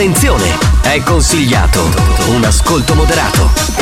Attenzione, 0.00 0.56
è 0.80 1.02
consigliato 1.02 1.82
un 2.28 2.42
ascolto 2.42 2.94
moderato. 2.94 3.79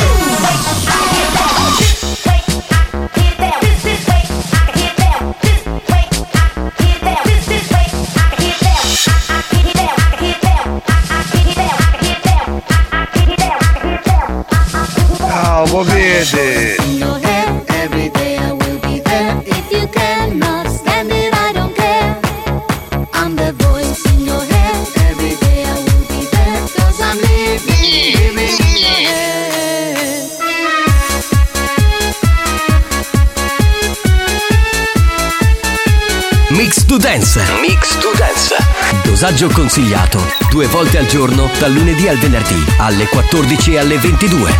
Dosaggio 39.39 39.55
consigliato 39.55 40.19
due 40.49 40.67
volte 40.67 40.97
al 40.97 41.05
giorno 41.05 41.49
dal 41.59 41.71
lunedì 41.71 42.09
al 42.09 42.17
venerdì 42.17 42.61
alle 42.77 43.05
14 43.05 43.73
e 43.73 43.77
alle 43.77 43.97
22. 43.97 44.51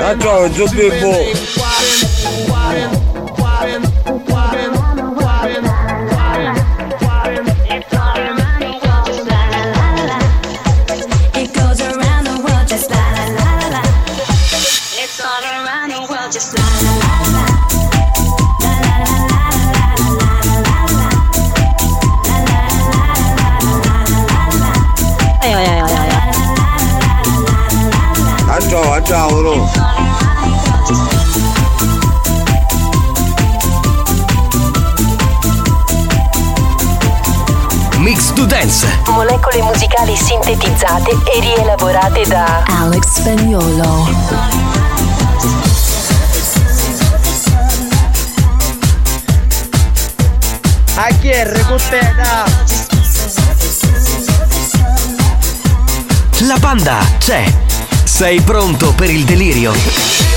Ah, 0.00 0.16
ciao, 0.18 0.48
Alex 43.58 43.68
Spagnolo. 43.68 44.06
A 50.94 51.08
chi 51.20 51.28
è 51.28 51.44
recupera? 51.44 52.44
La 56.46 56.58
banda 56.58 56.98
c'è. 57.18 57.52
Sei 58.04 58.40
pronto 58.40 58.94
per 58.94 59.10
il 59.10 59.24
delirio? 59.24 60.27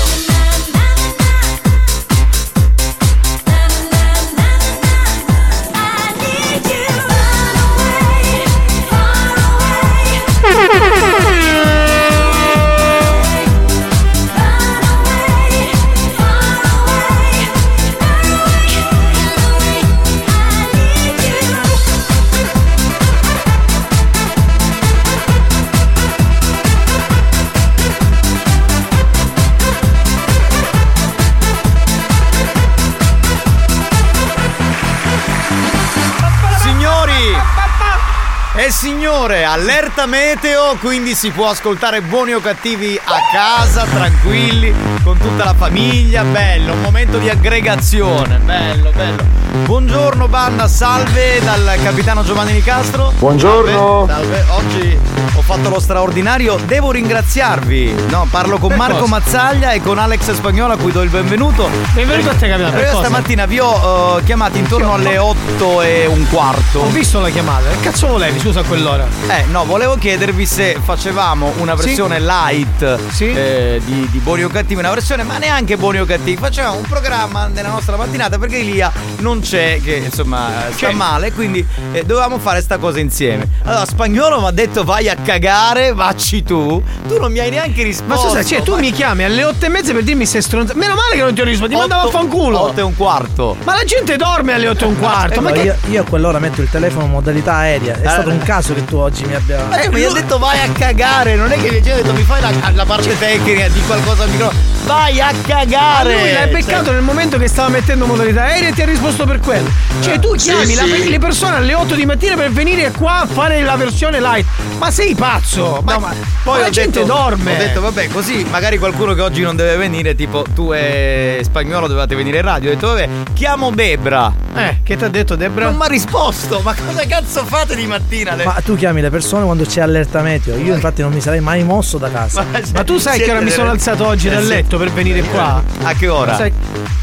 señores. 39.32 39.41
Allerta 39.52 40.06
meteo, 40.06 40.76
quindi 40.80 41.14
si 41.14 41.30
può 41.30 41.50
ascoltare 41.50 42.00
buoni 42.00 42.32
o 42.32 42.40
cattivi 42.40 42.98
a 42.98 43.18
casa, 43.30 43.84
tranquilli, 43.84 44.74
con 45.04 45.18
tutta 45.18 45.44
la 45.44 45.52
famiglia. 45.52 46.24
Bello, 46.24 46.72
un 46.72 46.80
momento 46.80 47.18
di 47.18 47.28
aggregazione. 47.28 48.38
Bello, 48.38 48.90
bello. 48.92 49.42
Buongiorno 49.52 50.28
banda, 50.28 50.66
salve 50.66 51.38
dal 51.44 51.78
capitano 51.82 52.24
Giovanni 52.24 52.54
Nicastro. 52.54 53.12
Buongiorno. 53.18 54.06
Salve, 54.08 54.44
salve. 54.46 54.64
Oggi 54.64 54.98
ho 55.34 55.42
fatto 55.42 55.68
lo 55.68 55.78
straordinario. 55.78 56.56
Devo 56.64 56.90
ringraziarvi. 56.90 58.06
No, 58.08 58.26
parlo 58.30 58.56
con 58.56 58.68
Per 58.68 58.78
Marco 58.78 59.00
cosa? 59.00 59.10
Mazzaglia 59.10 59.72
e 59.72 59.82
con 59.82 59.98
Alex 59.98 60.32
Spagnola 60.32 60.74
a 60.74 60.76
cui 60.78 60.90
do 60.90 61.02
il 61.02 61.10
benvenuto. 61.10 61.68
Benvenuto 61.92 62.30
a 62.30 62.34
te, 62.34 62.48
capitano. 62.48 62.78
Io 62.78 62.86
cosa? 62.86 62.98
stamattina 63.00 63.44
vi 63.44 63.58
ho 63.58 64.18
eh, 64.18 64.24
chiamati 64.24 64.58
intorno 64.58 64.94
alle 64.94 65.18
8 65.18 65.82
e 65.82 66.06
un 66.06 66.26
quarto. 66.30 66.80
Ho 66.80 66.88
visto 66.88 67.20
la 67.20 67.28
chiamata. 67.28 67.68
Che 67.68 67.80
cazzo 67.80 68.06
volevi, 68.06 68.38
scusa, 68.38 68.60
a 68.60 68.64
quell'ora? 68.64 69.06
Eh, 69.28 69.41
no, 69.50 69.64
volevo 69.64 69.96
chiedervi 69.96 70.46
se 70.46 70.78
facevamo 70.82 71.52
una 71.58 71.76
Sì. 71.76 71.84
versione 71.86 72.20
light 72.20 72.98
Sì. 73.10 73.30
eh, 73.32 73.80
di, 73.84 74.08
di 74.10 74.18
Buoni 74.18 74.44
o 74.44 74.48
Cattivi, 74.48 74.80
una 74.80 74.90
versione, 74.90 75.22
ma 75.22 75.38
neanche 75.38 75.76
Buoni 75.76 76.00
o 76.00 76.04
Cattivi. 76.04 76.36
Facevamo 76.36 76.76
un 76.78 76.84
programma 76.88 77.46
nella 77.46 77.68
nostra 77.68 77.96
mattinata 77.96 78.38
perché 78.38 78.58
Elia 78.58 78.90
non 79.18 79.40
c'è, 79.40 79.80
che 79.82 79.94
insomma 79.96 80.50
sta 80.70 80.88
C'è. 80.88 80.92
male, 80.92 81.32
quindi 81.32 81.64
eh, 81.92 82.04
dovevamo 82.04 82.38
fare 82.38 82.60
sta 82.62 82.78
cosa 82.78 83.00
insieme. 83.00 83.48
Allora, 83.64 83.84
spagnolo 83.84 84.40
mi 84.40 84.46
ha 84.46 84.50
detto 84.50 84.84
vai 84.84 85.08
a 85.08 85.16
cagare, 85.16 85.92
vacci 85.92 86.42
tu. 86.42 86.82
Tu 87.06 87.18
non 87.18 87.30
mi 87.32 87.38
hai 87.38 87.50
neanche 87.50 87.82
risposto. 87.82 88.24
Ma 88.24 88.30
scusa, 88.30 88.44
cioè, 88.44 88.62
tu 88.62 88.72
Ma- 88.72 88.78
mi 88.78 88.90
chiami 88.92 89.24
alle 89.24 89.44
otto 89.44 89.64
e 89.66 89.68
mezza 89.68 89.92
per 89.92 90.02
dirmi 90.02 90.26
sei 90.26 90.42
stronzo. 90.42 90.72
Meno 90.76 90.94
male 90.94 91.14
che 91.16 91.22
non 91.22 91.34
ti 91.34 91.40
ho 91.40 91.44
risposto, 91.44 91.68
ti 91.72 91.78
mandavo 91.78 92.08
a 92.08 92.10
fanculo. 92.10 92.60
otto 92.60 92.80
e 92.80 92.82
un 92.82 92.96
quarto. 92.96 93.56
Ma 93.64 93.74
la 93.74 93.84
gente 93.84 94.16
dorme 94.16 94.52
alle 94.54 94.68
otto 94.68 94.84
e 94.84 94.88
un 94.88 94.98
quarto. 94.98 95.40
Ma 95.40 95.50
No, 95.50 95.56
che. 95.56 95.62
io, 95.62 95.76
io 95.90 96.00
a 96.02 96.04
quell'ora 96.04 96.38
metto 96.38 96.60
il 96.62 96.70
telefono 96.70 97.04
in 97.04 97.10
modalità 97.10 97.54
aerea. 97.54 98.00
È 98.00 98.06
Eh. 98.06 98.08
stato 98.08 98.30
un 98.30 98.38
caso 98.38 98.74
che 98.74 98.84
tu 98.84 98.96
oggi 98.96 99.24
mi 99.24 99.31
abbia. 99.34 99.64
Ma 99.64 99.76
tu 99.78 99.90
mi 99.90 100.04
hai 100.04 100.12
detto 100.12 100.38
vai 100.38 100.58
a 100.60 100.70
cagare, 100.70 101.34
non 101.34 101.50
è 101.52 101.56
che 101.56 101.70
mi 101.70 101.76
hai 101.76 101.82
detto 101.82 102.12
mi 102.12 102.22
fai 102.22 102.40
la, 102.40 102.52
la 102.74 102.84
parte 102.84 103.18
tecnica 103.18 103.68
di 103.68 103.80
qualcosa 103.82 104.24
al 104.24 104.30
microfono. 104.30 104.71
Vai 104.84 105.20
a 105.20 105.32
cagare! 105.46 106.12
lui 106.18 106.32
l'hai 106.32 106.48
beccato 106.48 106.86
Cioè, 106.86 106.94
nel 106.94 107.02
momento 107.02 107.38
che 107.38 107.46
stava 107.48 107.68
mettendo 107.68 108.04
modalità 108.06 108.42
aerea 108.44 108.68
e 108.70 108.72
ti 108.72 108.82
ha 108.82 108.84
risposto 108.86 109.24
per 109.24 109.38
quello. 109.40 109.68
Cioè, 110.00 110.18
tu 110.18 110.34
chiami 110.34 110.74
la- 110.74 110.84
le 110.84 111.18
persone 111.18 111.56
alle 111.56 111.74
8 111.74 111.94
di 111.94 112.04
mattina 112.04 112.34
per 112.34 112.50
venire 112.50 112.90
qua 112.90 113.20
a 113.20 113.26
fare 113.26 113.62
la 113.62 113.76
versione 113.76 114.20
light. 114.20 114.44
Ma 114.78 114.90
sei 114.90 115.14
pazzo! 115.14 115.80
Ma, 115.84 115.92
No, 115.92 115.98
ma 116.00 116.14
poi 116.42 116.60
la 116.60 116.66
ho 116.66 116.70
gente 116.70 117.00
detto, 117.00 117.12
dorme. 117.12 117.54
Ho 117.54 117.58
detto, 117.58 117.80
vabbè, 117.80 118.08
così 118.08 118.44
magari 118.50 118.78
qualcuno 118.78 119.14
che 119.14 119.20
oggi 119.20 119.42
non 119.42 119.54
deve 119.54 119.76
venire, 119.76 120.14
tipo 120.14 120.44
tu 120.54 120.72
e 120.72 121.40
spagnolo 121.44 121.86
dovevate 121.86 122.14
venire 122.16 122.38
in 122.38 122.44
radio. 122.44 122.70
Ho 122.70 122.74
detto, 122.74 122.86
vabbè, 122.88 123.08
chiamo 123.34 123.70
Bebra. 123.70 124.32
Eh, 124.54 124.80
che 124.82 124.96
ti 124.96 125.04
ha 125.04 125.08
detto, 125.08 125.36
Debra? 125.36 125.66
Non 125.66 125.76
mi 125.76 125.82
ha 125.84 125.86
risposto, 125.86 126.60
ma 126.62 126.74
cosa 126.74 127.06
cazzo 127.06 127.44
fate 127.44 127.74
di 127.76 127.86
mattina? 127.86 128.34
Le- 128.34 128.44
Ma 128.44 128.60
tu 128.64 128.74
chiami 128.76 129.00
le 129.00 129.10
persone 129.10 129.44
quando 129.44 129.64
c'è 129.64 129.80
allerta 129.80 130.20
meteo. 130.22 130.56
Io 130.56 130.74
infatti 130.74 131.02
non 131.02 131.12
mi 131.12 131.20
sarei 131.20 131.40
mai 131.40 131.62
mosso 131.62 131.98
da 131.98 132.10
casa. 132.10 132.44
Ma 132.74 132.82
tu 132.84 132.98
sai 132.98 133.20
che 133.20 133.30
ora 133.30 133.40
mi 133.40 133.50
sono 133.50 133.70
alzato 133.70 134.06
oggi 134.06 134.28
dal 134.28 134.44
letto 134.44 134.71
per 134.78 134.90
venire 134.92 135.22
qua? 135.22 135.62
A 135.82 135.92
che 135.94 136.08
ora? 136.08 136.34
Sai, 136.36 136.52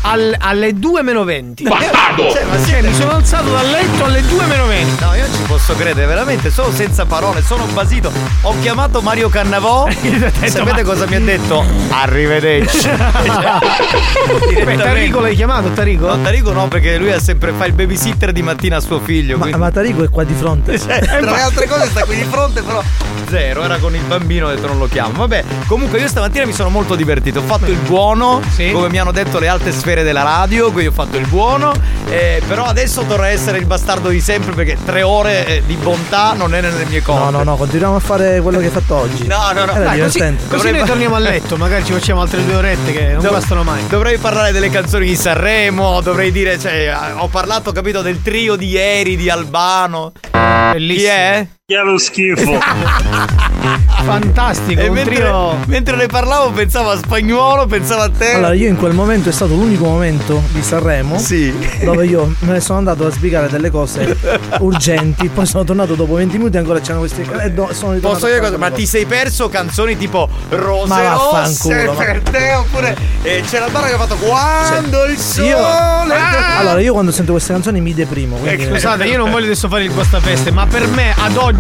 al- 0.01 0.35
alle 0.39 0.73
2 0.73 1.01
meno 1.03 1.23
20. 1.23 1.63
Bastardo! 1.63 2.31
Cioè, 2.31 2.43
ma 2.45 2.63
Cioè, 2.65 2.81
mi 2.81 2.93
sono 2.93 3.11
alzato 3.11 3.49
dal 3.51 3.69
letto 3.69 4.05
alle 4.05 4.21
2 4.25 4.45
meno 4.45 4.65
20. 4.65 5.03
No, 5.03 5.13
io 5.15 5.25
non 5.27 5.35
ci 5.35 5.41
posso 5.47 5.75
credere, 5.75 6.05
veramente, 6.07 6.49
sono 6.51 6.71
senza 6.71 7.05
parole, 7.05 7.41
sono 7.41 7.65
basito. 7.65 8.11
Ho 8.43 8.55
chiamato 8.61 9.01
Mario 9.01 9.29
Cannavò. 9.29 9.87
Sapete 10.45 10.83
cosa 10.83 11.05
mi 11.07 11.15
ha 11.15 11.19
detto? 11.19 11.63
Arrivederci. 11.89 12.89
Beh, 14.63 14.75
Tarico 14.77 15.19
l'hai 15.19 15.35
chiamato, 15.35 15.69
Tarico? 15.71 16.07
No, 16.07 16.21
Tarico 16.21 16.51
no, 16.51 16.67
perché 16.67 16.97
lui 16.97 17.11
ha 17.11 17.19
sempre 17.19 17.51
fa 17.57 17.65
il 17.65 17.73
babysitter 17.73 18.31
di 18.31 18.41
mattina 18.41 18.77
a 18.77 18.79
suo 18.79 18.99
figlio. 18.99 19.35
Ma, 19.37 19.41
quindi- 19.43 19.59
ma 19.59 19.71
Tarico 19.71 20.03
è 20.03 20.09
qua 20.09 20.23
di 20.23 20.33
fronte. 20.33 20.73
Eh, 20.73 20.77
tra 20.79 21.19
le 21.19 21.41
altre 21.41 21.67
cose 21.67 21.87
sta 21.87 22.03
qui 22.05 22.15
di 22.15 22.23
fronte, 22.23 22.61
però 22.61 22.81
zero. 23.29 23.63
Era 23.63 23.77
con 23.77 23.93
il 23.95 24.01
bambino, 24.03 24.47
ho 24.47 24.49
detto 24.49 24.67
non 24.67 24.77
lo 24.77 24.87
chiamo. 24.87 25.11
Vabbè, 25.13 25.43
comunque 25.67 25.99
io 25.99 26.07
stamattina 26.07 26.45
mi 26.45 26.53
sono 26.53 26.69
molto 26.69 26.95
divertito. 26.95 27.39
Ho 27.39 27.43
fatto 27.43 27.58
il 27.67 27.77
buono, 27.79 28.41
Sì. 28.53 28.71
come 28.71 28.89
mi 28.89 28.99
hanno 28.99 29.11
detto 29.11 29.39
le 29.39 29.47
alte 29.47 29.71
sfere 29.71 30.03
della 30.03 30.23
radio, 30.23 30.71
quindi 30.71 30.87
ho 30.87 30.91
fatto 30.93 31.17
il 31.17 31.27
buono. 31.27 31.73
eh, 32.09 32.41
però 32.47 32.65
adesso 32.65 33.03
dovrei 33.03 33.33
essere 33.35 33.59
il 33.59 33.65
bastardo 33.65 34.09
di 34.09 34.19
sempre 34.19 34.53
perché 34.53 34.77
tre 34.83 35.03
ore 35.03 35.45
eh, 35.45 35.63
di 35.65 35.75
bontà 35.75 36.33
non 36.33 36.55
è 36.55 36.61
nelle 36.61 36.85
mie 36.85 37.01
cose. 37.03 37.19
No, 37.25 37.29
no, 37.29 37.43
no, 37.43 37.55
continuiamo 37.55 37.95
a 37.97 37.99
fare 37.99 38.41
quello 38.41 38.57
che 38.59 38.65
hai 38.65 38.71
fatto 38.71 38.95
oggi. 38.95 39.27
No, 39.27 39.51
no, 39.53 39.65
no. 39.65 39.71
Era 39.73 39.83
Dai, 39.83 39.99
così, 39.99 40.19
così 40.19 40.35
Dovrei 40.49 40.71
noi 40.73 40.85
torniamo 40.85 41.15
a 41.15 41.19
letto, 41.19 41.55
magari 41.57 41.85
ci 41.85 41.91
facciamo 41.91 42.21
altre 42.21 42.43
due 42.43 42.55
orette 42.55 42.91
che 42.91 43.07
non 43.13 43.21
Dov- 43.21 43.33
bastano 43.33 43.63
mai. 43.63 43.85
Dovrei 43.87 44.17
parlare 44.17 44.51
delle 44.51 44.69
canzoni 44.69 45.05
di 45.07 45.15
Sanremo, 45.15 46.01
dovrei 46.01 46.31
dire, 46.31 46.57
cioè, 46.57 46.95
ho 47.17 47.27
parlato, 47.27 47.71
capito, 47.71 48.01
del 48.01 48.21
trio 48.23 48.55
di 48.55 48.69
ieri 48.69 49.15
di 49.15 49.29
Albano. 49.29 50.11
Chi 50.21 50.29
Bellissimo. 50.71 51.11
è? 51.11 51.13
Che 51.13 51.39
è 51.41 51.47
lo 51.77 51.97
schifo. 51.99 52.57
Fantastico, 54.01 54.79
E 54.81 54.87
un 54.87 54.93
mentre, 54.95 55.15
trio. 55.15 55.57
mentre 55.67 55.95
ne 55.95 56.05
parlavo 56.07 56.51
pensavo 56.51 56.89
a 56.91 56.97
spagnolo, 56.97 57.65
pensavo 57.67 58.01
a 58.01 58.09
te. 58.09 58.31
Allora, 58.33 58.53
io 58.53 58.67
in 58.67 58.77
quel 58.77 58.93
momento 58.93 59.29
è 59.29 59.31
stato 59.31 59.53
l'unico 59.53 59.83
momento 59.83 60.41
di 60.51 60.63
Sanremo 60.63 61.19
Sì. 61.19 61.53
dove 61.83 62.05
io 62.05 62.33
me 62.39 62.53
ne 62.53 62.59
sono 62.61 62.77
andato 62.79 63.05
a 63.05 63.11
sbrigare 63.11 63.49
delle 63.49 63.69
cose 63.69 64.17
urgenti. 64.59 65.27
Poi 65.27 65.45
sono 65.45 65.63
tornato 65.63 65.95
dopo 65.95 66.13
20 66.15 66.37
minuti 66.37 66.55
e 66.55 66.59
ancora 66.59 66.79
c'erano. 66.79 67.05
E 67.05 67.51
do- 67.51 67.69
sono 67.73 67.93
ritornato 67.93 67.99
Posso 67.99 68.25
dire 68.27 68.39
cosa? 68.39 68.57
Ma 68.57 68.71
ti 68.71 68.85
sei 68.87 69.05
perso 69.05 69.49
canzoni 69.49 69.97
tipo 69.97 70.27
Rose 70.49 70.87
Ma 70.87 71.13
rosse 71.13 71.85
ma- 71.85 71.91
per 71.93 72.21
te 72.21 72.53
oppure 72.53 72.95
eh, 73.21 73.43
c'è 73.47 73.59
la 73.59 73.67
barra 73.69 73.87
che 73.87 73.93
ha 73.93 73.97
fatto 73.97 74.15
Quando 74.15 75.03
il 75.05 75.17
sole 75.17 75.47
Io- 75.47 75.57
Ah! 75.57 76.57
Allora, 76.59 76.79
io 76.79 76.93
quando 76.93 77.11
sento 77.11 77.33
queste 77.33 77.51
canzoni 77.53 77.79
mi 77.81 77.93
deprimo. 77.93 78.37
Quindi 78.37 78.63
Eh, 78.63 78.69
Scusate, 78.71 79.05
io 79.05 79.17
non 79.17 79.29
voglio 79.29 79.45
adesso 79.45 79.67
fare 79.67 79.83
il 79.83 79.93
guastafeste, 79.93 80.51
ma 80.51 80.65
per 80.65 80.87
me 80.87 81.13
ad 81.15 81.35
oggi 81.35 81.57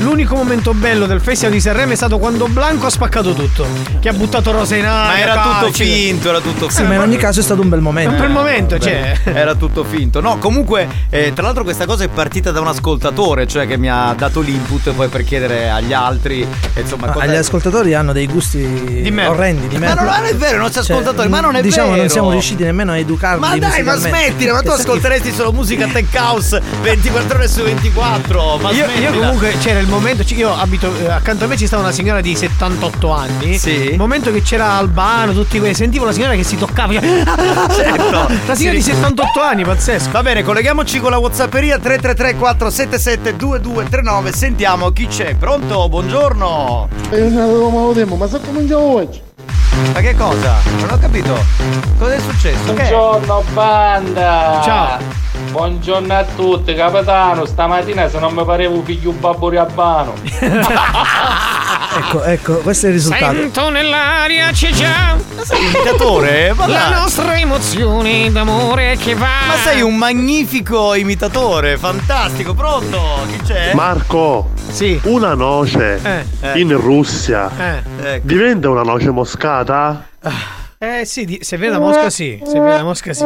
l'unico 0.00 0.34
momento 0.34 0.72
bello 0.74 1.06
del 1.06 1.20
Festival 1.20 1.52
di 1.52 1.60
Sanremo 1.60 1.92
è 1.92 1.94
stato 1.94 2.18
quando 2.18 2.46
Blanco 2.48 2.86
ha 2.86 2.90
spaccato 2.90 3.34
tutto. 3.34 3.66
Che 4.00 4.08
ha 4.08 4.12
buttato 4.12 4.50
Rosa 4.50 4.76
in 4.76 4.86
aria. 4.86 5.12
Ma 5.12 5.18
era 5.32 5.42
tutto 5.42 5.64
calci. 5.66 5.84
finto, 5.84 6.28
era 6.30 6.40
tutto 6.40 6.68
finto. 6.68 6.74
Sì, 6.74 6.82
ma 6.84 6.94
in 6.94 7.00
ogni 7.00 7.16
caso 7.16 7.40
è 7.40 7.42
stato 7.42 7.60
un 7.60 7.68
bel 7.68 7.80
momento. 7.80 8.14
Per 8.14 8.24
il 8.24 8.30
momento, 8.30 8.78
cioè. 8.78 9.18
Era 9.24 9.54
tutto 9.54 9.84
finto. 9.84 10.20
No, 10.20 10.38
comunque, 10.38 10.88
eh, 11.10 11.32
tra 11.34 11.44
l'altro 11.44 11.62
questa 11.64 11.84
cosa 11.86 12.04
è 12.04 12.08
partita 12.08 12.50
da 12.50 12.60
un 12.60 12.68
ascoltatore, 12.68 13.46
cioè 13.46 13.66
che 13.66 13.76
mi 13.76 13.90
ha 13.90 14.14
dato 14.16 14.40
l'input 14.40 14.90
poi 14.92 15.08
per 15.08 15.24
chiedere 15.24 15.68
agli 15.70 15.92
altri, 15.92 16.42
eh, 16.74 16.80
insomma, 16.80 17.06
Ma 17.06 17.12
cosa- 17.12 17.26
gli 17.26 17.34
ascoltatori 17.36 17.94
hanno 17.94 18.12
dei 18.12 18.26
gusti 18.26 18.58
merda. 18.58 19.30
orrendi 19.30 19.68
di 19.68 19.74
Ma 19.78 19.86
merda. 19.86 20.02
non, 20.02 20.14
non 20.14 20.24
è 20.26 20.34
vero, 20.34 20.56
i 20.56 20.60
nostri 20.60 20.82
Cioè, 20.82 20.92
ascoltatori, 20.96 21.28
ma 21.28 21.40
non 21.40 21.54
è 21.56 21.62
diciamo, 21.62 21.88
vero. 21.90 22.00
non 22.00 22.08
siamo 22.10 22.30
riusciti 22.30 22.64
nemmeno 22.64 22.92
a 22.92 22.96
educarli. 22.98 23.40
Ma 23.40 23.56
dai, 23.58 23.82
ma 23.82 23.96
smettila, 23.96 24.52
ma 24.54 24.62
tu 24.62 24.70
ascolteresti 24.70 25.32
solo 25.32 25.52
musica 25.52 25.86
tech 25.86 26.14
house 26.14 26.60
24 26.82 27.36
ore 27.36 27.48
su 27.48 27.62
24. 27.62 28.58
Ma 28.60 28.70
Io, 28.70 28.84
smettila. 28.84 29.10
io 29.10 29.25
comunque 29.26 29.58
c'era 29.58 29.80
il 29.80 29.88
momento, 29.88 30.22
io 30.34 30.54
abito 30.54 30.94
eh, 30.98 31.10
accanto 31.10 31.44
a 31.44 31.46
me 31.46 31.56
ci 31.56 31.66
stava 31.66 31.82
una 31.82 31.92
signora 31.92 32.20
di 32.20 32.34
78 32.34 33.10
anni. 33.10 33.58
Sì. 33.58 33.90
Il 33.90 33.98
momento 33.98 34.30
che 34.32 34.42
c'era 34.42 34.72
Albano, 34.72 35.32
tutti 35.32 35.58
quelli, 35.58 35.74
sentivo 35.74 36.04
la 36.04 36.12
signora 36.12 36.34
che 36.34 36.44
si 36.44 36.56
toccava. 36.56 36.92
cioè, 36.92 37.24
Certo. 37.70 38.28
La 38.46 38.54
signora 38.54 38.76
di 38.76 38.82
78 38.82 39.40
anni, 39.42 39.64
pazzesco. 39.64 40.10
Va 40.10 40.22
bene, 40.22 40.42
colleghiamoci 40.42 41.00
con 41.00 41.10
la 41.10 41.18
Whatsapperia 41.18 41.78
333 41.78 42.36
477 42.36 43.36
2239. 43.36 44.32
Sentiamo 44.32 44.90
chi 44.92 45.06
c'è. 45.06 45.34
Pronto? 45.34 45.88
Buongiorno. 45.88 46.88
Ma 48.16 48.28
se 48.28 48.40
comincia 48.40 48.78
oggi? 48.78 49.22
Ma 49.92 50.00
che 50.00 50.14
cosa? 50.14 50.56
Non 50.78 50.90
ho 50.90 50.98
capito. 50.98 51.36
Cosa 51.98 52.14
è 52.14 52.20
successo? 52.20 52.72
Buongiorno 52.72 53.44
banda! 53.52 54.60
Ciao. 54.64 55.25
Buongiorno 55.56 56.12
a 56.14 56.22
tutti, 56.36 56.74
capitano. 56.74 57.46
Stamattina 57.46 58.10
se 58.10 58.18
non 58.18 58.34
mi 58.34 58.44
parevo 58.44 58.82
figlio 58.82 59.12
babbo 59.12 59.48
riabbano. 59.48 60.12
Ecco, 61.98 62.22
ecco, 62.24 62.54
questo 62.56 62.84
è 62.86 62.88
il 62.90 62.94
risultato. 62.96 63.32
Sento 63.36 63.70
nell'aria 63.70 64.50
c'è 64.50 64.68
già 64.68 65.16
Ma 65.34 65.44
sei 65.44 65.58
un 65.60 65.64
imitatore? 65.64 66.52
Ma, 66.52 66.66
la 66.66 66.78
dai. 66.78 66.92
nostra 66.92 67.38
emozione 67.38 68.30
d'amore 68.30 68.96
che 68.98 69.14
va. 69.14 69.26
Ma 69.46 69.54
sei 69.64 69.80
un 69.80 69.96
magnifico 69.96 70.92
imitatore, 70.94 71.78
fantastico. 71.78 72.52
Pronto? 72.52 73.00
Chi 73.28 73.38
c'è? 73.46 73.72
Marco, 73.72 74.50
Sì. 74.68 75.00
una 75.04 75.32
noce 75.32 75.98
Eh, 76.02 76.24
Eh. 76.48 76.60
in 76.60 76.76
Russia 76.78 77.50
eh. 77.58 77.82
Ecco. 78.16 78.26
diventa 78.26 78.68
una 78.68 78.82
noce 78.82 79.10
moscata? 79.10 80.06
Eh 80.76 81.06
sì, 81.06 81.24
di- 81.24 81.38
se 81.40 81.56
vede 81.56 81.72
la 81.72 81.78
mosca 81.80 82.10
sì, 82.10 82.38
se 82.44 82.60
vede 82.60 82.76
la 82.76 82.84
mosca 82.84 83.12
sì. 83.14 83.24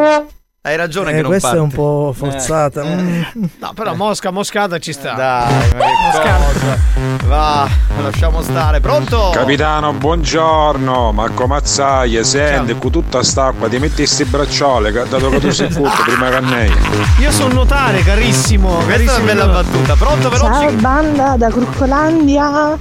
Hai 0.63 0.77
ragione 0.77 1.13
che 1.13 1.21
Eh, 1.21 1.23
non 1.23 1.31
questa 1.31 1.53
è 1.53 1.57
parte. 1.57 1.65
un 1.65 1.71
po' 1.73 2.13
forzata. 2.15 2.85
Mm. 2.85 3.23
No, 3.61 3.73
però 3.75 3.95
mosca, 3.95 4.31
moscata 4.31 4.79
ci 4.79 4.93
sta. 4.93 5.15
Dai, 5.15 5.55
ma 5.73 5.85
che 5.87 6.21
cosa? 6.21 6.79
Va, 7.27 7.67
lasciamo 8.03 8.43
stare. 8.43 8.79
Pronto? 8.81 9.31
Capitano, 9.33 9.95
buongiorno, 9.95 11.13
Marco 11.13 11.47
Mazzaglia, 11.47 12.23
senti, 12.23 12.77
con 12.77 12.91
tutta 12.91 13.23
st'acqua 13.23 13.69
ti 13.71 13.79
metti 13.79 14.05
sti 14.07 14.25
bracciole, 14.27 14.93
che- 14.93 15.09
dato 15.09 15.31
che 15.31 15.41
tu 15.41 15.49
sei 15.51 15.71
futto 15.73 16.03
prima 16.05 16.29
che 16.29 16.37
a 16.37 16.41
me. 16.43 16.71
Io 17.21 17.31
sono 17.33 17.55
notare, 17.55 18.03
carissimo. 18.03 18.69
Questa 18.85 18.93
è 18.93 18.97
carissimo 18.97 19.17
una 19.23 19.25
bella 19.33 19.47
battuta. 19.47 19.95
Pronto, 19.97 20.29
veloci? 20.29 20.53
Ciao 20.61 20.73
banda 20.73 21.37
da 21.39 21.49
Cruccolandia. 21.49 22.77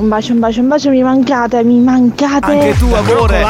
Un 0.00 0.08
bacio, 0.08 0.32
un 0.32 0.38
bacio, 0.38 0.60
un 0.62 0.68
bacio, 0.68 0.88
mi 0.88 1.02
mancate, 1.02 1.62
mi 1.62 1.78
mancate. 1.78 2.52
Anche 2.52 2.74
tu, 2.78 2.90
amore. 2.90 3.44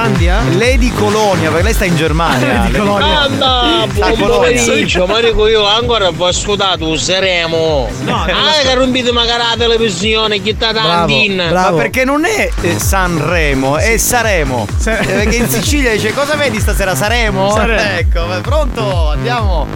Lady 0.59 0.91
Colonia, 0.91 1.49
perché 1.49 1.63
lei 1.63 1.73
sta 1.73 1.85
in 1.85 1.95
Germania. 1.95 2.63
Lady 2.63 2.77
Colonia. 2.77 3.29
Mamma, 3.29 3.83
A 4.01 4.13
buon 4.17 4.31
pomeriggio, 4.31 5.07
ma 5.07 5.21
dico 5.21 5.47
io 5.47 5.65
ancora 5.65 6.09
ho 6.09 6.27
ascoltato 6.27 6.89
useremo. 6.89 7.89
No, 8.03 8.25
ah, 8.25 8.63
che 8.65 8.75
rompite 8.75 9.13
magari 9.13 9.43
la 9.49 9.55
televisione, 9.57 10.41
chi 10.41 10.53
sta 10.57 10.71
andando? 10.71 11.55
Ma 11.55 11.73
perché 11.73 12.05
non 12.05 12.25
è 12.25 12.51
eh, 12.63 12.79
Sanremo, 12.81 13.77
è 13.77 13.97
Saremo. 13.97 14.67
Eh, 14.87 15.07
Perché 15.07 15.37
in 15.37 15.49
Sicilia 15.49 15.93
dice 15.93 16.13
cosa 16.13 16.35
vedi 16.35 16.59
stasera 16.59 16.97
Saremo? 16.97 17.53
Saremo. 17.53 17.79
Ecco, 18.01 18.25
pronto, 18.43 19.11
andiamo. 19.11 19.67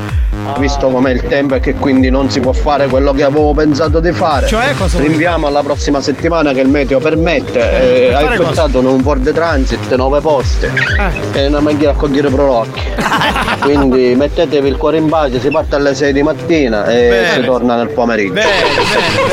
Visto 0.58 0.88
com'è 0.88 1.10
il 1.10 1.22
tempo 1.22 1.54
e 1.54 1.60
che 1.60 1.74
quindi 1.74 2.10
non 2.10 2.30
si 2.30 2.40
può 2.40 2.52
fare 2.52 2.86
quello 2.88 3.12
che 3.12 3.22
avevo 3.22 3.54
pensato 3.54 4.00
di 4.00 4.12
fare. 4.12 4.46
Cioè, 4.46 4.74
cosa 4.76 4.98
Rinviamo 4.98 5.46
alla 5.46 5.62
prossima 5.62 6.00
settimana 6.00 6.52
che 6.52 6.63
il 6.64 6.71
meteo 6.71 6.99
permette. 6.99 7.61
Eh, 7.61 8.09
Eh, 8.09 8.37
cosa? 8.37 8.42
affittato 8.64 8.78
un 8.80 9.02
Ford 9.02 9.33
Transit, 9.33 9.94
9 9.94 10.21
poste. 10.21 10.73
E 11.33 11.47
una 11.47 11.61
macchina 11.61 11.90
a 11.90 11.94
cogliere 11.94 12.28
prolocchi. 12.28 12.80
quindi 13.61 14.14
mettetevi 14.16 14.68
il 14.68 14.76
cuore 14.76 14.99
in 14.99 15.09
pace, 15.09 15.40
si 15.40 15.49
parte 15.50 15.75
alle 15.76 15.94
6 15.94 16.12
di 16.12 16.23
mattina 16.23 16.87
e 16.87 17.09
Bene. 17.09 17.33
si 17.35 17.40
torna 17.42 17.76
nel 17.76 17.88
pomeriggio. 17.90 18.40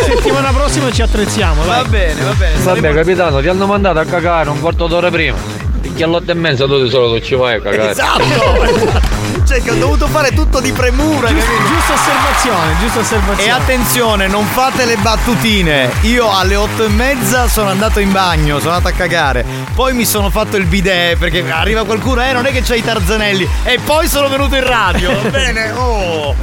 Settimana 0.05 0.49
prossima 0.51 0.91
ci 0.91 1.01
attrezziamo, 1.01 1.63
Va 1.65 1.83
bene, 1.87 2.21
va 2.23 2.33
bene. 2.37 2.53
Vabbè 2.61 2.93
capitano, 2.93 3.39
ti 3.41 3.47
hanno 3.47 3.65
mandato 3.65 3.99
a 3.99 4.05
cagare 4.05 4.49
un 4.49 4.59
quarto 4.59 4.87
d'ora 4.87 5.09
prima. 5.09 5.37
Perché 5.81 6.03
all'otto 6.03 6.31
e 6.31 6.35
mezza 6.35 6.65
tu 6.65 6.81
di 6.81 6.89
solito 6.89 7.25
ci 7.25 7.35
vai 7.35 7.55
a 7.55 7.61
cagare. 7.61 7.89
Esatto! 7.91 9.19
cioè 9.51 9.61
che 9.61 9.71
ho 9.71 9.75
dovuto 9.75 10.07
fare 10.07 10.31
tutto 10.33 10.61
di 10.61 10.71
premura, 10.71 11.27
capito? 11.27 11.45
Giusta 11.67 11.93
osservazione, 11.93 12.77
giusta 12.79 12.99
osservazione. 12.99 13.43
E 13.43 13.49
attenzione, 13.49 14.27
non 14.27 14.45
fate 14.45 14.85
le 14.85 14.95
battutine. 14.95 15.91
Io 16.03 16.31
alle 16.33 16.55
otto 16.55 16.85
e 16.85 16.87
mezza 16.87 17.49
sono 17.49 17.69
andato 17.69 17.99
in 17.99 18.13
bagno, 18.13 18.59
sono 18.59 18.75
andato 18.75 18.93
a 18.93 18.97
cagare. 18.97 19.45
Poi 19.75 19.93
mi 19.93 20.05
sono 20.05 20.29
fatto 20.29 20.55
il 20.55 20.65
bidet 20.67 21.17
perché 21.17 21.43
arriva 21.51 21.83
qualcuno, 21.83 22.23
eh, 22.23 22.31
non 22.31 22.45
è 22.45 22.51
che 22.53 22.61
c'hai 22.61 22.79
i 22.79 22.83
tarzanelli. 22.83 23.45
E 23.65 23.77
poi 23.83 24.07
sono 24.07 24.29
venuto 24.29 24.55
in 24.55 24.65
radio. 24.65 25.11
Va 25.21 25.29
bene, 25.29 25.71
oh. 25.71 26.33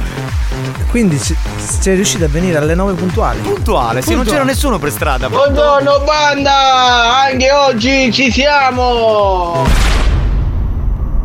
Quindi 0.91 1.17
sei 1.17 1.95
riuscito 1.95 2.25
a 2.25 2.27
venire 2.27 2.59
alle 2.59 2.75
9 2.75 2.93
puntuali. 2.93 3.39
Puntuale, 3.39 4.03
sì, 4.03 4.13
non 4.13 4.23
c'era 4.23 4.43
nessuno 4.43 4.77
per 4.77 4.91
strada. 4.91 5.29
Buongiorno 5.29 6.01
banda, 6.01 7.23
anche 7.23 7.51
oggi 7.51 8.13
ci 8.13 8.31
siamo. 8.31 9.98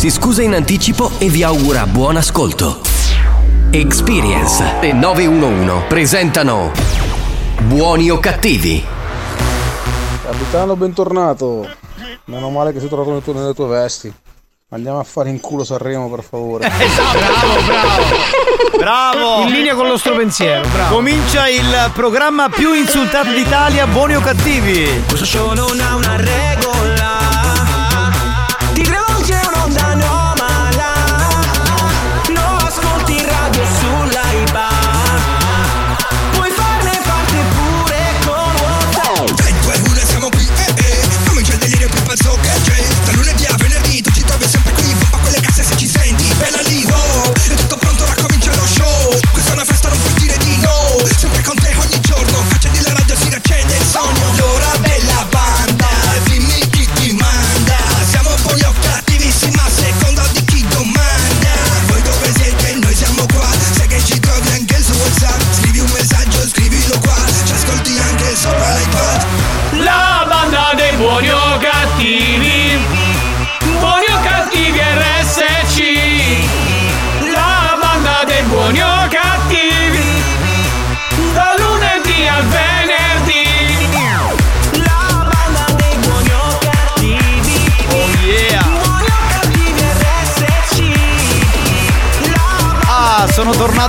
si 0.00 0.08
scusa 0.08 0.40
in 0.40 0.54
anticipo 0.54 1.10
e 1.18 1.28
vi 1.28 1.42
augura 1.42 1.84
buon 1.84 2.16
ascolto. 2.16 2.80
Experience 3.70 4.80
e 4.80 4.94
911 4.94 5.88
presentano 5.88 6.72
Buoni 7.64 8.08
o 8.08 8.18
cattivi? 8.18 8.82
Capitano, 10.22 10.74
bentornato. 10.76 11.68
Meno 12.24 12.48
male 12.48 12.72
che 12.72 12.80
sei 12.80 12.88
tornato 12.88 13.20
tu 13.20 13.34
nelle 13.34 13.52
tue 13.52 13.66
vesti. 13.66 14.10
Andiamo 14.70 15.00
a 15.00 15.04
fare 15.04 15.28
in 15.28 15.38
culo 15.38 15.64
Sanremo, 15.64 16.08
per 16.08 16.24
favore. 16.24 16.66
Bravo, 16.72 17.60
bravo. 17.66 18.78
Bravo. 18.78 19.42
In 19.42 19.52
linea 19.52 19.74
con 19.74 19.84
il 19.84 19.90
nostro 19.90 20.16
pensiero, 20.16 20.66
bravo. 20.72 20.94
Comincia 20.94 21.46
il 21.46 21.90
programma 21.92 22.48
più 22.48 22.72
insultato 22.72 23.30
d'Italia, 23.32 23.86
buoni 23.86 24.16
o 24.16 24.20
cattivi? 24.20 25.02
Questo 25.06 25.26
show 25.26 25.52
non 25.52 25.78
ha 25.78 25.94
una 25.96 26.16
regola 26.16 26.69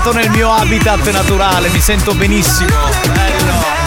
tornato 0.02 0.14
nel 0.14 0.30
mio 0.32 0.52
habitat 0.52 1.10
naturale, 1.12 1.70
mi 1.70 1.80
sento 1.80 2.14
benissimo. 2.16 2.76
Bello. 3.14 3.80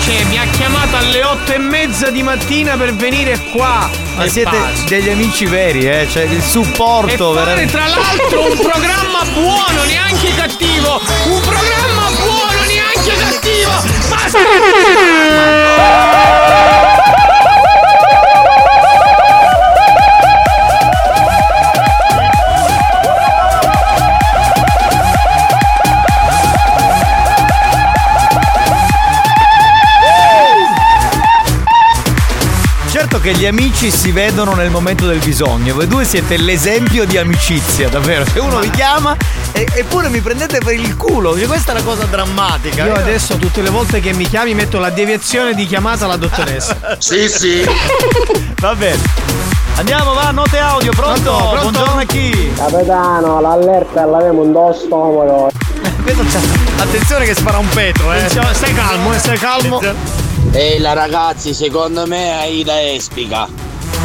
Cioè, 0.00 0.24
mi 0.24 0.38
ha 0.38 0.44
chiamato 0.46 0.96
alle 0.96 1.22
otto 1.22 1.52
e 1.52 1.58
mezza 1.58 2.08
di 2.10 2.22
mattina 2.22 2.76
per 2.76 2.94
venire 2.94 3.38
qua. 3.52 3.90
Ma 4.16 4.24
E 4.24 4.30
siete 4.30 4.56
pace. 4.56 4.84
degli 4.86 5.10
amici 5.10 5.44
veri, 5.44 5.86
eh? 5.86 6.08
Cioè 6.10 6.22
il 6.24 6.38
E 6.38 6.42
supporto 6.42 7.32
fare 7.34 7.44
veramente. 7.44 7.72
tra 7.72 7.86
l'altro 7.88 8.50
un 8.50 8.56
programma 8.58 9.22
buono, 9.34 9.84
neanche 9.84 10.34
cattivo! 10.34 10.98
Un 11.26 11.40
programma 11.40 12.08
buono, 12.18 12.62
neanche 12.66 13.14
cattivo! 13.18 13.70
Certo 14.30 14.48
che 33.28 33.34
gli 33.34 33.46
amici 33.46 33.90
si 33.90 34.10
vedono 34.10 34.54
nel 34.54 34.70
momento 34.70 35.06
del 35.06 35.18
bisogno. 35.18 35.74
Voi 35.74 35.86
due 35.86 36.06
siete 36.06 36.38
l'esempio 36.38 37.04
di 37.04 37.18
amicizia, 37.18 37.90
davvero. 37.90 38.24
Se 38.24 38.38
uno 38.38 38.58
vi 38.58 38.70
chiama 38.70 39.14
e- 39.52 39.68
eppure 39.74 40.08
mi 40.08 40.20
prendete 40.20 40.60
per 40.60 40.72
il 40.72 40.96
culo. 40.96 41.36
Cioè, 41.36 41.46
questa 41.46 41.72
è 41.72 41.74
una 41.74 41.84
cosa 41.84 42.04
drammatica. 42.04 42.86
Io 42.86 42.94
adesso 42.94 43.36
tutte 43.36 43.60
le 43.60 43.68
volte 43.68 44.00
che 44.00 44.14
mi 44.14 44.26
chiami 44.26 44.54
metto 44.54 44.78
la 44.78 44.88
deviazione 44.88 45.52
di 45.54 45.66
chiamata 45.66 46.06
alla 46.06 46.16
dottoressa. 46.16 46.76
Sì, 46.98 47.28
sì. 47.28 47.64
Va 48.60 48.74
bene. 48.74 48.98
Andiamo, 49.76 50.12
va, 50.14 50.30
note 50.30 50.58
audio, 50.58 50.90
pronto? 50.90 51.22
Pronto, 51.22 51.48
pronto? 51.50 51.70
Buongiorno 51.70 52.00
a 52.00 52.04
chi? 52.04 52.52
Capitano, 52.56 53.40
l'allerta 53.40 54.04
l'avemo 54.06 54.42
un 54.42 54.52
do 54.52 54.72
stomaco. 54.72 55.50
Attenzione 56.78 57.24
che 57.26 57.34
spara 57.34 57.58
un 57.58 57.68
petro, 57.68 58.12
eh. 58.12 58.16
Attenzione, 58.16 58.54
stai 58.54 58.74
calmo, 58.74 59.12
eh, 59.12 59.18
stai 59.18 59.38
calmo. 59.38 59.80
Ehi 60.58 60.80
la 60.80 60.92
ragazzi, 60.92 61.54
secondo 61.54 62.04
me 62.08 62.32
Aida 62.32 62.82
Espica. 62.82 63.46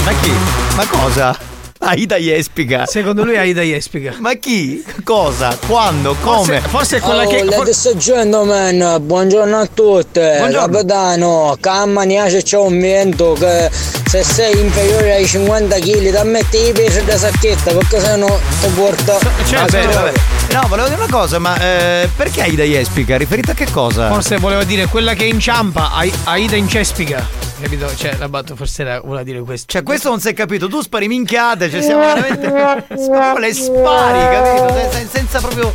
Ma 0.04 0.12
chi? 0.22 0.32
Ma 0.76 0.86
cosa? 0.86 1.36
Aida 1.80 2.18
Jespica. 2.18 2.86
Secondo 2.86 3.24
lui 3.24 3.36
Aida 3.38 3.62
Jespica. 3.64 4.14
Ma 4.20 4.34
chi? 4.36 4.84
Cosa? 5.04 5.58
Quando? 5.66 6.16
Come? 6.22 6.60
Forse, 6.62 6.68
forse 6.70 6.98
è 6.98 7.00
quella 7.00 7.26
che. 7.26 7.42
Oh, 7.42 7.52
for- 7.54 7.74
sto 7.74 7.98
gentleman, 7.98 8.98
buongiorno 9.02 9.58
a 9.58 9.66
tutti. 9.66 10.20
Capitano, 10.52 11.58
calma, 11.60 12.04
neanche 12.04 12.44
c'è 12.44 12.58
un 12.60 12.80
vento 12.80 13.34
che 13.34 13.72
se 14.08 14.24
sei 14.24 14.60
inferiore 14.60 15.14
ai 15.16 15.26
50 15.26 15.76
kg 15.80 16.22
ti 16.22 16.28
metti 16.28 16.68
i 16.68 16.72
pesi 16.72 17.04
da 17.04 17.18
sacchetta 17.18 17.72
perché 17.74 18.00
se 18.00 18.16
no 18.16 18.40
ti 18.62 18.68
porta. 18.76 19.18
Cioè, 19.48 19.60
Va 19.62 19.66
bene, 19.66 19.92
sono- 19.92 20.04
va 20.06 20.12
bene. 20.12 20.22
No, 20.54 20.68
volevo 20.68 20.88
dire 20.88 21.02
una 21.02 21.10
cosa, 21.12 21.40
ma 21.40 21.58
eh, 21.60 22.08
perché 22.16 22.44
Aida 22.44 22.64
Jespica? 22.64 23.18
Riferita 23.18 23.54
a 23.54 23.56
che 23.56 23.66
cosa? 23.72 24.08
Forse 24.10 24.38
voleva 24.38 24.64
dire 24.64 24.86
quella 24.86 25.14
che 25.16 25.26
inciampa, 25.26 25.92
Ai- 25.94 26.14
Aida 26.26 26.56
in 26.56 26.68
cespica. 26.68 27.26
Capito? 27.60 27.96
Cioè, 27.96 28.18
la 28.18 28.30
batto 28.30 28.56
forse 28.56 28.84
era, 28.84 29.00
voleva 29.00 29.24
dire 29.24 29.40
questo. 29.42 29.66
Cioè, 29.72 29.82
questo 29.82 30.10
non 30.10 30.20
si 30.20 30.30
è 30.30 30.34
capito, 30.34 30.68
tu 30.68 30.82
spari 30.82 31.08
minchiate, 31.08 31.72
cioè 31.72 31.82
siamo 31.82 32.02
veramente. 32.02 32.50
Proprio 32.50 33.38
le 33.40 33.54
spari, 33.54 34.20
capito? 34.36 34.74
Se- 34.92 34.98
se- 35.00 35.08
senza 35.12 35.40
proprio. 35.40 35.72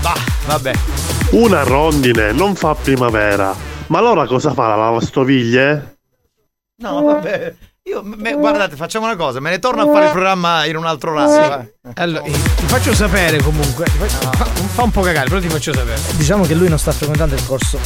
Bah, 0.00 0.14
vabbè. 0.46 0.72
Una 1.30 1.62
rondine 1.62 2.32
non 2.32 2.54
fa 2.54 2.74
primavera. 2.74 3.54
Ma 3.88 3.98
allora 3.98 4.26
cosa 4.26 4.54
fa 4.54 4.68
la 4.68 4.76
lavastoviglie? 4.76 5.96
No, 6.76 7.02
vabbè. 7.02 7.54
Io, 7.86 8.00
me- 8.02 8.32
guardate, 8.32 8.76
facciamo 8.76 9.04
una 9.04 9.14
cosa, 9.14 9.40
me 9.40 9.50
ne 9.50 9.58
torno 9.58 9.82
a 9.82 9.92
fare 9.92 10.06
il 10.06 10.10
programma 10.12 10.64
in 10.64 10.74
un 10.74 10.86
altro 10.86 11.10
orario. 11.10 11.60
eh. 11.60 11.90
Allora, 11.96 12.22
ti 12.22 12.64
faccio 12.64 12.94
sapere 12.94 13.42
comunque. 13.42 13.84
ti 13.84 13.98
faccio- 13.98 14.30
fa, 14.32 14.44
fa 14.46 14.82
un 14.84 14.90
po' 14.90 15.02
cagare, 15.02 15.28
però 15.28 15.38
ti 15.38 15.50
faccio 15.50 15.74
sapere. 15.74 16.00
Diciamo 16.12 16.46
che 16.46 16.54
lui 16.54 16.70
non 16.70 16.78
sta 16.78 16.92
frequentando 16.92 17.34
il 17.34 17.44
corso. 17.44 17.78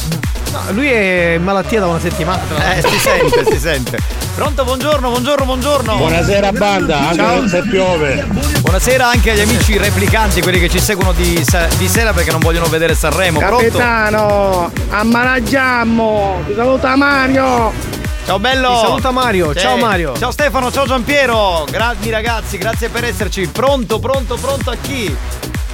No, 0.53 0.59
lui 0.71 0.87
è 0.89 1.33
in 1.35 1.43
malattia 1.43 1.81
da 1.81 1.87
una 1.87 1.99
settimana. 1.99 2.41
tra 2.47 2.75
Eh, 2.75 2.81
si 2.81 2.97
sente, 2.97 3.43
si 3.51 3.59
sente. 3.59 3.97
Pronto, 4.35 4.63
buongiorno, 4.63 5.09
buongiorno, 5.09 5.43
buongiorno. 5.43 5.97
Buonasera, 5.97 6.51
banda, 6.53 7.09
anche 7.09 7.49
se 7.49 7.61
piove. 7.69 8.25
Buonasera 8.61 9.05
anche 9.05 9.31
agli 9.31 9.41
amici 9.41 9.77
replicanti, 9.77 10.41
quelli 10.41 10.59
che 10.61 10.69
ci 10.69 10.79
seguono 10.79 11.11
di, 11.11 11.43
di 11.77 11.87
sera 11.89 12.13
perché 12.13 12.31
non 12.31 12.39
vogliono 12.39 12.67
vedere 12.67 12.95
Sanremo. 12.95 13.39
Pronto? 13.39 13.57
Capitano, 13.57 14.71
ammanaggiamo! 14.91 16.41
Ti 16.47 16.53
saluta 16.55 16.95
Mario! 16.95 17.97
Ciao 18.29 18.37
bello! 18.37 18.69
Ti 18.69 18.85
saluta 18.85 19.09
Mario, 19.09 19.53
Sì. 19.53 19.59
ciao 19.59 19.75
Mario. 19.77 20.15
Ciao 20.15 20.29
Stefano, 20.29 20.71
ciao 20.71 20.85
Giampiero! 20.85 21.65
Grandi 21.67 22.11
ragazzi, 22.11 22.59
grazie 22.59 22.89
per 22.89 23.03
esserci. 23.03 23.47
Pronto, 23.47 23.97
pronto, 23.97 24.35
pronto 24.35 24.69
a 24.69 24.75
chi? 24.79 25.17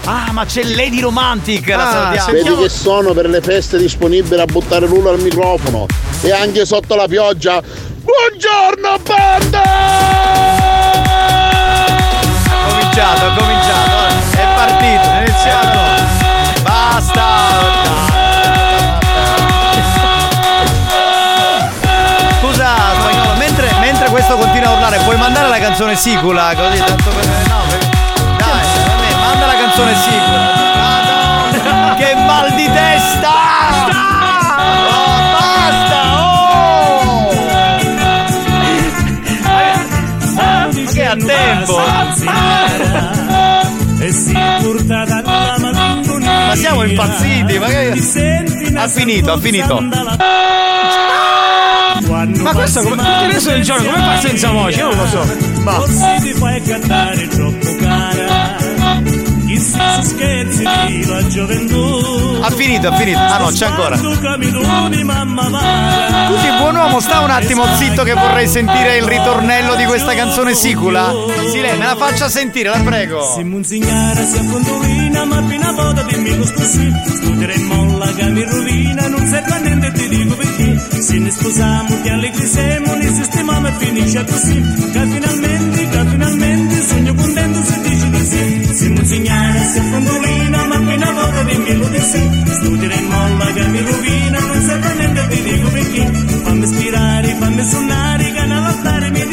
Ah, 0.05 0.31
ma 0.31 0.45
c'è 0.45 0.63
Lady 0.63 1.01
Romantic, 1.01 1.67
la 1.67 1.89
Ah, 1.89 1.91
salutiamo. 2.15 2.31
Vedi 2.31 2.55
che 2.63 2.69
sono 2.69 3.11
per 3.11 3.27
le 3.27 3.41
feste 3.41 3.77
disponibili 3.77 4.39
a 4.39 4.45
buttare 4.45 4.87
l'uno 4.87 5.09
al 5.09 5.19
microfono 5.19 5.85
e 6.21 6.31
anche 6.31 6.65
sotto 6.65 6.95
la 6.95 7.07
pioggia. 7.09 7.61
Buongiorno 7.61 8.99
banda! 9.03 9.61
Ha 12.47 12.69
cominciato, 12.69 13.25
ha 13.25 13.35
cominciato. 13.35 14.15
È 14.31 14.45
partito, 14.55 15.09
è 15.09 15.23
iniziato. 15.27 16.04
Questo 24.25 24.43
continua 24.43 24.69
a 24.69 24.73
urlare, 24.73 24.97
puoi 25.03 25.17
mandare 25.17 25.49
la 25.49 25.59
canzone 25.59 25.95
sicula? 25.95 26.51
Così, 26.55 26.83
tanto 26.83 27.09
per. 27.11 27.25
No, 27.47 27.61
per- 27.69 27.77
dai, 28.37 28.65
vabbè, 28.87 29.15
manda 29.19 29.45
la 29.45 29.55
canzone 29.55 29.93
sicula. 29.95 30.63
Madonna, 30.75 31.95
che 31.95 32.15
mal 32.15 32.49
di 32.55 32.65
testa! 32.65 33.29
Oh, 34.89 35.21
basta! 35.35 35.99
Oh! 36.17 37.33
Ma 40.33 40.69
che 40.91 41.05
a 41.05 41.15
tempo! 41.15 41.83
Ma 46.47 46.55
siamo 46.55 46.83
impazziti, 46.83 47.59
ma 47.59 47.67
che. 47.67 47.93
Ha 48.75 48.87
finito, 48.87 49.33
ha 49.33 49.37
finito. 49.37 49.83
Ma 52.41 52.53
questo 52.53 52.81
come 52.81 52.95
tutti 52.95 53.23
i 53.23 53.31
resto 53.31 53.49
del 53.51 53.63
giorno 53.63 53.91
come 53.91 54.03
fa 54.03 54.19
senza 54.19 54.51
voce? 54.51 54.79
Io 54.79 54.93
non 54.93 54.97
lo 54.97 55.07
so. 55.07 55.37
Ma 55.63 55.83
ti 56.19 56.33
fai 56.33 56.61
cantare 56.61 57.27
troppo 57.27 57.75
cara 57.79 58.63
Chissà 59.45 60.01
se 60.01 60.09
scherzi 60.09 60.63
di 60.87 61.05
la 61.05 61.27
gioventù 61.27 62.39
Ha 62.41 62.49
finito, 62.49 62.87
ha 62.87 62.95
finito. 62.95 63.19
Ah 63.19 63.37
no, 63.37 63.47
c'è 63.47 63.67
ancora. 63.67 63.95
Scusi, 63.95 64.11
buon 66.57 66.75
uomo, 66.75 66.99
sta 66.99 67.19
un 67.21 67.29
attimo 67.29 67.63
zitto 67.75 68.03
che 68.03 68.13
vorrei 68.13 68.47
sentire 68.47 68.97
il 68.97 69.03
ritornello 69.03 69.75
di 69.75 69.85
questa 69.85 70.15
canzone 70.15 70.55
sicula. 70.55 71.13
Sì, 71.51 71.61
lei 71.61 71.77
me 71.77 71.85
la 71.85 71.95
faccia 71.95 72.27
sentire, 72.27 72.69
la 72.69 72.79
prego. 72.79 73.21
Si 73.35 73.43
munzignara, 73.43 74.25
si 74.25 74.37
affondolina 74.37 75.25
Ma 75.25 75.37
appena 75.37 75.71
volta 75.71 76.03
dimmi 76.03 76.35
lo 76.35 76.51
così 76.55 76.91
Studere 77.15 77.57
molla 77.59 78.11
che 78.13 78.29
mi 78.29 78.43
rovina 78.43 79.07
Non 79.07 79.25
serve 79.25 79.51
a 79.51 79.57
niente 79.57 79.84
ti 81.15 81.21
Se 81.21 81.21
ne 81.21 81.31
sposiamo 81.31 82.01
che 82.01 82.09
allegri 82.09 82.45
siamo 82.45 82.93
Ne 82.95 83.13
sistemiamo 83.13 83.67
e 83.67 83.71
finisce 83.77 84.25
così. 84.25 84.61
Che 84.91 84.99
finalmente, 85.07 85.87
che 85.87 86.05
finalmente 86.09 86.81
Sogno 86.81 87.13
contento 87.13 87.63
se 87.63 87.81
dici 87.81 88.09
di 88.09 88.25
sì. 88.25 88.73
Si 88.75 88.89
munzignara, 88.89 89.63
si 89.63 89.79
affondolina 89.79 90.65
Ma 90.65 90.75
appena 90.75 91.11
volta 91.11 91.43
dimmi 91.43 91.75
lo 91.77 91.87
di 91.87 92.01
sì. 92.01 92.43
Studere 92.55 93.01
molla 93.01 93.45
che 93.53 93.67
mi 93.67 93.81
rovina 93.81 94.39
Non 94.39 94.61
serve 94.61 94.93
niente 94.95 95.27
ti 95.29 95.41
dico 95.41 95.69
perché. 95.69 96.11
Fammi 96.43 96.63
ispirare, 96.63 97.35
fammi 97.39 97.63
suonare 97.63 98.31
Che 98.31 98.45
nell'altare 98.45 99.09
mi 99.09 99.24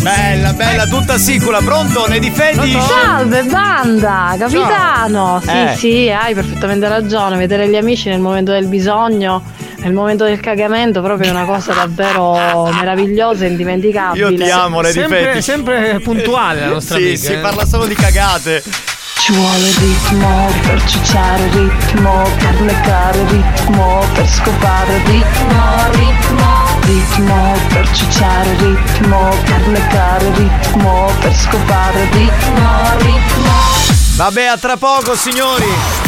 Bella, 0.00 0.52
bella, 0.52 0.86
tutta 0.86 1.18
sicula. 1.18 1.58
Pronto? 1.58 2.06
Ne 2.08 2.20
difendi? 2.20 2.78
Salve 2.80 3.42
banda, 3.42 4.36
capitano. 4.38 5.40
Sì, 5.42 5.50
Eh. 5.50 5.74
sì, 5.76 6.08
hai 6.10 6.34
perfettamente 6.34 6.86
ragione. 6.88 7.36
Vedere 7.36 7.68
gli 7.68 7.74
amici 7.74 8.08
nel 8.08 8.20
momento 8.20 8.52
del 8.52 8.66
bisogno, 8.66 9.42
nel 9.78 9.92
momento 9.92 10.24
del 10.24 10.38
cagamento, 10.40 11.02
proprio 11.02 11.28
è 11.28 11.30
una 11.32 11.44
cosa 11.44 11.72
davvero 11.72 12.66
meravigliosa 12.78 13.44
e 13.44 13.48
indimenticabile. 13.48 14.28
Io 14.30 14.36
ti 14.44 14.50
amo, 14.50 14.80
ne 14.80 14.90
Sempre, 14.92 15.18
difetti. 15.18 15.42
sempre 15.42 16.00
puntuale 16.02 16.60
la 16.60 16.66
nostra 16.74 16.96
Sì, 16.98 17.02
amica. 17.04 17.18
si 17.18 17.32
eh. 17.32 17.38
parla 17.38 17.64
solo 17.66 17.86
di 17.86 17.94
cagate. 17.94 18.62
Ci 19.18 19.32
vuole 19.32 19.70
ritmo 19.78 20.50
per 20.62 20.84
ciucciare 20.84 21.48
ritmo, 21.50 22.22
per 22.38 22.60
leccare 22.62 23.24
ritmo, 23.28 24.02
per 24.14 24.26
scopare 24.28 25.02
ritmo, 25.04 25.64
ritmo, 25.92 26.57
ritmo, 26.88 27.54
per 27.68 27.90
ciucciare 27.90 28.56
ritmo, 28.56 29.28
per 29.44 29.68
leccare 29.68 30.32
ritmo, 30.34 31.10
per 31.20 31.34
scopare 31.34 32.08
ritmo, 32.12 32.96
ritmo. 32.98 33.52
Vabbè, 34.16 34.44
a 34.46 34.56
tra 34.56 34.76
poco, 34.78 35.14
signori. 35.14 36.07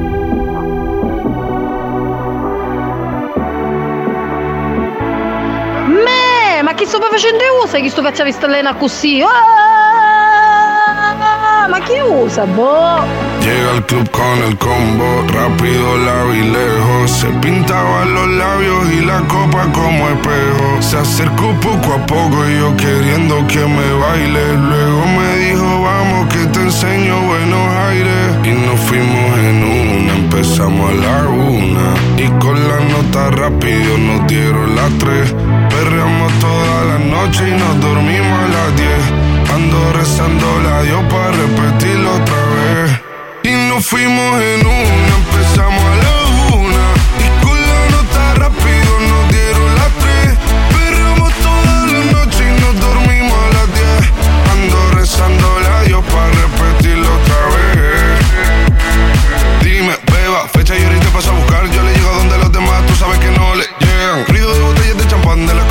Sto 6.91 6.99
facendo 7.09 7.39
usa? 7.63 7.79
Chi 7.79 7.87
sto 7.89 8.01
facendo 8.01 8.33
stellena 8.33 8.73
così? 8.73 9.23
Ah, 9.23 9.29
ma 11.69 11.79
chi 11.79 12.01
usa, 12.01 12.43
boh? 12.43 12.99
Llega 13.39 13.71
al 13.71 13.85
club 13.85 14.09
con 14.09 14.43
el 14.43 14.57
combo, 14.57 15.23
rápido 15.27 15.95
la 15.95 16.25
vi 16.25 16.41
lejos. 16.51 17.09
Se 17.11 17.27
pintaba 17.39 18.03
los 18.03 18.27
labios 18.27 18.91
y 18.91 19.05
la 19.05 19.21
copa 19.21 19.71
como 19.71 20.09
espejo. 20.09 20.81
Se 20.81 20.97
acercó 20.97 21.53
poco 21.61 21.93
a 21.93 22.05
poco 22.05 22.45
y 22.49 22.59
yo 22.59 22.75
queriendo 22.75 23.47
que 23.47 23.65
me 23.65 23.93
baile. 23.93 24.57
Luego 24.57 25.05
me 25.05 25.37
dijo, 25.37 25.81
vamos 25.81 26.27
que 26.27 26.45
te 26.47 26.59
enseño 26.59 27.21
buenos 27.21 27.73
aires. 27.87 28.35
Y 28.43 28.49
nos 28.65 28.77
fuimos 28.81 29.37
en 29.39 29.63
una, 29.63 30.13
empezamos 30.13 30.91
a 30.91 30.93
la 30.95 31.23
una. 31.29 31.95
Y 32.17 32.27
con 32.37 32.55
la 32.67 32.81
nota 32.81 33.31
rápido 33.31 33.97
nos 33.97 34.27
dieron 34.27 34.75
las 34.75 34.91
tres. 34.97 35.33
Salimos 36.31 36.39
toda 36.39 36.85
la 36.85 36.99
noche 36.99 37.49
y 37.49 37.51
nos 37.51 37.79
dormimos 37.81 38.39
a 38.39 38.47
las 38.47 38.75
10. 38.75 38.89
Ando 39.53 39.93
rezando 39.93 40.61
la 40.61 40.83
Dios 40.83 41.03
para 41.09 41.31
repetirlo 41.31 42.13
otra 42.15 42.35
vez. 42.55 42.91
Y 43.43 43.69
nos 43.69 43.85
fuimos 43.85 44.41
en 44.41 44.65
una, 44.65 45.15
empezamos 45.17 45.83
a 45.83 45.95
la 45.95 46.55
una. 46.55 46.93
Y 47.19 47.27
con 47.43 47.57
la 47.59 47.89
nota 47.89 48.33
rápido 48.35 48.99
nos 49.09 49.29
dieron 49.31 49.75
las 49.75 49.91
tres. 50.01 50.37
Perramos 50.73 51.33
toda 51.33 51.85
la 51.87 52.01
noche 52.11 52.43
y 52.47 52.61
nos 52.61 52.79
dormimos 52.79 53.37
a 53.37 53.49
las 53.57 53.67
10. 53.73 54.11
Ando 54.53 54.91
rezando 54.91 55.59
la 55.59 55.81
Dios 55.83 56.03
para 56.05 56.29
repetirlo 56.29 57.07
otra 57.07 57.41
vez. 57.55 58.19
Dime, 59.63 59.93
beba, 60.11 60.47
fecha 60.53 60.77
y 60.77 60.83
ahorita 60.83 61.09
paso 61.09 61.31
a 61.31 61.33
buscar. 61.35 61.69
Yo 61.71 61.81
le 61.83 61.93
llego 61.93 62.11
donde 62.13 62.37
los 62.37 62.51
demás, 62.51 62.85
tú 62.85 62.95
sabes 62.95 63.19
que 63.19 63.31
no 63.31 63.55
le 63.55 63.65
llegan. 63.79 64.25
Ruido 64.27 64.53
de 64.53 64.59
botellas 64.61 64.97
de 64.97 65.07
champán 65.07 65.47
de 65.47 65.55
la 65.55 65.70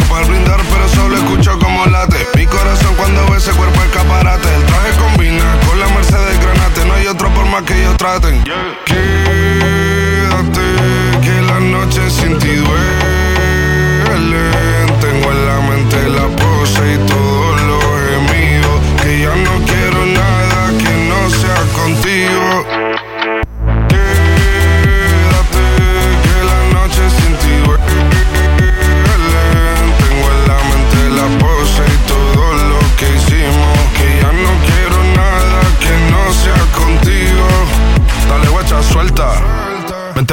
mi 2.34 2.46
corazón 2.46 2.94
cuando 2.94 3.26
ve 3.30 3.38
ese 3.38 3.52
cuerpo 3.52 3.80
escaparate. 3.82 4.54
El 4.54 4.66
traje 4.66 4.90
combina 4.98 5.58
con 5.66 5.80
la 5.80 5.88
Mercedes 5.88 6.38
Granate. 6.38 6.84
No 6.84 6.92
hay 6.92 7.06
otro 7.06 7.32
por 7.32 7.46
más 7.46 7.62
que 7.62 7.80
ellos 7.80 7.96
traten. 7.96 8.44
Yeah. 8.44 10.09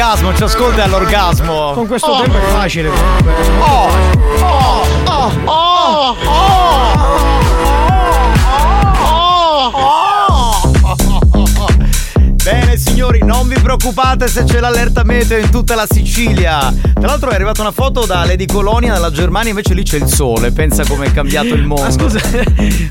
ha 0.00 0.12
un 0.12 0.12
orgasmo, 0.12 0.34
ci 0.34 0.42
ascolta 0.42 0.84
all'orgasmo. 0.84 1.72
Con 1.72 1.86
questo 1.86 2.10
Oh. 2.12 2.20
tempo 2.22 2.36
è 2.36 2.40
facile. 2.40 2.88
Oh, 3.60 3.88
oh, 4.40 4.82
oh, 5.06 5.32
oh, 5.44 6.16
oh. 6.24 7.35
Non 13.26 13.48
vi 13.48 13.58
preoccupate 13.60 14.28
se 14.28 14.44
c'è 14.44 14.60
l'allerta 14.60 15.02
meteo 15.04 15.38
in 15.38 15.50
tutta 15.50 15.74
la 15.74 15.86
Sicilia. 15.90 16.72
Tra 16.94 17.06
l'altro 17.08 17.30
è 17.30 17.34
arrivata 17.34 17.60
una 17.60 17.72
foto 17.72 18.06
da 18.06 18.24
Lady 18.24 18.46
Colonia 18.46 18.92
dalla 18.92 19.10
Germania, 19.10 19.50
invece 19.50 19.74
lì 19.74 19.82
c'è 19.82 19.96
il 19.98 20.06
sole. 20.06 20.52
Pensa 20.52 20.84
come 20.86 21.06
è 21.06 21.12
cambiato 21.12 21.48
il 21.48 21.64
mondo. 21.64 21.82
Ma 21.82 21.90
scusa, 21.90 22.20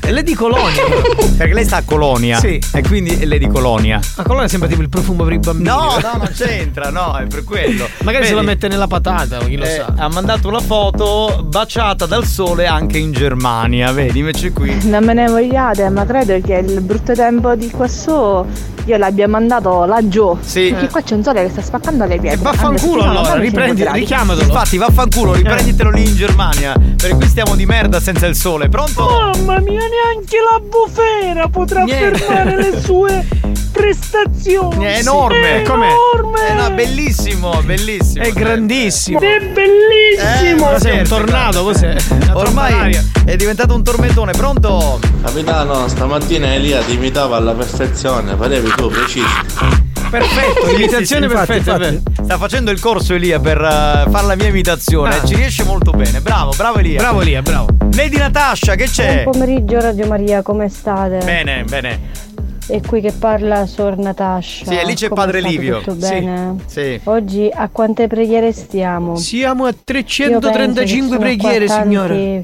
è 0.00 0.10
Lady 0.10 0.34
Colonia. 0.34 0.82
Perché 1.36 1.54
lei 1.54 1.64
sta 1.64 1.78
a 1.78 1.82
Colonia. 1.84 2.38
Sì. 2.38 2.60
E 2.72 2.82
quindi 2.82 3.16
è 3.18 3.24
Lady 3.24 3.48
Colonia. 3.48 3.98
La 4.16 4.22
Colonia 4.22 4.48
sembra 4.48 4.68
tipo 4.68 4.82
il 4.82 4.88
profumo 4.90 5.24
per 5.24 5.32
i 5.32 5.38
bambini. 5.38 5.68
No, 5.68 5.96
no, 6.00 6.10
non 6.18 6.30
c'entra, 6.34 6.90
no, 6.90 7.16
è 7.16 7.26
per 7.26 7.42
quello. 7.42 7.88
Magari 8.02 8.24
se 8.26 8.30
Vedi? 8.34 8.44
la 8.44 8.52
mette 8.52 8.68
nella 8.68 8.86
patata, 8.86 9.38
chi 9.38 9.56
lo 9.56 9.64
Eh, 9.64 9.68
sa. 9.68 9.94
Ha 9.96 10.08
mandato 10.08 10.50
la 10.50 10.60
foto 10.60 11.44
baciata 11.48 12.04
dal 12.06 12.26
sole 12.26 12.66
anche 12.66 12.98
in 12.98 13.12
Germania, 13.12 13.90
vedi, 13.92 14.18
invece 14.18 14.52
qui. 14.52 14.86
Non 14.88 15.02
me 15.04 15.14
ne 15.14 15.26
vogliate, 15.28 15.88
ma 15.88 16.04
credo 16.04 16.38
che 16.42 16.54
il 16.54 16.80
brutto 16.82 17.14
tempo 17.14 17.54
di 17.54 17.70
qua 17.70 17.88
su 17.88 18.44
io 18.86 18.96
l'abbia 18.98 19.26
mandato 19.26 19.84
laggiù. 19.84 20.25
Sì. 20.40 20.70
Perché 20.70 20.88
qua 20.88 21.02
c'è 21.02 21.14
un 21.14 21.22
sole 21.22 21.44
che 21.44 21.50
sta 21.50 21.62
spaccando 21.62 22.04
le 22.06 22.18
pietre. 22.18 22.40
Vaffanculo 22.42 23.02
Anzi, 23.02 23.08
allora, 23.16 23.28
sono 23.30 23.40
riprendi, 23.40 23.66
5 23.68 23.84
gradi. 23.84 23.98
richiamatelo. 24.00 24.42
Infatti, 24.46 24.76
vaffanculo, 24.78 25.32
riprenditelo 25.34 25.90
lì 25.90 26.04
in 26.08 26.16
Germania. 26.16 26.72
Perché 26.96 27.14
qui 27.14 27.26
stiamo 27.26 27.54
di 27.54 27.66
merda 27.66 28.00
senza 28.00 28.26
il 28.26 28.34
sole. 28.36 28.68
Pronto? 28.68 29.04
Mamma 29.04 29.60
mia, 29.60 29.80
neanche 29.80 30.36
la 30.50 30.60
bufera 30.60 31.48
potrà 31.48 31.82
Niente. 31.84 32.18
fermare 32.18 32.56
le 32.70 32.80
sue 32.80 33.26
prestazioni. 33.72 34.84
È 34.84 34.98
enorme. 34.98 35.62
È 35.62 35.64
enorme. 35.64 36.46
È 36.46 36.54
no, 36.54 36.70
bellissimo, 36.74 37.60
bellissimo. 37.62 38.24
È 38.24 38.32
grandissimo. 38.32 39.18
È 39.20 39.38
bellissimo. 39.40 40.70
Eh, 40.70 40.72
Cos'è, 40.74 40.90
un 40.90 40.96
certo, 40.96 41.16
tornado? 41.16 41.62
Cos'è? 41.64 41.96
Ormai 42.32 42.98
è 43.24 43.36
diventato 43.36 43.74
un 43.74 43.82
tormentone, 43.82 44.32
pronto? 44.32 44.98
Capitano, 45.22 45.88
stamattina 45.88 46.54
Elia 46.54 46.80
ti 46.82 46.94
imitava 46.94 47.36
alla 47.36 47.52
perfezione, 47.52 48.34
parevi 48.34 48.70
tu 48.76 48.88
preciso. 48.88 49.84
Perfetto, 50.10 50.70
imitazione 50.70 51.26
perfetta. 51.26 51.74
è 51.74 51.78
vero. 51.78 52.00
Sta 52.22 52.38
facendo 52.38 52.70
il 52.70 52.80
corso 52.80 53.14
Elia 53.14 53.38
per 53.40 53.58
eh, 53.58 54.10
fare 54.10 54.26
la 54.26 54.34
mia 54.36 54.48
imitazione. 54.48 55.16
Ah. 55.16 55.24
Ci 55.24 55.34
riesce 55.34 55.64
molto 55.64 55.90
bene. 55.90 56.20
Bravo, 56.20 56.52
bravo 56.56 56.78
Elia. 56.78 56.98
Bravo 57.00 57.20
Elia, 57.22 57.42
bravo. 57.42 57.68
Lady 57.92 58.16
Natascia, 58.18 58.74
che 58.74 58.84
c'è? 58.86 59.22
Buon 59.24 59.32
pomeriggio 59.38 59.80
Radio 59.80 60.06
Maria, 60.06 60.42
come 60.42 60.68
state? 60.68 61.18
Bene, 61.24 61.64
bene. 61.64 62.24
È 62.68 62.80
qui 62.80 63.00
che 63.00 63.12
parla 63.12 63.64
Sor 63.66 63.96
Natascia. 63.96 64.64
Sì, 64.66 64.76
e 64.76 64.84
lì 64.84 64.94
c'è 64.94 65.08
Come 65.08 65.20
Padre? 65.20 65.40
Livio. 65.40 65.78
Tutto 65.80 66.04
Sì, 66.04 66.14
bene? 66.14 66.56
sì. 66.66 67.00
Oggi 67.04 67.48
a 67.52 67.68
quante 67.70 68.06
preghiere 68.08 68.52
stiamo? 68.52 69.14
Siamo 69.16 69.64
a 69.66 69.68
Io 69.68 69.74
penso 69.84 70.04
che 70.04 70.40
335 70.42 71.06
sono 71.08 71.18
preghiere, 71.20 71.66
tanti, 71.66 71.82
signore. 71.82 72.42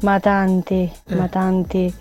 Ma 0.00 0.20
tanti, 0.20 0.90
Eh. 1.08 1.14
ma 1.14 1.26
tanti 1.28 1.92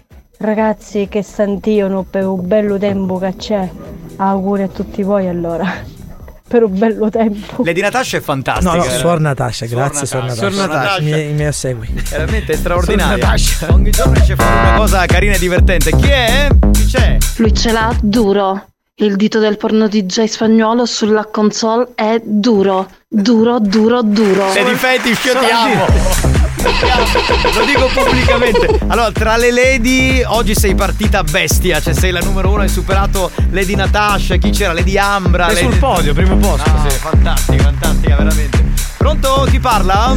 ragazzi 0.43 1.07
che 1.09 1.23
santiano 1.23 2.03
per 2.03 2.25
un 2.25 2.47
bello 2.47 2.77
tempo 2.77 3.17
che 3.17 3.35
c'è. 3.35 3.69
Auguri 4.17 4.63
a 4.63 4.67
tutti 4.67 5.01
voi 5.01 5.27
allora. 5.27 5.91
per 6.47 6.63
un 6.63 6.77
bello 6.77 7.09
tempo. 7.09 7.63
Lady 7.63 7.81
Natascia 7.81 8.17
è 8.17 8.19
fantastica. 8.19 8.75
No, 8.75 8.77
no, 8.77 8.85
eh. 8.85 8.97
Suor 8.97 9.19
Natascia, 9.19 9.65
grazie 9.65 10.05
Suor 10.05 10.23
Natascia. 10.23 10.51
Suor 10.51 10.67
Natascia. 10.67 11.01
I 11.01 11.03
miei, 11.03 11.29
i 11.29 11.33
miei 11.33 11.47
assegui. 11.47 11.87
Veramente 12.09 12.55
straordinaria. 12.55 13.35
Ogni 13.69 13.89
giorno 13.89 14.13
esce 14.15 14.35
fuori 14.35 14.51
una 14.51 14.75
cosa 14.75 15.05
carina 15.05 15.33
e 15.33 15.39
divertente. 15.39 15.95
Chi 15.95 16.07
è? 16.07 16.47
Chi 16.71 16.85
c'è? 16.85 17.17
Lui 17.37 17.53
ce 17.53 17.71
l'ha 17.71 17.95
duro. 18.01 18.67
Il 18.95 19.15
dito 19.15 19.39
del 19.39 19.57
porno 19.57 19.87
DJ 19.87 20.25
spagnolo 20.25 20.85
sulla 20.85 21.25
console 21.25 21.89
è 21.95 22.21
duro. 22.23 22.87
Duro, 23.07 23.59
duro, 23.59 24.03
duro. 24.03 24.53
Lady 24.53 24.75
Fetish, 24.75 25.23
io 25.25 25.39
ti 25.39 25.45
amo. 25.51 26.42
Lo 26.63 27.65
dico 27.65 27.89
pubblicamente. 27.93 28.79
Allora, 28.87 29.11
tra 29.11 29.37
le 29.37 29.51
lady, 29.51 30.23
oggi 30.23 30.55
sei 30.55 30.75
partita 30.75 31.23
bestia. 31.23 31.81
Cioè, 31.81 31.93
sei 31.93 32.11
la 32.11 32.19
numero 32.19 32.49
uno, 32.51 32.61
hai 32.61 32.69
superato 32.69 33.31
Lady 33.51 33.75
Natasha. 33.75 34.37
Chi 34.37 34.51
c'era? 34.51 34.73
Lady 34.73 34.97
Ambra. 34.97 35.47
Sei 35.47 35.55
Lady... 35.55 35.69
sul 35.69 35.79
podio, 35.79 36.13
primo 36.13 36.37
posto, 36.37 36.69
No, 36.69 36.89
sì. 36.89 36.97
Fantastica, 36.97 37.63
fantastica, 37.63 38.15
veramente. 38.15 38.63
Pronto? 39.03 39.45
Chi 39.49 39.59
parla? 39.59 40.15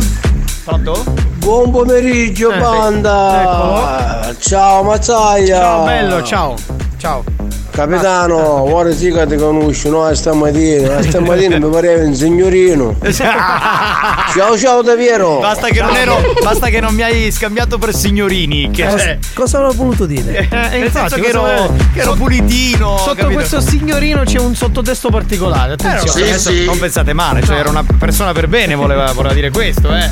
Pronto? 0.63 1.03
Buon 1.39 1.73
pomeriggio, 1.73 2.53
Eh, 2.53 2.59
banda! 2.61 4.33
Ciao 4.39 4.85
Mazzaia! 4.85 5.57
Ciao 5.59 5.85
bello, 5.85 6.23
ciao. 6.23 6.55
Ciao. 6.97 7.25
Capitano, 7.73 8.63
ora 8.73 8.91
sì 8.95 9.13
che 9.13 9.27
ti 9.27 9.37
conosco, 9.37 9.91
no? 9.91 10.15
Stamattina, 10.15 11.03
stamattina 11.05 11.59
mi 11.59 11.69
pareva 11.69 12.05
un 12.05 12.15
signorino. 12.15 12.97
ciao 13.13 14.57
ciao 14.59 14.81
davvero! 14.81 15.41
Basta 15.41 15.69
che, 15.69 15.83
non 15.83 15.95
ero, 15.95 16.19
basta 16.43 16.69
che 16.69 16.81
non 16.81 16.95
mi 16.95 17.03
hai 17.03 17.31
scambiato 17.31 17.77
per 17.77 17.95
signorini. 17.95 18.71
Che 18.71 18.83
Cosa- 18.83 18.97
c'è? 18.97 19.19
Cosa 19.35 19.59
avrò 19.59 19.73
voluto 19.73 20.07
dire? 20.07 20.49
Eh, 20.51 20.69
Nel 20.71 20.85
infatti, 20.85 21.11
senso 21.11 21.17
che 21.17 21.29
ero, 21.29 21.75
che 21.93 22.01
ero 22.01 22.15
pulitino. 22.15 22.97
Sotto 22.97 23.15
capito? 23.15 23.35
questo 23.35 23.61
signorino 23.61 24.23
c'è 24.25 24.39
un 24.39 24.55
sottotesto 24.55 25.11
particolare. 25.11 25.75
Eh, 25.75 25.83
no, 25.83 25.89
Attenzione. 25.91 26.29
adesso 26.31 26.51
Non 26.65 26.79
pensate 26.79 27.13
male, 27.13 27.43
cioè 27.43 27.59
era 27.59 27.69
una 27.69 27.85
persona 27.99 28.33
per 28.33 28.49
bene, 28.49 28.75
voleva, 28.77 29.13
voleva 29.13 29.35
dire 29.35 29.51
questo, 29.51 29.93
eh. 29.95 30.11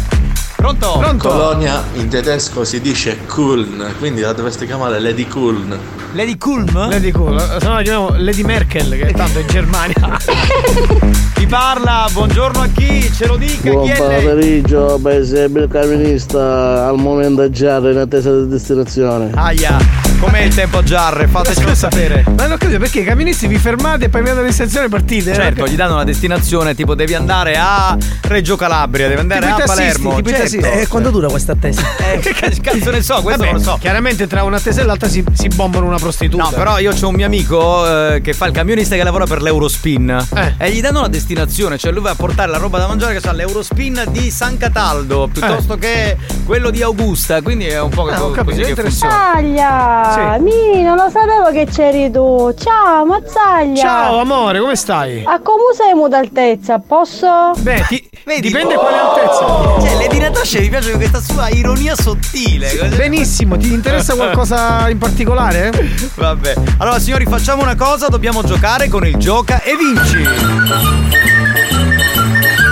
Pronto? 0.56 1.02
Colonia 1.18 1.84
in 1.94 2.08
tedesco 2.08 2.64
si 2.64 2.80
dice 2.80 3.18
Kuln, 3.26 3.84
quindi 3.98 4.22
la 4.22 4.32
dovresti 4.32 4.64
chiamare 4.64 4.98
Lady 4.98 5.26
Kuln. 5.26 5.76
Lady 6.12 6.38
Kulm? 6.38 6.88
Lady 6.88 7.10
Cool. 7.10 7.38
Se 7.60 7.66
no 7.66 7.74
la 7.74 7.82
chiamiamo 7.82 8.14
Lady 8.16 8.42
Merkel, 8.42 8.96
che 8.96 9.12
tanto 9.12 9.40
è 9.40 9.42
in 9.42 9.48
Germania. 9.48 10.16
Chi 11.34 11.46
parla? 11.46 12.06
Buongiorno 12.10 12.62
a 12.62 12.68
chi? 12.68 13.12
Ce 13.12 13.26
lo 13.26 13.36
dica, 13.36 13.70
Buon 13.70 13.84
chi 13.84 13.90
è 13.90 13.98
lei? 13.98 14.22
pomeriggio, 14.22 14.98
beh, 14.98 15.16
il 15.16 15.68
camionista 15.70 16.86
al 16.86 16.96
momento 16.96 17.50
già 17.50 17.76
in 17.78 17.98
attesa 17.98 18.32
di 18.34 18.48
destinazione. 18.48 19.32
Aia, 19.34 19.76
Com'è 20.24 20.40
il 20.40 20.54
tempo 20.54 20.78
a 20.78 20.82
Giarre? 20.82 21.26
Fatecelo 21.28 21.74
sapere. 21.74 22.24
Ma 22.36 22.46
non 22.46 22.56
credo 22.56 22.78
perché 22.78 23.00
i 23.00 23.04
camionisti 23.04 23.46
vi 23.46 23.58
fermate 23.58 24.06
e 24.06 24.08
poi 24.08 24.22
vi 24.22 24.30
andate 24.30 24.46
in 24.46 24.52
stazione 24.54 24.86
e 24.86 24.88
partite. 24.88 25.34
Certo, 25.34 25.66
gli 25.66 25.74
danno 25.76 25.94
una 25.94 26.04
destinazione, 26.04 26.74
tipo 26.74 26.94
devi 26.94 27.12
andare 27.14 27.56
a 27.58 27.94
Reggio 28.22 28.56
Calabria, 28.56 29.06
devi 29.08 29.20
andare 29.20 29.42
Tipo 29.46 29.54
a 29.54 29.58
tassisti, 29.58 29.82
Palermo. 29.82 30.14
tipo 30.16 30.28
certo. 30.30 30.42
tassisti. 30.44 30.66
E 30.80 30.88
quando 30.88 31.10
dura 31.10 31.28
questa 31.28 31.52
attesa? 31.52 31.82
Eh, 32.14 32.18
che 32.18 32.32
cazzo 32.60 32.90
ne 32.90 33.02
so, 33.02 33.20
questo 33.22 33.40
Vabbè, 33.42 33.44
non 33.44 33.54
lo 33.54 33.60
so. 33.60 33.76
Chiaramente 33.80 34.26
tra 34.26 34.44
un'attesa 34.44 34.82
e 34.82 34.84
l'altra 34.84 35.08
si, 35.08 35.24
si 35.32 35.48
bombano 35.48 35.86
una 35.86 35.96
prostituta. 35.98 36.42
No, 36.44 36.50
però 36.50 36.78
io 36.78 36.92
ho 36.98 37.08
un 37.08 37.14
mio 37.14 37.26
amico 37.26 37.86
eh, 38.12 38.20
che 38.22 38.32
fa 38.34 38.46
il 38.46 38.52
camionista 38.52 38.94
che 38.96 39.02
lavora 39.02 39.24
per 39.26 39.42
l'Eurospin 39.42 40.26
Eh. 40.34 40.54
e 40.58 40.70
gli 40.70 40.80
danno 40.80 41.00
una 41.00 41.08
destinazione, 41.08 41.76
cioè 41.78 41.92
lui 41.92 42.02
va 42.02 42.10
a 42.10 42.14
portare 42.14 42.50
la 42.50 42.58
roba 42.58 42.78
da 42.78 42.86
mangiare 42.86 43.14
che 43.14 43.20
sa 43.20 43.32
l'Eurospin 43.32 44.04
di 44.10 44.30
San 44.30 44.56
Cataldo 44.58 45.28
piuttosto 45.32 45.76
che 45.76 46.16
quello 46.44 46.70
di 46.70 46.82
Augusta, 46.82 47.40
quindi 47.42 47.66
è 47.66 47.80
un 47.80 47.90
po' 47.90 48.06
Ah, 48.06 48.16
così 48.18 48.32
capito, 48.34 48.62
che 48.62 48.68
interessante. 48.68 49.14
funziona. 49.14 50.12
Mazzaglia! 50.14 50.38
Mi, 50.38 50.82
non 50.82 50.96
lo 50.96 51.08
sapevo 51.10 51.50
che 51.50 51.66
c'eri 51.66 52.10
tu. 52.10 52.54
Ciao, 52.56 53.04
Mazzaglia! 53.04 53.80
Ciao 53.82 54.20
amore, 54.20 54.60
come 54.60 54.76
stai? 54.76 55.22
A 55.26 55.40
come 55.40 55.74
sei 55.74 55.92
d'altezza? 56.08 56.78
Posso? 56.78 57.52
Beh, 57.58 57.84
ti- 57.88 58.08
Vedi? 58.24 58.40
dipende 58.48 58.74
quale 58.74 58.96
altezza. 58.96 59.80
Cioè, 59.80 59.96
Lady 59.96 60.18
Natasha 60.18 60.60
mi 60.60 60.68
piace 60.68 60.92
questa 60.92 61.20
sua 61.20 61.48
ironia 61.48 61.94
sottile. 61.96 62.72
Benissimo, 62.96 63.56
ti 63.56 63.72
interessa 63.72 64.14
qualcosa 64.16 64.88
in 64.88 64.98
particolare? 64.98 65.70
Vabbè. 66.14 66.54
Allora, 66.78 66.98
signori, 66.98 67.26
facciamo 67.26 67.62
una 67.62 67.74
cosa: 67.76 68.08
dobbiamo 68.08 68.42
giocare 68.44 68.88
con 68.88 69.04
il 69.06 69.16
gioca 69.16 69.62
e 69.62 69.76
vinci. 69.76 70.22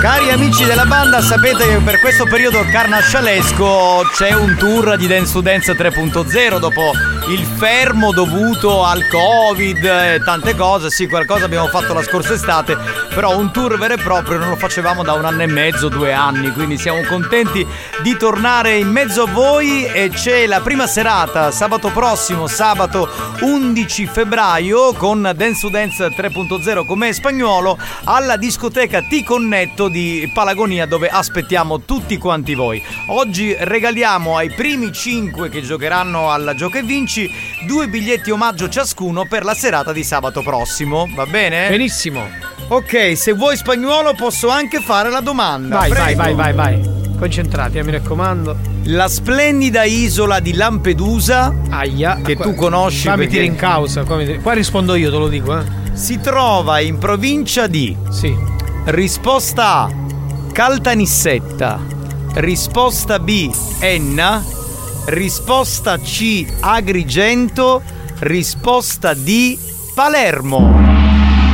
Cari 0.01 0.31
amici 0.31 0.65
della 0.65 0.85
banda, 0.85 1.21
sapete 1.21 1.65
che 1.65 1.77
per 1.77 1.99
questo 2.01 2.25
periodo 2.25 2.61
carnascialesco 2.69 4.01
c'è 4.13 4.33
un 4.33 4.55
tour 4.57 4.97
di 4.97 5.07
Dance 5.07 5.31
to 5.31 5.39
Dance 5.39 5.71
3.0 5.73 6.59
dopo 6.59 6.91
il 7.29 7.45
fermo 7.45 8.11
dovuto 8.11 8.83
al 8.83 9.07
Covid 9.07 9.83
e 9.83 10.21
tante 10.25 10.55
cose. 10.55 10.89
Sì, 10.89 11.07
qualcosa 11.07 11.45
abbiamo 11.45 11.67
fatto 11.67 11.93
la 11.93 12.03
scorsa 12.03 12.33
estate, 12.33 12.77
però 13.13 13.37
un 13.37 13.51
tour 13.51 13.77
vero 13.77 13.93
e 13.93 13.97
proprio 13.97 14.37
non 14.37 14.49
lo 14.49 14.55
facevamo 14.57 15.03
da 15.03 15.13
un 15.13 15.23
anno 15.23 15.43
e 15.43 15.47
mezzo, 15.47 15.87
due 15.87 16.11
anni, 16.11 16.51
quindi 16.51 16.77
siamo 16.77 17.01
contenti 17.03 17.65
di 18.01 18.17
tornare 18.17 18.77
in 18.77 18.89
mezzo 18.89 19.23
a 19.23 19.31
voi 19.31 19.85
e 19.85 20.09
c'è 20.09 20.45
la 20.47 20.59
prima 20.59 20.85
serata 20.85 21.51
sabato 21.51 21.89
prossimo, 21.91 22.47
sabato 22.47 23.07
11 23.39 24.05
febbraio 24.07 24.93
con 24.93 25.21
Dance 25.21 25.61
to 25.61 25.69
Dance 25.69 26.07
3.0 26.07 26.85
come 26.85 27.13
spagnolo 27.13 27.77
alla 28.03 28.35
discoteca 28.35 29.01
Ti 29.01 29.23
Connetto 29.23 29.87
di 29.87 30.29
Palagonia 30.33 30.85
dove 30.85 31.07
aspettiamo 31.07 31.81
tutti 31.81 32.17
quanti 32.17 32.53
voi. 32.53 32.83
Oggi 33.07 33.55
regaliamo 33.57 34.35
ai 34.35 34.51
primi 34.51 34.91
5 34.91 35.47
che 35.49 35.61
giocheranno 35.61 36.31
alla 36.31 36.53
Gioca 36.53 36.79
e 36.79 36.83
Vinci 36.83 37.12
due 37.67 37.87
biglietti 37.87 38.31
omaggio 38.31 38.69
ciascuno 38.69 39.25
per 39.25 39.43
la 39.43 39.53
serata 39.53 39.91
di 39.91 40.03
sabato 40.03 40.41
prossimo, 40.41 41.07
va 41.15 41.25
bene? 41.25 41.69
Benissimo. 41.69 42.27
Ok, 42.69 43.17
se 43.17 43.33
vuoi 43.33 43.55
spagnolo 43.57 44.13
posso 44.15 44.49
anche 44.49 44.79
fare 44.79 45.09
la 45.09 45.19
domanda. 45.19 45.77
Vai, 45.77 45.89
vai, 45.89 46.15
Prego. 46.15 46.21
vai, 46.21 46.33
vai, 46.33 46.53
vai. 46.53 47.01
Concentrati, 47.17 47.77
eh, 47.77 47.83
mi 47.83 47.91
raccomando. 47.91 48.57
La 48.85 49.07
splendida 49.07 49.83
isola 49.83 50.39
di 50.39 50.53
Lampedusa, 50.53 51.53
Aia, 51.69 52.19
che 52.23 52.35
tu 52.35 52.53
conosci 52.55 53.03
Qua 53.03 53.11
mi 53.11 53.17
perché 53.23 53.33
tiri 53.33 53.45
in 53.45 53.55
causa. 53.55 54.03
Qua, 54.03 54.17
mi 54.17 54.25
tiri- 54.25 54.41
qua 54.41 54.53
rispondo 54.53 54.95
io, 54.95 55.09
te 55.11 55.17
lo 55.17 55.27
dico, 55.27 55.57
eh. 55.57 55.63
si 55.93 56.19
trova 56.19 56.79
in 56.79 56.97
provincia 56.97 57.67
di 57.67 57.95
Sì. 58.09 58.35
Risposta 58.85 59.83
A 59.83 59.91
Caltanissetta 60.51 61.79
Risposta 62.33 63.19
B 63.19 63.49
Enna 63.79 64.43
Risposta 65.05 65.97
C 65.99 66.45
Agrigento 66.61 67.81
Risposta 68.19 69.13
D 69.13 69.57
Palermo 69.93 70.71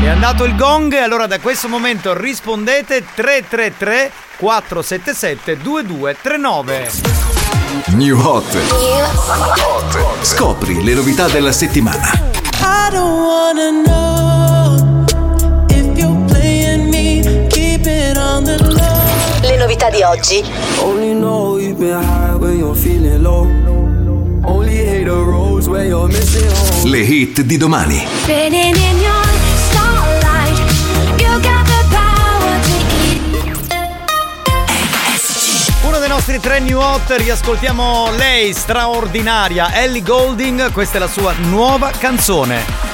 È 0.02 0.08
andato 0.08 0.44
il 0.44 0.56
gong 0.56 0.94
e 0.94 1.00
allora 1.00 1.26
da 1.26 1.40
questo 1.40 1.68
momento 1.68 2.16
rispondete 2.16 3.04
333 3.16 4.12
477 4.38 5.58
2239 5.58 7.28
New 7.90 8.20
Hot. 8.20 8.58
Scopri 10.22 10.84
le 10.84 10.94
novità 10.94 11.28
della 11.28 11.52
settimana. 11.52 12.12
I 12.62 12.90
don't 12.92 13.20
wanna 13.22 13.70
know 13.84 15.06
if 15.70 15.98
you're 15.98 16.26
playing 16.26 16.90
me. 16.90 17.48
Keep 17.50 17.86
it 17.86 18.18
on 18.18 18.44
the 18.44 18.58
low. 18.58 19.09
Le 19.50 19.56
novità 19.56 19.90
di 19.90 20.04
oggi. 20.04 20.44
Only 20.78 21.14
know 21.14 21.58
you've 21.58 21.80
been 21.80 22.00
high 22.00 22.36
when 22.36 22.60
you're 22.60 22.80
feeling 22.80 23.20
low. 23.24 23.48
Only 24.44 24.78
hate 24.78 25.06
the 25.06 25.24
roads 25.24 25.66
where 25.66 25.88
you're 25.88 26.08
missing 26.08 26.48
home. 26.48 26.92
Le 26.92 27.00
hit 27.00 27.42
di 27.42 27.58
domani. 27.58 28.06
Uno 35.82 35.98
dei 35.98 36.08
nostri 36.08 36.40
tre 36.40 36.60
new 36.60 36.80
hot, 36.80 37.10
riascoltiamo 37.18 38.12
lei, 38.16 38.54
straordinaria, 38.54 39.74
Ellie 39.74 40.04
Golding, 40.04 40.72
questa 40.72 40.98
è 40.98 41.00
la 41.00 41.08
sua 41.08 41.34
nuova 41.40 41.90
canzone. 41.98 42.88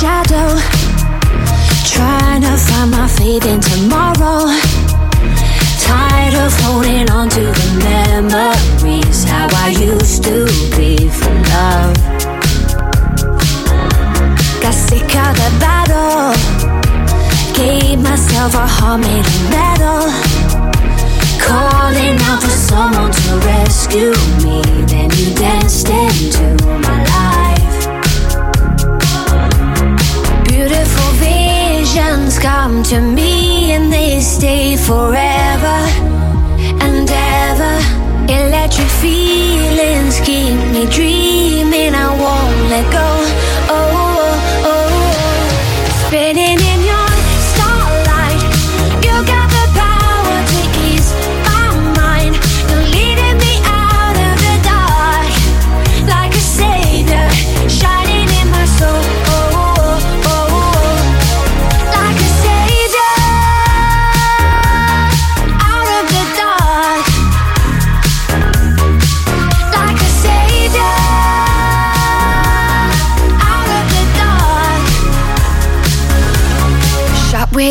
Shadow. 0.00 0.48
Trying 1.88 2.42
to 2.42 2.54
find 2.66 2.90
my 2.90 3.08
faith 3.08 3.46
in 3.46 3.60
tomorrow. 3.60 4.44
Tired 5.80 6.34
of 6.34 6.52
holding 6.60 7.08
on 7.10 7.28
to 7.30 7.44
the 7.58 7.68
memories. 7.88 9.24
How 9.24 9.48
I 9.64 9.68
used 9.70 10.22
to 10.24 10.44
be 10.76 11.08
for 11.08 11.34
love. 11.54 11.96
Got 14.60 14.74
sick 14.74 15.10
of 15.24 15.32
the 15.40 15.50
battle. 15.64 16.34
Gave 17.54 17.98
myself 18.00 18.54
a 18.54 18.66
heart 18.66 19.00
made 19.00 19.26
of 19.34 19.40
metal. 19.56 20.02
Calling 21.40 22.16
out 22.28 22.42
for 22.42 22.56
someone 22.70 23.12
to 23.12 23.32
rescue 23.48 24.12
me. 24.44 24.60
Then 24.90 25.08
you 25.18 25.34
danced 25.34 25.88
into 25.88 26.46
my 26.84 27.02
life. 27.04 27.45
Beautiful 30.68 31.12
visions 31.20 32.40
come 32.40 32.82
to 32.82 33.00
me 33.00 33.70
and 33.70 33.92
they 33.92 34.20
stay 34.20 34.76
forever 34.76 35.78
and 36.82 37.08
ever. 37.08 37.76
Electric 38.28 38.88
feelings 39.00 40.18
keep 40.22 40.58
me 40.74 40.90
dreaming. 40.90 41.94
I 41.94 42.08
won't 42.18 42.68
let 42.68 42.92
go. 42.92 43.15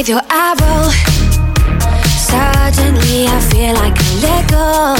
With 0.05 0.09
your 0.09 0.21
arrow. 0.29 0.89
Suddenly 2.29 3.25
I 3.27 3.39
feel 3.49 3.73
like 3.73 3.95
I 3.97 4.11
let 4.21 4.49
go. 4.49 4.95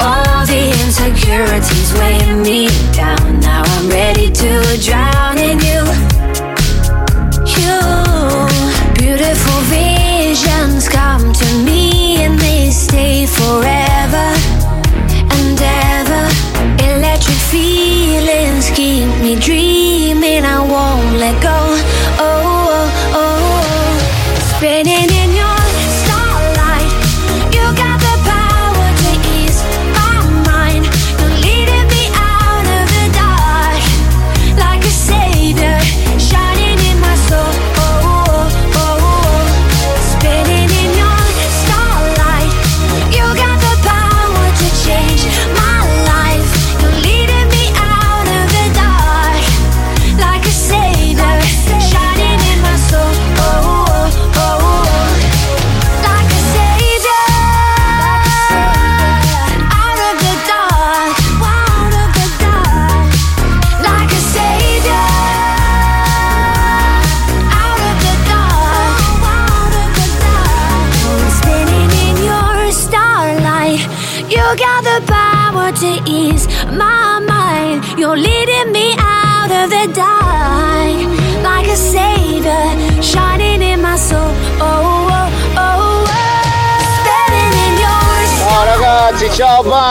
All 0.00 0.46
the 0.46 0.70
insecurities 0.84 1.92
weighing 1.94 2.42
me 2.42 2.68
down. 2.92 3.25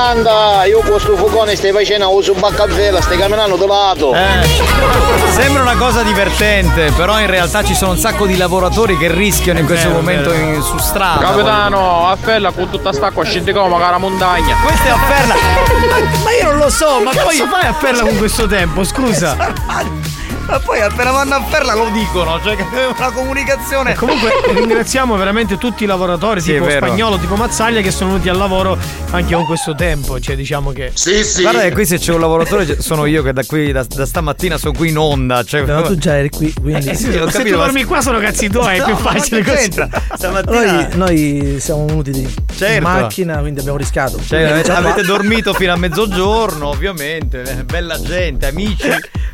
Ciao 0.05 0.13
banda! 0.13 0.65
Io 0.65 0.81
con 0.81 0.99
sto 0.99 1.15
fugone 1.15 1.55
stai 1.55 1.71
facendo 1.71 2.13
uso 2.13 2.33
baccavela, 2.33 3.01
stai 3.01 3.17
camminando 3.17 3.55
da 3.55 3.65
lato. 3.65 4.13
Eh, 4.13 4.47
sembra 5.31 5.63
una 5.63 5.75
cosa 5.75 6.03
divertente, 6.03 6.91
però 6.95 7.19
in 7.19 7.27
realtà 7.27 7.63
ci 7.63 7.73
sono 7.73 7.91
un 7.91 7.97
sacco 7.97 8.25
di 8.25 8.37
lavoratori 8.37 8.97
che 8.97 9.11
rischiano 9.11 9.59
in 9.59 9.65
questo 9.65 9.87
Vero, 9.87 9.99
momento 9.99 10.29
vero. 10.29 10.43
in- 10.43 10.61
su 10.61 10.77
strada. 10.77 11.19
Capitano, 11.21 12.07
a 12.09 12.15
Ferla 12.15 12.51
con 12.51 12.69
tutta 12.69 12.93
sta 12.93 13.11
qua 13.11 13.23
scende 13.23 13.51
come 13.53 13.79
la 13.79 13.97
montagna. 13.97 14.55
Questa 14.63 14.85
è 14.85 14.89
a 14.89 14.97
Ferla. 14.97 15.33
Ma, 15.85 16.23
ma 16.23 16.31
io 16.31 16.51
non 16.51 16.57
lo 16.57 16.69
so, 16.69 16.99
ma 16.99 17.11
poi. 17.11 17.37
fai 17.37 17.67
a 17.67 17.73
perla 17.73 18.01
con 18.01 18.17
questo 18.17 18.47
tempo? 18.47 18.83
Scusa. 18.83 20.04
Ma 20.47 20.59
poi 20.59 20.79
appena 20.79 21.09
vanno 21.11 21.35
a 21.35 21.43
Ferla 21.43 21.73
lo 21.73 21.89
dicono, 21.91 22.39
cioè 22.43 22.55
che 22.55 22.63
è 22.63 22.85
una 22.85 23.11
comunicazione. 23.11 23.91
E 23.91 23.95
comunque 23.95 24.29
ringraziamo 24.53 25.15
veramente 25.15 25.57
tutti 25.57 25.83
i 25.83 25.87
lavoratori 25.87 26.39
Sì, 26.39 26.53
tipo 26.53 26.69
spagnolo, 26.69 27.17
tipo 27.17 27.35
Mazzaglia 27.35 27.81
che 27.81 27.89
sono 27.91 28.11
venuti 28.11 28.29
al 28.29 28.37
lavoro 28.37 28.77
anche 29.11 29.33
con 29.33 29.45
questo 29.45 29.73
tempo. 29.73 30.19
Cioè 30.19 30.35
diciamo 30.35 30.71
che. 30.71 30.91
Guarda 31.41 31.61
che 31.61 31.71
qui 31.71 31.85
se 31.85 31.97
c'è 31.97 32.13
un 32.13 32.19
lavoratore 32.19 32.79
sono 32.81 33.05
io 33.05 33.23
che 33.23 33.33
da 33.33 33.43
qui 33.43 33.71
da, 33.71 33.83
da 33.87 34.05
stamattina 34.05 34.57
sono 34.57 34.73
qui 34.73 34.89
in 34.89 34.97
onda. 34.97 35.43
Cioè, 35.43 35.63
No, 35.63 35.81
tu 35.81 35.97
già 35.97 36.15
eri 36.17 36.29
qui, 36.29 36.53
quindi. 36.53 36.89
Eh, 36.89 36.95
sì, 36.95 37.07
ho 37.09 37.25
Se 37.29 37.37
capito, 37.37 37.55
tu 37.55 37.59
ma- 37.59 37.65
dormi 37.65 37.83
qua 37.83 38.01
sono 38.01 38.19
cazzi 38.19 38.47
tuoi, 38.49 38.77
è 38.77 38.83
più 38.83 38.93
No, 38.93 38.97
facile 38.99 39.41
che 39.41 39.51
così. 39.51 39.71
Stamattina 40.15 40.71
Noi, 40.71 40.87
noi 40.93 41.59
siamo 41.59 41.85
venuti 41.85 42.11
di 42.11 42.33
Certo. 42.55 42.75
in 42.75 42.83
macchina, 42.83 43.39
quindi 43.39 43.59
abbiamo 43.61 43.77
rischiato. 43.77 44.19
Cioè, 44.23 44.43
avete, 44.43 44.71
avete 44.71 45.01
dormito 45.03 45.53
fino 45.53 45.73
a 45.73 45.75
mezzogiorno, 45.75 46.67
ovviamente. 46.67 47.63
Bella 47.65 47.99
gente, 47.99 48.45
amici 48.47 48.87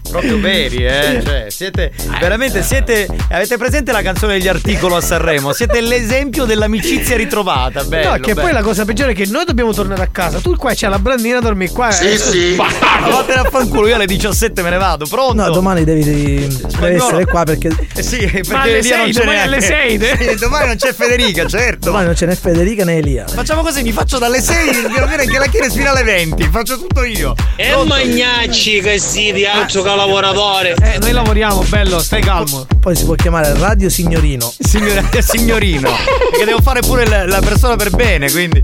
proprio 0.09 0.39
veri, 0.39 0.85
eh. 0.85 1.00
Cioè, 1.01 1.45
siete 1.49 1.91
veramente 2.19 2.63
siete. 2.63 3.07
Avete 3.29 3.57
presente 3.57 3.91
la 3.91 4.01
canzone 4.01 4.33
degli 4.33 4.47
articoli 4.47 4.95
a 4.95 5.01
Sanremo? 5.01 5.53
Siete 5.53 5.81
l'esempio 5.81 6.45
dell'amicizia 6.45 7.15
ritrovata. 7.15 7.83
Bello, 7.83 8.11
no, 8.11 8.15
che 8.15 8.33
bello. 8.33 8.41
poi 8.41 8.51
la 8.51 8.61
cosa 8.61 8.85
peggiore 8.85 9.11
è 9.11 9.15
che 9.15 9.25
noi 9.27 9.45
dobbiamo 9.45 9.73
tornare 9.73 10.03
a 10.03 10.07
casa. 10.07 10.39
Tu 10.39 10.55
qua 10.55 10.73
c'hai 10.75 10.89
la 10.89 10.99
brandina, 10.99 11.39
dormi 11.39 11.69
qua. 11.69 11.91
Sì, 11.91 12.11
eh. 12.11 12.17
sì. 12.17 12.55
Vattene 12.55 13.41
a 13.41 13.49
fanculo, 13.49 13.87
io 13.87 13.95
alle 13.95 14.05
17 14.05 14.61
me 14.61 14.69
ne 14.69 14.77
vado, 14.77 15.05
pronto? 15.05 15.33
No, 15.41 15.49
domani 15.49 15.83
devi, 15.83 16.03
devi, 16.03 16.95
essere 16.95 17.25
qua 17.25 17.43
perché. 17.43 17.69
Eh 17.95 18.03
sì, 18.03 18.17
perché 18.17 18.51
Ma 18.51 18.61
alle 18.61 18.77
Elia 18.77 18.97
non 18.97 19.11
c'è 19.11 19.19
domani 19.19 19.39
alle 19.39 19.61
sei, 19.61 19.95
eh? 19.95 20.17
Sì, 20.17 20.35
domani 20.35 20.67
non 20.67 20.75
c'è 20.75 20.93
Federica, 20.93 21.45
certo. 21.45 21.85
Domani 21.85 22.05
non 22.05 22.13
c'è 22.13 22.25
né 22.25 22.35
Federica 22.35 22.83
né 22.83 22.97
Elia. 22.97 23.27
Facciamo 23.27 23.61
così, 23.61 23.81
mi 23.81 23.91
faccio 23.91 24.17
dalle 24.17 24.41
6 24.41 24.71
devo 24.71 25.05
dire 25.05 25.25
che 25.25 25.37
la 25.37 25.47
chiede 25.47 25.69
fino 25.69 25.89
alle 25.89 26.03
20. 26.03 26.49
Faccio 26.49 26.77
tutto 26.77 27.03
io. 27.03 27.35
E 27.55 27.69
Pronto? 27.69 27.93
magnacci 27.93 28.81
che 28.81 28.99
si 28.99 29.31
di 29.31 29.45
altro 29.45 29.81
che 29.81 29.95
lavoratore. 29.95 30.75
Eh, 30.81 30.90
noi 30.99 31.11
lavoriamo, 31.11 31.63
bello, 31.69 31.99
stai 31.99 32.21
calmo. 32.21 32.65
Poi 32.79 32.95
si 32.95 33.05
può 33.05 33.15
chiamare 33.15 33.53
Radio 33.57 33.89
Signorino. 33.89 34.51
Signor- 34.57 35.19
signorino. 35.21 35.89
Perché 36.31 36.45
devo 36.45 36.61
fare 36.61 36.81
pure 36.81 37.05
la, 37.07 37.25
la 37.25 37.39
persona 37.39 37.75
per 37.75 37.89
bene, 37.91 38.29
quindi. 38.31 38.63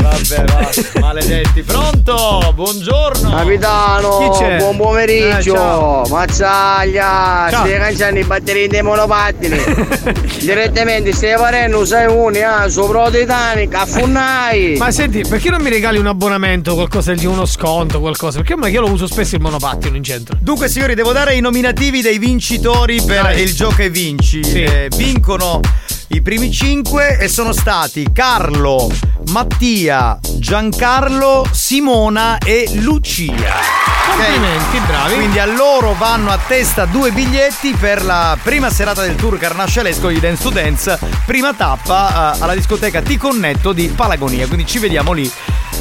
Vabbè, 0.00 0.44
va, 0.44 0.70
maledetti. 1.00 1.62
Pronto? 1.62 2.52
Buongiorno. 2.54 3.30
Capitano, 3.30 4.18
Chi 4.30 4.38
c'è? 4.38 4.56
buon 4.58 4.74
Eh, 4.74 4.78
pomeriggio. 4.78 5.54
ciao. 5.54 6.06
Mazzaglia, 6.08 7.48
Ciao. 7.50 7.66
stai 7.66 7.78
canciando 7.78 8.20
i 8.20 8.24
batterini 8.24 8.68
dei 8.68 8.82
monopattini. 8.82 9.56
Direttamente 10.40 11.12
stai 11.12 11.34
parendo, 11.36 11.84
sai 11.84 12.06
uni, 12.06 12.40
ah, 12.42 12.68
sopra 12.68 13.10
Titanic, 13.10 13.74
affonnai. 13.74 14.76
Ma 14.78 14.90
senti, 14.90 15.24
perché 15.28 15.50
non 15.50 15.60
mi 15.62 15.70
regali 15.70 15.98
un 15.98 16.06
abbonamento, 16.06 16.74
qualcosa 16.74 17.12
di 17.14 17.26
uno 17.26 17.44
sconto, 17.44 18.00
qualcosa? 18.00 18.38
Perché 18.38 18.56
ma 18.56 18.68
io 18.68 18.80
lo 18.80 18.90
uso 18.90 19.06
spesso 19.06 19.34
il 19.34 19.40
monopattino 19.42 19.96
in 19.96 20.02
centro. 20.04 20.36
Dunque, 20.40 20.68
signori, 20.68 20.94
devo 20.94 21.12
dare 21.12 21.31
i 21.32 21.40
nominativi 21.40 22.00
dei 22.02 22.18
vincitori 22.18 23.02
per 23.02 23.22
Dai. 23.22 23.42
il 23.42 23.54
gioco 23.54 23.82
e 23.82 23.90
vinci. 23.90 24.40
Eh, 24.40 24.88
vincono 24.96 25.60
i 26.08 26.20
primi 26.20 26.52
cinque 26.52 27.18
e 27.18 27.28
sono 27.28 27.52
stati 27.52 28.08
Carlo, 28.12 28.90
Mattia, 29.28 30.18
Giancarlo, 30.36 31.46
Simona 31.50 32.38
e 32.38 32.68
Lucia. 32.74 33.80
Complimenti, 34.06 34.78
bravi. 34.86 35.14
Quindi 35.14 35.38
a 35.38 35.46
loro 35.46 35.94
vanno 35.94 36.30
a 36.30 36.38
testa 36.46 36.84
due 36.84 37.12
biglietti 37.12 37.72
per 37.72 38.04
la 38.04 38.36
prima 38.42 38.68
serata 38.68 39.02
del 39.02 39.14
tour 39.14 39.38
carnascialesco 39.38 40.08
di 40.08 40.20
Dance 40.20 40.42
to 40.42 40.50
Dance, 40.50 40.98
prima 41.24 41.54
tappa 41.54 42.34
eh, 42.36 42.42
alla 42.42 42.54
discoteca 42.54 43.00
Ticonnetto 43.00 43.72
di 43.72 43.88
Palagonia. 43.88 44.46
Quindi 44.46 44.66
ci 44.66 44.78
vediamo 44.78 45.12
lì 45.12 45.30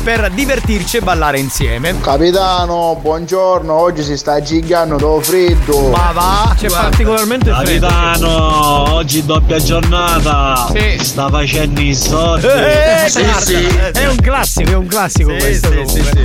per 0.04 0.30
divertirci 0.32 0.98
e 0.98 1.02
ballare 1.02 1.38
insieme. 1.40 2.00
Capitano, 2.02 2.98
buongiorno, 3.00 3.72
oggi 3.74 4.02
si 4.04 4.18
sta 4.18 4.42
gigando 4.42 4.96
do 4.98 5.20
freddo. 5.22 5.90
Ma 5.90 6.12
va, 6.12 6.56
C'è 6.58 6.68
particolarmente 6.70 7.52
freddo. 7.54 7.88
Capitano, 7.88 8.94
oggi 8.94 9.24
doppia 9.26 9.58
giornata. 9.60 10.68
Sì. 10.74 11.04
Sta 11.04 11.30
facendo 11.30 11.80
i 11.82 11.94
soldi. 11.94 12.48
Eh, 12.48 13.12
guarda, 13.12 14.00
È 14.00 14.08
un 14.08 14.16
classico, 14.18 14.72
è 14.72 14.76
un 14.76 14.88
classico 14.88 15.34
questo. 15.36 15.70
comunque. 15.70 16.22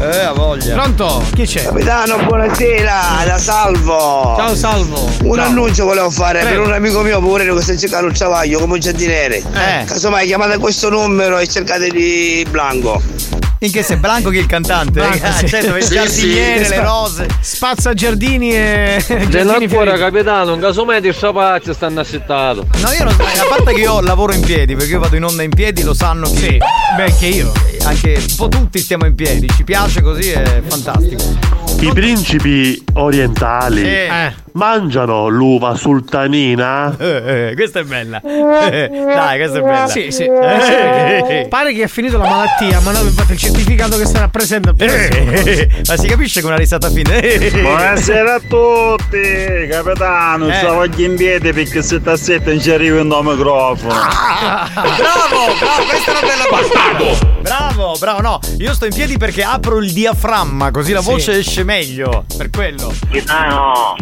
Eh, 0.00 0.18
ha 0.20 0.32
voglia. 0.32 0.74
Pronto? 0.74 1.22
Chi 1.34 1.44
c'è? 1.44 1.64
Capitano, 1.64 2.16
buonasera, 2.24 3.00
da 3.26 3.38
Salvo. 3.38 4.34
Ciao 4.36 4.54
Salvo. 4.54 5.08
Un 5.24 5.34
Ciao. 5.36 5.44
annuncio 5.44 5.84
volevo 5.84 6.08
fare 6.10 6.40
Prego. 6.40 6.60
per 6.62 6.66
un 6.68 6.72
amico 6.74 7.02
mio 7.02 7.20
pure 7.20 7.44
che 7.44 7.60
sta 7.60 7.76
cercando 7.76 8.06
un 8.08 8.14
ciavaglio 8.14 8.58
come 8.60 8.74
un 8.74 8.80
giardiniere. 8.80 9.36
Eh. 9.38 9.84
Casomai 9.84 10.26
chiamate 10.26 10.56
questo 10.58 10.88
numero 10.88 11.38
e 11.38 11.46
cercate 11.46 11.88
di 11.88 12.46
Blanco. 12.50 13.07
Thank 13.08 13.42
you. 13.44 13.47
In 13.60 13.72
che 13.72 13.82
sei 13.82 13.96
Blanco 13.96 14.30
che 14.30 14.38
è 14.38 14.40
il 14.40 14.46
cantante? 14.46 15.00
Blanco, 15.00 15.26
Ah, 15.26 15.32
sì. 15.32 15.48
certo, 15.48 15.74
il 15.76 15.82
Sì, 15.82 15.94
giardiniere, 15.94 16.64
sì. 16.64 16.70
le 16.70 16.80
rose. 16.84 17.26
Spazza 17.40 17.92
giardini 17.92 18.52
e. 18.54 19.04
Giardini 19.28 19.66
fioriti. 19.66 19.98
capitano, 19.98 20.52
un 20.54 20.60
casomai 20.60 21.04
il 21.04 21.12
spazio 21.14 21.72
stanno 21.72 21.98
assettato. 22.00 22.66
No, 22.80 22.92
io 22.92 23.02
non 23.04 23.12
a 23.14 23.46
parte 23.48 23.74
che 23.74 23.80
io 23.80 24.00
lavoro 24.00 24.32
in 24.32 24.42
piedi, 24.42 24.76
perché 24.76 24.92
io 24.92 25.00
vado 25.00 25.16
in 25.16 25.24
onda 25.24 25.42
in 25.42 25.50
piedi, 25.50 25.82
lo 25.82 25.92
sanno 25.94 26.30
che. 26.30 26.36
Sì, 26.36 26.58
beh, 26.96 27.02
anche 27.04 27.26
io. 27.26 27.52
Anche 27.82 28.14
un 28.28 28.34
po' 28.36 28.48
tutti 28.48 28.78
stiamo 28.78 29.06
in 29.06 29.14
piedi, 29.16 29.48
ci 29.56 29.64
piace 29.64 30.02
così, 30.02 30.30
è 30.30 30.62
fantastico. 30.66 31.56
I 31.80 31.92
principi 31.92 32.82
orientali 32.94 33.82
Eh. 33.88 34.34
mangiano 34.52 35.28
l'uva 35.28 35.76
sultanina? 35.76 36.94
Eh, 36.98 37.50
eh, 37.50 37.54
questa 37.54 37.78
è 37.80 37.84
bella. 37.84 38.20
Eh, 38.20 38.88
dai, 38.90 39.38
questa 39.38 39.58
è 39.58 39.62
bella. 39.62 39.86
Sì, 39.88 40.10
sì. 40.10 40.24
Eh. 40.24 41.46
Pare 41.48 41.72
che 41.72 41.84
ha 41.84 41.88
finito 41.88 42.18
la 42.18 42.28
malattia, 42.28 42.80
ma 42.80 42.90
noi 42.90 43.00
abbiamo 43.02 43.10
fatto 43.16 43.32
il 43.32 43.38
certificato 43.52 43.96
che 43.96 44.06
sarà 44.06 44.28
presente. 44.28 44.72
Eh, 44.76 45.82
Ma 45.86 45.96
si 45.96 46.06
capisce 46.06 46.40
con 46.40 46.50
una 46.50 46.58
risata 46.58 46.90
fine. 46.90 47.20
Eh. 47.20 47.50
Buonasera 47.62 48.34
a 48.34 48.40
tutti, 48.40 49.66
capitano, 49.70 50.48
Eh. 50.48 50.54
stavo 50.54 50.84
in 50.84 51.16
piedi 51.16 51.52
perché 51.52 51.82
se 51.82 52.00
tassetta 52.02 52.50
non 52.50 52.60
ci 52.60 52.70
arriva 52.70 52.98
il 53.00 53.06
microfono. 53.06 53.92
Ah, 53.92 54.68
bravo, 54.72 55.54
bravo, 55.58 55.82
questa 55.88 56.12
è 56.12 56.18
una 56.18 56.20
bella 56.20 56.44
bastardo. 56.50 57.36
Bravo, 57.40 57.96
bravo, 57.98 58.20
no, 58.20 58.40
io 58.58 58.74
sto 58.74 58.84
in 58.86 58.94
piedi 58.94 59.16
perché 59.16 59.42
apro 59.42 59.78
il 59.78 59.92
diaframma, 59.92 60.70
così 60.70 60.92
la 60.92 61.00
Sì. 61.00 61.10
voce 61.10 61.38
esce 61.38 61.64
meglio. 61.64 62.24
Per 62.36 62.50
quello. 62.50 62.92
Capitano, 63.00 63.96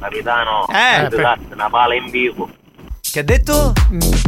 capitano, 0.00 0.66
Eh, 0.72 0.98
avete 1.00 1.16
dato 1.22 1.40
una 1.52 1.68
pala 1.70 1.94
in 1.94 2.10
vivo. 2.10 2.48
Che 3.12 3.18
ha 3.18 3.24
detto? 3.24 3.72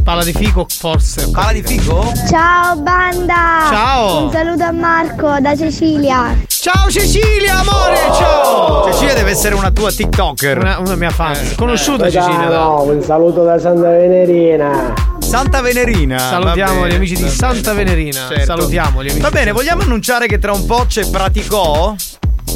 Pala 0.03 0.25
di 0.25 0.33
fico, 0.33 0.67
forse. 0.69 1.31
Pala 1.31 1.53
di 1.53 1.63
fico? 1.63 2.13
Ciao 2.29 2.75
banda! 2.77 3.69
Ciao. 3.71 4.25
Un 4.25 4.33
saluto 4.33 4.65
a 4.65 4.73
Marco 4.73 5.39
da 5.41 5.57
Cecilia. 5.57 6.37
Ciao 6.49 6.91
Cecilia, 6.91 7.61
amore, 7.61 7.97
ciao! 8.13 8.91
Cecilia 8.91 9.15
deve 9.15 9.31
essere 9.31 9.55
una 9.55 9.71
tua 9.71 9.93
TikToker. 9.93 10.59
Una, 10.59 10.79
una 10.81 10.97
mia 10.97 11.11
fan. 11.11 11.33
Eh. 11.35 11.55
Conosciuta 11.55 12.11
Cecilia. 12.11 12.49
da- 12.49 12.67
un 12.67 13.01
saluto 13.03 13.45
da 13.45 13.57
Santa 13.61 13.89
Venerina. 13.91 14.95
Santa 15.21 15.61
Venerina. 15.61 16.19
Salutiamo 16.19 16.81
bene, 16.81 16.93
gli 16.93 16.97
amici 16.97 17.15
di 17.15 17.29
Santa. 17.29 17.75
Venerina. 17.75 18.27
Certo. 18.29 18.45
Salutiamo 18.45 19.01
gli 19.05 19.11
amici. 19.11 19.21
Va 19.23 19.31
bene, 19.31 19.53
vogliamo 19.53 19.83
annunciare 19.83 20.27
che 20.27 20.41
tra 20.41 20.53
un 20.53 20.67
po' 20.67 20.87
c'è 20.89 21.09
Praticò? 21.09 21.95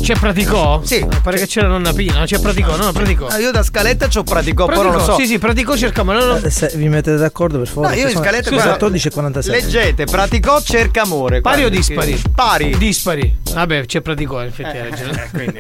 C'è 0.01 0.15
Praticò? 0.19 0.81
Sì. 0.85 0.97
Eh, 0.99 1.09
Pare 1.23 1.37
che 1.39 1.47
c'è 1.47 1.63
la 1.63 1.67
nonna 1.69 1.93
Pina. 1.93 2.25
C'è 2.25 2.39
Praticò, 2.39 2.77
no, 2.77 2.85
no, 2.85 2.93
Praticò. 2.93 3.27
Ah, 3.27 3.39
io 3.39 3.51
da 3.51 3.63
scaletta 3.65 4.07
c'ho 4.07 4.23
Praticò, 4.23 4.67
però 4.67 4.83
non 4.83 4.93
lo 4.93 4.97
Praticò, 4.99 5.17
so. 5.17 5.21
Sì, 5.21 5.27
sì, 5.27 5.39
Praticò 5.39 5.77
cerca, 5.77 6.03
ma 6.05 6.13
no, 6.15 6.25
no. 6.25 6.37
Eh, 6.37 6.51
se 6.51 6.71
vi 6.77 6.89
mettete 6.89 7.17
d'accordo 7.17 7.59
per 7.59 7.67
No, 7.69 7.73
favore? 7.83 7.97
io 7.97 8.09
in 8.09 8.17
scaletta 8.17 8.45
sono 8.45 8.55
guarda, 8.57 8.71
14 8.73 9.09
e 9.09 9.11
47. 9.11 9.61
Leggete, 9.61 10.05
Praticò 10.05 10.61
cerca 10.61 11.03
amore. 11.03 11.41
Pari 11.41 11.65
o 11.65 11.69
dispari? 11.69 12.15
che- 12.15 12.29
Pari. 12.33 12.77
Dispari. 12.79 13.37
Vabbè, 13.53 13.87
c'è 13.87 14.01
Praticò, 14.01 14.41
in 14.43 14.47
effetti 14.49 14.77
hai 14.77 14.91
ragione. 14.91 15.25
Eh, 15.25 15.31
quindi- 15.31 15.59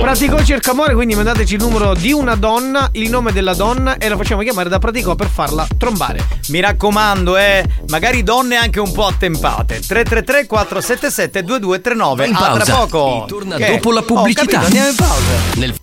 Praticò 0.00 0.42
cerca 0.42 0.70
amore, 0.70 0.94
quindi 0.94 1.14
mandateci 1.14 1.54
il 1.54 1.60
numero 1.60 1.94
di 1.94 2.12
una 2.12 2.36
donna, 2.36 2.88
il 2.92 3.10
nome 3.10 3.32
della 3.32 3.54
donna 3.54 3.98
e 3.98 4.08
la 4.08 4.16
facciamo 4.16 4.40
chiamare 4.42 4.68
da 4.70 4.78
Praticò 4.78 5.14
per 5.14 5.28
farla 5.28 5.66
trombare. 5.76 6.24
Mi 6.48 6.60
raccomando, 6.60 7.36
eh, 7.36 7.64
magari 7.88 8.22
donne 8.22 8.56
anche 8.56 8.80
un 8.80 8.92
po' 8.92 9.06
attempate. 9.06 9.80
333 9.86 10.46
477 10.46 11.42
2239. 11.42 12.26
In 12.26 12.34
Ah, 12.34 12.56
tra 12.58 12.74
poco. 12.76 13.24
Torna 13.26 13.56
Che? 13.64 13.70
dopo 13.72 13.92
la 13.92 14.00
Oh, 14.00 14.04
pubblicità. 14.04 14.44
capito, 14.44 14.64
andiamo 14.64 14.88
in 14.88 14.96
pausa. 14.96 15.32
Nel 15.56 15.74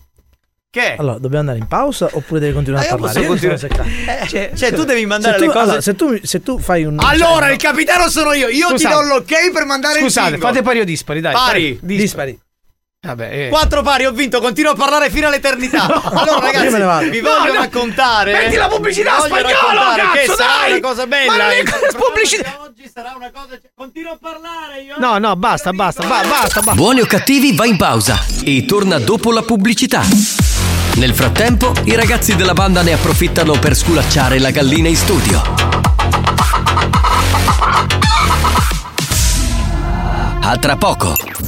Che? 0.69 0.95
Allora, 0.97 1.13
dobbiamo 1.19 1.39
andare 1.39 1.57
in 1.57 1.67
pausa 1.67 2.09
oppure 2.13 2.39
devi 2.39 2.53
continuare 2.53 2.85
Ah, 2.87 2.91
a 2.91 2.93
io 2.95 3.01
parlare? 3.01 3.25
continuare. 3.27 3.57
sono 3.59 3.73
seccato. 3.73 4.35
Eh, 4.37 4.55
cioè, 4.55 4.71
tu 4.73 4.83
devi 4.85 5.05
mandare 5.05 5.33
se 5.33 5.39
tu, 5.39 5.45
le 5.47 5.51
cose. 5.51 5.63
allora, 5.65 5.81
se, 5.81 5.95
tu, 5.95 6.19
se 6.23 6.41
tu 6.41 6.59
fai 6.59 6.83
un. 6.85 6.97
Allora, 6.99 7.45
cioè, 7.47 7.51
il 7.51 7.57
capitano 7.57 8.07
sono 8.09 8.31
io. 8.33 8.47
Io 8.47 8.69
Scusate. 8.69 8.77
ti 8.77 9.01
do 9.07 9.13
l'ok 9.13 9.51
per 9.51 9.65
mandare 9.65 9.99
Scusate, 9.99 10.27
il 10.27 10.31
singolo. 10.35 10.53
fate 10.53 10.61
pari 10.63 10.79
o 10.79 10.83
dispari, 10.85 11.19
dai. 11.19 11.33
Pari. 11.33 11.79
Dispari. 11.81 12.39
Vabbè, 13.03 13.45
eh. 13.45 13.49
Quattro 13.49 13.81
pari, 13.81 14.05
ho 14.05 14.11
vinto, 14.11 14.39
continuo 14.39 14.73
a 14.73 14.75
parlare 14.75 15.09
fino 15.09 15.25
all'eternità. 15.25 15.85
allora, 16.13 16.51
io 16.51 16.69
me 16.69 16.77
ne 16.77 16.83
vado. 16.85 16.99
ragazzi, 16.99 17.09
vi 17.09 17.19
voglio 17.19 17.53
no. 17.53 17.59
raccontare. 17.59 18.31
Metti 18.31 18.55
la 18.57 18.67
pubblicità 18.67 19.23
che 19.23 19.41
cazzo, 19.41 20.35
sarà 20.35 20.53
dai! 20.61 20.71
una 20.73 20.87
cosa 20.87 21.07
bella. 21.07 21.31
Ma 21.31 21.37
non 21.37 21.49
è 21.49 21.59
Il 21.61 21.71
cosa 21.71 21.97
pubblicità. 21.97 22.57
Oggi 22.61 22.91
sarà 22.93 23.13
una 23.15 23.31
cosa. 23.31 23.59
Continuo 23.75 24.11
a 24.11 24.17
parlare 24.21 24.81
io. 24.83 24.99
No, 24.99 25.17
no, 25.17 25.35
basta, 25.35 25.73
basta, 25.73 26.03
ba- 26.03 26.21
basta, 26.29 26.59
basta. 26.59 26.75
Buoni 26.75 27.01
o 27.01 27.07
cattivi 27.07 27.55
va 27.55 27.65
in 27.65 27.77
pausa 27.77 28.23
e 28.43 28.65
torna 28.65 28.99
dopo 28.99 29.31
la 29.31 29.41
pubblicità. 29.41 30.03
Nel 30.97 31.15
frattempo, 31.15 31.73
i 31.85 31.95
ragazzi 31.95 32.35
della 32.35 32.53
banda 32.53 32.83
ne 32.83 32.93
approfittano 32.93 33.57
per 33.57 33.75
sculacciare 33.75 34.37
la 34.37 34.51
gallina 34.51 34.89
in 34.89 34.95
studio. 34.95 35.41
A 40.43 40.57
tra 40.57 40.75
poco. 40.75 41.40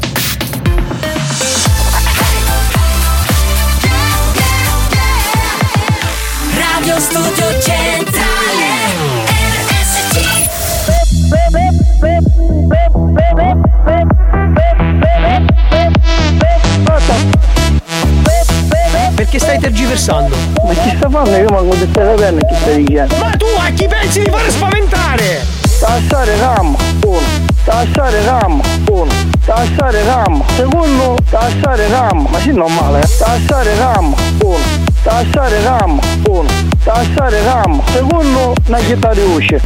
Perché 19.33 19.47
stai 19.47 19.59
tergiversando? 19.59 20.35
Ma 20.63 20.73
chi 20.73 20.95
sta 20.95 21.09
fanno? 21.09 21.35
Io 21.35 21.49
manco 21.49 21.73
di 21.73 21.87
stai 21.89 22.15
capendo 22.15 22.45
chi 22.45 22.55
stai 22.55 22.83
dicendo. 22.83 23.15
Ma 23.15 23.31
tu 23.31 23.45
a 23.57 23.69
chi 23.71 23.87
pensi 23.87 24.21
di 24.21 24.29
fare 24.29 24.51
spaventare? 24.51 25.47
Tassare 25.79 26.37
RAM, 26.37 26.75
uno. 27.03 27.19
Tassare 27.63 28.23
RAM, 28.25 28.61
uno. 28.91 29.11
Tassare 29.43 30.03
RAM, 30.03 30.43
secondo. 30.55 31.15
Tassare 31.27 31.87
RAM, 31.87 32.27
ma 32.29 32.39
sì 32.41 32.51
normale, 32.51 32.99
eh. 32.99 33.07
Tassare 33.17 33.75
RAM, 33.75 34.13
uno. 34.43 34.57
Tassare 35.01 35.63
RAM, 35.63 35.99
uno. 36.27 36.49
Tassare 36.83 37.43
RAM, 37.43 37.81
secondo. 37.91 38.53
Una 38.67 38.77
chitarra 38.77 39.13
di 39.15 39.21
voce. 39.21 39.61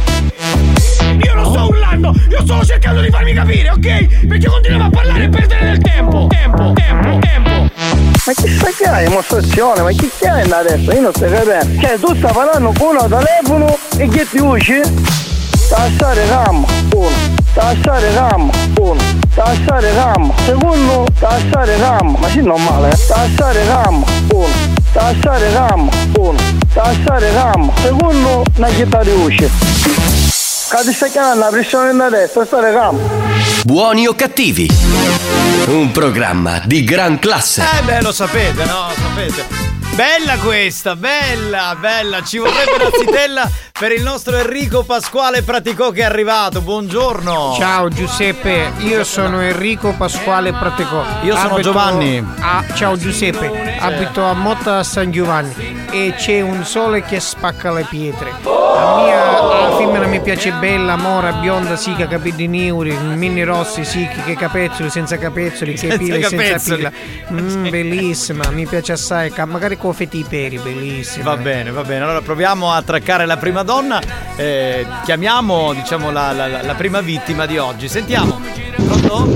Io 1.22 1.34
non 1.34 1.44
sto 1.44 1.66
urlando, 1.66 2.14
io 2.30 2.40
sto 2.40 2.64
cercando 2.64 3.02
di 3.02 3.10
farmi 3.10 3.34
capire, 3.34 3.68
ok? 3.68 4.26
Perché 4.28 4.46
continuiamo 4.46 4.86
a 4.86 4.90
parlare 4.90 5.24
e 5.24 5.28
perdere 5.28 5.64
del 5.66 5.78
tempo. 5.82 6.26
Tempo, 6.28 6.72
tempo, 6.72 7.18
tempo. 7.18 7.77
Ma 8.28 8.34
che 8.34 8.46
sta 8.46 8.68
che 8.76 8.84
hai 8.84 9.06
dimostrazione? 9.06 9.80
Ma 9.80 9.90
chi 9.90 10.10
hai 10.26 10.42
adesso? 10.50 10.92
Io 10.92 11.00
non 11.00 11.14
sto 11.14 11.24
capendo. 11.30 11.80
Cioè 11.80 11.98
tu 11.98 12.14
stai 12.14 12.30
parlando 12.30 12.74
con 12.78 12.88
uno 12.88 13.08
telefono 13.08 13.78
e 13.96 14.06
che 14.08 14.28
ti 14.28 14.38
usci? 14.38 14.82
Tassare 15.66 16.26
RAM, 16.26 16.62
uno. 16.92 17.08
Tassare 17.54 18.12
RAM, 18.12 18.50
uno. 18.80 19.00
Tassare 19.34 19.94
RAM, 19.94 20.34
secondo. 20.44 21.06
Tassare 21.18 21.78
RAM, 21.78 22.16
ma 22.20 22.28
sì 22.28 22.42
normale, 22.42 22.90
eh. 22.90 23.06
Tassare 23.06 23.64
RAM, 23.64 24.04
uno. 24.32 24.46
Tassare 24.92 25.50
RAM, 25.50 25.88
uno. 26.18 26.38
Tassare 26.74 27.32
RAM, 27.32 27.72
secondo. 27.80 28.42
Una 28.56 28.68
chitarra 28.68 29.04
di 29.04 29.50
ti 30.84 30.92
stai 30.92 31.10
chiamando 31.10 31.44
la 31.44 31.50
pressione 31.50 31.96
da 31.96 32.10
destra, 32.10 32.44
stare 32.44 32.72
RAM. 32.72 33.27
Buoni 33.64 34.06
o 34.06 34.14
cattivi? 34.14 34.68
Un 35.66 35.90
programma 35.92 36.60
di 36.64 36.84
gran 36.84 37.18
classe. 37.18 37.62
Eh 37.62 37.82
beh, 37.82 38.02
lo 38.02 38.12
sapete, 38.12 38.64
no? 38.64 38.88
Sapete. 38.94 39.66
Bella 39.94 40.36
questa, 40.36 40.94
bella, 40.96 41.76
bella. 41.78 42.22
Ci 42.22 42.38
vorrebbe 42.38 42.74
una 42.80 42.90
zitella 42.96 43.50
per 43.78 43.90
il 43.92 44.02
nostro 44.02 44.36
Enrico 44.38 44.84
Pasquale 44.84 45.42
Praticò 45.42 45.90
che 45.90 46.00
è 46.02 46.04
arrivato. 46.04 46.60
Buongiorno. 46.60 47.56
Ciao 47.58 47.88
Giuseppe, 47.88 48.72
io 48.78 49.02
sono 49.04 49.40
Enrico 49.40 49.92
Pasquale 49.96 50.52
Praticò. 50.52 51.04
Io 51.24 51.34
sono 51.34 51.54
Abito 51.54 51.60
Giovanni. 51.72 52.24
a- 52.40 52.64
ciao 52.74 52.96
Giuseppe, 52.96 53.76
abito 53.80 54.24
a 54.24 54.34
Motta 54.34 54.82
San 54.84 55.10
Giovanni 55.10 55.77
e 55.90 56.14
c'è 56.16 56.40
un 56.40 56.64
sole 56.64 57.02
che 57.02 57.20
spacca 57.20 57.72
le 57.72 57.86
pietre. 57.88 58.32
La 58.42 58.94
mia 58.96 59.16
la 59.70 59.76
femmina 59.76 60.06
mi 60.06 60.20
piace 60.20 60.52
bella, 60.52 60.96
mora, 60.96 61.32
bionda, 61.32 61.76
sica, 61.76 62.06
capelli 62.06 62.46
neri, 62.46 62.96
mini 62.96 63.42
rossi, 63.44 63.84
sicchi, 63.84 64.20
che 64.22 64.34
capezzoli, 64.36 64.88
senza 64.90 65.16
capezzoli, 65.18 65.72
che 65.72 65.78
Senza 65.78 65.96
pile, 65.98 66.22
senza 66.22 66.74
pila. 66.74 66.92
Mm, 67.32 67.68
bellissima, 67.68 68.50
mi 68.50 68.66
piace 68.66 68.92
assai, 68.92 69.32
magari 69.46 69.76
con 69.76 69.92
feti 69.94 70.24
peri, 70.28 70.58
bellissima. 70.58 71.24
Va 71.24 71.36
bene, 71.36 71.70
va 71.70 71.82
bene. 71.82 72.04
Allora 72.04 72.20
proviamo 72.20 72.72
a 72.72 72.82
traccare 72.82 73.26
la 73.26 73.36
prima 73.36 73.62
donna. 73.62 74.00
Eh, 74.36 74.86
chiamiamo, 75.04 75.72
diciamo, 75.72 76.10
la- 76.10 76.32
la- 76.32 76.62
la 76.62 76.74
prima 76.74 77.00
vittima 77.00 77.46
di 77.46 77.58
oggi. 77.58 77.88
Sentiamo. 77.88 78.40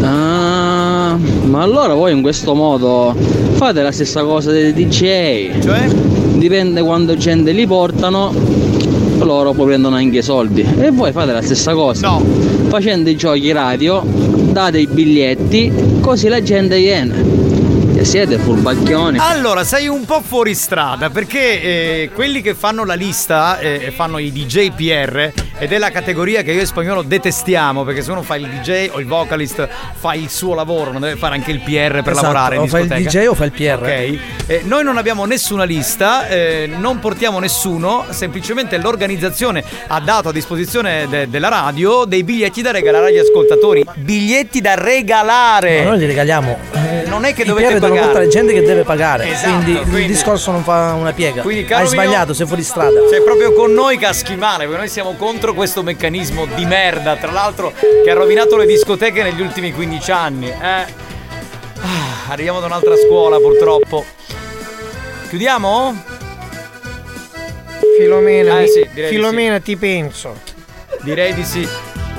Ah, 0.03 1.17
ma 1.45 1.63
allora 1.63 1.95
voi 1.95 2.13
in 2.13 2.23
questo 2.23 2.55
modo 2.55 3.15
fate 3.53 3.83
la 3.83 3.93
stessa 3.93 4.23
cosa 4.23 4.51
dei 4.51 4.73
DJ. 4.73 5.61
Cioè? 5.61 5.89
Dipende 6.35 6.83
quando 6.83 7.17
gente 7.17 7.53
li 7.53 7.67
portano, 7.67 8.33
loro 9.21 9.53
poi 9.53 9.67
prendono 9.67 9.97
anche 9.97 10.19
i 10.19 10.23
soldi. 10.23 10.67
E 10.79 10.91
voi 10.91 11.13
fate 11.13 11.33
la 11.33 11.43
stessa 11.43 11.73
cosa. 11.73 12.09
No. 12.09 12.25
Facendo 12.69 13.09
i 13.11 13.17
giochi 13.17 13.53
radio, 13.53 14.03
date 14.05 14.79
i 14.79 14.87
biglietti, 14.87 15.73
così 16.01 16.29
la 16.29 16.43
gente 16.43 16.77
viene. 16.79 17.52
Siete 18.03 18.37
furbacchioni. 18.37 19.17
Allora, 19.21 19.63
sei 19.65 19.87
un 19.87 20.05
po' 20.05 20.21
fuori 20.21 20.55
strada 20.55 21.09
perché 21.09 21.63
eh, 21.63 22.11
quelli 22.13 22.43
che 22.43 22.53
fanno 22.55 22.85
la 22.85 22.95
lista 22.95 23.59
eh, 23.59 23.81
e 23.85 23.91
fanno 23.91 24.19
i 24.19 24.31
DJ 24.33 24.73
PR 24.73 25.31
ed 25.59 25.73
è 25.73 25.79
la 25.79 25.91
categoria 25.91 26.43
che 26.43 26.51
io 26.53 26.61
e 26.61 26.67
spagnolo 26.67 27.03
detestiamo 27.03 27.85
perché 27.85 28.03
se 28.03 28.11
uno 28.11 28.23
fa 28.23 28.35
il 28.37 28.49
DJ 28.49 28.89
o 28.93 28.99
il 28.99 29.07
vocalist 29.07 29.67
fa 29.95 30.15
il 30.15 30.29
suo 30.29 30.55
lavoro, 30.55 30.91
non 30.91 31.01
deve 31.01 31.17
fare 31.17 31.35
anche 31.37 31.53
il 31.53 31.61
PR 31.61 32.03
per 32.03 32.13
Esatto, 32.13 32.21
lavorare 32.23 32.57
in 32.57 32.63
o 32.63 32.67
fai 32.67 32.83
il. 32.83 32.89
DJ 32.89 33.27
o 33.29 33.35
fai 33.35 33.47
il 33.47 33.53
PR. 33.53 33.79
Ok. 33.81 34.19
Eh, 34.49 34.63
noi 34.65 34.83
non 34.83 34.97
abbiamo 34.99 35.25
nessuna 35.25 35.63
lista, 35.65 36.27
eh, 36.27 36.69
non 36.77 36.99
portiamo 36.99 37.39
nessuno, 37.39 38.07
semplicemente 38.11 38.77
l'organizzazione 38.79 39.63
ha 39.87 40.01
dato 40.01 40.29
a 40.31 40.33
disposizione 40.33 41.07
de- 41.09 41.29
della 41.31 41.49
radio 41.49 42.05
dei 42.05 42.25
biglietti 42.25 42.61
da 42.63 42.73
regalare 42.73 43.07
agli 43.09 43.19
ascoltatori. 43.19 43.85
Biglietti 43.95 44.61
da 44.61 44.75
regalare. 44.75 45.85
Ma 45.85 45.91
noi 45.91 45.99
li 46.01 46.07
regaliamo. 46.07 46.59
non 47.07 47.25
è 47.25 47.33
che 47.33 47.43
I 47.43 47.47
dovete 47.47 47.79
Devono 47.93 48.13
pagare. 48.13 48.27
portare 48.27 48.29
gente 48.29 48.53
che 48.53 48.63
deve 48.63 48.83
pagare. 48.83 49.31
Esatto, 49.31 49.49
quindi, 49.63 49.73
quindi- 49.81 50.01
il 50.01 50.07
discorso 50.07 50.51
non 50.51 50.63
fa 50.63 50.95
una 50.95 51.13
piega. 51.13 51.43
Quindi, 51.43 51.73
Hai 51.73 51.81
mio- 51.83 51.89
sbagliato, 51.91 52.35
sei 52.35 52.47
fuori 52.47 52.63
strada. 52.63 53.01
Cioè, 53.09 53.23
proprio 53.23 53.53
con 53.53 53.73
noi 53.73 53.97
caschi 53.99 54.35
male, 54.37 54.65
perché 54.65 54.79
noi 54.79 54.89
siamo 54.89 55.15
contro 55.17 55.55
questo 55.55 55.83
meccanismo 55.83 56.47
di 56.55 56.65
merda, 56.65 57.17
tra 57.17 57.31
l'altro, 57.33 57.73
che 58.05 58.11
ha 58.11 58.15
rovinato 58.15 58.57
le 58.57 58.67
discoteche 58.67 59.23
negli 59.23 59.41
ultimi 59.41 59.73
15 59.73 60.11
anni. 60.11 60.49
Eh. 60.49 61.01
Ah, 61.85 62.31
arriviamo 62.31 62.61
da 62.61 62.67
un'altra 62.67 62.95
scuola, 62.97 63.39
purtroppo. 63.39 64.05
Chiudiamo? 65.29 66.05
Filomena, 67.99 68.61
Eh, 68.61 68.69
sì, 68.69 68.89
direi 68.93 69.11
di 69.11 69.17
Filomena 69.17 69.59
ti 69.61 69.77
penso. 69.77 70.37
Direi 71.03 71.35
di 71.35 71.45
sì. 71.45 71.69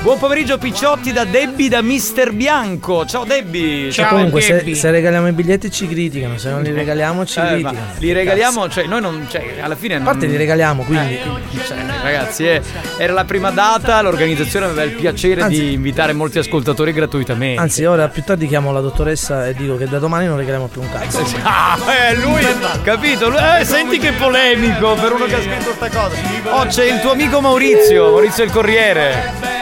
Buon 0.04 0.20
pomeriggio 0.20 0.58
Picciotti 0.58 1.14
da 1.14 1.24
Debbie 1.24 1.70
da 1.70 1.82
Mister 1.82 2.34
Bianco. 2.34 3.06
Ciao 3.06 3.24
Debbie. 3.24 3.90
Cioè, 3.90 4.08
comunque, 4.08 4.42
se, 4.42 4.76
se 4.76 4.92
regaliamo 4.92 5.30
i 5.30 5.32
biglietti 5.32 5.72
ci 5.72 5.88
criticano, 5.88 6.38
se 6.38 6.50
non 6.50 6.62
li 6.62 6.72
regaliamo 6.74 7.26
ci 7.26 7.40
Eh, 7.40 7.46
criticano. 7.48 7.78
li 8.00 8.12
regaliamo, 8.12 8.68
cioè 8.70 8.84
noi 8.86 9.00
non. 9.00 9.26
Cioè, 9.30 9.60
alla 9.62 9.78
fine. 9.78 9.96
A 9.96 10.02
parte 10.02 10.26
li 10.26 10.36
regaliamo, 10.36 10.84
quindi. 10.84 11.18
Cioè, 11.66 11.78
ragazzi, 12.02 12.46
eh, 12.46 12.62
era 12.98 13.14
la 13.14 13.24
prima 13.24 13.52
data, 13.52 14.02
l'organizzazione 14.02 14.66
aveva 14.66 14.84
il 14.84 14.92
piacere 14.92 15.42
Anzi- 15.44 15.60
di 15.62 15.72
invitare 15.74 16.12
molti 16.12 16.38
ascoltatori 16.38 16.92
gratuitamente. 16.92 17.62
Anzi, 17.62 17.86
ora 17.86 18.10
più 18.10 18.24
tardi 18.24 18.46
chiamo 18.48 18.74
la 18.74 18.82
dottoressa 18.82 19.48
e 19.48 19.54
dico 19.54 19.78
che 19.78 19.86
da 19.88 20.00
domani 20.00 20.26
non 20.28 20.36
regaliamo 20.36 20.68
più 20.68 20.82
un 20.82 20.92
cazzo. 20.92 21.22
Ah, 21.44 21.78
eh, 22.10 22.16
lui, 22.18 22.46
capito? 22.84 23.30
Lui- 23.30 23.40
eh, 23.60 23.64
senti 23.64 24.00
che 24.00 24.12
polemico 24.12 24.96
per 24.96 25.14
uno 25.14 25.26
che 25.26 25.36
ha 25.36 25.42
scritto 25.42 25.72
sta 25.74 25.88
cosa. 25.90 26.16
Oh, 26.52 26.66
c'è 26.66 26.92
il 26.92 27.00
tuo 27.00 27.12
amico 27.12 27.40
Maurizio, 27.40 28.12
Maurizio 28.12 28.44
il 28.44 28.52
Corriere. 28.52 29.53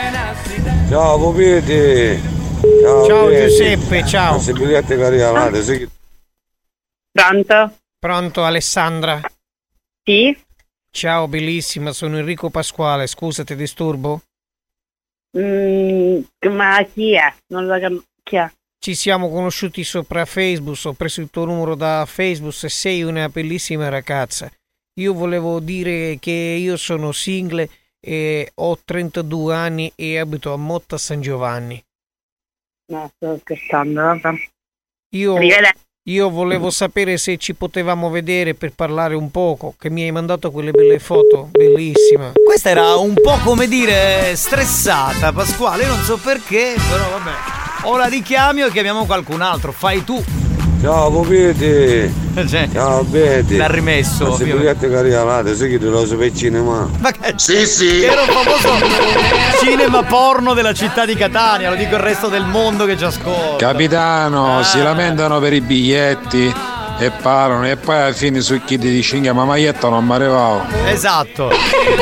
Ciao 0.91 1.17
Pupiti! 1.17 2.19
Ciao, 2.81 3.23
Pupiti. 3.23 3.47
Giuseppe, 3.47 4.05
ciao. 4.05 4.37
Biglietti 4.37 4.97
che 4.97 5.05
arrivano, 5.05 5.61
sì. 5.61 5.89
Pronto? 7.09 7.77
Pronto 7.97 8.43
Alessandra? 8.43 9.21
Sì? 10.03 10.37
Ciao 10.91 11.29
bellissima, 11.29 11.93
sono 11.93 12.17
Enrico 12.17 12.49
Pasquale, 12.49 13.07
scusa 13.07 13.45
ti 13.45 13.55
disturbo? 13.55 14.23
Mm, 15.37 16.23
ma 16.49 16.85
chi 16.93 17.13
è? 17.13 17.33
Non 17.47 17.67
lo 17.67 17.79
cap- 17.79 18.03
chi 18.21 18.35
è? 18.35 18.51
Ci 18.77 18.93
siamo 18.93 19.29
conosciuti 19.29 19.85
sopra 19.85 20.25
Facebook, 20.25 20.77
ho 20.83 20.91
preso 20.91 21.21
il 21.21 21.29
tuo 21.29 21.45
numero 21.45 21.75
da 21.75 22.03
Facebook 22.05 22.63
e 22.63 22.69
sei 22.69 23.01
una 23.03 23.29
bellissima 23.29 23.87
ragazza. 23.87 24.51
Io 24.95 25.13
volevo 25.13 25.61
dire 25.61 26.17
che 26.19 26.31
io 26.31 26.75
sono 26.75 27.13
single 27.13 27.69
e 28.01 28.51
ho 28.55 28.77
32 28.83 29.55
anni 29.55 29.91
e 29.95 30.17
abito 30.17 30.51
a 30.51 30.57
Motta 30.57 30.97
San 30.97 31.21
Giovanni. 31.21 31.81
No, 32.91 33.09
sto 33.15 33.37
scherzando, 33.39 34.01
vabbè. 34.01 34.33
Io, 35.13 35.37
io 36.05 36.29
volevo 36.29 36.71
sapere 36.71 37.17
se 37.17 37.37
ci 37.37 37.53
potevamo 37.53 38.09
vedere 38.09 38.55
per 38.55 38.73
parlare 38.73 39.13
un 39.13 39.29
poco, 39.29 39.75
che 39.77 39.89
mi 39.89 40.01
hai 40.03 40.11
mandato 40.11 40.49
quelle 40.49 40.71
belle 40.71 40.99
foto, 40.99 41.49
bellissima. 41.51 42.31
Questa 42.43 42.69
era 42.69 42.95
un 42.95 43.13
po' 43.13 43.37
come 43.43 43.67
dire 43.67 44.35
stressata, 44.35 45.31
Pasquale. 45.31 45.85
Non 45.85 45.99
so 45.99 46.17
perché, 46.17 46.75
però 46.89 47.09
vabbè. 47.09 47.85
O 47.85 47.97
la 47.97 48.07
richiami 48.07 48.63
o 48.63 48.69
chiamiamo 48.69 49.05
qualcun 49.05 49.41
altro. 49.41 49.71
Fai 49.71 50.03
tu. 50.03 50.21
Ciao 50.81 51.11
pupiti! 51.11 52.11
Ciao 52.73 53.03
Betty! 53.03 53.57
L'ha 53.57 53.67
rimesso, 53.67 54.29
Ma 54.29 54.35
se 54.35 54.45
che 54.45 54.95
arrivate, 54.95 55.55
sai 55.55 55.69
che 55.69 55.77
tu 55.77 55.89
lo 55.91 56.05
sai 56.07 56.35
cinema? 56.35 56.89
Ma 56.97 57.11
che 57.11 57.33
Sì, 57.35 57.67
sì! 57.67 58.01
Era 58.03 58.21
un 58.21 58.27
famoso 58.27 58.69
cinema 59.61 60.01
porno 60.03 60.55
della 60.55 60.73
città 60.73 61.05
di 61.05 61.13
Catania, 61.15 61.69
lo 61.69 61.75
dico 61.75 61.95
il 61.95 62.01
resto 62.01 62.29
del 62.29 62.45
mondo 62.45 62.85
che 62.85 62.97
ci 62.97 63.03
ascolta. 63.03 63.57
Capitano, 63.57 64.57
Ah. 64.59 64.63
si 64.63 64.81
lamentano 64.81 65.39
per 65.39 65.53
i 65.53 65.61
biglietti 65.61 66.51
e 66.97 67.11
parlano 67.21 67.67
e 67.67 67.77
poi 67.77 67.95
alla 67.97 68.13
fine 68.13 68.41
su 68.41 68.59
chi 68.65 68.79
ti 68.79 68.89
dice 68.89 69.13
"Minchia, 69.13 69.33
ma 69.33 69.45
maglietta 69.45 69.87
non 69.87 70.03
mi 70.03 70.13
arrivavo. 70.13 70.63
Esatto. 70.87 71.51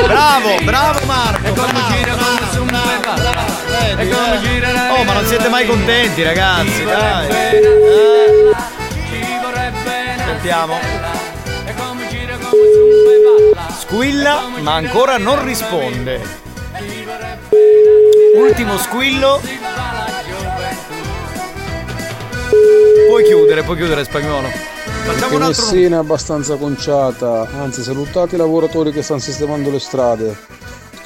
Bravo, 0.06 0.56
bravo 0.64 1.00
Marco. 1.04 1.52
Bravo, 1.52 1.68
bravo, 1.68 2.64
bravo, 2.64 3.30
bravo. 3.30 3.48
Vedi, 3.96 4.10
eh? 4.10 4.90
Oh, 4.98 5.04
ma 5.04 5.12
non 5.12 5.26
siete 5.26 5.48
mai 5.50 5.66
contenti, 5.66 6.22
ragazzi, 6.22 6.82
dai. 6.84 7.26
Sentiamo. 10.40 10.78
Squilla, 13.78 14.40
ma 14.60 14.74
ancora 14.76 15.18
non 15.18 15.44
risponde. 15.44 16.18
Ultimo 18.36 18.78
squillo. 18.78 19.38
Puoi 23.06 23.24
chiudere, 23.24 23.62
puoi 23.64 23.76
chiudere 23.76 24.02
spagnolo. 24.04 24.48
Facciamo 24.48 25.36
un 25.36 25.42
altro 25.42 25.62
Messina 25.62 25.96
è 25.96 25.98
abbastanza 26.00 26.56
conciata, 26.56 27.46
anzi 27.58 27.82
salutate 27.82 28.36
i 28.36 28.38
lavoratori 28.38 28.92
che 28.92 29.02
stanno 29.02 29.20
sistemando 29.20 29.70
le 29.70 29.78
strade, 29.78 30.34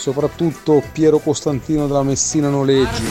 soprattutto 0.05 0.83
Piero 0.93 1.19
Costantino 1.19 1.87
della 1.87 2.03
Messina 2.03 2.51
Noleggi. 2.51 3.03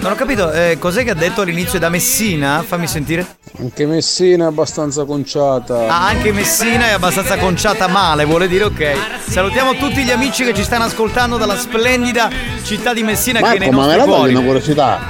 Non 0.00 0.12
ho 0.12 0.14
capito, 0.14 0.52
eh, 0.52 0.76
cos'è 0.78 1.02
che 1.02 1.12
ha 1.12 1.14
detto 1.14 1.40
all'inizio 1.40 1.78
da 1.78 1.88
Messina? 1.88 2.62
Fammi 2.62 2.86
sentire. 2.86 3.38
Anche 3.58 3.86
Messina 3.86 4.44
è 4.44 4.48
abbastanza 4.48 5.04
conciata. 5.04 5.88
Ah, 5.88 6.08
anche 6.08 6.32
Messina 6.32 6.88
è 6.88 6.92
abbastanza 6.92 7.38
conciata 7.38 7.88
male, 7.88 8.26
vuole 8.26 8.48
dire 8.48 8.64
ok. 8.64 8.94
Salutiamo 9.26 9.76
tutti 9.76 10.04
gli 10.04 10.10
amici 10.10 10.44
che 10.44 10.52
ci 10.52 10.62
stanno 10.62 10.84
ascoltando 10.84 11.38
dalla 11.38 11.56
splendida 11.56 12.28
città 12.62 12.92
di 12.92 13.02
Messina 13.02 13.40
che 13.40 13.56
è 13.56 13.58
nei 13.58 13.70
Marco, 13.70 13.80
ma 13.80 13.86
me 13.86 13.96
la 13.96 14.04
togli 14.04 14.14
cuori. 14.14 14.34
una 14.34 14.44
curiosità. 14.44 15.00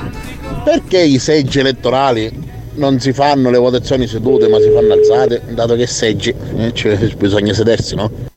Perché 0.62 1.00
i 1.00 1.18
seggi 1.18 1.58
elettorali 1.58 2.44
non 2.74 3.00
si 3.00 3.12
fanno 3.12 3.50
le 3.50 3.58
votazioni 3.58 4.06
sedute 4.06 4.46
ma 4.46 4.60
si 4.60 4.70
fanno 4.70 4.92
alzate? 4.92 5.42
Dato 5.48 5.74
che 5.74 5.88
seggi, 5.88 6.32
eh, 6.56 6.72
cioè, 6.72 6.96
bisogna 7.16 7.52
sedersi, 7.52 7.96
no? 7.96 8.34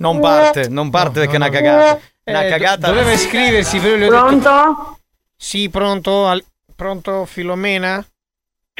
Non 0.00 0.18
parte, 0.18 0.68
non 0.68 0.88
parte 0.90 1.20
perché 1.20 1.34
è 1.34 1.36
una 1.36 1.48
cagata. 1.50 2.00
Una 2.24 2.44
Eh, 2.46 2.48
cagata. 2.48 2.86
do- 2.88 2.94
Doveva 2.94 3.12
iscriversi, 3.12 3.78
però 3.78 3.96
gli 3.96 4.02
ho 4.04 4.08
Pronto? 4.08 4.34
detto- 4.36 4.98
Sì, 5.36 5.68
pronto? 5.68 6.26
Al- 6.26 6.44
Pronto 6.74 7.26
Filomena? 7.26 8.02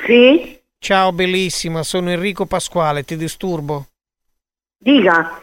Sì? 0.06 0.58
Ciao 0.78 1.12
bellissima, 1.12 1.82
sono 1.82 2.08
Enrico 2.10 2.46
Pasquale, 2.46 3.04
ti 3.04 3.16
disturbo? 3.18 3.88
Dica. 4.78 5.42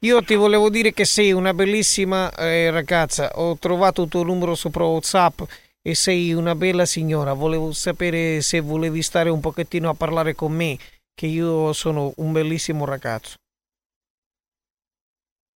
Io 0.00 0.22
ti 0.22 0.34
volevo 0.34 0.68
dire 0.68 0.92
che 0.92 1.06
sei 1.06 1.32
una 1.32 1.54
bellissima 1.54 2.30
eh, 2.34 2.70
ragazza, 2.70 3.30
ho 3.36 3.56
trovato 3.56 4.02
il 4.02 4.10
tuo 4.10 4.22
numero 4.22 4.54
sopra 4.54 4.84
WhatsApp 4.84 5.40
e 5.80 5.94
sei 5.94 6.34
una 6.34 6.54
bella 6.54 6.84
signora, 6.84 7.32
volevo 7.32 7.72
sapere 7.72 8.42
se 8.42 8.60
volevi 8.60 9.00
stare 9.02 9.30
un 9.30 9.40
pochettino 9.40 9.88
a 9.88 9.94
parlare 9.94 10.34
con 10.34 10.52
me, 10.52 10.76
che 11.14 11.24
io 11.26 11.72
sono 11.72 12.12
un 12.16 12.32
bellissimo 12.32 12.84
ragazzo. 12.84 13.36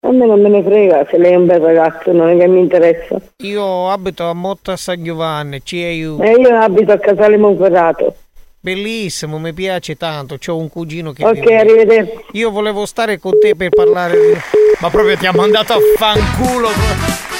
A 0.05 0.11
me 0.11 0.25
non 0.25 0.41
me 0.41 0.49
ne 0.49 0.61
frega 0.61 1.07
se 1.09 1.17
lei 1.17 1.31
è 1.31 1.35
un 1.35 1.45
bel 1.45 1.61
ragazzo, 1.61 2.11
non 2.11 2.29
è 2.29 2.37
che 2.37 2.47
mi 2.47 2.59
interessa. 2.59 3.15
Io 3.37 3.89
abito 3.89 4.25
a 4.27 4.33
Motta 4.33 4.75
San 4.75 5.01
Giovanni, 5.01 5.61
ci 5.63 5.77
io. 5.77 6.19
E 6.21 6.31
io 6.31 6.59
abito 6.59 6.91
a 6.91 6.97
Casale 6.97 7.37
Monferrato. 7.37 8.13
Bellissimo, 8.59 9.39
mi 9.39 9.53
piace 9.53 9.95
tanto, 9.95 10.37
ho 10.45 10.57
un 10.57 10.69
cugino 10.69 11.11
che 11.13 11.23
Ok, 11.25 11.33
vive 11.33 11.45
lì. 11.47 11.53
arrivederci. 11.55 12.13
Io 12.33 12.49
volevo 12.51 12.85
stare 12.85 13.17
con 13.17 13.31
te 13.39 13.55
per 13.55 13.69
parlare 13.69 14.11
di... 14.19 14.33
Ma 14.79 14.89
proprio 14.89 15.15
ti 15.17 15.25
ha 15.25 15.33
mandato 15.33 15.73
a 15.73 15.77
fanculo 15.97 16.67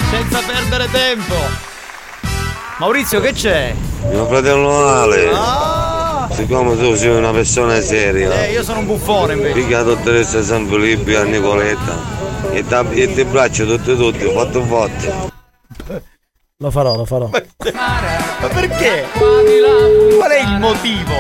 senza 0.10 0.40
perdere 0.46 0.90
tempo. 0.92 1.34
Maurizio, 2.80 3.20
che 3.20 3.34
c'è? 3.34 3.74
Mio 4.10 4.26
fratello 4.26 4.86
Ale. 4.88 5.30
Siccome 6.32 6.78
tu 6.78 6.94
sei 6.96 7.10
una 7.16 7.32
persona 7.32 7.80
seria. 7.82 8.30
Ah! 8.32 8.46
Eh, 8.46 8.52
io 8.52 8.64
sono 8.64 8.80
un 8.80 8.86
buffone 8.88 9.34
invece. 9.34 9.70
La 9.70 9.82
dottoressa 9.84 10.42
San 10.42 10.68
Filippo 10.68 11.18
a 11.18 11.24
Nicoletta. 11.24 12.32
E 12.52 12.64
ti 12.66 13.02
e 13.02 13.14
ti 13.14 13.24
braccio 13.26 13.66
tutti 13.66 13.96
tutti, 13.96 14.26
fatto 14.32 14.62
fatto. 14.64 15.32
Lo 16.58 16.72
farò, 16.72 16.96
lo 16.96 17.06
farò. 17.06 17.30
Ma 17.30 18.48
perché? 18.54 19.06
Qual 19.14 20.32
è 20.32 20.40
il 20.42 20.60
motivo? 20.60 21.12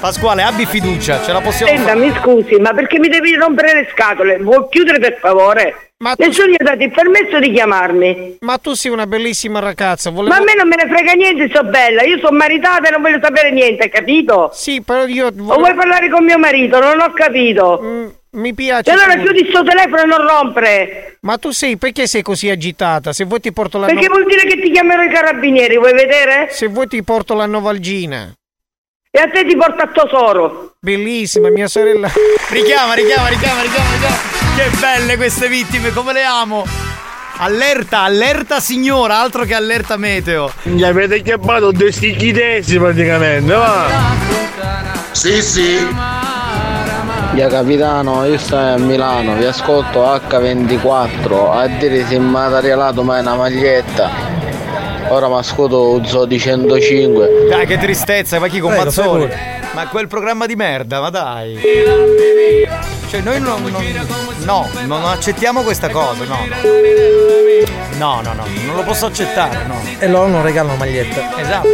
Pasquale, 0.00 0.42
abbi 0.42 0.64
fiducia, 0.64 1.20
ce 1.24 1.32
la 1.32 1.40
possiamo 1.40 1.72
Senta, 1.72 1.92
fare. 1.92 1.98
mi 2.06 2.12
scusi, 2.20 2.54
ma 2.60 2.72
perché 2.72 3.00
mi 3.00 3.08
devi 3.08 3.34
rompere 3.34 3.74
le 3.74 3.88
scatole? 3.92 4.38
Vuoi 4.38 4.66
chiudere 4.70 5.00
per 5.00 5.18
favore? 5.18 5.90
Ma 5.98 6.14
Nessuno 6.16 6.46
gli 6.46 6.54
ha 6.56 6.62
dato 6.62 6.84
il 6.84 6.92
permesso 6.92 7.40
di 7.40 7.50
chiamarmi. 7.50 8.36
Ma 8.42 8.58
tu 8.58 8.74
sei 8.74 8.92
una 8.92 9.08
bellissima 9.08 9.58
ragazza, 9.58 10.10
volevo... 10.10 10.32
Ma 10.32 10.40
a 10.40 10.44
me 10.44 10.54
non 10.54 10.68
me 10.68 10.76
ne 10.76 10.88
frega 10.88 11.12
niente, 11.14 11.50
so 11.52 11.64
bella. 11.64 12.04
Io 12.04 12.18
sono 12.18 12.36
maritata 12.36 12.86
e 12.86 12.92
non 12.92 13.02
voglio 13.02 13.18
sapere 13.20 13.50
niente, 13.50 13.82
hai 13.84 13.90
capito? 13.90 14.50
Sì, 14.52 14.80
però 14.82 15.04
io... 15.06 15.26
O 15.26 15.32
vuoi 15.58 15.74
parlare 15.74 16.08
con 16.08 16.22
mio 16.24 16.38
marito? 16.38 16.78
Non 16.78 17.00
ho 17.00 17.10
capito. 17.12 17.80
Mm, 17.82 18.06
mi 18.32 18.54
piace. 18.54 18.90
E 18.90 18.92
allora 18.92 19.14
pure. 19.14 19.22
chiudi 19.22 19.48
sto 19.50 19.62
telefono 19.62 20.02
e 20.02 20.04
non 20.04 20.26
rompere. 20.26 21.18
Ma 21.20 21.38
tu 21.38 21.50
sei, 21.50 21.76
perché 21.76 22.06
sei 22.06 22.22
così 22.22 22.48
agitata? 22.50 23.12
Se 23.12 23.24
vuoi 23.24 23.40
ti 23.40 23.52
porto 23.52 23.78
la... 23.78 23.86
Perché 23.86 24.08
vuol 24.08 24.26
dire 24.26 24.46
che 24.46 24.60
ti 24.60 24.70
chiamerò 24.70 25.02
i 25.02 25.10
carabinieri, 25.10 25.76
vuoi 25.76 25.92
vedere? 25.92 26.48
Se 26.50 26.68
vuoi 26.68 26.86
ti 26.86 27.02
porto 27.02 27.34
la 27.34 27.46
Novalgina. 27.46 28.32
E 29.10 29.20
a 29.20 29.28
te 29.30 29.44
ti 29.46 29.56
porta 29.56 29.84
a 29.84 29.88
tesoro. 29.88 30.74
Bellissima, 30.78 31.48
mia 31.48 31.66
sorella. 31.66 32.08
Richiama, 32.50 32.94
richiama, 32.94 33.28
richiama, 33.28 33.62
richiama, 33.62 33.90
richiama. 33.92 34.16
Che 34.56 34.70
belle 34.78 35.16
queste 35.16 35.48
vittime, 35.48 35.90
come 35.92 36.12
le 36.12 36.24
amo. 36.24 36.64
Allerta, 37.40 38.00
allerta 38.00 38.60
signora, 38.60 39.18
altro 39.18 39.44
che 39.44 39.54
allerta 39.54 39.96
meteo. 39.96 40.52
Mi 40.64 40.82
avete 40.82 41.22
chiamato 41.22 41.70
due 41.70 41.92
stichitesi 41.92 42.78
praticamente, 42.78 43.52
va? 43.52 43.86
Sì, 45.12 45.40
sì. 45.40 46.27
Ya 47.38 47.46
capitano, 47.46 48.24
io 48.26 48.36
sto 48.36 48.56
a 48.56 48.76
Milano, 48.78 49.34
vi 49.36 49.44
ascolto 49.44 50.02
H24, 50.02 51.52
a 51.56 51.68
dire 51.68 52.04
se 52.04 52.18
mi 52.18 52.34
ha 52.36 52.58
regalato 52.58 53.04
mai 53.04 53.20
una 53.20 53.36
maglietta. 53.36 54.10
Ora 55.10 55.28
mi 55.28 55.36
ascolto 55.38 56.04
Zodi 56.04 56.36
105. 56.36 57.46
Dai, 57.48 57.64
che 57.64 57.78
tristezza, 57.78 58.40
ma 58.40 58.48
chi 58.48 58.58
con 58.58 58.72
prego. 58.72 59.28
Ma 59.72 59.86
quel 59.86 60.08
programma 60.08 60.46
di 60.46 60.56
merda, 60.56 61.00
ma 61.00 61.10
dai. 61.10 61.60
Cioè, 63.08 63.20
noi 63.20 63.40
non. 63.40 63.62
non- 63.62 64.06
no, 64.44 64.68
non 64.86 65.04
accettiamo 65.04 65.62
questa 65.62 65.90
cosa, 65.90 66.24
no. 66.24 66.38
No, 67.98 68.20
no, 68.20 68.32
no, 68.32 68.44
non 68.66 68.74
lo 68.74 68.82
posso 68.82 69.06
accettare, 69.06 69.64
no. 69.64 69.80
E 70.00 70.08
loro 70.08 70.26
non 70.26 70.42
regalano 70.42 70.74
magliette. 70.74 71.22
Esatto. 71.36 71.68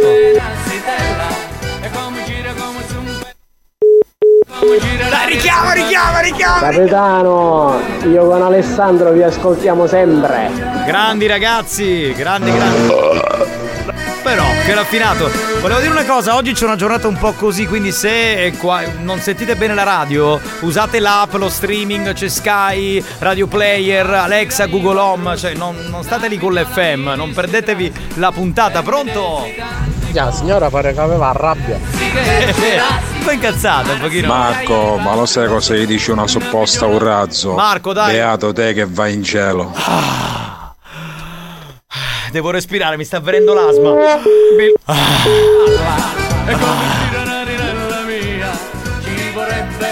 Dai, 5.09 5.27
richiama, 5.33 5.73
richiama, 5.73 6.19
richiama! 6.19 6.59
Capitano, 6.59 7.79
io 8.03 8.25
con 8.25 8.41
Alessandro 8.41 9.11
vi 9.11 9.21
ascoltiamo 9.21 9.85
sempre. 9.85 10.49
Grandi 10.85 11.27
ragazzi, 11.27 12.11
grandi, 12.13 12.51
grandi. 12.51 12.93
Però, 14.23 14.43
che 14.65 14.73
raffinato. 14.73 15.29
Volevo 15.61 15.79
dire 15.79 15.91
una 15.91 16.03
cosa, 16.03 16.35
oggi 16.35 16.53
c'è 16.53 16.65
una 16.65 16.75
giornata 16.75 17.07
un 17.07 17.15
po' 17.15 17.33
così, 17.33 17.67
quindi 17.67 17.91
se 17.91 18.53
qua- 18.59 18.81
non 19.01 19.19
sentite 19.19 19.55
bene 19.55 19.75
la 19.75 19.83
radio, 19.83 20.41
usate 20.61 20.99
l'app, 20.99 21.35
lo 21.35 21.47
streaming, 21.47 22.11
c'è 22.13 22.27
Sky, 22.27 23.03
Radio 23.19 23.45
Player, 23.45 24.09
Alexa, 24.09 24.65
Google 24.65 24.99
Home, 24.99 25.37
cioè 25.37 25.53
non, 25.53 25.75
non 25.89 26.01
state 26.03 26.27
lì 26.27 26.39
con 26.39 26.53
l'FM, 26.53 27.13
non 27.15 27.33
perdetevi 27.33 27.93
la 28.15 28.31
puntata, 28.31 28.81
pronto? 28.81 29.45
La 30.23 30.31
signora 30.31 30.69
pare 30.69 30.93
che 30.93 30.99
aveva 31.01 31.31
rabbia. 31.33 31.75
un 31.77 33.23
po' 33.23 33.31
incazzata 33.31 33.91
un 33.91 33.99
pochino. 33.99 34.27
Marco, 34.27 34.97
ma 34.97 35.13
lo 35.13 35.25
sai 35.25 35.47
cosa 35.47 35.73
gli 35.75 35.85
dice 35.85 36.13
una 36.13 36.25
supposta 36.25 36.85
un 36.85 36.99
razzo? 36.99 37.53
Marco, 37.53 37.91
dai. 37.91 38.13
Beato 38.13 38.53
te 38.53 38.73
che 38.73 38.85
vai 38.87 39.13
in 39.13 39.23
cielo. 39.23 39.73
Devo 42.31 42.49
respirare, 42.49 42.97
mi 42.97 43.03
sta 43.03 43.19
venendo 43.19 43.53
l'asma. 43.53 43.93
Be- 44.55 44.73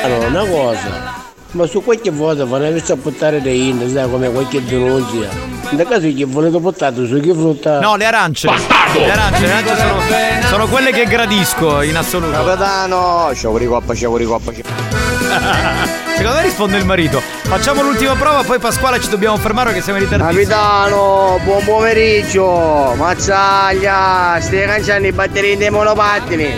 Allora, 0.03 0.27
una 0.27 0.45
cosa. 0.45 1.12
Ma 1.53 1.67
su 1.67 1.83
qualche 1.83 2.09
volta 2.09 2.45
vanno 2.45 2.65
a 2.75 2.95
portare 2.95 3.39
dei 3.39 3.69
indi, 3.69 3.91
sai 3.91 4.09
come 4.09 4.31
qualche 4.31 4.63
denuncia. 4.63 5.29
In 5.69 5.85
caso 5.87 6.11
che 6.11 6.25
volete 6.25 6.59
portare 6.59 6.95
su 7.05 7.19
che 7.19 7.31
frutta. 7.31 7.79
No, 7.79 7.95
le 7.95 8.05
arance. 8.05 8.47
Le 8.47 9.11
arance, 9.11 9.41
le 9.41 9.51
arance 9.51 9.75
sono, 9.77 10.47
sono 10.47 10.67
quelle 10.67 10.91
che 10.91 11.05
gradisco 11.05 11.83
in 11.83 11.95
assoluto. 11.95 12.31
Capitano, 12.31 13.29
sciauri 13.33 13.67
coppa, 13.67 13.93
sciauri 13.93 14.25
coppa. 14.25 14.51
Secondo 16.15 16.37
me 16.37 16.41
risponde 16.41 16.77
il 16.77 16.85
marito. 16.85 17.21
Facciamo 17.43 17.83
l'ultima 17.83 18.15
prova, 18.15 18.41
poi 18.43 18.57
Pasquale 18.57 18.99
ci 18.99 19.09
dobbiamo 19.09 19.37
fermare 19.37 19.73
che 19.73 19.81
siamo 19.81 19.99
in 19.99 20.05
ritardo. 20.05 20.25
Capitano, 20.25 21.39
buon 21.43 21.63
pomeriggio! 21.65 22.93
Mazzaglia, 22.95 24.37
stai 24.39 24.65
canciando 24.65 25.07
i 25.07 25.11
batterini 25.11 25.57
dei 25.57 25.69
monopattini. 25.69 26.51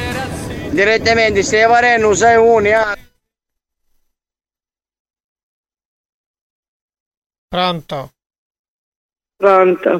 Direttamente 0.69 1.43
stai 1.43 1.67
varendo, 1.67 2.13
sei 2.13 2.37
uni, 2.37 2.71
ah. 2.73 2.94
Pronto? 7.55 8.11
Pronto? 9.37 9.91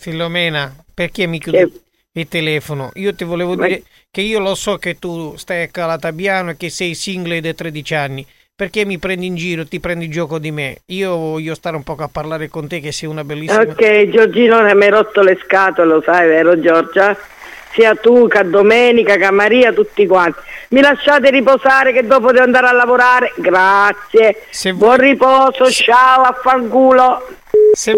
Filomena, 0.00 0.72
perché 0.94 1.26
mi 1.26 1.40
chiudi 1.40 1.68
il 2.12 2.28
telefono? 2.28 2.90
Io 2.94 3.12
ti 3.12 3.24
volevo 3.24 3.56
Ma- 3.56 3.66
dire 3.66 3.82
che 4.08 4.20
io 4.20 4.38
lo 4.38 4.54
so 4.54 4.76
che 4.76 5.00
tu 5.00 5.34
stai 5.36 5.64
a 5.64 5.66
Calatabiano 5.66 6.50
e 6.50 6.56
che 6.56 6.70
sei 6.70 6.94
single 6.94 7.40
da 7.40 7.52
13 7.54 7.94
anni. 7.96 8.24
Perché 8.54 8.84
mi 8.84 8.98
prendi 8.98 9.26
in 9.26 9.34
giro, 9.34 9.66
ti 9.66 9.80
prendi 9.80 10.08
gioco 10.08 10.38
di 10.38 10.52
me? 10.52 10.82
Io 10.86 11.16
voglio 11.16 11.56
stare 11.56 11.74
un 11.74 11.82
poco 11.82 12.04
a 12.04 12.08
parlare 12.08 12.48
con 12.48 12.68
te 12.68 12.78
che 12.78 12.92
sei 12.92 13.08
una 13.08 13.24
bellissima... 13.24 13.64
Ok, 13.64 14.08
Giorgino 14.10 14.62
mi 14.62 14.84
hai 14.84 14.90
rotto 14.90 15.22
le 15.22 15.36
scatole, 15.42 15.94
lo 15.94 16.02
sai, 16.02 16.28
vero 16.28 16.60
Giorgia? 16.60 17.16
Sia 17.74 17.94
tu 17.94 18.28
che 18.28 18.48
Domenica, 18.48 19.16
che 19.16 19.30
Maria, 19.30 19.72
tutti 19.72 20.06
quanti. 20.06 20.40
Mi 20.68 20.80
lasciate 20.80 21.30
riposare 21.30 21.92
che 21.92 22.06
dopo 22.06 22.30
devo 22.32 22.44
andare 22.44 22.66
a 22.66 22.72
lavorare? 22.72 23.32
Grazie. 23.36 24.46
Buon 24.74 24.96
riposo, 24.96 25.70
ciao, 25.70 26.22
affanculo. 26.22 27.28
Se... 27.72 27.94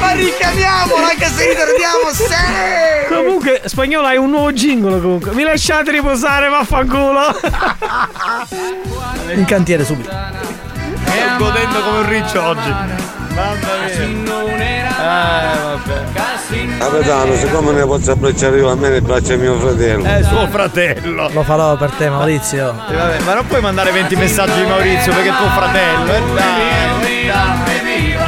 Ma 0.00 0.12
richiamiamolo 0.12 1.04
anche 1.04 1.26
se 1.26 1.48
ritorniamo 1.48 2.10
se. 2.12 3.06
Comunque, 3.08 3.62
spagnolo 3.64 4.06
hai 4.06 4.16
un 4.16 4.30
nuovo 4.30 4.52
jingle 4.52 5.00
comunque. 5.00 5.32
Mi 5.32 5.42
lasciate 5.42 5.90
riposare, 5.90 6.48
vaffanculo. 6.48 7.38
In 9.34 9.44
cantiere 9.44 9.84
subito. 9.84 10.10
Sto 10.10 11.44
godendo 11.44 11.80
come 11.82 11.98
un 11.98 12.08
riccio 12.08 12.42
oggi. 12.42 13.19
Mamma 13.40 14.56
mia. 14.56 14.88
Eh, 15.00 15.58
vabbè. 15.62 16.78
Capitano, 16.78 17.34
siccome 17.36 17.72
ne 17.72 17.86
posso 17.86 18.10
abbracciare 18.10 18.58
io, 18.58 18.70
a 18.70 18.74
me 18.74 18.90
ne 18.90 19.00
braccia 19.00 19.36
mio 19.36 19.58
fratello. 19.58 20.04
È 20.04 20.22
suo 20.22 20.46
fratello. 20.48 21.30
Lo 21.32 21.42
farò 21.42 21.74
per 21.76 21.90
te, 21.92 22.10
Maurizio. 22.10 22.70
Eh, 22.90 22.94
vabbè, 22.94 23.20
ma 23.20 23.34
non 23.34 23.46
puoi 23.46 23.62
mandare 23.62 23.92
20 23.92 24.16
messaggi 24.16 24.60
di 24.60 24.66
Maurizio 24.66 25.12
perché 25.14 25.30
è 25.30 25.36
tuo 25.36 25.48
fratello. 25.48 26.12
Eh, 26.12 26.22
dai, 26.34 27.26
dai. 27.26 28.18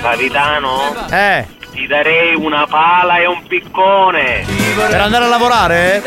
Capitano? 0.00 0.94
Eh. 1.10 1.46
Ti 1.84 1.90
darei 1.90 2.34
una 2.34 2.66
pala 2.66 3.18
e 3.18 3.26
un 3.26 3.42
piccone. 3.46 4.46
Per 4.74 5.00
andare 5.02 5.26
a 5.26 5.28
lavorare? 5.28 6.02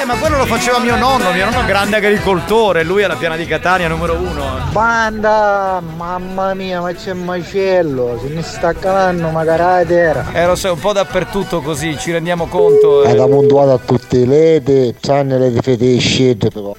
Eh, 0.00 0.04
ma 0.04 0.14
quello 0.18 0.36
lo 0.36 0.46
faceva 0.46 0.78
mio 0.78 0.94
nonno, 0.94 1.32
mio 1.32 1.46
nonno 1.46 1.56
è 1.56 1.60
un 1.62 1.66
grande 1.66 1.96
agricoltore, 1.96 2.84
lui 2.84 3.02
è 3.02 3.08
la 3.08 3.16
piana 3.16 3.34
di 3.34 3.44
Catania 3.44 3.88
numero 3.88 4.14
uno. 4.14 4.68
Banda, 4.70 5.82
mamma 5.96 6.54
mia, 6.54 6.80
ma 6.80 6.92
c'è 6.92 7.10
un 7.10 7.24
macello, 7.24 8.20
se 8.22 8.32
mi 8.32 8.42
sta 8.44 8.72
calando 8.72 9.30
magari 9.30 9.62
la 9.62 9.84
terra. 9.84 10.26
Eh, 10.32 10.46
lo 10.46 10.54
so, 10.54 10.68
è 10.68 10.70
un 10.70 10.78
po' 10.78 10.92
dappertutto 10.92 11.60
così, 11.60 11.98
ci 11.98 12.12
rendiamo 12.12 12.46
conto. 12.46 13.02
È 13.02 13.10
eh. 13.10 13.14
da 13.16 13.26
montuata 13.26 13.72
a 13.72 13.78
tutte 13.78 14.18
le 14.18 14.26
lede, 14.26 14.94
tranne 15.00 15.38
le 15.38 15.98
scende 15.98 16.50
però. 16.52 16.72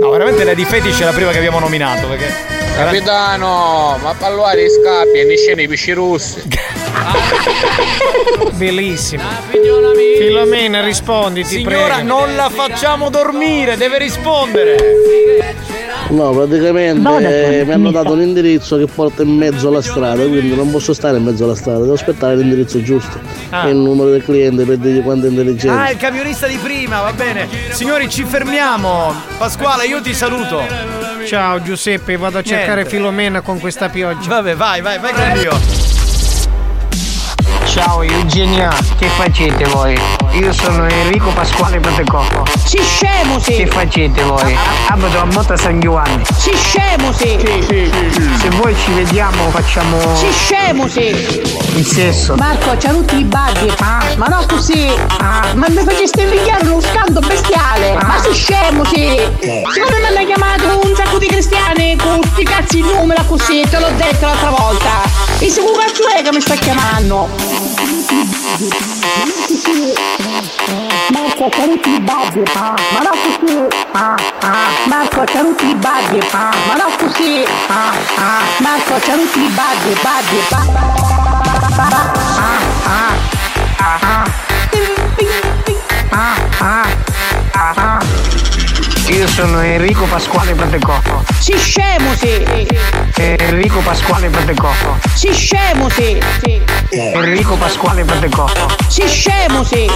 No, 0.00 0.08
veramente 0.08 0.42
Lady 0.42 0.64
Fetish 0.64 1.02
è 1.02 1.04
la 1.04 1.12
prima 1.12 1.32
che 1.32 1.36
abbiamo 1.36 1.58
nominato 1.58 2.06
perché. 2.08 2.32
Capitano, 2.74 3.98
ma 4.00 4.14
palluare 4.18 4.70
scappi 4.70 5.18
e 5.18 5.24
ne 5.24 5.36
scene 5.36 5.64
i 5.64 5.68
pesci 5.68 5.92
rossi. 5.92 6.48
Bellissimo. 8.52 9.22
Filomena, 10.18 10.82
rispondi, 10.82 11.42
ti 11.42 11.56
Signora, 11.56 11.94
prego. 11.96 12.08
non 12.08 12.34
la 12.36 12.50
facciamo 12.50 13.08
dormire, 13.10 13.76
deve 13.76 13.98
rispondere. 13.98 14.76
No, 16.08 16.30
praticamente 16.32 17.60
eh, 17.60 17.64
mi 17.64 17.72
hanno 17.72 17.90
dato 17.90 18.12
un 18.12 18.20
indirizzo 18.20 18.76
che 18.76 18.86
porta 18.86 19.22
in 19.22 19.30
mezzo 19.36 19.68
alla 19.68 19.80
strada, 19.80 20.22
quindi 20.24 20.54
non 20.54 20.70
posso 20.70 20.92
stare 20.92 21.16
in 21.18 21.22
mezzo 21.24 21.44
alla 21.44 21.54
strada, 21.54 21.80
devo 21.80 21.92
aspettare 21.94 22.36
l'indirizzo 22.36 22.82
giusto 22.82 23.18
Ah. 23.50 23.66
e 23.66 23.70
il 23.70 23.76
numero 23.76 24.10
del 24.10 24.22
cliente 24.24 24.64
per 24.64 24.76
dirgli 24.76 25.02
quanto 25.02 25.26
è 25.26 25.28
intelligente. 25.30 25.68
Ah, 25.80 25.90
il 25.90 25.96
camionista 25.96 26.46
di 26.46 26.56
prima, 26.56 27.00
va 27.00 27.12
bene. 27.12 27.48
Signori, 27.70 28.08
ci 28.08 28.24
fermiamo. 28.24 29.14
Pasquale, 29.38 29.86
io 29.86 30.00
ti 30.00 30.12
saluto. 30.14 30.62
Ciao 31.26 31.62
Giuseppe, 31.62 32.16
vado 32.16 32.38
a 32.38 32.42
cercare 32.42 32.74
Niente. 32.82 32.90
Filomena 32.90 33.40
con 33.40 33.58
questa 33.60 33.88
pioggia. 33.88 34.28
Vabbè, 34.28 34.54
vai, 34.56 34.80
vai, 34.82 34.98
vai 34.98 35.12
con 35.12 35.32
Dio. 35.38 35.89
Ciao 37.70 38.02
Eugenia, 38.02 38.68
che 38.98 39.06
facete 39.06 39.64
voi? 39.66 39.96
Io 40.32 40.52
sono 40.52 40.88
Enrico 40.88 41.30
Pasquale 41.30 41.78
Patecocco. 41.78 42.44
Si 42.64 42.82
scemo 42.82 43.38
sì! 43.38 43.58
Che 43.58 43.66
facete 43.68 44.24
voi? 44.24 44.58
Abito 44.88 45.20
a 45.20 45.24
Motta 45.26 45.56
San 45.56 45.78
Giovanni. 45.78 46.24
Si 46.36 46.50
scemo 46.52 47.12
sì! 47.12 47.38
Se 48.40 48.48
voi 48.56 48.74
ci 48.74 48.90
vediamo 48.90 49.50
facciamo 49.50 50.16
Si 50.16 50.32
scemo 50.32 50.88
sì! 50.88 51.10
il 51.76 51.86
sesso. 51.86 52.34
Marco, 52.34 52.74
c'ha 52.76 52.90
tutti 52.90 53.18
i 53.20 53.24
baghi! 53.24 53.72
Ma 54.16 54.26
no 54.26 54.44
così! 54.48 54.92
Ma 55.20 55.66
mi 55.68 55.82
faceste 55.84 56.22
invidiare 56.22 56.66
uno 56.66 56.80
scanto 56.80 57.20
bestiale! 57.20 57.92
Ma 58.02 58.20
si 58.20 58.34
scemo 58.34 58.84
sì! 58.84 59.16
Secondo 59.38 59.96
me 60.00 60.10
mi 60.10 60.16
hanno 60.16 60.26
chiamato 60.26 60.80
un 60.88 60.94
sacco 60.96 61.18
di 61.18 61.28
cristiani 61.28 61.96
con 61.96 62.18
sti 62.20 62.42
cazzi 62.42 62.82
di 62.82 62.92
numero 62.92 63.22
così, 63.26 63.64
te 63.70 63.78
l'ho 63.78 63.90
detto 63.96 64.26
l'altra 64.26 64.50
volta! 64.50 65.29
E 65.42 65.48
se 65.48 65.62
che 65.64 65.72
cazzo 65.72 66.06
è 66.06 66.22
che 66.22 66.32
mi 66.32 66.40
sta 66.40 66.54
chiamando? 66.54 67.28
Marco, 71.08 71.48
c'ha 71.48 71.62
tutti 71.64 71.88
i 71.88 72.00
baghi! 72.00 72.42
Ma 72.54 72.74
no 73.00 73.10
così! 73.22 73.66
Marco, 74.84 75.24
c'ha 75.24 75.40
tutti 75.40 75.66
i 75.66 75.74
baghi! 75.76 76.20
Ma 76.30 76.74
no 76.76 76.90
così! 76.98 77.42
Marco, 78.58 78.98
c'ha 79.00 79.14
tutti 79.14 79.40
i 79.40 79.48
baghi! 79.48 79.98
Baghi! 80.02 80.44
Io 89.08 89.26
sono 89.26 89.60
Enrico 89.60 90.04
Pasquale 90.04 90.54
Patecocco. 90.54 91.24
Si 91.38 91.56
scemo 91.58 92.14
sì! 92.14 92.68
Enrico 93.20 93.80
Pasquale 93.80 94.30
Patecocco. 94.30 94.96
Si 95.12 95.30
scemo 95.30 95.90
sì! 95.90 96.18
Enrico 96.88 97.54
Pasquale 97.56 98.02
Patecocco. 98.02 98.66
Si 98.88 99.06
scemo 99.06 99.62
sì! 99.62 99.90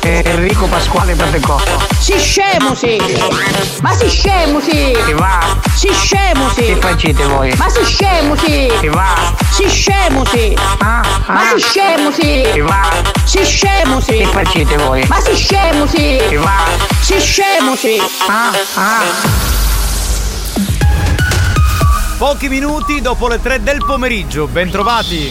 Enrico 0.00 0.66
Pasquale 0.66 1.14
Patecocco. 1.14 1.84
Si 1.98 2.18
scemo 2.18 2.74
sì! 2.74 2.98
Ma 3.82 3.92
si 3.92 4.08
scemo 4.08 4.60
sì! 4.60 4.96
Che 5.04 5.12
va? 5.12 5.38
Si 5.74 5.92
scemo 5.92 6.48
sì! 6.48 6.64
Che 6.64 6.76
facete 6.76 7.26
voi? 7.26 7.52
Ma 7.56 7.68
si 7.68 7.84
scemo 7.84 8.34
sì! 8.36 8.72
Che 8.80 8.88
va? 8.88 9.34
Si 9.50 9.68
scemo 9.68 10.24
sì! 10.24 10.56
Ma 10.78 11.02
si 11.54 11.60
scemo 11.60 12.10
sì! 12.10 12.48
Che 12.52 12.60
va? 12.62 12.88
Si 13.24 13.44
scemo 13.44 14.00
sì! 14.00 14.16
Che 14.16 14.26
facete 14.32 14.76
voi? 14.78 15.04
Ma 15.08 15.20
si 15.20 15.34
scemo 15.34 15.86
sì! 15.86 16.22
Che 16.26 16.36
va? 16.36 16.64
Si 17.00 17.20
scemo 17.20 17.76
sì! 17.76 18.00
Pochi 22.18 22.48
minuti 22.48 23.02
dopo 23.02 23.28
le 23.28 23.38
3 23.42 23.62
del 23.62 23.84
pomeriggio, 23.84 24.46
bentrovati. 24.46 25.30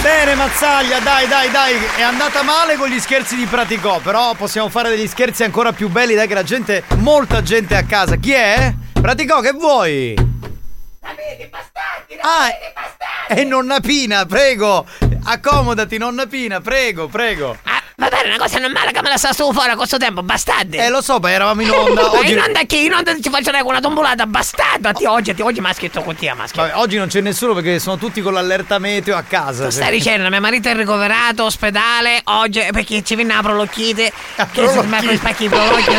Bene 0.00 0.34
Mazzaglia, 0.34 0.98
dai 1.00 1.28
dai 1.28 1.50
dai, 1.50 1.74
è 1.96 2.00
andata 2.00 2.42
male 2.42 2.76
con 2.76 2.88
gli 2.88 2.98
scherzi 2.98 3.36
di 3.36 3.44
Praticò, 3.44 4.00
però 4.00 4.32
possiamo 4.32 4.70
fare 4.70 4.88
degli 4.88 5.06
scherzi 5.06 5.44
ancora 5.44 5.72
più 5.72 5.90
belli, 5.90 6.14
dai 6.14 6.26
che 6.26 6.32
la 6.32 6.42
gente, 6.42 6.84
molta 6.96 7.42
gente 7.42 7.74
è 7.74 7.78
a 7.78 7.84
casa. 7.84 8.16
Chi 8.16 8.32
è? 8.32 8.74
Praticò, 8.98 9.40
che 9.40 9.52
vuoi? 9.52 10.14
Ah, 12.22 12.48
e 13.28 13.44
nonna 13.44 13.80
Pina, 13.80 14.24
prego, 14.24 14.86
accomodati 15.24 15.98
nonna 15.98 16.24
Pina, 16.24 16.62
prego, 16.62 17.08
prego. 17.08 17.58
Va 17.98 18.08
bene, 18.08 18.28
una 18.28 18.36
cosa 18.36 18.58
normale 18.58 18.92
che 18.92 19.00
me 19.00 19.08
la 19.08 19.16
sta 19.16 19.32
su 19.32 19.50
fuori 19.54 19.70
a 19.70 19.74
questo 19.76 19.96
tempo, 19.96 20.22
bastardi! 20.22 20.76
Eh 20.76 20.90
lo 20.90 21.00
so, 21.00 21.18
ma 21.18 21.30
eravamo 21.30 21.62
in 21.62 21.70
onda. 21.70 22.02
Ma 22.02 22.12
Oggi... 22.20 22.32
in 22.32 22.38
onda 22.40 22.60
chi? 22.64 22.84
In 22.84 22.92
onda 22.92 23.14
ci 23.18 23.30
faccio 23.30 23.50
con 23.50 23.68
una 23.68 23.80
tombolata, 23.80 24.26
bastardo! 24.26 24.92
Te 24.92 25.06
oggi, 25.06 25.34
te 25.34 25.42
oggi 25.42 25.62
mi 25.62 25.68
ha 25.68 25.72
scritto 25.72 26.02
con 26.02 26.14
te, 26.14 26.30
maschio. 26.34 26.60
Vabbè, 26.60 26.76
oggi 26.76 26.98
non 26.98 27.08
c'è 27.08 27.22
nessuno 27.22 27.54
perché 27.54 27.78
sono 27.78 27.96
tutti 27.96 28.20
con 28.20 28.34
l'allerta 28.34 28.78
meteo 28.78 29.16
a 29.16 29.22
casa. 29.22 29.70
Stai 29.70 29.92
dicendo, 29.92 30.28
mio 30.28 30.40
marito 30.40 30.68
è 30.68 30.74
ricoverato, 30.74 31.44
ospedale, 31.44 32.20
oggi 32.24 32.62
perché 32.70 33.02
ci 33.02 33.14
viene 33.14 33.32
a 33.32 33.40
prolocchite. 33.40 34.12
Che 34.52 34.68
si 34.68 34.78
smette 34.78 35.12
i 35.12 35.16
spacchi 35.16 35.48
prolocchi. 35.48 35.94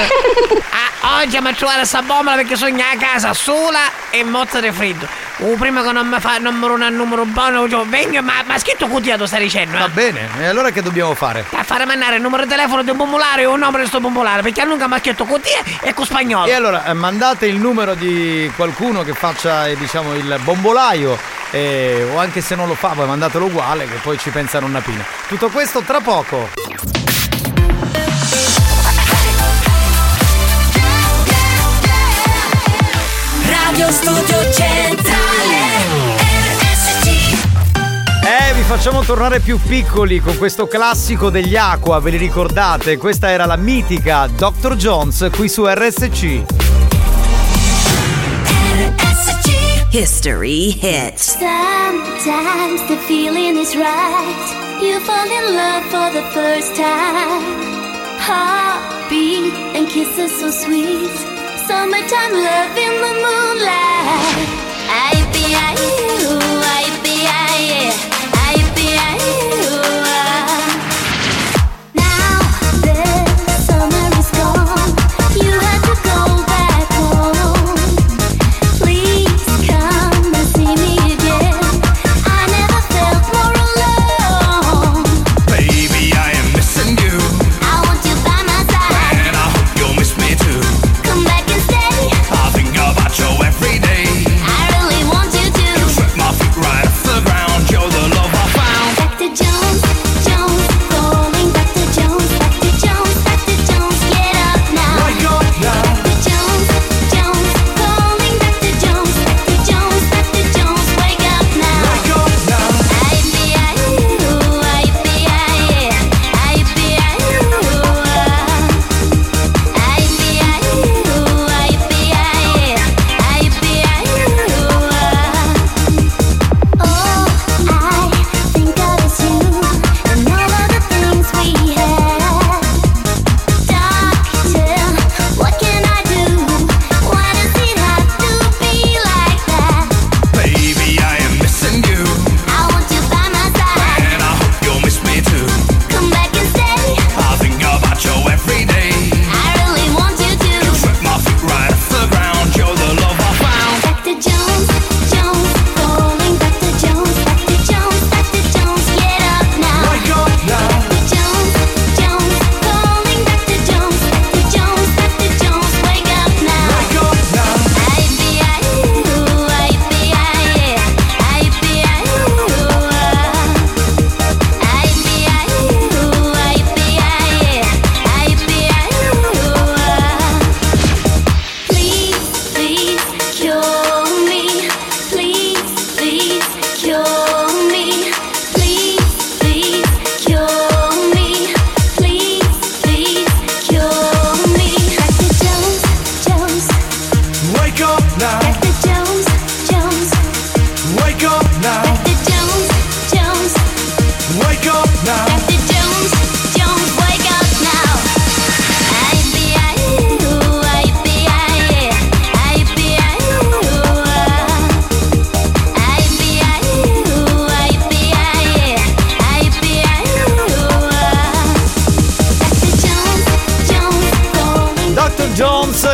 Ah, 1.00 1.22
oggi 1.22 1.40
mi 1.40 1.54
trovare 1.56 1.86
sta 1.86 2.02
bombola 2.02 2.36
perché 2.36 2.56
sogna 2.56 2.92
a 2.92 2.98
casa 2.98 3.34
sola 3.34 3.80
e 4.12 4.24
mozza 4.24 4.60
di 4.60 4.72
freddo. 4.72 5.08
Uh, 5.38 5.56
prima 5.56 5.82
che 5.84 5.92
non 5.92 6.08
mi 6.08 6.20
fa 6.20 6.38
numero 6.38 6.74
uno 6.74 6.86
al 6.86 6.94
numero 6.94 7.24
buono, 7.26 7.70
cioè, 7.70 7.86
vengo, 7.86 8.22
ma 8.22 8.44
mi 8.46 8.54
ha 8.54 8.60
scritto 8.60 8.88
tu 8.88 9.26
stai 9.26 9.42
dicendo, 9.42 9.78
Va 9.78 9.86
eh? 9.86 9.90
bene, 9.90 10.28
e 10.40 10.46
allora 10.46 10.72
che 10.72 10.82
dobbiamo 10.82 11.14
fare? 11.14 11.46
A 11.52 11.64
fare 11.64 11.86
mandare 11.88 12.18
il 12.18 12.22
numero 12.22 12.44
di 12.44 12.50
telefono 12.50 12.84
di 12.84 12.92
un 12.92 12.98
popolare 12.98 13.46
o 13.46 13.54
il 13.54 13.60
nome 13.60 13.80
di 13.80 13.88
sto 13.88 14.00
popolare, 14.00 14.44
perché 14.44 14.62
allunga 14.62 14.86
maschietto 14.86 15.26
con 15.26 15.42
te 15.42 15.50
e 15.82 15.94
con 15.94 16.06
spagnolo. 16.06 16.46
E 16.46 16.54
allora 16.54 16.86
eh, 16.86 16.94
mandate 16.94 17.48
il 17.48 17.58
numero 17.58 17.96
di 17.96 18.52
qualcuno 18.56 19.04
che 19.04 19.14
faccia 19.14 19.66
eh, 19.68 19.76
diciamo 19.76 20.14
il 20.14 20.40
bombolaio 20.44 21.18
eh, 21.52 22.08
o 22.14 22.20
anche 22.20 22.42
se 22.42 22.54
non 22.56 22.68
lo 22.68 22.76
fa, 22.76 22.90
poi 22.90 23.08
mandatelo 23.08 23.46
uguale 23.46 23.88
che 23.88 23.96
poi 24.04 24.20
ci 24.20 24.30
pensa 24.30 24.60
nonna 24.60 24.82
Pina. 24.82 25.04
Tutto 25.28 25.50
questo 25.50 25.82
tra 25.82 26.00
poco. 26.02 26.50
Radio 33.50 33.92
Studio 33.92 34.52
Centrale 34.54 35.47
eh, 38.28 38.54
vi 38.56 38.64
facciamo 38.64 39.04
tornare 39.04 39.40
più 39.40 39.58
piccoli 39.58 40.20
con 40.20 40.38
questo 40.38 40.68
classico 40.68 41.30
degli 41.30 41.56
Aqua, 41.56 42.02
ve 42.02 42.10
li 42.10 42.18
ricordate? 42.18 42.98
Questa 42.98 43.32
era 43.32 43.46
la 43.46 43.56
mitica 43.56 44.28
Dr. 44.28 44.76
Jones 44.76 45.30
qui 45.32 45.48
su 45.48 45.66
RSC. 45.66 46.44
History 49.92 50.78
hits. 50.78 51.38
Sometimes 51.38 52.86
the 52.88 52.98
feeling 53.08 53.58
is 53.58 53.74
right. 53.76 54.82
You 54.82 55.00
fall 55.00 55.32
in 55.32 55.56
love 55.56 55.86
for 55.90 56.12
the 56.12 56.24
first 56.34 56.76
time. 56.76 57.46
Heartbeat 58.20 59.54
and 59.74 59.88
kisses 59.88 60.38
so 60.38 60.52
sweet. 60.52 61.16
Summertime 61.66 62.34
love 62.34 62.76
in 62.76 62.92
the 62.92 63.14
moonlight. 63.24 64.66
I 64.90 65.16
be 65.32 65.56
I 65.56 65.76
you, 65.80 66.40
I 66.62 66.90
be 67.04 67.26
I, 67.26 67.92
I 67.94 68.07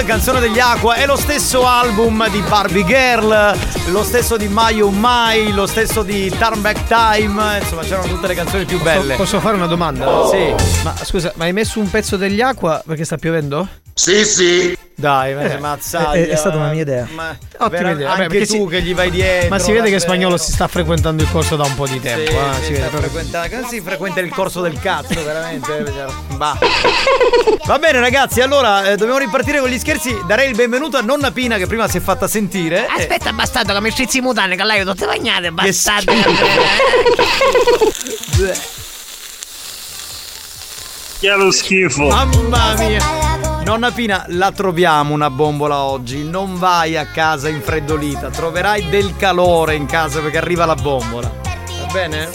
canzone 0.05 0.39
degli 0.39 0.59
Aqua, 0.59 0.95
è 0.95 1.05
lo 1.05 1.15
stesso 1.15 1.65
album 1.65 2.29
di 2.29 2.41
Barbie 2.41 2.85
Girl, 2.85 3.55
lo 3.91 4.03
stesso 4.03 4.37
di 4.37 4.47
Mai 4.47 4.81
Oh 4.81 4.89
Mai, 4.89 5.51
lo 5.53 5.65
stesso 5.65 6.03
di 6.03 6.29
Turn 6.37 6.61
Back 6.61 6.87
Time, 6.87 7.59
insomma 7.59 7.81
c'erano 7.83 8.07
tutte 8.07 8.27
le 8.27 8.33
canzoni 8.33 8.65
più 8.65 8.81
belle. 8.81 9.15
Posso 9.15 9.39
fare 9.39 9.55
una 9.55 9.67
domanda? 9.67 10.27
Sì. 10.29 10.53
Ma 10.83 10.95
scusa, 11.03 11.31
ma 11.35 11.45
hai 11.45 11.53
messo 11.53 11.79
un 11.79 11.89
pezzo 11.89 12.17
degli 12.17 12.41
acqua 12.41 12.81
perché 12.85 13.05
sta 13.05 13.17
piovendo? 13.17 13.67
Sì, 13.95 14.25
sì. 14.25 14.77
Dai, 14.95 15.31
Eh, 15.33 15.57
mazzaglia. 15.59 16.13
è- 16.13 16.29
è 16.29 16.35
stata 16.35 16.55
una 16.57 16.69
mia 16.71 16.81
idea. 16.81 17.07
Ma 17.11 17.35
Ottima 17.57 17.67
vera- 17.69 17.91
idea. 17.91 18.07
Vabbè, 18.09 18.23
Anche 18.23 18.39
tu 18.45 18.45
si- 18.45 18.65
che 18.67 18.81
gli 18.81 18.93
vai 18.95 19.09
dietro. 19.11 19.49
Ma 19.49 19.59
si 19.59 19.71
vede 19.71 19.89
che 19.89 19.99
spagnolo 19.99 20.37
si 20.37 20.51
sta 20.51 20.67
frequentando 20.67 21.21
il 21.23 21.29
corso 21.31 21.55
da 21.55 21.63
un 21.63 21.75
po' 21.75 21.87
di 21.87 21.99
tempo. 21.99 22.29
Sì, 22.31 22.35
eh, 22.37 22.53
sì, 22.59 22.63
si 22.65 22.71
vede 22.73 22.87
sta 22.87 22.97
frequentando- 22.97 23.67
si 23.67 23.81
frequenta 23.81 24.19
il 24.19 24.29
corso 24.31 24.61
del 24.61 24.79
cazzo, 24.79 25.23
veramente. 25.23 25.83
Bah. 26.37 26.57
Va 27.65 27.79
bene, 27.79 27.99
ragazzi, 27.99 28.41
allora 28.41 28.89
eh, 28.91 28.95
dobbiamo 28.95 29.19
ripartire 29.19 29.59
con 29.59 29.69
gli 29.69 29.77
scherzi. 29.79 30.15
Darei 30.27 30.49
il 30.49 30.55
benvenuto 30.55 30.97
a 30.97 31.01
nonna 31.01 31.31
Pina 31.31 31.57
che 31.57 31.65
prima 31.67 31.87
si 31.87 31.97
è 31.97 32.01
fatta 32.01 32.27
sentire. 32.27 32.85
Eh, 32.87 33.01
Aspetta, 33.01 33.31
bastardo, 33.33 33.73
che 33.73 33.81
mi 33.81 33.91
strizzi 33.91 34.17
i 34.19 34.21
mutande, 34.21 34.55
che 34.55 34.63
lei 34.63 34.83
tutte 34.85 35.05
bagnate, 35.05 35.51
bastardo. 35.51 36.11
Che 41.19 41.29
è 41.29 41.35
lo 41.35 41.51
schifo. 41.51 42.07
Mamma 42.07 42.73
mia. 42.77 43.52
Nonna 43.65 43.91
Pina, 43.91 44.25
la 44.27 44.51
troviamo 44.51 45.13
una 45.13 45.29
bombola 45.29 45.83
oggi. 45.83 46.23
Non 46.23 46.59
vai 46.59 46.97
a 46.97 47.05
casa 47.05 47.47
infreddolita. 47.47 48.29
Troverai 48.29 48.89
del 48.89 49.15
calore 49.15 49.75
in 49.75 49.85
casa 49.85 50.19
perché 50.19 50.37
arriva 50.37 50.65
la 50.65 50.75
bombola. 50.75 51.31
Va 51.79 51.93
bene? 51.93 52.27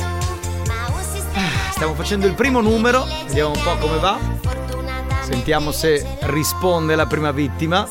Stiamo 1.70 1.94
facendo 1.94 2.26
il 2.26 2.32
primo 2.32 2.62
numero. 2.62 3.04
Vediamo 3.26 3.50
un 3.50 3.62
po' 3.62 3.76
come 3.76 3.98
va. 3.98 4.18
Sentiamo 5.20 5.70
se 5.70 6.16
risponde 6.20 6.94
la 6.94 7.04
prima 7.04 7.30
vittima. 7.30 7.86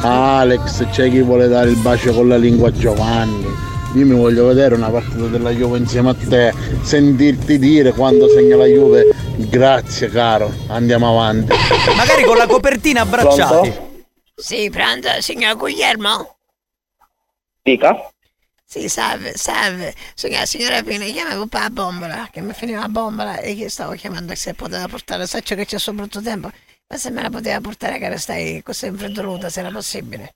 Alex, 0.00 0.88
c'è 0.90 1.10
chi 1.10 1.20
vuole 1.20 1.48
dare 1.48 1.68
il 1.68 1.76
bacio 1.76 2.14
con 2.14 2.28
la 2.28 2.38
lingua 2.38 2.68
a 2.68 2.72
Giovanni. 2.72 3.75
Io 3.94 4.04
mi 4.04 4.14
voglio 4.14 4.46
vedere 4.46 4.74
una 4.74 4.90
partita 4.90 5.26
della 5.26 5.50
Juve 5.50 5.78
insieme 5.78 6.10
a 6.10 6.14
te, 6.14 6.52
sentirti 6.82 7.58
dire 7.58 7.92
quando 7.92 8.28
segna 8.28 8.56
la 8.56 8.66
Juve 8.66 9.14
grazie 9.48 10.08
caro, 10.08 10.52
andiamo 10.68 11.08
avanti. 11.08 11.54
Magari 11.96 12.24
con 12.24 12.36
la 12.36 12.46
copertina 12.46 13.02
abbracciati. 13.02 13.72
Sì, 14.34 14.68
pronto, 14.68 15.08
signor 15.20 15.56
Guglielmo? 15.56 16.36
Dica. 17.62 18.10
Sì, 18.68 18.88
salve, 18.88 19.32
salve. 19.34 19.94
Signora, 20.14 20.44
signora 20.44 20.82
Pina, 20.82 21.04
chiama 21.04 21.36
con 21.36 21.48
la 21.50 21.70
bombola, 21.70 22.28
che 22.30 22.40
mi 22.40 22.52
finiva 22.52 22.80
la 22.80 22.88
bombola 22.88 23.38
e 23.38 23.54
che 23.54 23.70
stavo 23.70 23.92
chiamando 23.92 24.34
se 24.34 24.54
poteva 24.54 24.86
portare, 24.88 25.26
saccio 25.26 25.54
che 25.54 25.64
c'è 25.64 25.78
soprattutto 25.78 26.20
tempo, 26.20 26.50
ma 26.88 26.96
se 26.96 27.10
me 27.10 27.22
la 27.22 27.30
poteva 27.30 27.60
portare 27.60 27.98
che 27.98 28.16
stai 28.18 28.62
così 28.62 28.86
infreddoluta, 28.86 29.48
se 29.48 29.60
era 29.60 29.70
possibile. 29.70 30.34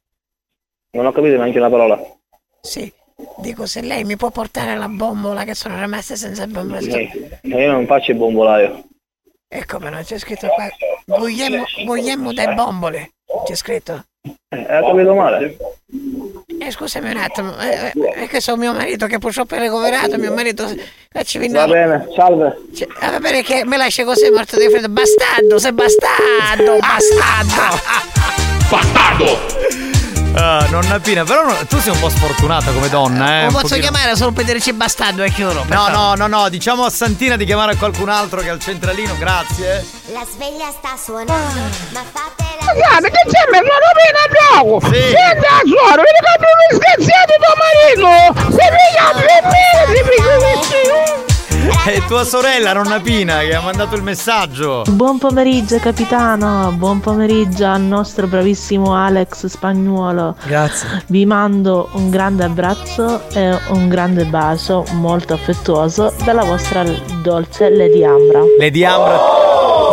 Non 0.92 1.06
ho 1.06 1.12
capito 1.12 1.36
neanche 1.36 1.58
una 1.58 1.68
parola. 1.68 2.00
Sì, 2.62 2.92
dico 3.38 3.66
se 3.66 3.80
lei 3.82 4.04
mi 4.04 4.16
può 4.16 4.30
portare 4.30 4.76
la 4.76 4.88
bombola 4.88 5.44
che 5.44 5.54
sono 5.54 5.78
rimaste 5.80 6.16
senza 6.16 6.46
bombola. 6.46 6.80
Eh, 6.80 7.38
Io 7.42 7.70
non 7.70 7.86
faccio 7.86 8.12
il 8.12 8.18
bombolaio. 8.18 8.84
E 9.48 9.64
come 9.66 9.90
no, 9.90 10.00
c'è 10.02 10.18
scritto 10.18 10.46
qua 10.48 10.68
Guglielmo, 11.04 11.64
Guglielmo 11.84 12.32
dai 12.32 12.54
bombole. 12.54 13.10
C'è 13.44 13.54
scritto. 13.54 14.04
Eh, 14.48 14.58
ha 14.58 14.80
capito 14.82 15.14
male. 15.14 15.56
Eh, 16.60 16.70
scusami 16.70 17.10
un 17.10 17.16
attimo, 17.16 17.58
eh, 17.58 17.92
eh, 17.94 18.12
è 18.12 18.28
che 18.28 18.40
sono 18.40 18.58
mio 18.58 18.72
marito 18.72 19.06
che 19.06 19.18
purtroppo 19.18 19.54
è 19.54 19.60
ricoverato, 19.60 20.18
mio 20.18 20.32
marito 20.32 20.66
eh, 20.68 21.24
ci. 21.24 21.38
Va 21.48 21.66
bene, 21.66 22.06
salve. 22.14 22.58
Cioè, 22.74 22.86
va 23.10 23.18
bene 23.18 23.42
che 23.42 23.64
mi 23.64 23.76
lascia 23.76 24.04
così 24.04 24.30
morto 24.30 24.58
di 24.58 24.68
freddo. 24.68 24.88
Bastardo, 24.88 25.58
sei 25.58 25.72
bastardo, 25.72 26.78
bastardo. 26.78 27.80
Bastardo! 28.68 29.59
Ah, 30.32 30.64
nonna 30.70 31.00
Pina, 31.00 31.24
però 31.24 31.44
no- 31.44 31.56
tu 31.68 31.80
sei 31.80 31.92
un 31.92 31.98
po' 31.98 32.08
sfortunata 32.08 32.70
come 32.70 32.88
donna, 32.88 33.40
eh. 33.40 33.44
Lo 33.46 33.50
posso 33.50 33.62
pochino- 33.62 33.80
chiamare 33.90 34.16
solo 34.16 34.30
per 34.30 34.44
dirci 34.44 34.72
bastardo 34.72 35.22
e 35.24 35.30
chiudo. 35.32 35.64
No, 35.68 35.88
no, 35.88 36.14
no, 36.14 36.26
no, 36.28 36.48
diciamo 36.48 36.84
a 36.84 36.90
Santina 36.90 37.36
di 37.36 37.44
chiamare 37.44 37.74
qualcun 37.76 38.08
altro 38.08 38.40
che 38.40 38.46
è 38.46 38.50
al 38.50 38.60
centralino, 38.60 39.16
grazie. 39.18 39.84
La 40.12 40.24
sveglia 40.32 40.70
sta 40.70 40.96
suonando, 41.02 41.60
ma 41.92 42.02
fatela. 42.12 42.72
Guarda 42.72 43.08
che 43.08 43.22
c'è 43.28 43.50
me 43.50 43.58
non 43.58 43.80
appena 43.90 44.22
gioco! 44.38 44.80
Sì. 44.86 45.00
Senti 45.00 45.46
a 45.46 45.60
suono, 45.66 46.02
vedi 46.02 46.20
che 46.22 46.36
mi 46.60 46.78
scherziato 46.78 47.32
tuo 47.40 47.54
marito! 47.58 48.56
Se 48.56 48.70
mi 48.70 49.22
per 49.26 49.42
me, 49.50 49.94
ti 49.94 50.02
pico 50.08 51.29
È 51.84 52.02
tua 52.06 52.24
sorella, 52.24 52.72
nonna 52.72 53.00
Pina, 53.00 53.40
che 53.40 53.54
ha 53.54 53.60
mandato 53.60 53.94
il 53.94 54.02
messaggio. 54.02 54.82
Buon 54.88 55.18
pomeriggio 55.18 55.78
capitano, 55.78 56.72
buon 56.76 57.00
pomeriggio 57.00 57.66
al 57.66 57.82
nostro 57.82 58.26
bravissimo 58.26 58.94
Alex 58.94 59.44
Spagnuolo. 59.46 60.36
Grazie. 60.46 61.04
Vi 61.08 61.26
mando 61.26 61.90
un 61.94 62.08
grande 62.08 62.44
abbraccio 62.44 63.28
e 63.30 63.58
un 63.72 63.88
grande 63.88 64.24
bacio 64.24 64.84
molto 64.92 65.34
affettuoso 65.34 66.14
dalla 66.24 66.44
vostra 66.44 66.82
dolce 67.22 67.68
Lady 67.68 68.04
Ambra. 68.04 68.40
Lady 68.58 68.82
Ambra, 68.84 69.18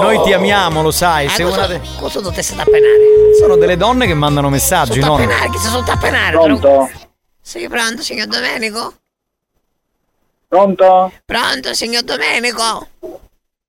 noi 0.02 0.22
ti 0.24 0.32
amiamo, 0.34 0.82
lo 0.82 0.92
sai. 0.92 1.28
Sei 1.28 1.44
Ah, 1.46 1.48
una 1.50 1.56
cosa, 1.58 1.68
de- 1.68 1.82
cosa 2.00 2.22
dovreste 2.22 2.56
tappenare? 2.56 3.34
Sono 3.40 3.56
delle 3.58 3.76
donne 3.76 4.08
che 4.08 4.14
mandano 4.14 4.50
messaggi, 4.50 5.00
no? 5.00 5.18
Tappenare, 5.18 5.50
chi 5.50 5.58
si 5.58 5.68
sono 5.68 5.84
tappenare? 5.84 6.32
Pronto? 6.38 6.90
Sì, 7.42 7.68
pronto, 7.68 8.02
signor 8.02 8.28
Domenico? 8.28 8.94
Pronto? 10.48 11.12
Pronto, 11.26 11.74
signor 11.74 12.04
Domenico? 12.04 12.88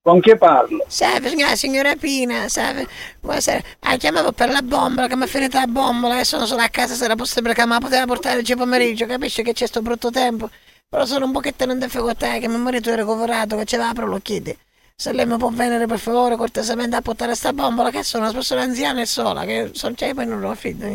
Con 0.01 0.21
chi 0.21 0.37
parlo? 0.37 0.85
Salve, 0.87 1.29
signora, 1.29 1.57
signora 1.57 1.97
Pina, 1.97 2.49
salve. 2.49 2.87
Buonasera. 3.21 3.61
Ah, 3.81 3.97
chiamavo 3.97 4.31
per 4.31 4.49
la 4.49 4.63
bombola, 4.63 5.09
che 5.09 5.17
mi 5.17 5.25
è 5.25 5.27
finita 5.27 5.59
la 5.59 5.67
bombola 5.67 6.21
e 6.21 6.25
sono 6.25 6.47
solo 6.47 6.63
a 6.63 6.69
casa, 6.69 6.95
se 6.95 7.05
era 7.05 7.17
possibile 7.17 7.53
che 7.53 7.67
me 7.67 7.75
la 7.75 7.81
poteva 7.81 8.07
portare 8.07 8.39
oggi 8.39 8.55
pomeriggio, 8.55 9.07
capisci 9.07 9.43
che 9.43 9.53
c'è 9.53 9.67
sto 9.67 9.83
brutto 9.83 10.11
tempo? 10.11 10.49
Però 10.89 11.05
sono 11.05 11.27
un 11.27 11.33
pochettino 11.33 11.73
in 11.73 11.81
difficoltà, 11.81 12.39
che 12.39 12.49
mio 12.49 12.59
marito 12.59 12.91
è 12.91 12.95
recuperato, 12.95 13.57
che 13.57 13.65
ce 13.65 13.77
l'ha 13.77 13.91
però 13.93 14.07
lo 14.07 14.21
chiede. 14.21 14.57
Se 14.95 15.13
lei 15.13 15.27
mi 15.27 15.37
può 15.37 15.51
venire 15.51 15.87
per 15.87 15.99
favore 15.99 16.37
cortesemente 16.37 16.97
a 16.97 17.03
portare 17.03 17.35
sta 17.35 17.53
bombola, 17.53 17.91
che 17.91 18.03
sono 18.05 18.23
una 18.25 18.33
persona 18.33 18.63
anziana 18.63 19.01
e 19.01 19.07
sola, 19.07 19.45
che 19.45 19.73
sono 19.75 19.95
cioè 19.95 20.15
poi 20.15 20.27
non 20.27 20.41
lo 20.41 20.51
affido. 20.51 20.87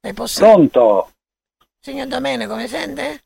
È 0.00 0.12
possibile? 0.14 0.52
Pronto? 0.52 1.12
Signor 1.88 2.06
Domenico, 2.06 2.54
mi 2.54 2.68
sente? 2.68 3.22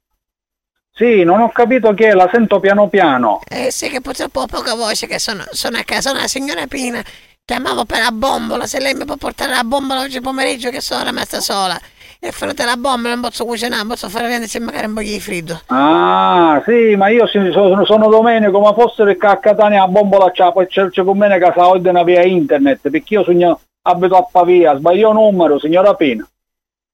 Sì, 0.92 1.24
non 1.24 1.40
ho 1.40 1.50
capito 1.50 1.92
chi 1.94 2.04
è, 2.04 2.12
la 2.12 2.28
sento 2.32 2.60
piano 2.60 2.86
piano. 2.86 3.40
Eh 3.48 3.72
sì, 3.72 3.88
che 3.88 4.00
purtroppo 4.00 4.42
ho 4.42 4.46
poca 4.46 4.76
voce, 4.76 5.08
che 5.08 5.18
sono, 5.18 5.42
sono 5.50 5.78
a 5.78 5.82
casa, 5.82 6.10
sono 6.10 6.20
la 6.20 6.28
signora 6.28 6.68
Pina. 6.68 7.02
Chiamavo 7.44 7.84
per 7.84 7.98
la 7.98 8.12
bombola, 8.12 8.68
se 8.68 8.78
lei 8.78 8.94
mi 8.94 9.04
può 9.04 9.16
portare 9.16 9.50
la 9.50 9.64
bombola 9.64 10.02
oggi 10.02 10.20
pomeriggio 10.20 10.70
che 10.70 10.80
sono 10.80 11.02
rimasta 11.02 11.40
sola. 11.40 11.76
E 12.20 12.30
finita 12.30 12.64
la 12.64 12.76
bombola 12.76 13.14
non 13.14 13.22
posso 13.24 13.44
cucinare, 13.44 13.78
non 13.78 13.88
posso 13.88 14.08
fare 14.08 14.28
niente, 14.28 14.46
c'è 14.46 14.60
magari 14.60 14.86
un 14.86 14.94
po' 14.94 15.00
di 15.00 15.18
freddo. 15.18 15.60
Ah, 15.66 16.62
sì, 16.64 16.94
ma 16.94 17.08
io 17.08 17.26
sono, 17.26 17.84
sono 17.84 18.08
Domenico, 18.08 18.60
ma 18.60 18.72
fosse 18.74 19.16
che 19.16 19.26
a 19.26 19.38
Catania 19.38 19.80
la 19.80 19.88
bombola 19.88 20.30
c'ha, 20.30 20.52
poi 20.52 20.68
c'è, 20.68 20.88
c'è 20.88 21.02
con 21.02 21.18
me 21.18 21.36
che 21.36 21.52
sa 21.52 21.66
ordina 21.66 22.04
via 22.04 22.22
internet, 22.22 22.90
perché 22.90 23.14
io 23.14 23.24
sogno, 23.24 23.58
abito 23.82 24.16
a 24.16 24.24
Pavia, 24.30 24.76
sbaglio 24.76 25.12
numero, 25.12 25.58
signora 25.58 25.94
Pina. 25.94 26.24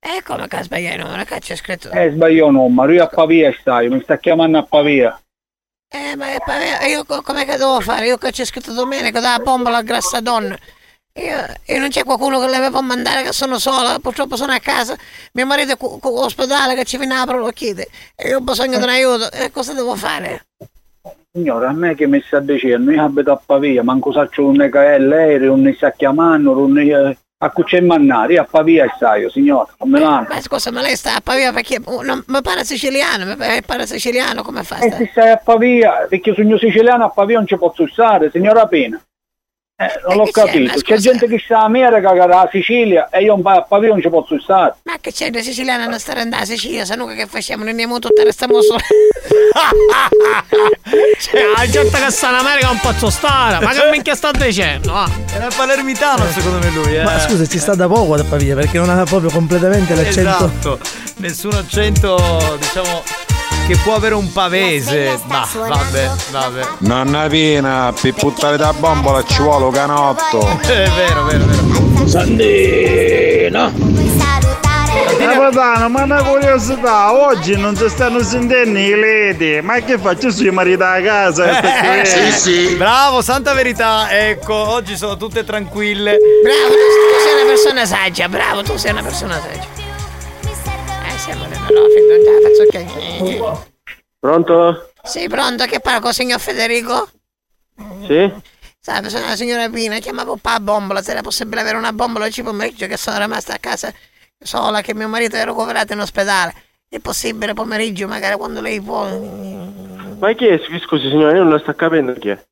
E 0.01 0.23
come 0.23 0.47
che 0.47 0.63
sbagliai 0.63 0.95
il 0.97 1.03
numero? 1.03 1.25
Che 1.25 1.39
c'è 1.41 1.57
scritto? 1.57 1.91
Eh, 1.91 2.11
sbaglio 2.13 2.51
numero, 2.51 2.93
io 2.93 3.03
a 3.05 3.09
Pavia 3.09 3.53
stai, 3.59 3.89
mi 3.89 4.01
sta 4.03 4.17
chiamando 4.19 4.59
a 4.59 4.63
Pavia. 4.63 5.21
Eh, 5.91 6.15
ma 6.17 6.33
è 6.33 6.39
pa- 6.45 6.85
io 6.87 7.05
co- 7.05 7.23
come 7.23 7.45
che 7.45 7.57
devo 7.57 7.81
fare? 7.81 8.07
Io 8.07 8.17
che 8.19 8.31
c'è 8.31 8.45
scritto 8.45 8.73
Domenico, 8.73 9.21
dalla 9.21 9.39
bombola 9.43 9.83
grassa 9.83 10.21
donna. 10.21 10.57
Io, 11.15 11.37
e 11.65 11.79
non 11.79 11.89
c'è 11.89 12.05
qualcuno 12.05 12.39
che 12.39 12.47
le 12.47 12.61
mi 12.61 12.71
può 12.71 12.81
mandare 12.81 13.23
che 13.25 13.33
sono 13.33 13.59
sola, 13.59 13.99
purtroppo 13.99 14.37
sono 14.37 14.53
a 14.53 14.61
casa. 14.61 14.97
Mio 15.33 15.47
marito 15.47 15.73
è 15.73 15.77
cu- 15.77 15.99
cu- 15.99 16.17
all'ospedale 16.17 16.75
che 16.77 16.85
ci 16.85 16.97
viene 16.97 17.15
a 17.15 17.25
lo 17.25 17.49
chiede. 17.51 17.89
E 18.15 18.29
io 18.29 18.37
ho 18.37 18.41
bisogno 18.41 18.77
di 18.79 18.85
un 18.85 18.89
aiuto. 18.91 19.33
E 19.33 19.51
cosa 19.51 19.73
devo 19.73 19.97
fare? 19.97 20.47
Signora, 21.33 21.71
a 21.71 21.73
me 21.73 21.95
che 21.95 22.07
mi 22.07 22.23
sta 22.25 22.39
dicendo, 22.39 22.93
io 22.93 23.03
abito 23.03 23.33
a 23.33 23.41
Pavia, 23.45 23.83
manco 23.83 24.13
saccio 24.13 24.47
un 24.47 24.69
che 24.71 24.95
è 24.95 24.99
lei, 24.99 25.41
non 25.41 25.61
mi 25.61 25.75
sta 25.75 25.91
chiamando, 25.91 26.55
non 26.55 26.71
mi- 26.71 27.17
a 27.41 27.51
io 27.51 28.43
a 28.43 28.45
Pavia 28.45 28.93
stai, 28.97 29.21
io, 29.21 29.31
signora, 29.31 29.69
a 29.79 29.87
Milano. 29.87 30.27
Ma 30.29 30.41
scusa, 30.41 30.73
ma 30.73 30.81
lei 30.81 30.97
sta 30.97 31.17
a 31.17 31.21
Pavia 31.21 31.53
perché 31.53 31.79
non, 31.79 32.25
mi 32.27 32.43
pare 32.43 32.65
siciliano, 32.65 33.25
mi 33.25 33.63
pare, 33.65 33.87
siciliano, 33.87 34.43
come 34.43 34.65
fa? 34.65 34.79
E 34.79 34.89
sta? 34.89 34.97
se 34.97 35.09
stai 35.13 35.31
a 35.31 35.37
Pavia, 35.37 36.07
perché 36.09 36.31
io 36.31 36.35
sono 36.35 36.59
siciliano 36.59 37.05
a 37.05 37.11
Pavia 37.11 37.37
non 37.37 37.47
ci 37.47 37.57
posso 37.57 37.87
stare, 37.87 38.31
signora 38.31 38.67
Pena. 38.67 39.01
Eh, 39.81 40.01
non 40.09 40.17
l'ho 40.17 40.25
c'è? 40.25 40.33
Capito. 40.33 40.81
C'è 40.81 40.97
gente 40.97 41.29
che 41.29 41.39
sta 41.39 41.61
a 41.61 41.63
America, 41.63 42.11
che 42.11 42.19
era 42.19 42.41
a 42.41 42.49
Sicilia, 42.51 43.09
e 43.11 43.23
io 43.23 43.39
a 43.41 43.63
Pavia 43.63 43.91
non 43.91 44.01
ci 44.01 44.09
posso 44.09 44.37
stare. 44.41 44.75
Ma 44.83 44.97
che 45.01 45.13
c'è 45.13 45.31
da 45.31 45.41
siciliano 45.41 45.89
non 45.89 46.01
stare 46.01 46.19
andare 46.21 46.43
a 46.43 46.47
Sicilia, 46.47 46.85
se 46.85 46.97
no 46.97 47.07
che 47.07 47.27
facciamo? 47.27 47.63
Ne 47.63 47.71
andiamo 47.71 48.01
tutte, 48.01 48.25
restiamo 48.25 48.61
soli. 48.61 48.83
Cioè, 51.21 51.43
la 51.57 51.69
gente 51.69 51.97
che 51.99 52.11
sta 52.11 52.31
in 52.31 52.35
America 52.37 52.67
non 52.67 52.79
posso 52.81 53.11
stare. 53.11 53.65
Ma 53.65 53.73
che 53.73 53.89
minchia 53.91 54.15
sta 54.15 54.31
dicendo? 54.33 54.93
Ah. 54.93 55.09
Era 55.33 55.49
palermitano 55.55 56.25
secondo 56.31 56.59
me 56.59 56.71
lui, 56.71 56.97
eh. 56.97 57.03
Ma 57.03 57.19
scusa, 57.21 57.47
ci 57.47 57.59
sta 57.59 57.75
da 57.75 57.87
poco 57.87 58.15
a 58.15 58.25
Pavia 58.25 58.55
perché 58.55 58.79
non 58.79 58.89
ha 58.91 59.05
proprio 59.05 59.31
completamente 59.31 59.95
l'accento. 59.95 60.21
Esatto, 60.21 60.81
nessun 61.17 61.53
accento, 61.53 62.57
diciamo, 62.59 63.03
che 63.69 63.77
può 63.83 63.97
avere 63.97 64.15
un 64.15 64.33
pavese. 64.33 65.21
Ma 65.27 65.47
vabbè, 65.53 66.11
vabbè. 66.31 66.67
Nonna 66.79 67.27
Pina, 67.29 67.93
per 68.01 68.15
buttare 68.15 68.57
da 68.57 68.73
bombola 68.73 69.23
ci 69.23 69.43
vuole 69.43 69.67
un 69.67 69.73
canotto. 69.73 70.41
È 70.63 70.89
vero, 70.97 71.25
vero, 71.25 71.45
vero. 71.45 72.07
Sandino! 72.07 73.71
Capitano, 75.19 75.89
ma 75.91 76.03
una 76.05 76.23
curiosità, 76.23 77.13
oggi 77.13 77.57
non 77.57 77.77
si 77.77 77.89
stanno 77.91 78.23
sentendo 78.23 78.79
i 78.79 78.99
ledi, 78.99 79.61
ma 79.61 79.81
che 79.81 79.99
faccio 79.99 80.31
sui 80.31 80.51
mariti 80.51 80.83
a 80.83 81.03
casa? 81.03 81.61
Eh, 82.01 82.75
Bravo, 82.77 83.21
santa 83.21 83.53
verità. 83.53 84.09
Ecco, 84.11 84.55
oggi 84.55 84.97
sono 84.97 85.19
tutte 85.19 85.45
tranquille. 85.45 86.17
Bravo, 86.43 86.69
tu 86.73 87.23
sei 87.23 87.35
una 87.43 87.45
persona 87.51 87.85
saggia, 87.85 88.29
bravo, 88.29 88.63
tu 88.63 88.77
sei 88.79 88.93
una 88.93 89.03
persona 89.03 89.39
saggia. 89.39 89.88
Eh, 91.69 91.73
nella 91.73 92.17
non 92.17 92.25
ce 92.25 92.31
la 92.33 92.49
faccio 92.49 92.65
che... 92.71 93.67
Pronto? 94.19 94.91
Sei 95.03 95.29
pronto 95.29 95.65
che 95.67 95.81
parlo 95.81 96.01
con 96.01 96.09
il 96.11 96.15
signor 96.15 96.41
Federico? 96.41 97.09
Sì? 98.07 98.33
Salve, 98.81 99.11
sono 99.11 99.27
la 99.27 99.37
signora 99.37 99.69
Pina, 99.69 99.99
chiamavo 99.99 100.37
pa 100.37 100.61
bombola, 100.61 101.03
se 101.03 101.11
era 101.11 101.21
possibile 101.21 101.61
avere 101.61 101.77
una 101.77 101.93
bombola 101.93 102.25
oggi 102.25 102.43
pomeriggio 102.43 102.87
che 102.87 102.97
sono 102.97 103.19
rimasta 103.19 103.55
a 103.55 103.59
casa 103.59 103.93
sola, 104.39 104.81
che 104.81 104.95
mio 104.95 105.09
marito 105.09 105.37
è 105.37 105.45
recuperato 105.45 105.93
in 105.93 106.01
ospedale. 106.01 106.55
È 106.89 106.99
possibile 107.01 107.53
pomeriggio, 107.53 108.09
magari 108.09 108.37
quando 108.37 108.61
lei 108.63 108.81
può... 108.81 109.07
Ma 110.19 110.33
chi 110.33 110.47
è? 110.47 110.59
Scusi 110.81 111.09
signora, 111.09 111.37
io 111.37 111.43
non 111.43 111.53
lo 111.53 111.59
sto 111.59 111.75
capendo 111.75 112.15
chi 112.15 112.31
è. 112.31 112.47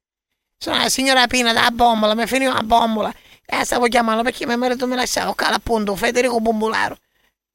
Sono 0.58 0.76
la 0.76 0.88
signora 0.88 1.26
Pina 1.26 1.52
da 1.52 1.70
bombola, 1.72 2.14
mi 2.14 2.26
finiva 2.26 2.52
la 2.52 2.62
bombola. 2.62 3.12
E 3.46 3.64
stavo 3.64 3.86
chiamando 3.86 4.22
perché 4.22 4.44
mio 4.46 4.58
marito 4.58 4.86
mi 4.86 4.96
lasciava 4.96 5.34
cala 5.34 5.56
appunto 5.56 5.96
Federico 5.96 6.38
Bombolaro. 6.40 6.96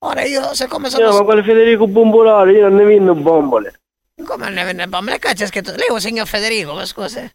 Ora 0.03 0.23
io, 0.23 0.53
siccome 0.55 0.89
sono... 0.89 1.03
Signora, 1.03 1.19
ma 1.19 1.23
quale 1.25 1.43
Federico 1.43 1.87
Bombolare? 1.87 2.53
Io 2.53 2.67
non 2.67 2.75
ne 2.75 2.83
vendo 2.85 3.13
bombole. 3.13 3.79
Come 4.25 4.45
non 4.45 4.53
ne 4.53 4.63
vende 4.63 4.87
bombole? 4.87 5.19
Che 5.19 5.33
c'è 5.33 5.45
scritto? 5.45 5.71
Lei 5.75 5.87
è 5.87 5.91
un 5.91 5.99
signor 6.01 6.27
Federico, 6.27 6.73
ma 6.73 6.85
scusa. 6.85 7.29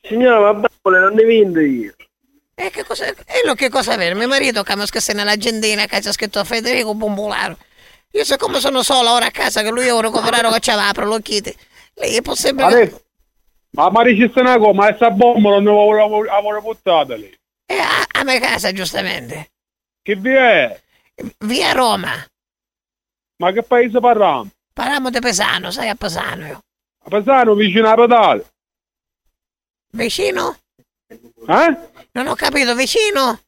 Signora, 0.00 0.40
ma 0.52 0.54
bombole 0.68 1.00
non 1.04 1.14
ne 1.14 1.24
vendo 1.24 1.60
io. 1.60 1.94
E 2.54 2.70
che 2.70 2.84
cosa... 2.84 3.06
E 3.06 3.14
lo 3.44 3.54
che 3.54 3.68
cosa 3.68 3.92
avere? 3.92 4.14
Mio 4.14 4.28
marito 4.28 4.62
che 4.62 4.76
mi 4.76 4.86
scasse 4.86 5.12
nell'agendina 5.12 5.84
che 5.86 6.00
c'è 6.00 6.12
scritto 6.12 6.42
Federico 6.44 6.94
Bombolaro. 6.94 7.58
Io 8.12 8.24
siccome 8.24 8.60
sono 8.60 8.82
sola 8.82 9.12
ora 9.12 9.26
a 9.26 9.30
casa 9.30 9.60
che 9.62 9.70
lui 9.70 9.86
è 9.86 9.92
un 9.92 10.00
recuperato 10.00 10.50
che 10.50 10.60
c'aveva 10.60 10.88
apro 10.88 11.04
l'occhite. 11.04 11.54
Lei 11.94 12.16
è 12.16 12.22
possibile... 12.22 12.66
che- 12.68 12.74
Adesso, 12.74 13.02
ma 13.72 13.90
mi 13.92 14.14
dici 14.14 14.38
una 14.40 14.56
cosa, 14.56 14.72
ma 14.72 14.86
questa 14.86 15.10
bomba 15.10 15.50
non 15.58 15.66
avevo 15.66 16.20
avevo 16.30 16.60
buttata 16.62 17.14
lì. 17.14 17.30
È 17.66 17.74
a, 17.76 18.06
a 18.20 18.24
mia 18.24 18.40
casa, 18.40 18.72
giustamente. 18.72 19.50
Che 20.02 20.14
via 20.16 20.50
è? 20.50 20.80
Via 21.40 21.72
Roma. 21.72 22.12
Ma 23.38 23.52
che 23.52 23.62
paese 23.62 24.00
parliamo? 24.00 24.50
Parliamo 24.72 25.10
di 25.10 25.18
Pesano, 25.20 25.70
sai 25.70 25.88
a 25.88 25.94
Pesano 25.94 26.46
io. 26.46 26.60
A 27.04 27.08
Pesano 27.08 27.54
vicino 27.54 27.88
a 27.88 27.94
Pedale. 27.94 28.46
Vicino? 29.92 30.58
Eh? 31.08 31.76
Non 32.12 32.26
ho 32.26 32.34
capito, 32.34 32.74
vicino? 32.74 33.40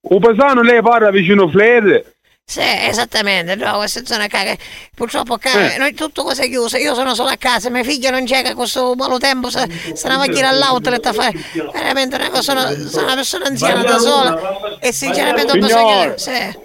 Un 0.00 0.20
Pesano 0.20 0.62
lei 0.62 0.82
parla 0.82 1.10
vicino 1.10 1.44
a 1.44 1.50
Flede. 1.50 2.16
Sì, 2.44 2.62
esattamente, 2.62 3.56
no, 3.56 3.76
questa 3.76 4.04
zona 4.06 4.26
caga. 4.26 4.56
Purtroppo 4.94 5.36
caga, 5.36 5.74
Eh. 5.74 5.76
noi 5.76 5.92
tutto 5.92 6.22
cosa 6.22 6.42
è 6.44 6.48
chiuso, 6.48 6.78
io 6.78 6.94
sono 6.94 7.14
solo 7.14 7.28
a 7.28 7.36
casa, 7.36 7.68
mia 7.68 7.84
figlia 7.84 8.10
non 8.10 8.24
c'è 8.24 8.42
che 8.42 8.54
questo 8.54 8.94
malo 8.94 9.18
tempo 9.18 9.50
sta, 9.50 9.66
sta 9.94 10.08
una 10.08 10.16
macchina 10.16 10.48
all'outlet 10.48 11.04
a 11.04 11.12
fare 11.12 11.38
veramente 11.74 12.16
una 12.16 12.30
cosa, 12.30 12.40
sono, 12.40 12.88
sono 12.88 13.04
una 13.04 13.14
persona 13.14 13.44
anziana 13.46 13.82
da 13.82 13.98
sola 13.98 14.78
e 14.78 14.92
sinceramente 14.92 15.52
ho 15.52 15.60
bisogno 15.60 16.14
di... 16.14 16.18
Sì, 16.18 16.58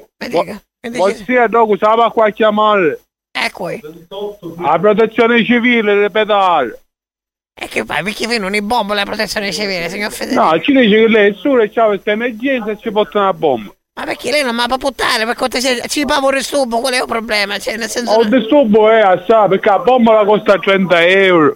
Ossia, 0.98 1.48
dopo 1.48 1.76
stava 1.78 2.12
qua 2.12 2.28
a 2.28 2.32
chiamare 2.32 3.00
Ecco, 3.36 3.70
e 3.70 3.82
la 4.60 4.78
protezione 4.80 5.44
civile 5.44 5.96
delle 5.96 6.10
pedali. 6.12 6.72
che 7.68 7.84
fai, 7.84 8.04
perché 8.04 8.26
fai 8.26 8.38
non 8.38 8.54
i 8.54 8.62
bombo 8.62 8.94
la 8.94 9.06
protezione 9.06 9.52
civile, 9.52 9.90
signor 9.90 10.12
Federico? 10.12 10.44
No, 10.44 10.60
ci 10.62 10.72
dice 10.72 10.90
che 10.90 11.08
lei 11.08 11.32
è 11.32 11.34
sola 11.34 11.64
e 11.64 11.72
c'ha 11.72 11.86
questa 11.86 12.12
emergenza 12.12 12.72
e 12.72 12.78
ci 12.78 12.92
porta 12.92 13.20
una 13.20 13.34
bomba. 13.34 13.74
Ma 13.96 14.06
perché 14.06 14.32
lei 14.32 14.42
non 14.42 14.56
mi 14.56 14.64
può 14.66 14.78
puttare, 14.78 15.24
per 15.24 15.36
cortesia, 15.36 15.86
ci 15.86 16.04
pavo 16.04 16.32
il 16.32 16.44
stupo, 16.44 16.80
qual 16.80 16.94
è 16.94 17.02
il 17.02 17.06
problema? 17.06 17.60
Cioè, 17.60 17.78
nel 17.78 17.90
senso... 17.90 18.14
Ho 18.14 18.24
disturbo 18.24 18.90
è 18.90 19.02
assai 19.02 19.48
perché 19.50 19.70
la 19.70 19.78
bomba 19.80 20.14
la 20.14 20.26
costa 20.26 20.58
30 20.58 21.06
euro. 21.06 21.56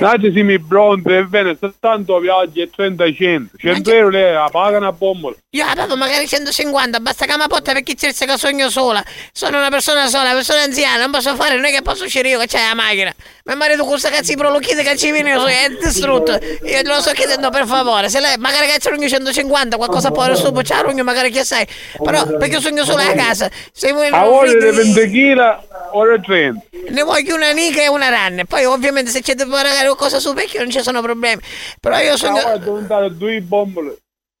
Date 0.00 0.32
se 0.32 0.42
mi 0.42 0.58
pronto 0.58 1.10
e 1.10 1.24
bene, 1.24 1.54
70 1.60 2.18
viaggi 2.18 2.62
e 2.62 2.70
30 2.70 3.12
100. 3.12 3.56
100 3.58 3.92
euro 3.92 4.08
lei 4.08 4.32
la 4.32 4.48
paga 4.50 4.78
una 4.78 4.90
bomba. 4.90 5.28
Io 5.50 5.66
la 5.66 5.74
pago 5.74 5.96
magari 5.96 6.26
150, 6.26 6.98
basta 7.00 7.26
che 7.26 7.36
mi 7.36 7.44
porta 7.46 7.72
perché 7.72 7.94
c'è 7.94 8.12
che 8.12 8.38
sogno 8.38 8.70
sola. 8.70 9.04
Sono 9.32 9.58
una 9.58 9.68
persona 9.68 10.06
sola, 10.06 10.22
una 10.24 10.32
persona 10.32 10.62
anziana, 10.62 11.02
non 11.02 11.10
posso 11.10 11.34
fare, 11.34 11.56
non 11.56 11.66
è 11.66 11.70
che 11.70 11.82
posso 11.82 12.04
uscire 12.04 12.30
io 12.30 12.38
che 12.38 12.46
c'è 12.46 12.68
la 12.68 12.74
macchina. 12.74 13.14
Mio 13.44 13.56
marito 13.56 13.80
con 13.80 13.90
questa 13.90 14.08
cazzo 14.08 14.32
di 14.32 14.36
prolochite 14.36 14.82
che 14.82 14.96
ci 14.96 15.12
viene 15.12 15.32
è 15.32 15.68
distrutto. 15.78 16.32
Io 16.32 16.82
lo 16.84 17.00
sto 17.00 17.12
chiedendo 17.12 17.50
per 17.50 17.66
favore, 17.66 18.08
se 18.08 18.18
lei 18.20 18.38
magari 18.38 18.66
che 18.66 18.78
c'è 18.78 18.90
un 18.90 19.06
150, 19.06 19.76
qualcosa 19.76 20.10
può 20.10 20.34
su, 20.34 20.50
c'è 20.52 20.80
un 20.86 21.00
magari 21.02 21.30
che 21.30 21.44
sai. 21.44 21.65
Però 22.02 22.24
perché 22.36 22.60
sogno 22.60 22.84
sola 22.84 23.08
a 23.08 23.14
casa. 23.14 23.50
Se 23.72 23.92
vuoi 23.92 24.08
A 24.08 24.28
ore 24.28 24.58
di 24.58 24.76
20 24.76 25.10
kg, 25.10 25.58
ore 25.92 26.20
30. 26.20 26.66
ne 26.90 27.02
voglio 27.02 27.34
una 27.34 27.52
nica 27.52 27.82
e 27.82 27.88
una 27.88 28.08
ranne. 28.08 28.44
Poi 28.44 28.64
ovviamente 28.64 29.10
se 29.10 29.22
c'è 29.22 29.34
da 29.34 29.46
pagare 29.46 29.84
qualcosa 29.84 30.18
su 30.20 30.32
vecchio 30.32 30.60
non 30.60 30.70
ci 30.70 30.82
sono 30.82 31.02
problemi. 31.02 31.40
Però 31.80 31.98
io 31.98 32.16
sogno... 32.16 32.58
devo 32.58 32.78
dare 32.80 33.16
due 33.16 33.40
bombole. 33.40 33.96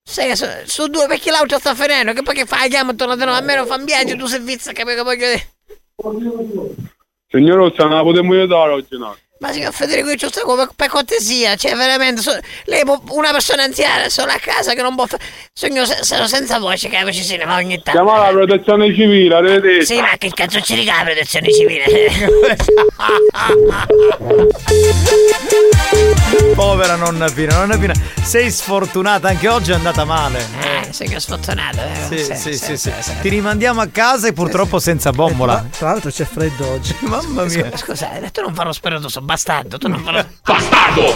Sì, 0.08 0.36
su, 0.36 0.46
su 0.64 0.86
due 0.86 1.08
perché 1.08 1.32
l'auto 1.32 1.58
sta 1.58 1.74
finendo, 1.74 2.12
che 2.12 2.22
poi 2.22 2.34
che 2.34 2.44
fai? 2.44 2.68
Chiamo 2.68 2.94
torno 2.94 3.16
di 3.16 3.24
nuovo, 3.24 3.38
a 3.38 3.42
me 3.42 3.56
non 3.56 3.66
fa 3.66 3.74
un 3.74 3.84
viaggio, 3.84 4.14
tu 4.16 4.26
sei 4.26 4.40
vizza, 4.40 4.72
capisci 4.72 4.98
che 4.98 5.02
voglio 5.02 5.26
dire? 5.26 5.54
Signor 7.28 7.56
Rossa, 7.56 7.84
non 7.84 7.96
la 7.96 8.02
potremmo 8.02 8.32
aiutare 8.34 8.72
oggi 8.72 8.96
no. 8.96 9.16
Ma 9.38 9.52
signor 9.52 9.74
Federico, 9.74 10.08
io 10.08 10.16
ci 10.16 10.26
sto 10.28 10.46
per, 10.54 10.68
per 10.74 10.88
cortesia, 10.88 11.56
cioè 11.56 11.74
veramente, 11.76 12.22
so- 12.22 12.38
lei 12.64 12.84
può- 12.84 12.98
una 13.10 13.32
persona 13.32 13.64
anziana 13.64 14.08
sola 14.08 14.32
a 14.32 14.38
casa 14.38 14.72
che 14.72 14.80
non 14.80 14.94
può 14.94 15.04
fare... 15.06 15.22
Sogno 15.52 15.84
se- 15.84 16.02
sono 16.04 16.26
senza 16.26 16.58
voce, 16.58 16.88
capisci, 16.88 17.22
se 17.22 17.36
ne 17.36 17.44
va 17.44 17.56
ogni 17.56 17.82
tanto. 17.82 18.02
Chiama 18.02 18.18
la 18.18 18.30
protezione 18.30 18.94
civile, 18.94 19.34
arrivederci. 19.34 19.94
Sì, 19.94 20.00
ma 20.00 20.16
che 20.16 20.30
cazzo 20.30 20.58
ci 20.62 20.74
riga 20.74 20.96
la 20.96 21.02
protezione 21.04 21.52
civile? 21.52 21.84
Povera 26.54 26.96
nonna 26.96 27.28
Pina, 27.30 27.58
nonna 27.58 27.76
Pina, 27.76 27.92
sei 28.22 28.50
sfortunata, 28.50 29.28
anche 29.28 29.48
oggi 29.48 29.70
è 29.70 29.74
andata 29.74 30.04
male. 30.04 30.46
Eh, 30.60 30.92
sei 30.92 31.08
che 31.08 31.20
sfortunato, 31.20 31.78
eh? 31.80 32.24
Sì, 32.24 32.34
sì, 32.34 32.56
sì, 32.56 32.76
sì. 32.76 33.12
Ti 33.20 33.28
rimandiamo 33.28 33.80
a 33.80 33.86
casa 33.86 34.28
e 34.28 34.32
purtroppo 34.32 34.78
senza 34.78 35.10
bombola. 35.10 35.66
Tra 35.70 35.90
l'altro 35.90 36.10
c'è 36.10 36.24
freddo 36.24 36.68
oggi. 36.70 36.96
Mamma 37.06 37.44
mia. 37.44 37.70
Scusate, 37.76 38.30
tu 38.30 38.40
non 38.40 38.54
farò 38.54 38.72
spero 38.72 39.06
so 39.08 39.20
bastardo, 39.20 39.78
tu 39.78 39.88
non 39.88 40.02
farò... 40.02 40.24
Bastardo! 40.42 41.14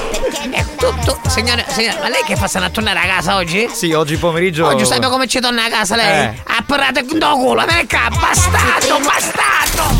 tu, 0.76 0.94
tu, 1.04 1.28
signore, 1.28 1.64
signore, 1.68 1.98
ma 2.00 2.08
lei 2.08 2.22
che 2.24 2.36
fa 2.36 2.46
stanno 2.46 2.66
a 2.66 2.70
tornare 2.70 2.98
a 2.98 3.06
casa 3.06 3.36
oggi? 3.36 3.68
Sì, 3.72 3.92
oggi 3.92 4.16
pomeriggio. 4.16 4.66
Oggi 4.66 4.84
sapete 4.84 5.08
come 5.08 5.26
ci 5.26 5.40
torna 5.40 5.64
a 5.64 5.68
casa 5.68 5.96
lei? 5.96 6.28
Eh. 6.28 6.42
Ha 6.46 6.62
parlato 6.66 7.04
con 7.04 7.18
do 7.18 7.30
culo, 7.36 7.64
vieni 7.66 7.86
qua, 7.86 8.08
bastardo, 8.10 8.98
bastardo! 9.04 9.99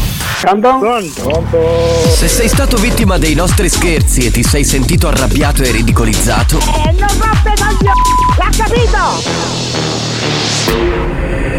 Se 2.17 2.27
sei 2.27 2.49
stato 2.49 2.79
vittima 2.79 3.19
dei 3.19 3.35
nostri 3.35 3.69
scherzi 3.69 4.21
e 4.25 4.31
ti 4.31 4.43
sei 4.43 4.65
sentito 4.65 5.07
arrabbiato 5.07 5.63
e 5.63 5.71
ridicolizzato, 5.71 6.57
Eh, 6.59 6.93
non 6.93 7.09
roppe 7.19 7.53
coglioni! 7.59 8.01
L'ha 8.39 8.49
capito? 8.57 8.99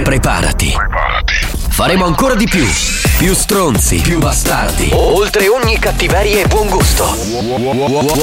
preparati. 0.03 0.73
Faremo 1.69 2.05
ancora 2.05 2.34
di 2.34 2.45
più. 2.47 2.65
Più 3.19 3.36
stronzi, 3.36 3.97
più 3.97 4.17
bastardi. 4.17 4.89
Oltre 4.93 5.47
ogni 5.47 5.77
cattiveria 5.77 6.39
e 6.43 6.47
buon 6.47 6.67
gusto. 6.69 7.05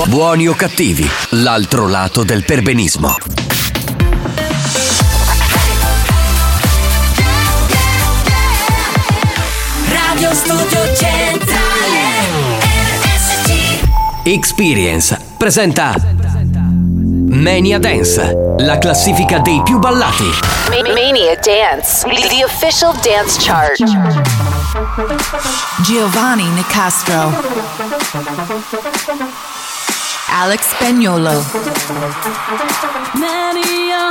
Buoni 0.09 0.49
o 0.49 0.55
cattivi, 0.55 1.09
l'altro 1.31 1.87
lato 1.87 2.25
del 2.25 2.43
perbenismo. 2.45 3.15
Radio 10.19 10.35
Studio 10.35 10.95
Centrale 10.97 12.59
RSC 13.05 13.83
Experience 14.25 15.17
presenta 15.37 15.95
Mania 17.29 17.79
Dance, 17.79 18.57
la 18.59 18.79
classifica 18.79 19.39
dei 19.39 19.63
più 19.63 19.79
ballati. 19.79 20.25
Mania 20.93 21.37
Dance, 21.37 22.05
the 22.31 22.43
official 22.43 22.93
dance 23.01 23.39
chart. 23.39 23.81
Giovanni 25.83 26.49
Nicastro. 26.49 27.33
Alex 30.33 30.63
Spagnolo. 30.71 31.45
Mania 33.13 34.09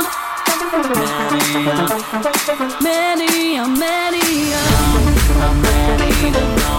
Mania 2.80 3.66
Mania 3.66 5.17
I'm 5.30 5.62
ready 5.62 6.32
to 6.32 6.44
go 6.60 6.74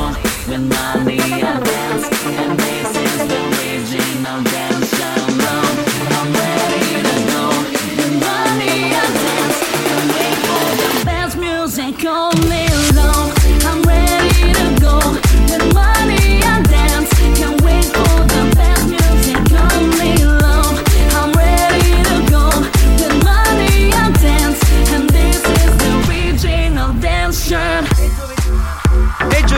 with 0.47 0.63
Mania 1.05 1.61
dance 1.63 2.07
And 2.25 2.59
this 2.59 2.95
is 2.95 3.27
the 3.27 3.39
original 3.47 4.43
dance 4.43 4.58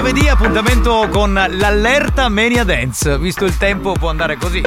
giovedì 0.01 0.27
appuntamento 0.29 1.07
con 1.11 1.31
l'allerta 1.33 2.27
Mania 2.27 2.63
Dance. 2.63 3.19
Visto 3.19 3.45
il 3.45 3.55
tempo 3.59 3.91
può 3.91 4.09
andare 4.09 4.35
così. 4.35 4.59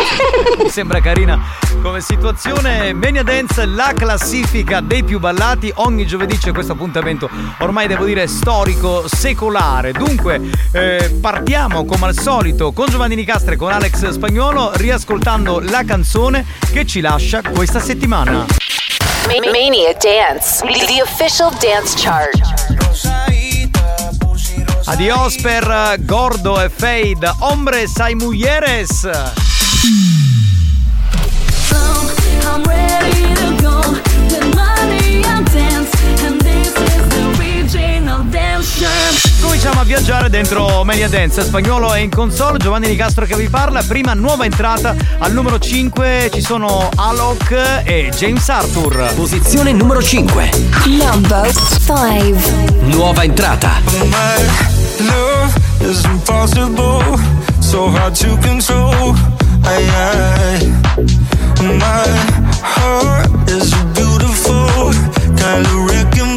Mi 0.63 0.69
sembra 0.71 1.01
carina 1.01 1.43
come 1.83 2.01
situazione. 2.01 2.93
Mania 2.93 3.25
Dance, 3.25 3.67
la 3.67 3.93
classifica 3.97 4.79
dei 4.79 5.03
più 5.03 5.19
ballati. 5.19 5.73
Ogni 5.75 6.07
giovedì 6.07 6.39
c'è 6.39 6.53
questo 6.53 6.75
appuntamento 6.75 7.29
ormai 7.59 7.89
devo 7.89 8.05
dire 8.05 8.29
storico, 8.29 9.09
secolare. 9.09 9.91
Dunque 9.91 10.41
eh, 10.71 11.19
partiamo 11.21 11.85
come 11.85 12.07
al 12.07 12.17
solito 12.17 12.71
con 12.71 12.87
Giovanni 12.87 13.17
Nicastre 13.17 13.55
e 13.55 13.57
con 13.57 13.73
Alex 13.73 14.09
Spagnolo 14.11 14.71
riascoltando 14.77 15.59
la 15.59 15.83
canzone 15.85 16.47
che 16.71 16.87
ci 16.87 17.01
lascia 17.01 17.43
questa 17.43 17.81
settimana. 17.81 18.47
Ma- 19.27 19.51
Mania 19.51 19.93
Dance, 19.95 20.65
the 20.65 21.03
official 21.03 21.51
dance 21.59 21.97
chart. 21.97 23.34
Adios 24.87 25.37
per 25.37 25.97
Gordo 26.01 26.61
e 26.61 26.69
Fade, 26.69 27.33
Hombres 27.39 27.99
hay 27.99 28.15
mujeres. 28.15 29.09
Cominciamo 39.41 39.81
a 39.81 39.85
viaggiare 39.85 40.29
dentro 40.29 40.85
Media 40.85 41.09
Dance. 41.09 41.43
Spagnolo 41.43 41.95
è 41.95 42.01
in 42.01 42.11
console, 42.11 42.59
Giovanni 42.59 42.89
Nicastro 42.89 43.25
che 43.25 43.37
vi 43.37 43.49
parla. 43.49 43.83
Prima 43.83 44.13
nuova 44.13 44.45
entrata 44.45 44.95
al 45.19 45.33
numero 45.33 45.59
5 45.59 46.31
ci 46.33 46.43
sono 46.43 46.91
Alok 46.95 47.83
e 47.85 48.13
James 48.15 48.47
Arthur. 48.49 49.13
Posizione 49.15 49.73
numero 49.73 50.03
5. 50.03 50.51
Number 50.87 51.51
5. 51.87 52.65
Nuova 52.83 53.23
entrata. 53.23 54.74
Love 55.01 55.83
is 55.83 56.05
impossible, 56.05 57.03
so 57.61 57.89
hard 57.89 58.15
to 58.15 58.37
control. 58.43 59.15
I, 59.67 59.81
I, 59.95 60.65
my 61.79 62.07
heart 62.63 63.31
is 63.49 63.73
beautiful 63.95 64.93
kind 65.37 65.67
of 65.67 65.77
wrecking 65.89 66.34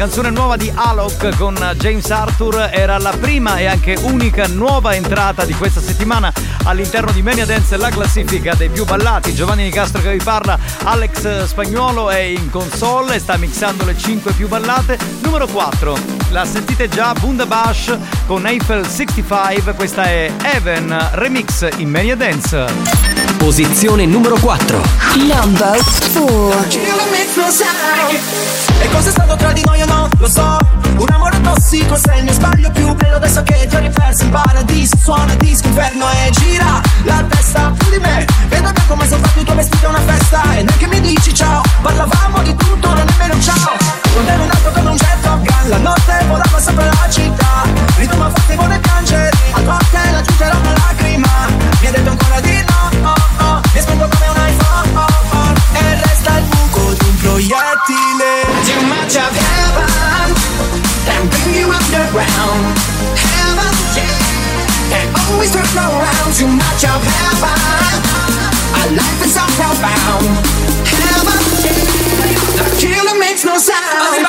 canzone 0.00 0.30
nuova 0.30 0.56
di 0.56 0.72
Alok 0.74 1.36
con 1.36 1.54
James 1.76 2.10
Arthur, 2.10 2.70
era 2.72 2.96
la 2.96 3.10
prima 3.20 3.58
e 3.58 3.66
anche 3.66 3.98
unica 4.00 4.46
nuova 4.46 4.94
entrata 4.94 5.44
di 5.44 5.52
questa 5.52 5.82
settimana 5.82 6.32
all'interno 6.64 7.12
di 7.12 7.20
Mania 7.20 7.44
Dance, 7.44 7.76
la 7.76 7.90
classifica 7.90 8.54
dei 8.54 8.70
più 8.70 8.86
ballati. 8.86 9.34
Giovanni 9.34 9.64
Nicastro 9.64 10.00
che 10.00 10.12
vi 10.12 10.24
parla, 10.24 10.58
Alex 10.84 11.44
Spagnuolo 11.44 12.08
è 12.08 12.20
in 12.20 12.48
console 12.48 13.16
e 13.16 13.18
sta 13.18 13.36
mixando 13.36 13.84
le 13.84 13.94
5 13.94 14.32
più 14.32 14.48
ballate. 14.48 14.98
Numero 15.20 15.46
4, 15.46 15.98
la 16.30 16.46
sentite 16.46 16.88
già, 16.88 17.12
Bundabash 17.12 17.98
con 18.26 18.46
Eiffel 18.46 18.86
65, 18.86 19.74
questa 19.74 20.04
è 20.04 20.32
Even 20.54 21.10
Remix 21.12 21.68
in 21.76 21.90
Mania 21.90 22.16
Dance. 22.16 22.64
Posizione 23.36 24.06
numero 24.06 24.38
4. 24.38 24.82
Number 25.16 25.78
4. 26.12 26.80
E 28.80 28.88
cos'è 28.88 29.10
stato 29.10 29.36
tra 29.36 29.52
di 29.52 29.62
noi 29.64 29.78
io 29.78 29.86
non 29.86 30.08
lo 30.18 30.28
so. 30.28 30.58
Un 30.96 31.06
amore 31.12 31.40
tossico 31.40 31.96
se 31.96 32.14
il 32.16 32.24
mio 32.24 32.32
sbaglio 32.32 32.70
più 32.72 32.92
bello 32.94 33.16
Adesso 33.16 33.42
che 33.42 33.66
ti 33.68 33.76
ho 33.76 33.78
riperso 33.78 34.24
in 34.24 34.30
paradiso. 34.30 34.96
Suona 34.96 35.34
disco 35.36 35.68
inferno 35.68 36.06
e 36.10 36.30
gira 36.30 36.80
la 37.04 37.24
testa 37.28 37.72
su 37.78 37.90
di 37.90 37.98
me. 37.98 38.26
Vedo 38.48 38.72
che 38.72 38.82
come 38.88 39.06
soltanto 39.06 39.38
il 39.38 39.44
tuo 39.44 39.54
vestito 39.54 39.86
è 39.86 39.88
una 39.88 40.00
festa. 40.00 40.42
E 40.54 40.62
neanche 40.62 40.86
mi 40.88 41.00
dici 41.00 41.32
ciao. 41.32 41.62
Parlavamo 41.82 42.42
di 42.42 42.54
tutto, 42.56 42.92
non 42.92 43.04
nemmeno 43.06 43.40
ciao. 43.40 43.76
Non 44.14 44.26
ero 44.26 44.42
un 44.42 44.50
altro 44.50 44.72
come 44.72 44.90
un 44.90 44.96
jet 44.96 45.20
Top 45.22 45.38
Gun 45.38 45.68
La 45.68 45.78
notte 45.78 46.24
volava 46.26 46.60
sempre 46.60 46.84
la 46.86 47.08
città. 47.08 47.62
Ritmo 47.96 48.30
forte 48.30 48.54
vuole 48.56 48.78
piangere. 48.80 49.30
A 49.52 49.60
volte 49.60 49.96
aggiungerò 49.96 50.58
una 50.58 50.72
lacrima. 50.72 51.28
Mi 51.80 51.86
ha 51.86 51.90
detto 51.90 52.10
ancora 52.10 52.40
di 52.40 52.59
underground 62.10 62.78
Heaven, 63.18 63.74
yeah. 63.94 64.98
And 64.98 65.08
always 65.30 65.52
turn 65.52 65.62
around. 65.76 66.34
Too 66.34 66.46
much 66.46 66.84
of 66.84 67.02
heaven 67.02 67.58
Our 68.74 68.90
life 68.96 69.24
is 69.24 69.34
so 69.34 69.44
profound 69.54 70.26
Heaven, 70.86 71.40
yeah. 71.64 71.78
The 72.58 72.66
killer 72.78 73.18
makes 73.18 73.44
no 73.44 73.58
sound. 73.58 74.26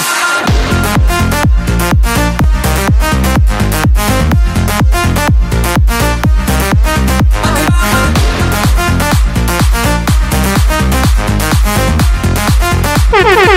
In 13.14 13.48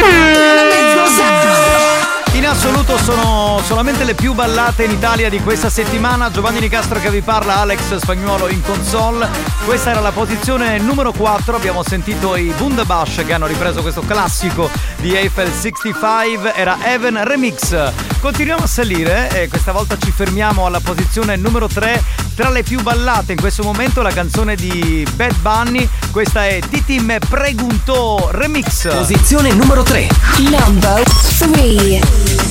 solamente 3.64 4.04
le 4.04 4.14
più 4.14 4.34
ballate 4.34 4.84
in 4.84 4.90
Italia 4.90 5.30
di 5.30 5.40
questa 5.40 5.70
settimana. 5.70 6.30
Giovanni 6.30 6.60
Nicastro 6.60 7.00
che 7.00 7.10
vi 7.10 7.22
parla, 7.22 7.56
Alex 7.56 7.96
Spagnuolo 7.96 8.48
in 8.48 8.62
console. 8.62 9.28
Questa 9.64 9.90
era 9.90 10.00
la 10.00 10.12
posizione 10.12 10.78
numero 10.78 11.12
4. 11.12 11.56
Abbiamo 11.56 11.82
sentito 11.82 12.36
i 12.36 12.52
Bundabash 12.56 13.22
che 13.24 13.32
hanno 13.32 13.46
ripreso 13.46 13.80
questo 13.80 14.02
classico 14.02 14.70
di 14.96 15.14
Eiffel 15.14 15.50
65. 15.50 16.54
Era 16.54 16.76
Even 16.84 17.22
Remix. 17.24 17.92
Continuiamo 18.20 18.64
a 18.64 18.66
salire 18.66 19.42
e 19.42 19.48
questa 19.48 19.72
volta 19.72 19.96
ci 19.98 20.10
fermiamo 20.10 20.66
alla 20.66 20.80
posizione 20.80 21.36
numero 21.36 21.66
3. 21.66 22.02
Tra 22.34 22.50
le 22.50 22.62
più 22.62 22.82
ballate 22.82 23.32
in 23.32 23.40
questo 23.40 23.62
momento 23.62 24.02
la 24.02 24.12
canzone 24.12 24.56
di 24.56 25.06
Bad 25.14 25.36
Bunny. 25.36 25.88
Questa 26.10 26.46
è 26.46 26.58
Titi 26.68 27.00
me 27.00 27.18
preguntò 27.18 28.28
Remix. 28.30 28.94
Posizione 28.94 29.52
numero 29.52 29.82
3. 29.82 30.08
Number 30.50 31.02
3. 31.38 32.43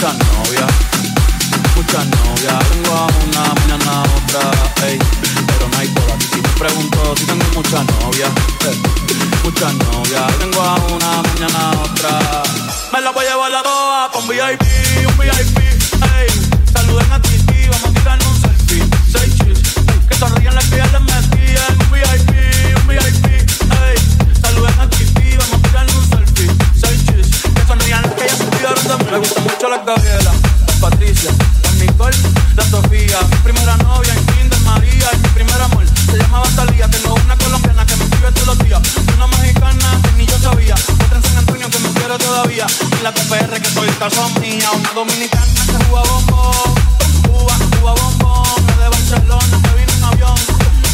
Muchas 0.00 0.16
novias, 0.32 0.70
muchas 1.76 2.06
novias. 2.06 2.68
Tengo 2.70 2.96
a 2.96 3.06
una, 3.06 3.54
mañana 3.54 4.02
otra, 4.02 4.86
ey. 4.86 4.98
Pero 5.46 5.68
no 5.68 5.78
hay 5.78 5.88
todas. 5.88 6.16
Y 6.24 6.26
si 6.26 6.36
me 6.40 6.48
pregunto 6.58 7.14
si 7.18 7.26
tengo 7.26 7.44
muchas 7.54 7.84
novias, 8.00 8.30
eh, 8.64 8.82
muchas 9.44 9.74
novias. 9.74 10.38
Tengo 10.38 10.62
a 10.62 10.76
una, 10.76 11.22
mañana 11.22 11.70
otra. 11.82 12.42
Me 12.94 13.00
la 13.02 13.10
voy 13.10 13.26
a 13.26 13.28
llevar 13.28 13.50
la 13.50 13.62
toa 13.62 14.10
con 14.10 14.26
VIP, 14.26 14.62
un 15.06 15.18
VIP, 15.18 15.58
ey. 15.58 16.28
Saluden 16.72 17.12
a 17.12 17.20
Titi, 17.20 17.68
vamos 17.68 17.90
a 17.90 17.92
tirarnos 17.92 18.26
un 18.26 18.40
selfie. 18.40 18.84
Seis 19.12 19.34
chis, 19.36 19.76
ey. 19.76 20.00
Que 20.08 20.14
sonrían 20.14 20.54
las 20.54 20.64
que 20.64 20.76
ya 20.78 20.86
les 20.86 21.02
metí 21.02 21.44
en 21.44 21.78
VIP, 21.92 22.29
Me 29.10 29.18
gusta 29.18 29.40
mucho 29.40 29.68
la 29.68 29.78
Gabriela, 29.78 30.32
la 30.68 30.74
Patricia, 30.80 31.32
la 31.64 31.84
Nicole, 31.84 32.16
la 32.54 32.62
Sofía. 32.62 33.18
Mi 33.28 33.36
primera 33.38 33.76
novia 33.78 34.14
en 34.14 34.24
Kinder 34.26 34.60
María 34.60 35.10
y 35.12 35.16
mi 35.18 35.28
primer 35.30 35.60
amor 35.60 35.84
se 36.06 36.16
llamaba 36.16 36.46
Talía. 36.54 36.86
Tengo 36.88 37.14
una 37.14 37.36
colombiana 37.36 37.84
que 37.84 37.96
me 37.96 38.04
escribe 38.04 38.30
todos 38.30 38.46
los 38.46 38.58
días. 38.60 38.80
Una 39.16 39.26
mexicana 39.26 40.00
que 40.04 40.12
ni 40.16 40.26
yo 40.26 40.38
sabía. 40.38 40.76
Otra 40.76 41.16
en 41.16 41.22
San 41.24 41.38
Antonio 41.38 41.68
que 41.68 41.78
me 41.80 41.90
quiere 41.90 42.18
todavía. 42.18 42.66
Y 43.00 43.02
la 43.02 43.12
TPR 43.12 43.60
que 43.60 43.68
soy 43.70 43.88
caso 43.98 44.30
mía. 44.40 44.70
Una 44.78 44.90
dominicana 44.92 45.60
que 45.66 45.84
juega 45.86 46.08
bombón. 46.08 46.74
Cuba, 47.26 47.54
Cuba 47.80 47.94
bombón. 47.94 48.66
De 48.78 48.88
Barcelona 48.88 49.60
que 49.60 49.74
vino 49.74 49.92
en 49.92 50.04
avión. 50.04 50.49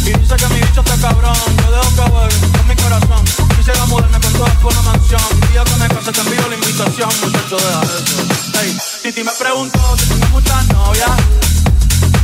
Y 0.07 0.13
dice 0.13 0.37
que 0.37 0.47
mi 0.55 0.61
bicho 0.61 0.81
está 0.83 0.97
cabrón. 0.99 1.35
Yo 1.35 1.71
dejo 1.73 1.97
que 1.97 2.11
juegue 2.11 2.37
con 2.57 2.69
mi 2.69 2.77
corazón. 2.77 3.25
Quisiera 3.57 3.85
mudarme 3.87 4.21
con 4.21 4.33
todas 4.35 4.55
por 4.63 4.73
una 4.73 4.83
mansión. 4.83 5.21
El 5.43 5.51
día 5.51 5.65
que 5.65 5.75
me 5.75 5.89
case 5.89 6.13
te 6.13 6.21
envío 6.21 6.49
la 6.49 6.55
invitación. 6.55 7.11
Muchacho, 7.23 7.57
deja 7.57 7.83
eso. 7.83 8.61
Ey, 8.61 8.79
Titi 9.03 9.25
me 9.25 9.33
preguntó 9.33 9.97
si 9.99 10.07
tengo 10.07 10.27
muchas 10.29 10.69
novias. 10.69 11.11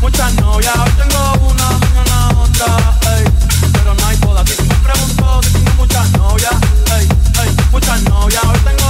Muchas 0.01 0.33
novias. 0.35 0.79
Hoy 0.79 0.91
tengo 0.93 1.33
una, 1.51 1.71
mañana 1.83 2.29
otra. 2.39 3.17
Ey, 3.17 3.25
pero 3.73 3.95
no 3.95 4.07
hay 4.07 4.17
boda. 4.19 4.45
Titi 4.45 4.63
me 4.63 4.75
preguntó 4.77 5.41
si 5.43 5.53
tengo 5.53 5.73
muchas 5.77 6.11
novias. 6.13 6.55
Ey, 6.97 7.09
ey, 7.43 7.57
muchas 7.73 8.03
novias. 8.03 8.45
Hoy 8.45 8.61
tengo 8.61 8.82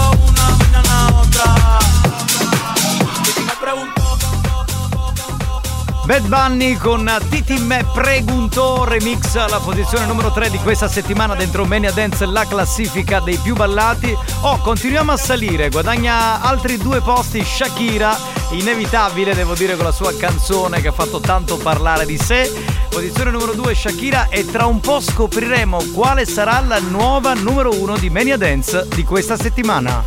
Bad 6.13 6.27
Bunny 6.27 6.77
con 6.77 7.11
Titi 7.31 7.57
me 7.61 7.87
preguntò 7.95 8.85
remix 8.85 9.35
alla 9.37 9.61
posizione 9.61 10.05
numero 10.05 10.31
3 10.31 10.51
di 10.51 10.59
questa 10.59 10.87
settimana 10.87 11.35
dentro 11.35 11.65
Mania 11.65 11.91
Dance 11.91 12.27
la 12.27 12.47
classifica 12.47 13.21
dei 13.21 13.39
più 13.39 13.55
ballati. 13.55 14.15
Oh, 14.43 14.59
continuiamo 14.59 15.13
a 15.13 15.17
salire, 15.17 15.71
guadagna 15.71 16.43
altri 16.43 16.77
due 16.77 17.01
posti 17.01 17.43
Shakira, 17.43 18.15
inevitabile 18.51 19.35
devo 19.35 19.55
dire 19.55 19.75
con 19.75 19.87
la 19.87 19.91
sua 19.91 20.15
canzone 20.15 20.83
che 20.83 20.89
ha 20.89 20.93
fatto 20.93 21.19
tanto 21.19 21.57
parlare 21.57 22.05
di 22.05 22.19
sé. 22.19 22.53
Posizione 22.91 23.31
numero 23.31 23.55
2 23.55 23.75
Shakira 23.75 24.29
e 24.29 24.45
tra 24.45 24.67
un 24.67 24.81
po' 24.81 25.01
scopriremo 25.01 25.79
quale 25.95 26.27
sarà 26.27 26.61
la 26.61 26.79
nuova 26.79 27.33
numero 27.33 27.73
1 27.73 27.97
di 27.97 28.11
Mania 28.11 28.37
Dance 28.37 28.87
di 28.95 29.05
questa 29.05 29.39
settimana. 29.39 30.05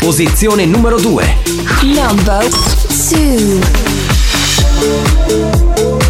Posizione 0.00 0.66
numero 0.66 0.98
2. 0.98 1.36
Number 1.82 2.48
2. 2.48 3.93
Thank 4.76 6.03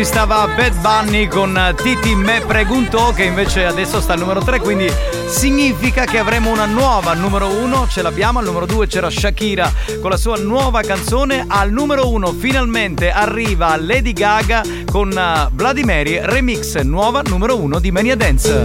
ci 0.00 0.06
stava 0.06 0.46
Bad 0.56 0.76
Bunny 0.80 1.28
con 1.28 1.74
Titi 1.76 2.14
Me 2.14 2.42
Pregunto 2.46 3.12
che 3.14 3.24
invece 3.24 3.66
adesso 3.66 4.00
sta 4.00 4.14
al 4.14 4.18
numero 4.18 4.40
3 4.40 4.58
quindi 4.60 4.90
significa 5.26 6.06
che 6.06 6.16
avremo 6.16 6.50
una 6.50 6.64
nuova. 6.64 7.12
Numero 7.12 7.48
1 7.48 7.86
ce 7.90 8.00
l'abbiamo 8.00 8.38
al 8.38 8.46
numero 8.46 8.64
2 8.64 8.86
c'era 8.86 9.10
Shakira 9.10 9.70
con 10.00 10.08
la 10.08 10.16
sua 10.16 10.38
nuova 10.38 10.80
canzone 10.80 11.44
al 11.46 11.70
numero 11.70 12.08
1 12.08 12.32
finalmente 12.32 13.10
arriva 13.10 13.76
Lady 13.76 14.14
Gaga 14.14 14.62
con 14.90 15.12
eh, 15.12 15.48
Vladimir 15.52 16.22
Remix 16.22 16.80
nuova 16.80 17.20
numero 17.26 17.58
1 17.58 17.78
di 17.78 17.90
Mania 17.90 18.16
Dance. 18.16 18.64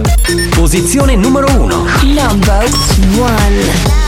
Posizione 0.54 1.16
numero 1.16 1.48
1 1.50 1.84
number 2.02 2.66
1 3.18 4.05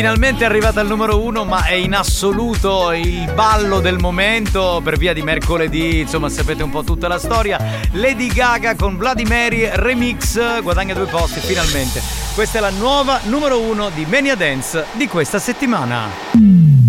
finalmente 0.00 0.46
arrivata 0.46 0.80
al 0.80 0.86
numero 0.86 1.22
uno, 1.22 1.44
ma 1.44 1.66
è 1.66 1.74
in 1.74 1.92
assoluto 1.92 2.90
il 2.92 3.30
ballo 3.34 3.80
del 3.80 3.98
momento 3.98 4.80
per 4.82 4.96
via 4.96 5.12
di 5.12 5.20
mercoledì, 5.20 6.00
insomma 6.00 6.30
sapete 6.30 6.62
un 6.62 6.70
po' 6.70 6.82
tutta 6.82 7.06
la 7.06 7.18
storia. 7.18 7.60
Lady 7.92 8.28
Gaga 8.28 8.76
con 8.76 8.94
Mary 8.94 9.68
Remix 9.70 10.62
guadagna 10.62 10.94
due 10.94 11.04
posti 11.04 11.40
finalmente. 11.40 12.00
Questa 12.34 12.56
è 12.56 12.60
la 12.62 12.70
nuova 12.70 13.20
numero 13.24 13.60
uno 13.60 13.90
di 13.90 14.06
Mania 14.06 14.36
Dance 14.36 14.86
di 14.92 15.06
questa 15.06 15.38
settimana. 15.38 16.79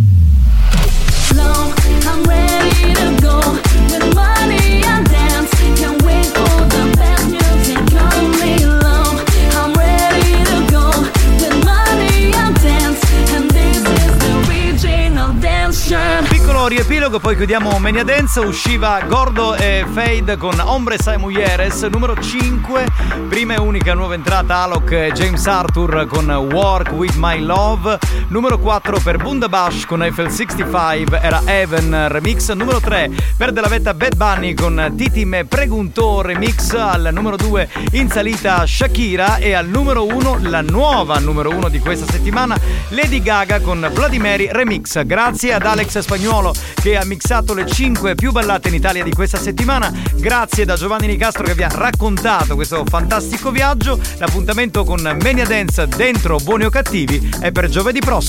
Riepilogo, 17.01 17.19
poi 17.19 17.35
chiudiamo 17.35 17.79
Mania 17.79 18.03
Dance. 18.03 18.39
Usciva 18.41 19.01
Gordo 19.07 19.55
e 19.55 19.83
Fade 19.91 20.37
con 20.37 20.59
Ombre 20.59 20.99
Sai 20.99 21.17
Mujeres, 21.17 21.81
numero 21.83 22.15
5. 22.15 22.85
Prima 23.27 23.55
e 23.55 23.59
unica 23.59 23.95
nuova 23.95 24.13
entrata 24.13 24.57
Alok 24.57 24.91
e 24.91 25.11
James 25.11 25.43
Arthur 25.47 26.05
con 26.05 26.29
Work 26.29 26.91
with 26.91 27.15
My 27.15 27.39
Love. 27.39 27.97
Numero 28.31 28.59
4 28.59 28.97
per 29.03 29.17
Bundabash 29.17 29.85
con 29.85 30.01
Eiffel 30.03 30.31
65 30.31 31.19
era 31.19 31.41
Even 31.47 32.07
Remix. 32.07 32.53
Numero 32.53 32.79
3 32.79 33.09
per 33.35 33.51
Della 33.51 33.67
Vetta 33.67 33.93
Bad 33.93 34.15
Bunny 34.15 34.53
con 34.53 34.93
Titi 34.95 35.25
Me 35.25 35.43
Pregunto 35.43 36.21
Remix. 36.21 36.73
Al 36.73 37.09
numero 37.11 37.35
2 37.35 37.67
in 37.91 38.09
salita 38.09 38.65
Shakira 38.65 39.35
e 39.35 39.51
al 39.51 39.67
numero 39.67 40.05
1 40.05 40.39
la 40.43 40.61
nuova 40.61 41.19
numero 41.19 41.49
1 41.49 41.67
di 41.67 41.79
questa 41.79 42.09
settimana 42.09 42.57
Lady 42.89 43.21
Gaga 43.21 43.59
con 43.59 43.79
Mary 44.17 44.47
Remix. 44.49 45.03
Grazie 45.03 45.51
ad 45.51 45.65
Alex 45.65 45.99
Spagnuolo 45.99 46.53
che 46.75 46.95
ha 46.95 47.03
mixato 47.03 47.53
le 47.53 47.65
5 47.65 48.15
più 48.15 48.31
ballate 48.31 48.69
in 48.69 48.75
Italia 48.75 49.03
di 49.03 49.11
questa 49.11 49.37
settimana. 49.37 49.91
Grazie 50.15 50.63
da 50.63 50.77
Giovanni 50.77 51.07
Nicastro 51.07 51.43
che 51.43 51.53
vi 51.53 51.63
ha 51.63 51.69
raccontato 51.69 52.55
questo 52.55 52.85
fantastico 52.87 53.51
viaggio. 53.51 53.99
L'appuntamento 54.19 54.85
con 54.85 55.01
Mania 55.21 55.45
Dance 55.45 55.85
dentro 55.85 56.37
Buoni 56.37 56.63
o 56.63 56.69
Cattivi 56.69 57.29
è 57.41 57.51
per 57.51 57.67
giovedì 57.67 57.99
prossimo. 57.99 58.20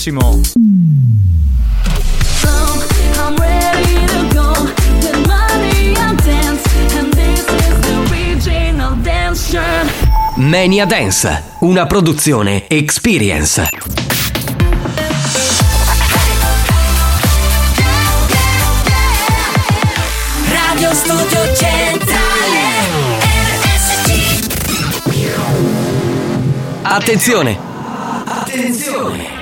Shirt. 9.53 10.37
Mania 10.37 10.87
Dance, 10.87 11.43
una 11.61 11.87
produzione 11.87 12.67
Experience. 12.69 13.69
Radio 20.49 20.95
Studio 20.95 21.55
Centrale. 21.55 23.19
RSC. 23.59 24.47
Attenzione! 26.83 27.59
Attenzione. 28.25 29.42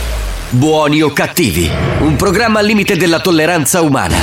Buoni 0.53 1.01
o 1.01 1.13
cattivi, 1.13 1.69
un 2.01 2.17
programma 2.17 2.59
al 2.59 2.65
limite 2.65 2.97
della 2.97 3.21
tolleranza 3.21 3.79
umana. 3.79 4.17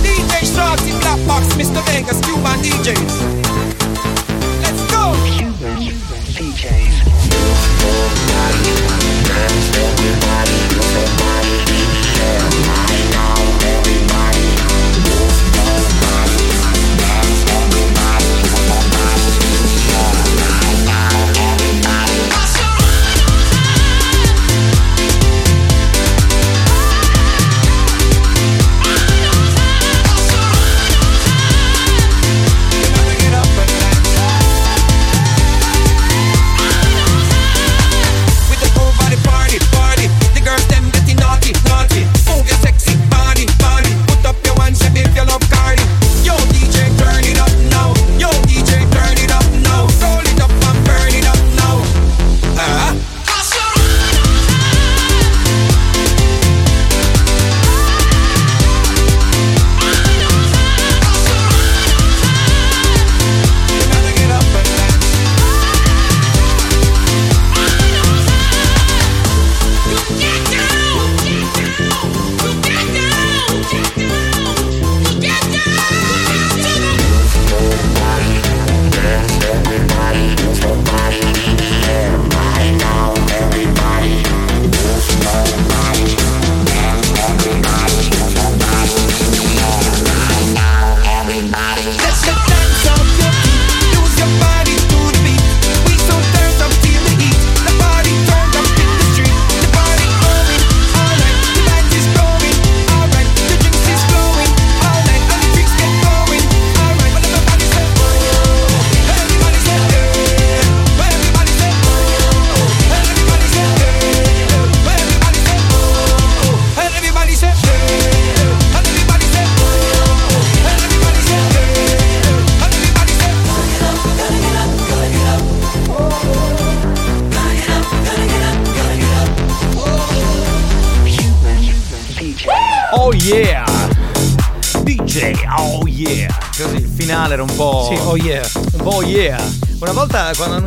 DJ 0.00 0.86
in 0.86 0.98
Black 1.00 1.18
Box, 1.26 1.54
Mr. 1.56 1.82
Vegas, 1.82 2.18
Cuban 2.20 2.60
DJs. 2.62 3.33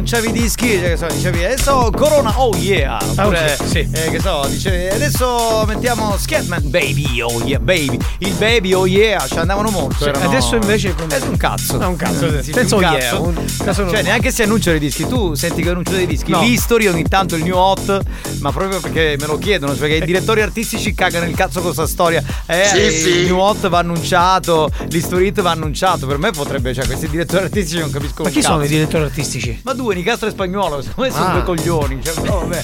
Annunciavi 0.08 0.30
i 0.30 0.42
dischi, 0.42 0.57
cioè, 0.80 0.90
che 0.90 0.98
so, 0.98 1.06
dicevi 1.08 1.44
adesso 1.46 1.92
Corona 1.96 2.40
oh 2.40 2.56
yeah. 2.58 2.98
Oppure, 3.18 3.40
Ah, 3.40 3.54
ok, 3.64 3.68
sì. 3.68 3.88
eh, 3.92 4.10
che 4.10 4.20
so, 4.20 4.46
dicevi 4.50 4.88
adesso 4.88 5.64
mettiamo 5.68 6.16
Scatman 6.18 6.70
baby 6.70 7.22
oh 7.22 7.42
yeah 7.44 7.60
baby. 7.60 7.98
Il 8.20 8.34
baby 8.34 8.74
oh 8.74 8.86
yeah, 8.86 9.26
ci 9.28 9.38
andavano 9.38 9.70
molto. 9.70 10.04
Sì, 10.04 10.10
erano- 10.10 10.30
adesso 10.30 10.56
invece 10.56 10.94
come- 10.96 11.16
È 11.18 11.22
un 11.26 11.38
cazzo. 11.38 11.78
Ah, 11.80 11.88
un 11.88 11.96
cazzo, 11.96 12.42
Sì, 12.42 12.52
senza 12.52 12.76
un 12.76 12.84
oh 12.84 12.88
cazzo. 12.92 12.98
yeah, 13.16 13.20
un 13.20 13.46
caso 13.64 13.90
cioè, 13.90 14.02
neanche 14.04 14.32
se 14.32 14.44
annunciano 14.44 14.76
i 14.76 14.80
dischi. 14.80 15.08
Tu 15.08 15.34
senti 15.36 15.62
che 15.62 15.70
annunciano 15.70 15.98
dei 15.98 16.08
dischi. 16.08 16.32
No. 16.32 16.42
L'history 16.42 16.88
ogni 16.88 17.04
tanto 17.04 17.36
il 17.36 17.44
new 17.44 17.56
hot, 17.56 18.02
ma 18.40 18.52
proprio 18.52 18.80
perché 18.80 19.16
me 19.20 19.26
lo 19.26 19.38
chiedono, 19.38 19.74
perché 19.74 19.96
i 19.96 20.06
direttori 20.06 20.42
artistici 20.42 20.94
cagano 20.94 21.26
il 21.26 21.36
cazzo 21.36 21.56
con 21.62 21.74
questa 21.74 21.88
storia. 21.88 22.24
Eh, 22.46 22.66
Sì, 22.66 22.78
il 22.80 22.92
sì. 22.92 23.24
new 23.26 23.38
hot 23.38 23.68
va 23.70 23.80
annunciato, 23.80 24.70
l'history 24.90 25.28
hit 25.28 25.42
va 25.42 25.52
annunciato. 25.52 26.06
Per 26.08 26.18
me 26.18 26.32
potrebbe, 26.32 26.74
cioè, 26.74 26.86
questi 26.86 27.08
direttori 27.10 27.44
artistici 27.46 27.80
non 27.80 27.90
capisco 27.92 28.24
Ma 28.24 28.30
chi 28.30 28.42
sono 28.42 28.58
i 28.58 28.60
cazzo. 28.62 28.72
direttori 28.74 29.04
artistici? 29.04 29.60
Ma 29.64 29.74
due, 29.74 29.96
Nicastro 29.96 30.28
e 30.28 30.32
Spagnolo, 30.32 30.57
secondo 30.62 31.02
me 31.02 31.10
sono 31.12 31.26
Ah. 31.26 31.32
due 31.32 31.44
coglioni. 31.44 32.04
Cioè, 32.04 32.14
però 32.22 32.40
vabbè. 32.46 32.62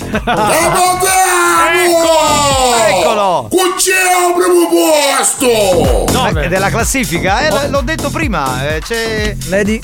Ecco! 1.86 3.00
Eccolo! 3.00 3.48
Qui 3.50 3.60
c'è 3.78 3.92
al 3.92 4.34
primo 4.34 4.70
posto! 4.70 6.12
No, 6.12 6.40
è 6.40 6.48
della 6.48 6.70
classifica, 6.70 7.48
eh, 7.48 7.68
l- 7.68 7.70
l'ho 7.72 7.82
detto 7.82 8.10
prima. 8.10 8.68
eh, 8.76 8.80
c'è. 8.82 9.36
Lady. 9.48 9.82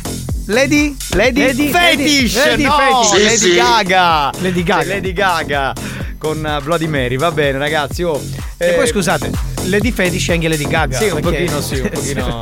Lady? 0.48 0.96
Lady? 1.12 1.42
Lady- 1.46 1.70
Fetish! 1.70 2.36
Lady- 2.46 2.64
no, 2.64 2.72
Fetish. 2.78 3.10
Sì, 3.16 3.24
Lady 3.24 3.38
sì. 3.38 3.54
Gaga! 3.56 4.32
Lady 4.40 4.64
Gaga. 4.64 4.82
C'è 4.84 4.88
Lady 4.88 5.14
Gaga 5.14 5.74
con 6.18 6.46
eh, 6.46 6.60
Bloody 6.64 6.88
Mary, 6.88 7.18
va 7.18 7.32
bene 7.32 7.58
ragazzi. 7.60 8.02
Oh, 8.04 8.20
E 8.58 8.70
eh, 8.70 8.72
poi 8.74 8.88
scusate, 8.88 9.30
Lady 9.66 9.92
Fetish 9.92 10.30
e 10.30 10.34
anche 10.34 10.48
Lady 10.48 10.68
Gaga. 10.68 10.98
Sì, 10.98 11.06
un 11.10 11.20
pochino 11.22 11.62
sì, 11.62 11.76
un 11.80 11.90
pochino. 11.94 12.42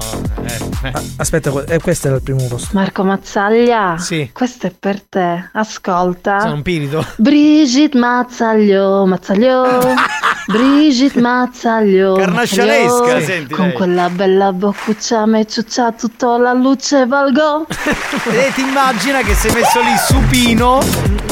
Eh, 0.83 0.87
eh. 0.89 0.93
Aspetta, 1.17 1.63
eh, 1.65 1.79
questo 1.79 2.07
era 2.07 2.15
il 2.17 2.21
primo 2.23 2.45
posto. 2.47 2.69
Marco 2.73 3.03
Mazzaglia, 3.03 3.97
Sì. 3.97 4.29
questo 4.33 4.67
è 4.67 4.71
per 4.77 5.01
te. 5.01 5.49
Ascolta. 5.53 6.39
Sono 6.41 6.55
un 6.55 6.61
pirito. 6.61 7.05
Brigitte 7.17 7.97
Mazzaglio, 7.97 9.05
Mazzaglio. 9.05 9.65
Brigitte 10.47 11.19
Mazzaglio. 11.19 12.13
Carnascialesca, 12.15 13.19
senti 13.21 13.53
Con 13.53 13.65
lei. 13.67 13.75
quella 13.75 14.09
bella 14.09 14.53
boccuccia 14.53 15.25
me 15.25 15.45
ciuccia 15.45 15.91
tutta 15.91 16.37
la 16.37 16.53
luce 16.53 17.05
valgo. 17.05 17.65
E 18.29 18.51
ti 18.53 18.61
immagina 18.61 19.21
che 19.21 19.33
sei 19.33 19.51
messo 19.53 19.79
lì 19.81 19.93
supino 20.07 20.77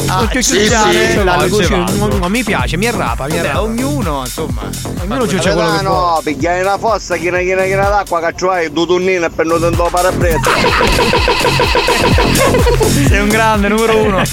a 0.07 0.27
Sì, 0.29 0.41
ciucciare 0.43 1.09
sì, 1.11 1.23
la 1.23 1.45
luce 1.45 1.67
valgo. 1.69 2.07
no, 2.07 2.17
no, 2.17 2.29
mi 2.29 2.43
piace, 2.43 2.75
mi 2.77 2.87
arrapa, 2.87 3.27
mi 3.27 3.37
arrapa. 3.39 3.61
ognuno, 3.61 4.19
insomma. 4.21 4.61
Ognuno 5.01 5.27
ciuccia 5.27 5.53
quello 5.53 5.71
che 5.77 5.83
può. 5.83 5.91
no, 6.15 6.19
pigliare 6.23 6.61
una 6.61 6.77
fossa, 6.77 7.15
china 7.15 7.39
china 7.39 7.63
china 7.63 7.87
d'acqua, 7.89 8.19
che 8.21 8.33
c'hai 8.35 8.71
due 8.71 8.85
tonnine 8.85 9.29
per 9.29 9.45
non 9.45 9.59
tentare 9.61 9.89
parabrezza. 9.89 10.49
Sei 13.07 13.19
un 13.19 13.29
grande, 13.29 13.67
numero 13.69 13.97
uno. 13.97 14.19
Eh, 14.21 14.27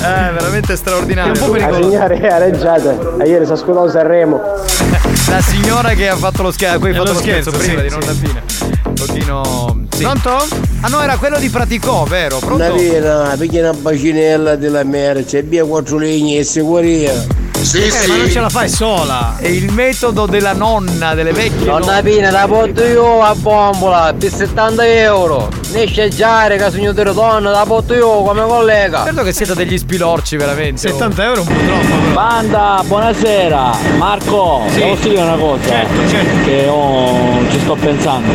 veramente 0.00 0.76
straordinario. 0.76 1.32
È 1.34 1.38
un 1.38 1.44
po' 1.46 1.52
pericoloso. 1.52 1.90
signora 1.90 2.34
ha 2.34 2.38
reggiato. 2.38 3.16
Ieri 3.24 3.46
si 3.46 3.52
è 3.52 3.56
scudato 3.56 3.88
Sanremo. 3.90 4.23
La 5.28 5.40
signora 5.40 5.94
che 5.94 6.08
ha 6.08 6.16
fatto 6.16 6.42
lo 6.42 6.50
scherzo, 6.50 6.78
poi 6.78 6.90
ha 6.90 6.92
È 6.92 6.96
fatto 6.96 7.08
lo 7.08 7.14
lo 7.14 7.22
scherzo, 7.22 7.50
scherzo, 7.50 7.66
prima 7.66 7.80
sì, 7.82 7.88
di 7.88 7.92
non 7.92 8.02
sì. 8.02 8.26
fine. 8.26 8.42
Un 8.84 8.94
pochino. 8.94 9.86
Sì. 9.90 10.02
Pronto? 10.02 10.46
Ah 10.80 10.88
no, 10.88 11.02
era 11.02 11.16
quello 11.16 11.38
di 11.38 11.48
Praticò, 11.48 12.04
vero? 12.04 12.38
Pronto? 12.38 12.62
Navina, 12.62 13.34
piglia 13.38 13.70
una 13.70 13.78
bacinella 13.78 14.56
della 14.56 14.82
merce, 14.84 15.42
via 15.42 15.64
quattro 15.64 15.98
legni 15.98 16.38
e 16.38 16.44
sicurezza. 16.44 17.43
Sì, 17.64 17.78
Eh, 17.82 18.06
ma 18.08 18.16
non 18.16 18.26
ce 18.26 18.32
sì. 18.32 18.38
la 18.40 18.48
fai 18.50 18.68
sola. 18.68 19.36
È 19.38 19.46
il 19.48 19.72
metodo 19.72 20.26
della 20.26 20.52
nonna, 20.52 21.14
delle 21.14 21.32
vecchie 21.32 21.64
Nonna. 21.66 22.02
Pina, 22.02 22.30
la 22.30 22.44
porto 22.46 22.84
io 22.84 23.22
a 23.22 23.34
bombola 23.34 24.14
per 24.16 24.30
70 24.30 24.86
euro. 24.86 25.48
Ne 25.72 25.86
scegliare 25.86 26.56
che 26.58 26.70
sogno 26.70 26.92
delle 26.92 27.12
donne, 27.14 27.50
la 27.50 27.64
porto 27.66 27.94
io 27.94 28.22
come 28.22 28.42
collega. 28.46 29.04
Certo 29.04 29.22
che 29.22 29.32
siete 29.32 29.54
degli 29.54 29.78
spilorci, 29.78 30.36
veramente. 30.36 30.78
70 30.88 31.24
euro 31.24 31.36
è 31.36 31.38
un 31.40 31.46
po' 31.46 31.52
troppo. 31.64 31.86
però. 32.02 32.12
Banda, 32.12 32.82
buonasera. 32.84 33.70
Marco, 33.96 34.62
Sì. 34.68 34.80
posso 34.80 35.08
dire 35.08 35.22
una 35.22 35.36
cosa? 35.36 35.62
Certo, 35.66 36.08
certo. 36.08 36.44
Che 36.44 36.50
io 36.50 37.50
ci 37.50 37.60
sto 37.60 37.74
pensando. 37.76 38.32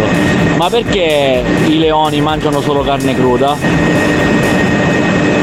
Ma 0.58 0.70
perché 0.70 1.44
i 1.68 1.78
leoni 1.78 2.20
mangiano 2.20 2.62
solo 2.62 2.82
carne 2.82 3.14
cruda? 3.16 3.56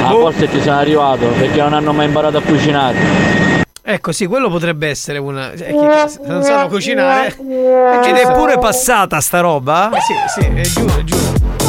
Ah, 0.02 0.10
Boh. 0.10 0.20
forse 0.20 0.48
ci 0.52 0.60
sono 0.60 0.76
arrivato 0.78 1.24
perché 1.38 1.60
non 1.60 1.72
hanno 1.72 1.92
mai 1.92 2.06
imparato 2.06 2.38
a 2.38 2.40
cucinare. 2.42 3.44
Ecco, 3.88 4.10
sì, 4.10 4.26
quello 4.26 4.48
potrebbe 4.50 4.88
essere 4.88 5.18
una. 5.18 5.52
eh, 5.52 5.56
che- 5.56 6.08
se 6.08 6.18
non 6.24 6.42
sanno 6.42 6.66
cucinare. 6.66 7.28
Ed 7.38 8.16
è 8.16 8.32
pure 8.32 8.58
passata 8.58 9.20
sta 9.20 9.38
roba? 9.38 9.90
Eh, 9.92 10.00
sì, 10.00 10.40
sì, 10.40 10.46
è 10.52 10.60
giuro, 10.62 10.98
è 10.98 11.04
giuro. 11.04 11.22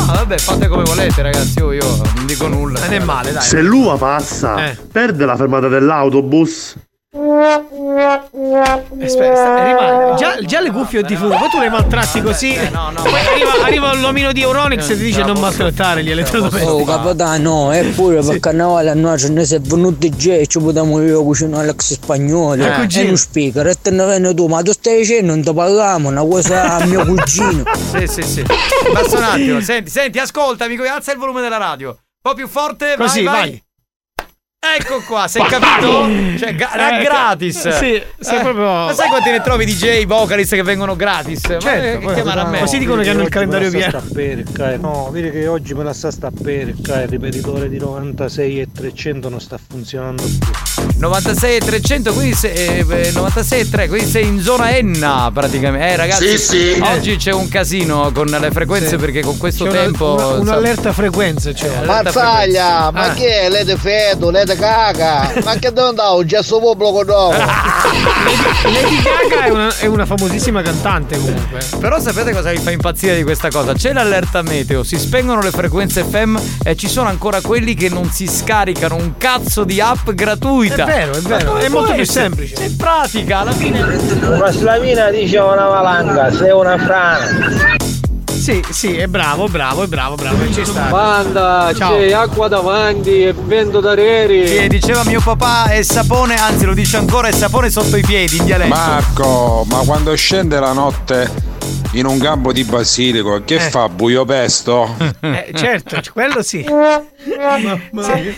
No, 0.08 0.14
vabbè, 0.14 0.38
fate 0.40 0.68
come 0.68 0.82
volete, 0.84 1.22
ragazzi. 1.22 1.60
Io, 1.60 1.74
io 1.74 1.86
non 2.16 2.26
dico 2.26 2.48
nulla. 2.48 2.80
Non 2.80 2.94
è 2.94 3.00
male, 3.00 3.32
dai. 3.34 3.44
Se 3.44 3.62
l'uva 3.62 3.98
passa, 3.98 4.66
Eh. 4.66 4.78
perde 4.92 5.26
la 5.26 5.36
fermata 5.36 5.68
dell'autobus. 5.68 6.76
Aspetta, 9.04 9.64
rimane. 9.66 10.16
Già, 10.18 10.40
già 10.42 10.60
le 10.62 10.72
cuffie 10.72 11.04
di 11.04 11.16
fumo, 11.16 11.38
poi 11.38 11.50
tu 11.50 11.60
le 11.60 11.70
maltratti 11.70 12.22
così. 12.22 12.56
no, 12.72 12.92
no. 12.92 13.02
Poi 13.02 13.20
arriva, 13.20 13.52
arriva 13.64 13.94
l'omino 13.96 14.32
di 14.32 14.42
Euronix 14.42 14.90
e 14.90 14.96
ti 14.96 15.04
dice 15.04 15.24
non 15.24 15.40
maltrattare 15.40 16.04
gli 16.04 16.12
elettrodomestici. 16.12 16.66
Oh 16.66 16.84
capitano, 16.84 17.72
eppure 17.72 18.22
per 18.22 18.40
carnavale 18.40 18.90
a 18.90 18.94
noi 18.94 19.18
ce 19.18 19.30
ne 19.30 19.46
si 19.46 19.56
è 19.56 19.60
venuti 19.60 20.10
già 20.10 20.34
e 20.36 20.48
ci 20.48 20.60
potevamo 20.60 21.02
io 21.02 21.24
cucinare 21.24 21.66
l'ex 21.66 21.94
spagnolo. 21.94 22.64
Eh, 22.64 22.72
cugino. 22.74 23.04
E 23.04 23.08
non 23.08 23.18
speaker, 23.18 23.68
e 23.68 23.76
te 23.82 23.92
ne 23.92 24.06
vieni 24.06 24.34
tu, 24.36 24.48
ma 24.48 24.62
tu 24.62 24.72
stai 24.72 24.98
dicendo 24.98 25.34
non 25.34 25.42
ti 25.44 25.54
parliamo, 25.54 26.10
una 26.10 26.22
cosa 26.24 26.76
a 26.76 26.86
mio 26.86 27.06
cugino. 27.06 27.64
Sì, 27.98 28.06
sì, 28.08 28.22
sì. 28.22 28.44
Basta 28.94 29.18
un 29.18 29.24
attimo. 29.24 29.62
Senti, 29.62 29.90
senti, 29.90 30.20
ascolta, 30.20 30.66
amico, 30.66 30.84
alza 30.84 31.12
il 31.14 31.18
volume 31.18 31.42
della 31.42 31.58
radio. 31.58 31.90
Un 31.90 31.96
po' 32.22 32.34
più 32.34 32.48
forte, 32.48 32.96
vai, 32.98 33.08
Così, 33.08 33.24
vai. 33.24 33.34
vai. 33.34 33.64
Ecco 34.60 35.02
qua, 35.06 35.28
sei 35.28 35.44
capito? 35.46 36.08
Cioè, 36.40 36.56
ga- 36.56 36.74
era 36.74 37.00
Eh, 37.00 37.04
gratis. 37.04 37.68
sì, 37.70 38.02
sì, 38.20 38.34
Eh, 38.36 38.40
proprio- 38.40 38.64
Ma 38.66 38.94
sai 38.94 39.08
quanti 39.08 39.30
ne 39.30 39.42
trovi 39.42 39.66
DJ, 39.66 40.06
vocalist 40.08 40.56
che 40.56 40.64
vengono 40.64 40.96
gratis? 40.96 41.42
Certo, 41.42 42.08
che 42.08 42.14
chiamare 42.16 42.40
a 42.40 42.46
me? 42.48 42.60
Così 42.62 42.80
dicono 42.80 43.04
che 43.04 43.10
hanno 43.12 43.22
il 43.22 43.30
calendario 43.30 43.70
pieno. 43.70 44.02
No, 44.80 45.10
vedi 45.12 45.30
che 45.30 45.46
oggi 45.48 45.76
me 45.76 45.84
la 45.84 45.94
sta 45.94 46.10
stappere, 46.10 46.72
il 46.72 47.08
ripetitore 47.08 47.70
di 47.70 47.78
96 47.78 48.62
e 48.62 48.68
300 48.74 49.30
non 49.30 49.40
sta 49.40 49.60
funzionando 49.64 50.24
più. 50.24 50.77
96 50.98 51.56
e 51.56 51.60
300, 51.60 52.12
quindi 52.14 52.34
sei, 52.36 52.80
eh, 52.80 52.84
beh, 52.84 53.12
96 53.12 53.60
e 53.60 53.70
3, 53.70 53.88
quindi 53.88 54.10
sei 54.10 54.26
in 54.26 54.42
zona 54.42 54.76
Enna 54.76 55.30
praticamente. 55.32 55.88
Eh 55.88 55.96
ragazzi, 55.96 56.38
Sì, 56.38 56.74
sì. 56.74 56.80
oggi 56.84 57.16
c'è 57.18 57.32
un 57.32 57.48
casino 57.50 58.12
con 58.12 58.26
le 58.26 58.50
frequenze 58.52 58.90
Sì. 58.90 58.96
perché 58.96 59.22
con 59.22 59.38
questo 59.38 59.66
C'è 59.66 59.70
una- 59.70 59.80
tempo... 59.80 60.14
una- 60.14 60.24
insomma, 60.24 60.40
un'allerta 60.42 60.94
frequenze, 60.94 61.54
cioè. 61.54 61.70
allerta 61.70 62.04
Mazzaglia, 62.14 62.92
ma 62.92 63.02
Ah. 63.02 63.14
che 63.14 63.42
è? 63.42 63.50
Lei 63.50 63.78
feto, 63.78 64.32
lei 64.32 64.46
caga. 64.58 65.34
Ma 65.44 65.54
che 65.58 65.72
devo 65.72 65.90
andare? 65.90 66.26
Già 66.26 66.42
sto 66.42 66.60
popolo 66.60 67.04
dopo. 67.04 67.36
Lady 68.68 69.02
Gaga 69.02 69.46
è 69.46 69.50
una, 69.50 69.76
è 69.78 69.86
una 69.86 70.06
famosissima 70.06 70.62
cantante 70.64 71.18
comunque. 71.18 71.60
Però 71.80 72.00
sapete 72.00 72.32
cosa 72.34 72.50
mi 72.50 72.58
fa 72.58 72.72
impazzire 72.72 73.16
di 73.16 73.24
questa 73.24 73.50
cosa? 73.50 73.74
C'è 73.74 73.94
l'allerta 73.94 74.42
meteo, 74.42 74.84
si 74.84 74.98
spengono 74.98 75.42
le 75.42 75.52
frequenze 75.52 76.04
FM 76.04 76.38
e 76.64 76.76
ci 76.76 76.88
sono 76.88 77.08
ancora 77.10 77.40
quelli 77.42 77.76
che 77.76 77.90
non 77.90 78.10
si 78.12 78.28
scaricano 78.28 78.96
un 78.96 79.14
cazzo 79.18 79.64
di 79.64 79.80
app 79.80 80.10
gratuita. 80.10 80.86
È 80.88 80.90
vero, 80.90 81.12
è 81.12 81.20
vero, 81.20 81.58
è 81.58 81.68
molto 81.68 81.94
più 81.94 82.06
semplice. 82.06 82.56
È 82.56 82.70
pratica, 82.72 83.40
alla 83.40 83.52
fine. 83.52 83.82
Una 83.82 84.52
slavina 84.52 85.10
dice 85.10 85.38
una 85.38 85.68
valanga, 85.68 86.32
sei 86.32 86.52
una 86.52 86.78
frana. 86.78 87.78
Sì, 88.24 88.64
sì, 88.70 88.96
è 88.96 89.08
bravo, 89.08 89.50
bravo, 89.50 89.84
è 89.84 89.88
bravo, 89.88 90.16
bravo. 90.16 90.50
Ci 90.50 90.64
sta. 90.64 90.84
Banda, 90.84 91.74
Ciao. 91.76 91.92
c'è 91.92 92.14
acqua 92.14 92.48
davanti 92.48 93.26
e 93.26 93.34
vento 93.34 93.82
da 93.82 93.96
reri. 93.96 94.48
Sì, 94.48 94.68
diceva 94.70 95.04
mio 95.04 95.20
papà 95.20 95.66
è 95.66 95.82
sapone, 95.82 96.36
anzi 96.36 96.64
lo 96.64 96.74
dice 96.74 96.96
ancora, 96.96 97.28
è 97.28 97.34
sapone 97.34 97.70
sotto 97.70 97.98
i 97.98 98.04
piedi 98.04 98.38
in 98.38 98.46
dialetto. 98.46 98.74
Marco, 98.74 99.66
ma 99.70 99.80
quando 99.80 100.16
scende 100.16 100.58
la 100.62 100.72
notte 100.72 101.57
in 101.94 102.06
un 102.06 102.20
campo 102.20 102.52
di 102.52 102.64
basilico, 102.64 103.42
che 103.44 103.56
Eh. 103.56 103.60
fa? 103.60 103.88
Buio 103.90 104.26
pesto? 104.26 104.96
Eh, 105.22 105.52
certo, 105.54 106.00
quello 106.14 106.42
sì. 106.42 106.66
Sì. 107.28 108.36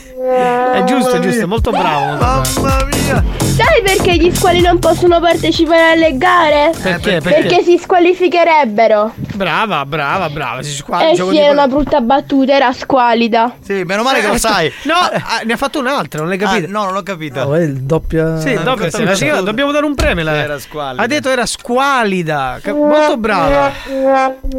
È 0.74 0.84
giusto, 0.86 1.12
è 1.16 1.20
giusto, 1.20 1.48
molto 1.48 1.70
bravo. 1.72 2.06
Molto 2.06 2.18
bravo. 2.24 2.44
Mamma 2.62 2.86
mia! 2.86 3.24
Sai 3.44 3.82
perché 3.84 4.16
gli 4.16 4.34
squali 4.34 4.62
non 4.62 4.80
possono 4.80 5.20
partecipare 5.20 5.92
alle 5.92 6.18
gare? 6.18 6.72
Perché? 6.82 7.20
Perché, 7.22 7.42
Perché? 7.48 7.64
si 7.64 7.78
squalificherebbero. 7.78 9.14
Brava, 9.36 9.86
brava, 9.86 10.30
brava. 10.30 10.62
Si 10.64 10.74
squadra. 10.74 11.10
Eh 11.10 11.16
sì, 11.16 11.38
era 11.38 11.52
una 11.52 11.68
brutta 11.68 12.00
battuta, 12.02 12.54
era 12.54 12.72
squalida. 12.74 13.56
Sì, 13.62 13.84
meno 13.84 14.02
male 14.04 14.22
che 14.22 14.28
lo 14.28 14.38
sai. 14.38 14.72
No, 14.84 14.94
ah, 14.96 15.42
ne 15.44 15.54
ha 15.54 15.58
fatto 15.58 15.80
un'altra, 15.80 16.20
non 16.20 16.30
l'hai 16.30 16.38
capito? 16.38 16.66
Ah, 16.66 16.70
no, 16.72 16.84
non 16.86 16.94
l'ho 16.94 17.04
capito. 17.04 17.42
Oh, 17.42 17.54
è 17.56 17.62
il 17.62 17.82
doppia. 17.82 18.40
Sì, 18.40 18.58
doppia, 18.64 19.42
dobbiamo 19.42 19.72
dare 19.72 19.86
un 19.86 19.96
premio. 19.96 20.24
la- 20.24 20.36
Era 20.36 20.60
squalida. 20.60 21.04
Ha 21.04 21.08
detto 21.08 21.30
era 21.30 21.46
squalida. 21.46 22.60
Molto 22.66 23.18
brava. 23.20 23.72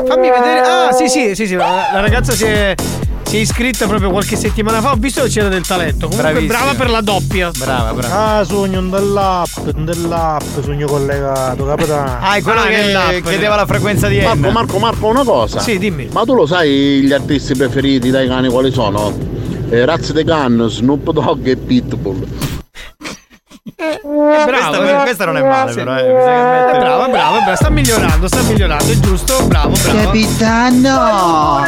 Fammi 0.06 0.30
vedere. 0.30 0.60
Ah, 0.60 0.92
sì, 0.92 1.08
sì, 1.08 1.34
sì, 1.34 1.46
sì. 1.46 1.54
La, 1.54 1.88
la 1.92 2.00
ragazza 2.00 2.32
si 2.32 2.44
è. 2.44 2.74
si 3.24 3.36
è 3.36 3.40
iscritta 3.40 3.86
proprio 3.86 4.10
qualche 4.10 4.36
settimana 4.36 4.80
fa. 4.80 4.92
Ho 4.92 4.96
visto 4.96 5.22
che 5.22 5.28
c'era 5.28 5.48
del 5.48 5.66
talento. 5.66 6.08
Comunque 6.08 6.30
Bravissima. 6.32 6.58
brava 6.58 6.74
per 6.78 6.90
la 6.90 7.00
doppia. 7.00 7.50
Brava, 7.56 7.92
brava. 7.92 8.38
Ah, 8.38 8.44
sogno 8.44 8.80
dell'app, 8.82 9.68
dell'app, 9.76 10.42
sogno 10.62 10.86
collegato, 10.86 11.64
capitano. 11.64 12.18
Ah, 12.20 12.34
è 12.36 12.42
quello 12.42 12.62
che 12.62 13.22
chiedeva 13.24 13.56
la 13.56 13.66
frequenza 13.66 14.08
di 14.08 14.20
Marco, 14.20 14.48
N. 14.48 14.52
Marco, 14.52 14.78
Marco, 14.78 15.06
una 15.06 15.24
cosa. 15.24 15.60
Sì, 15.60 15.78
dimmi. 15.78 16.08
Ma 16.12 16.24
tu 16.24 16.34
lo 16.34 16.46
sai 16.46 17.00
gli 17.02 17.12
artisti 17.12 17.54
preferiti 17.54 18.10
dai 18.10 18.28
cani 18.28 18.48
quali 18.48 18.72
sono? 18.72 19.12
Eh, 19.70 19.84
Razzi 19.84 20.12
de 20.12 20.24
Gun, 20.24 20.66
Snoop 20.68 21.10
Dogg 21.12 21.46
e 21.46 21.56
Pitbull. 21.56 22.26
Bravo, 24.02 24.78
questa, 24.78 24.98
eh. 25.01 25.02
questa 25.02 25.24
non 25.24 25.36
è 25.36 25.43
male, 25.43 25.70
Sì. 25.73 25.78
però. 25.78 25.97
Eh. 25.97 26.01
Ammettere. 26.11 26.78
Brava, 26.78 27.09
brava, 27.09 27.39
brava. 27.39 27.57
Sta 27.57 27.70
migliorando, 27.70 28.27
sta 28.27 28.40
migliorando, 28.43 28.93
è 28.93 28.98
giusto. 29.01 29.43
Bravo, 29.47 29.73
bravo. 29.82 29.98
Capitano! 30.05 31.62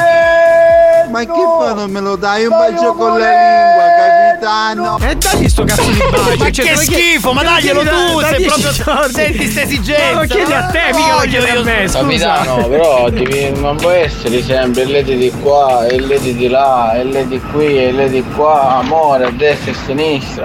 Ma 1.11 1.19
che 1.21 1.27
fa? 1.27 1.73
Non 1.75 1.91
me 1.91 2.01
lo 2.01 2.17
dai 2.17 2.45
un 2.47 2.51
bacio 2.57 2.95
con 2.95 3.19
la 3.19 3.27
lingua, 3.29 3.85
capitano? 3.99 4.99
E 4.99 5.15
dagli 5.17 5.47
sto 5.49 5.65
cazzo 5.65 5.83
di 5.91 5.99
bacio. 6.11 6.37
Ma 6.39 6.51
Cioè, 6.51 6.65
che 6.65 6.77
schifo, 6.77 7.33
ma 7.35 7.43
dove 7.43 7.55
daglielo 7.55 7.81
tu, 7.83 8.21
da 8.21 8.27
sei 8.29 8.45
proprio- 8.47 8.71
giorni? 8.73 9.13
senti 9.13 9.51
ste 9.51 9.63
esigenze. 9.63 10.13
Ma 10.15 10.21
lo 10.23 10.27
chiedi 10.27 10.53
a 10.55 10.63
te, 10.69 10.81
mica 10.95 11.15
lo 11.15 11.21
chiedi 11.29 11.51
a 11.51 11.63
me, 11.63 11.89
scusa. 11.89 12.33
Capitano, 12.33 12.69
però 12.69 13.11
devi- 13.11 13.61
non 13.61 13.77
può 13.77 13.91
essere 13.91 14.43
sempre 14.43 14.85
ledi 14.87 15.17
di 15.19 15.31
qua 15.43 15.85
e 15.87 16.01
ledi 16.01 16.35
di 16.35 16.49
là 16.49 16.95
e 16.95 17.05
ledi 17.05 17.39
qui 17.53 17.77
e 17.85 17.93
ledi 17.93 18.25
qua, 18.35 18.77
amore, 18.79 19.25
a 19.27 19.31
destra 19.31 19.71
e 19.71 19.75
a 19.75 19.77
sinistra. 19.85 20.45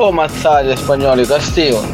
O 0.00 0.10
mazzaglia 0.10 0.74
spagnoli 0.76 1.26
castigo, 1.26 1.86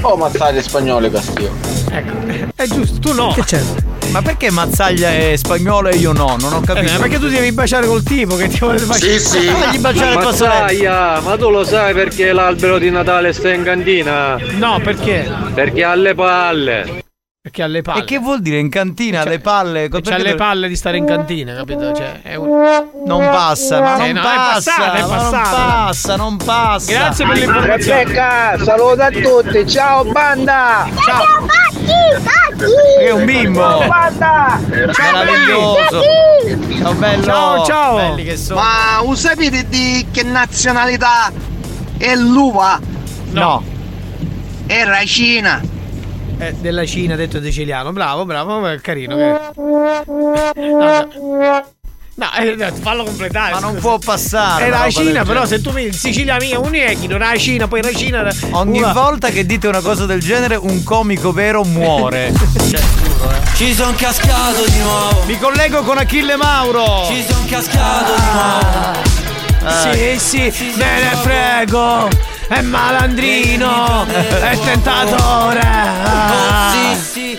o 0.00 0.16
mazzaglia 0.16 0.60
spagnoli 0.60 1.08
castigo. 1.08 1.50
Ecco, 1.88 2.52
è 2.56 2.66
giusto, 2.66 2.98
tu 2.98 3.14
no. 3.14 3.32
Che 3.32 3.44
c'è? 3.44 3.60
Ma 4.10 4.22
perché 4.22 4.50
Mazzaglia 4.50 5.12
è 5.12 5.36
spagnolo 5.36 5.88
e 5.88 5.96
io 5.96 6.12
no? 6.12 6.36
Non 6.40 6.52
ho 6.52 6.60
capito. 6.60 6.92
Eh, 6.92 6.98
perché 6.98 7.20
tu 7.20 7.28
devi 7.28 7.52
baciare 7.52 7.86
col 7.86 8.02
tipo 8.02 8.34
che 8.34 8.48
ti 8.48 8.58
vuole 8.58 8.80
baciare. 8.80 9.18
Fagli 9.20 9.78
baciare 9.78 10.20
fazzoletto. 10.20 10.62
Mazzaia, 10.62 11.20
ma 11.20 11.36
tu 11.36 11.50
lo 11.50 11.62
sai 11.62 11.94
perché 11.94 12.32
l'albero 12.32 12.78
di 12.78 12.90
Natale 12.90 13.32
sta 13.32 13.52
in 13.52 13.62
cantina? 13.62 14.36
No, 14.56 14.80
perché? 14.82 15.30
Perché 15.54 15.84
ha 15.84 15.94
le 15.94 16.14
palle. 16.14 17.02
Perché 17.44 17.62
ha 17.62 17.66
le 17.66 17.82
palle. 17.82 18.00
E 18.00 18.04
che 18.04 18.18
vuol 18.18 18.40
dire 18.40 18.58
in 18.58 18.70
cantina 18.70 19.22
le 19.22 19.38
palle? 19.38 19.90
C'ha 19.90 20.00
Perché 20.00 20.22
le 20.22 20.34
palle 20.34 20.66
di 20.66 20.76
stare 20.76 20.96
in 20.96 21.04
cantina, 21.04 21.52
capito? 21.54 21.92
Cioè, 21.92 22.22
è 22.22 22.36
un... 22.36 22.48
Non 23.04 23.20
passa, 23.20 23.82
ma 23.82 24.02
Eh, 24.02 24.14
non 24.14 24.22
no, 24.22 24.30
è 24.30 24.34
passa, 24.34 24.72
passata, 24.72 24.94
è 24.94 25.00
passata. 25.02 25.36
Non 25.36 25.84
passa, 25.84 26.16
non 26.16 26.36
passa. 26.38 26.90
Grazie 26.92 27.26
per 27.26 27.36
l'informazione. 27.36 27.98
Rebecca, 28.04 28.64
saluta 28.64 29.04
a 29.04 29.10
tutti, 29.10 29.68
ciao 29.68 30.04
banda! 30.04 30.88
Ciao! 31.04 31.46
È 32.98 33.10
un 33.10 33.24
bimbo. 33.26 33.84
Banda! 33.88 34.58
Meraviglioso. 34.66 36.00
Ciao 36.80 36.94
bello. 36.94 37.22
Ciao, 37.24 37.64
ciao. 37.66 37.96
Belli 37.96 38.24
che 38.24 38.38
sono. 38.38 38.58
Ma 38.58 39.02
lo 39.06 39.14
sapete 39.14 39.68
di 39.68 40.06
che 40.10 40.22
nazionalità 40.22 41.30
è 41.98 42.14
l'uva? 42.14 42.80
No. 43.32 43.62
È 44.64 44.82
racina. 44.84 45.60
Eh, 46.38 46.52
della 46.54 46.84
Cina, 46.84 47.14
detto 47.16 47.40
siciliano. 47.42 47.92
Bravo, 47.92 48.24
bravo, 48.24 48.66
è 48.66 48.80
carino. 48.80 49.16
che- 49.16 49.40
No, 49.56 50.02
no. 51.16 51.64
No, 52.16 52.26
eh, 52.38 52.72
fallo 52.80 53.02
completare. 53.02 53.54
Ma 53.54 53.58
non 53.58 53.74
può 53.76 53.98
passare. 53.98 54.66
È 54.66 54.68
la 54.68 54.88
Cina, 54.88 55.24
però 55.24 55.40
genere. 55.42 55.46
se 55.46 55.60
tu 55.60 55.72
mi 55.72 55.84
in 55.86 55.92
Sicilia 55.92 56.36
mia 56.38 56.60
un 56.60 56.72
echino, 56.72 57.18
la 57.18 57.36
Cina, 57.36 57.66
poi 57.66 57.82
la 57.82 57.92
Cina. 57.92 58.28
Ogni 58.52 58.78
una- 58.78 58.92
volta 58.92 59.30
che 59.30 59.44
dite 59.44 59.66
una 59.66 59.80
cosa 59.80 60.06
del 60.06 60.20
genere, 60.20 60.54
un 60.54 60.84
comico 60.84 61.32
vero 61.32 61.64
muore. 61.64 62.32
cioè, 62.70 62.80
giuro, 63.02 63.30
eh. 63.32 63.56
Ci 63.56 63.74
son 63.74 63.94
cascato 63.96 64.64
di 64.64 64.78
nuovo. 64.78 65.22
Mi 65.24 65.36
collego 65.38 65.82
con 65.82 65.98
Achille 65.98 66.36
Mauro. 66.36 67.04
Ci 67.08 67.24
son 67.28 67.44
cascato 67.46 68.12
di 68.14 68.22
nuovo. 68.32 69.22
Sì, 69.92 70.18
sì, 70.52 70.72
me 70.76 71.00
ne 71.02 71.16
frego. 71.16 72.08
È 72.46 72.60
malandrino, 72.60 74.06
è 74.06 74.58
tentatore. 74.64 75.60
Ah. 75.60 76.72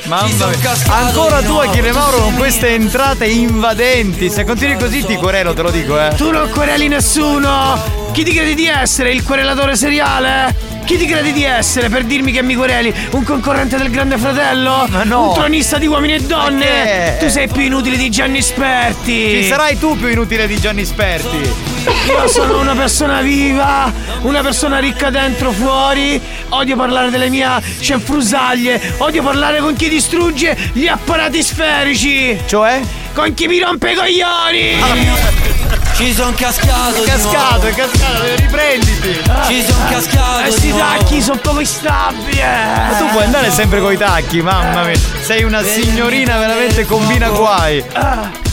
Mamma 0.05 0.27
mia. 0.27 0.73
Ancora 0.89 1.41
tu 1.41 1.55
Achille 1.55 1.91
Mauro 1.91 2.17
con 2.19 2.35
queste 2.35 2.69
entrate 2.69 3.25
invadenti. 3.25 4.29
Se 4.29 4.43
continui 4.43 4.77
così 4.77 5.03
ti 5.03 5.15
querelo, 5.15 5.53
te 5.53 5.61
lo 5.61 5.71
dico, 5.71 5.99
eh. 5.99 6.13
Tu 6.15 6.29
non 6.31 6.49
quereli 6.49 6.87
nessuno! 6.87 8.03
Chi 8.11 8.23
ti 8.23 8.33
credi 8.33 8.55
di 8.55 8.67
essere? 8.67 9.11
Il 9.11 9.23
querelatore 9.23 9.75
seriale? 9.75 10.74
Chi 10.85 10.97
ti 10.97 11.07
credi 11.07 11.33
di 11.33 11.43
essere 11.43 11.89
per 11.89 12.03
dirmi 12.03 12.31
che 12.31 12.43
mi 12.43 12.53
quereli? 12.53 12.93
Un 13.11 13.23
concorrente 13.23 13.75
del 13.75 13.89
grande 13.89 14.19
fratello? 14.19 14.85
Ma 14.87 15.03
no. 15.03 15.29
Un 15.29 15.33
tronista 15.33 15.79
di 15.79 15.87
uomini 15.87 16.13
e 16.13 16.19
donne? 16.21 17.17
Tu 17.19 17.27
sei 17.27 17.47
più 17.47 17.63
inutile 17.63 17.97
di 17.97 18.11
Gianni 18.11 18.39
Sperti! 18.39 19.41
Ci 19.41 19.47
sarai 19.47 19.79
tu 19.79 19.97
più 19.97 20.07
inutile 20.07 20.45
di 20.45 20.59
Gianni 20.59 20.85
Sperti. 20.85 21.37
Io 22.07 22.27
sono 22.27 22.59
una 22.59 22.75
persona 22.75 23.21
viva, 23.21 23.91
una 24.21 24.41
persona 24.41 24.77
ricca 24.77 25.09
dentro 25.09 25.51
fuori. 25.51 26.21
Odio 26.49 26.75
parlare 26.75 27.09
delle 27.09 27.29
mie 27.29 27.47
cenfrusaglie. 27.79 28.79
Odio 28.97 29.23
parlare 29.23 29.61
con 29.61 29.75
chi 29.75 29.89
distrugge 29.89 30.55
gli 30.73 30.85
apparati 30.85 31.41
sferici. 31.41 32.39
Cioè? 32.45 32.79
Con 33.11 33.33
chi 33.33 33.47
mi 33.47 33.59
rompe 33.59 33.91
i 33.91 33.95
coglioni. 33.95 35.54
Ci 35.95 36.13
son 36.13 36.33
cascato 36.33 37.03
È 37.03 37.07
cascato, 37.07 37.67
è 37.67 37.73
cascato, 37.73 38.35
riprenditi. 38.35 39.21
Ci 39.47 39.63
son 39.63 39.87
cascato 39.89 40.39
Eh, 40.41 40.45
di 40.45 40.51
sti 40.51 40.73
tacchi 40.75 41.21
sono 41.21 41.39
poco 41.39 41.61
instabili. 41.61 42.41
Ma 42.41 42.95
tu 42.97 43.07
puoi 43.07 43.23
andare 43.23 43.49
sempre 43.49 43.79
coi 43.79 43.95
tacchi, 43.97 44.41
mamma 44.41 44.83
mia. 44.83 44.99
Sei 45.21 45.43
una 45.43 45.63
signorina 45.63 46.37
veramente 46.37 46.85
combina 46.85 47.29
guai. 47.29 47.81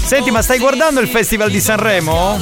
Senti, 0.04 0.30
ma 0.30 0.42
stai 0.42 0.58
guardando 0.58 1.00
il 1.00 1.08
Festival 1.08 1.50
di 1.50 1.60
Sanremo? 1.60 2.38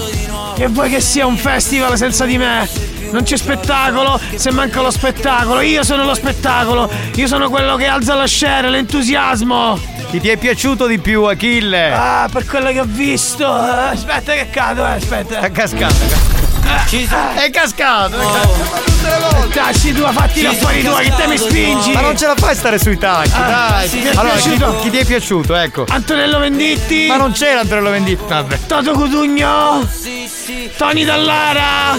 Che 0.55 0.66
vuoi 0.66 0.91
che 0.91 1.01
sia 1.01 1.27
un 1.27 1.37
festival 1.37 1.97
senza 1.97 2.24
di 2.24 2.37
me? 2.37 2.69
Non 3.12 3.23
c'è 3.23 3.37
spettacolo 3.37 4.20
se 4.35 4.51
manca 4.51 4.81
lo 4.81 4.91
spettacolo. 4.91 5.61
Io 5.61 5.82
sono 5.82 6.05
lo 6.05 6.15
spettacolo. 6.15 6.91
Io 7.15 7.27
sono 7.27 7.49
quello 7.49 7.77
che 7.77 7.87
alza 7.87 8.15
la 8.15 8.27
scena, 8.27 8.69
l'entusiasmo. 8.69 9.78
Chi 10.11 10.20
ti 10.20 10.28
è 10.28 10.37
piaciuto 10.37 10.87
di 10.87 10.99
più, 10.99 11.23
Achille? 11.24 11.93
Ah, 11.93 12.28
per 12.31 12.45
quello 12.45 12.73
che 12.73 12.81
ho 12.81 12.87
visto. 12.87 13.45
Eh, 13.45 13.93
aspetta 13.93 14.32
che 14.32 14.51
cado, 14.51 14.85
eh, 14.85 14.91
aspetta. 14.91 15.41
È 15.41 15.51
cascato. 15.53 16.40
Ci 16.89 17.07
son- 17.07 17.35
È 17.37 17.51
cascato, 17.51 18.17
è 18.17 18.25
cascato. 18.25 18.57
Ma 18.73 18.79
tutte 18.81 19.09
le 19.09 19.19
volte. 19.33 19.59
Tacci 19.59 19.93
tu, 19.93 20.03
fatti 20.13 20.47
affari 20.47 20.83
sono 20.83 20.95
tua, 20.95 21.03
che 21.05 21.13
te 21.17 21.27
mi 21.29 21.39
spingi. 21.39 21.93
Ma 21.93 22.01
non 22.01 22.17
ce 22.17 22.27
la 22.27 22.35
fai 22.37 22.55
stare 22.55 22.79
sui 22.79 22.99
tacchi, 22.99 23.31
Ah, 23.35 23.69
dai. 23.71 23.89
sì, 23.89 24.09
allora, 24.15 24.35
chi, 24.37 24.57
chi 24.83 24.91
ti 24.91 24.97
è 24.99 25.05
piaciuto, 25.05 25.55
ecco. 25.55 25.85
Antonello 25.89 26.39
Venditti. 26.39 27.07
Ma 27.07 27.17
non 27.17 27.33
c'era 27.33 27.61
Antonello 27.61 27.91
Venditti. 27.91 28.25
Vabbè. 28.27 28.59
Toto 28.67 28.93
Cutugno. 28.93 29.87
Tony 30.77 31.05
Dallara. 31.05 31.97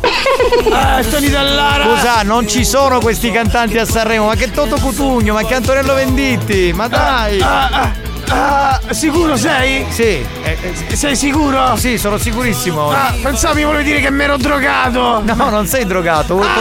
Eh, 0.00 1.04
Tony 1.10 1.28
Dallara. 1.28 1.84
Scusa, 1.84 2.22
non 2.22 2.48
ci 2.48 2.64
sono 2.64 3.00
questi 3.00 3.30
cantanti 3.30 3.78
a 3.78 3.84
Sanremo, 3.84 4.26
ma 4.26 4.34
che 4.34 4.50
Toto 4.50 4.76
Cutugno, 4.76 5.34
ma 5.34 5.44
che 5.44 5.54
Antonello 5.54 5.94
Venditti, 5.94 6.72
ma 6.74 6.88
dai! 6.88 7.40
Ah, 7.40 7.68
ah, 7.70 7.90
ah, 8.30 8.80
sicuro 8.90 9.36
sei? 9.36 9.84
Sì, 9.90 10.24
eh, 10.42 10.56
eh, 10.88 10.96
Sei 10.96 11.16
sicuro? 11.16 11.76
sì, 11.76 11.98
sono 11.98 12.18
sicurissimo. 12.18 12.90
Ah, 12.90 13.14
pensavo 13.22 13.54
mi 13.54 13.64
volevi 13.64 13.84
dire 13.84 14.00
che 14.00 14.10
mi 14.10 14.24
ero 14.24 14.36
drogato. 14.36 15.22
No, 15.24 15.48
non 15.50 15.66
sei 15.66 15.84
drogato, 15.84 16.34
vuoi 16.34 16.46
Ah, 16.46 16.52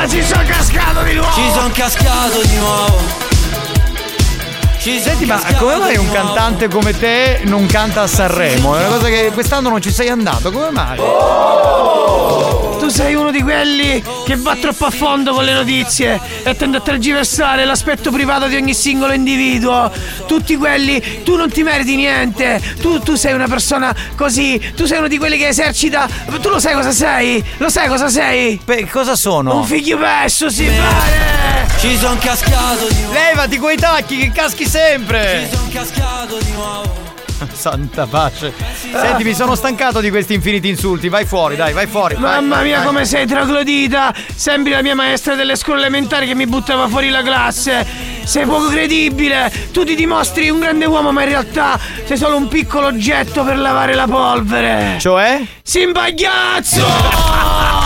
perfetto. 0.00 0.08
ci 0.16 0.22
sono 0.22 0.42
cascato 0.46 1.02
di 1.02 1.14
nuovo. 1.14 1.32
Ci 1.32 1.50
son 1.52 1.70
cascato 1.72 2.40
di 2.42 2.56
nuovo. 2.56 3.26
Senti, 4.80 5.26
ma 5.26 5.38
come 5.58 5.76
mai 5.76 5.96
un 5.98 6.10
cantante 6.10 6.68
come 6.68 6.96
te 6.96 7.40
non 7.44 7.66
canta 7.66 8.02
a 8.02 8.06
Sanremo? 8.06 8.74
È 8.74 8.86
una 8.86 8.96
cosa 8.96 9.08
che 9.08 9.30
quest'anno 9.34 9.68
non 9.68 9.82
ci 9.82 9.92
sei 9.92 10.08
andato, 10.08 10.50
come 10.50 10.70
mai? 10.70 10.96
Tu 12.78 12.88
sei 12.88 13.14
uno 13.14 13.30
di 13.30 13.42
quelli 13.42 14.02
che 14.24 14.36
va 14.36 14.56
troppo 14.56 14.86
a 14.86 14.90
fondo 14.90 15.32
con 15.32 15.44
le 15.44 15.52
notizie 15.52 16.20
e 16.42 16.56
tende 16.56 16.78
a 16.78 16.80
tergiversare 16.80 17.64
l'aspetto 17.64 18.10
privato 18.10 18.46
di 18.46 18.56
ogni 18.56 18.74
singolo 18.74 19.12
individuo. 19.12 19.90
Tutti 20.26 20.56
quelli, 20.56 21.22
tu 21.24 21.36
non 21.36 21.50
ti 21.50 21.62
meriti 21.62 21.96
niente. 21.96 22.60
Tu, 22.80 23.00
tu 23.00 23.14
sei 23.14 23.34
una 23.34 23.48
persona 23.48 23.94
così. 24.16 24.72
Tu 24.74 24.86
sei 24.86 24.98
uno 24.98 25.08
di 25.08 25.18
quelli 25.18 25.36
che 25.36 25.48
esercita. 25.48 26.08
Tu 26.40 26.48
lo 26.48 26.60
sai 26.60 26.74
cosa 26.74 26.92
sei? 26.92 27.44
Lo 27.58 27.68
sai 27.68 27.88
cosa 27.88 28.08
sei? 28.08 28.60
Beh, 28.64 28.88
cosa 28.88 29.16
sono? 29.16 29.56
Un 29.56 29.64
figlio 29.64 29.98
pesso, 29.98 30.48
si 30.48 30.64
pare! 30.64 31.68
Ci 31.78 31.96
son 31.96 32.18
cascato 32.18 32.86
di 32.88 33.00
nuovo. 33.02 33.12
Levati 33.12 33.58
quei 33.58 33.76
tacchi 33.76 34.16
che 34.18 34.32
caschi 34.32 34.66
sempre! 34.66 35.48
Ci 35.50 35.56
son 35.56 35.68
cascato 35.70 36.38
di 36.38 36.52
nuovo. 36.52 37.07
Santa 37.52 38.06
pace. 38.06 38.52
Senti, 38.90 39.24
mi 39.24 39.34
sono 39.34 39.54
stancato 39.54 40.00
di 40.00 40.10
questi 40.10 40.34
infiniti 40.34 40.68
insulti. 40.68 41.08
Vai 41.08 41.24
fuori, 41.24 41.56
dai, 41.56 41.72
vai 41.72 41.86
fuori. 41.86 42.16
Mamma 42.16 42.56
vai, 42.56 42.64
mia, 42.64 42.78
vai. 42.78 42.86
come 42.86 43.04
sei 43.04 43.26
troglodita! 43.26 44.12
Sembri 44.34 44.72
la 44.72 44.82
mia 44.82 44.94
maestra 44.94 45.34
delle 45.34 45.56
scuole 45.56 45.80
elementari 45.80 46.26
che 46.26 46.34
mi 46.34 46.46
buttava 46.46 46.88
fuori 46.88 47.08
la 47.10 47.22
classe! 47.22 47.86
Sei 48.24 48.44
poco 48.44 48.68
credibile! 48.68 49.52
Tu 49.72 49.84
ti 49.84 49.94
dimostri 49.94 50.50
un 50.50 50.60
grande 50.60 50.84
uomo, 50.86 51.12
ma 51.12 51.22
in 51.22 51.28
realtà 51.28 51.78
sei 52.04 52.16
solo 52.16 52.36
un 52.36 52.48
piccolo 52.48 52.86
oggetto 52.88 53.44
per 53.44 53.58
lavare 53.58 53.94
la 53.94 54.06
polvere! 54.06 54.96
Cioè? 54.98 55.42
Simpagliazzo! 55.62 56.84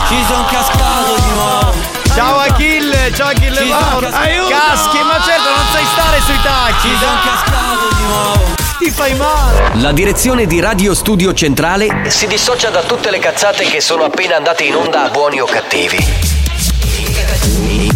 Ci 0.07 0.23
son 0.27 0.45
cascato 0.49 1.15
di 1.15 1.33
nuovo. 1.33 2.01
Ciao 2.13 2.37
Achille, 2.37 3.11
ciao 3.15 3.29
Achille 3.29 3.55
sono 3.55 4.07
Aiuto! 4.11 4.49
Caschi, 4.49 4.97
ma 4.97 5.19
certo 5.21 5.49
non 5.49 5.65
sai 5.71 5.85
stare 5.85 6.19
sui 6.21 6.41
tacchi. 6.43 6.87
Ci 6.89 6.95
son 6.99 7.17
cascato 7.23 7.95
di 7.95 8.03
nuovo. 8.03 8.62
Ti 8.83 8.91
fai 8.91 9.15
male. 9.15 9.79
La 9.81 9.93
direzione 9.93 10.45
di 10.45 10.59
Radio 10.59 10.93
Studio 10.93 11.33
Centrale 11.33 12.09
si 12.09 12.27
dissocia 12.27 12.69
da 12.69 12.83
tutte 12.83 13.11
le 13.11 13.19
cazzate 13.19 13.63
che 13.63 13.79
sono 13.79 14.03
appena 14.03 14.35
andate 14.35 14.65
in 14.65 14.75
onda 14.75 15.05
a 15.05 15.09
buoni 15.09 15.39
o 15.39 15.45
cattivi. 15.45 15.97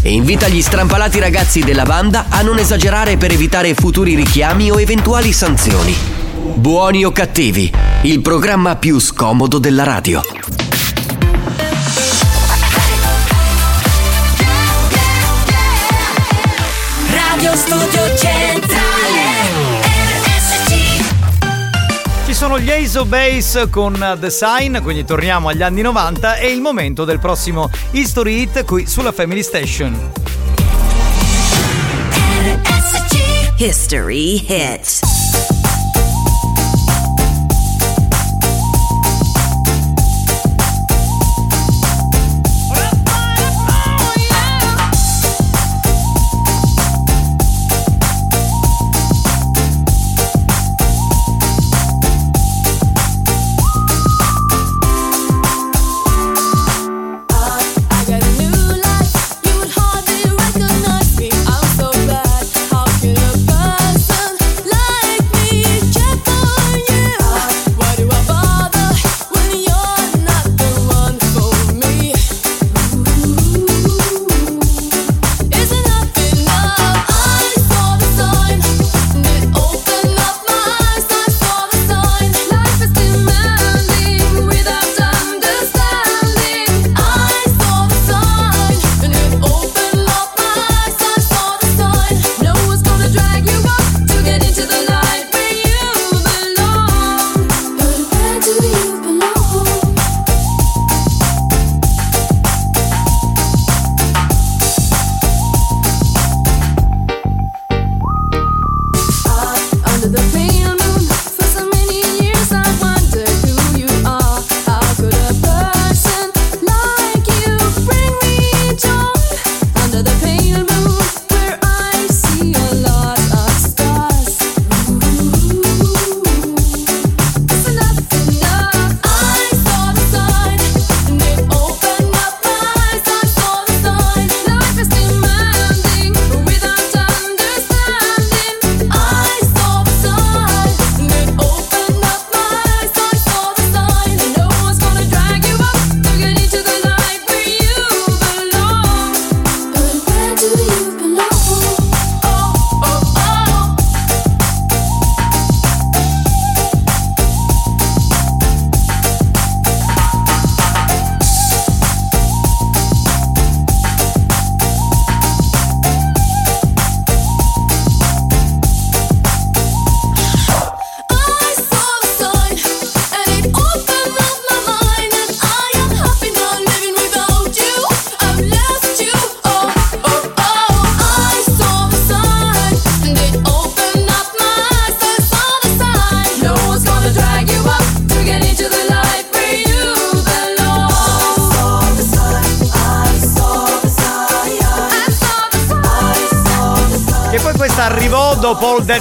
E 0.02 0.10
invita 0.10 0.48
gli 0.48 0.62
strampalati 0.62 1.20
ragazzi 1.20 1.60
della 1.60 1.84
banda 1.84 2.28
a 2.30 2.42
non 2.42 2.58
esagerare 2.58 3.18
per 3.18 3.32
evitare 3.32 3.74
futuri 3.74 4.16
richiami 4.16 4.72
o 4.72 4.80
eventuali 4.80 5.34
sanzioni. 5.34 5.94
Buoni 6.54 7.04
o 7.04 7.12
cattivi, 7.12 7.70
il 8.04 8.22
programma 8.22 8.78
più 8.78 9.00
scomodo 9.00 9.58
della 9.58 9.84
radio. 9.84 10.22
Radio 17.10 17.56
Studio 17.56 18.16
Centrale 18.16 18.87
sono 22.48 22.62
gli 22.62 22.72
Ace 22.72 22.98
of 23.00 23.08
Base 23.08 23.70
con 23.70 24.18
The 24.22 24.30
Sign, 24.30 24.78
quindi 24.78 25.04
torniamo 25.04 25.50
agli 25.50 25.62
anni 25.62 25.82
90 25.82 26.36
è 26.36 26.46
il 26.46 26.62
momento 26.62 27.04
del 27.04 27.20
prossimo 27.20 27.70
History 27.92 28.44
Hit 28.44 28.64
qui 28.64 28.88
sulla 28.88 29.12
Family 29.12 29.44
Station. 29.44 30.14
History 33.58 34.46
hit. 34.48 35.17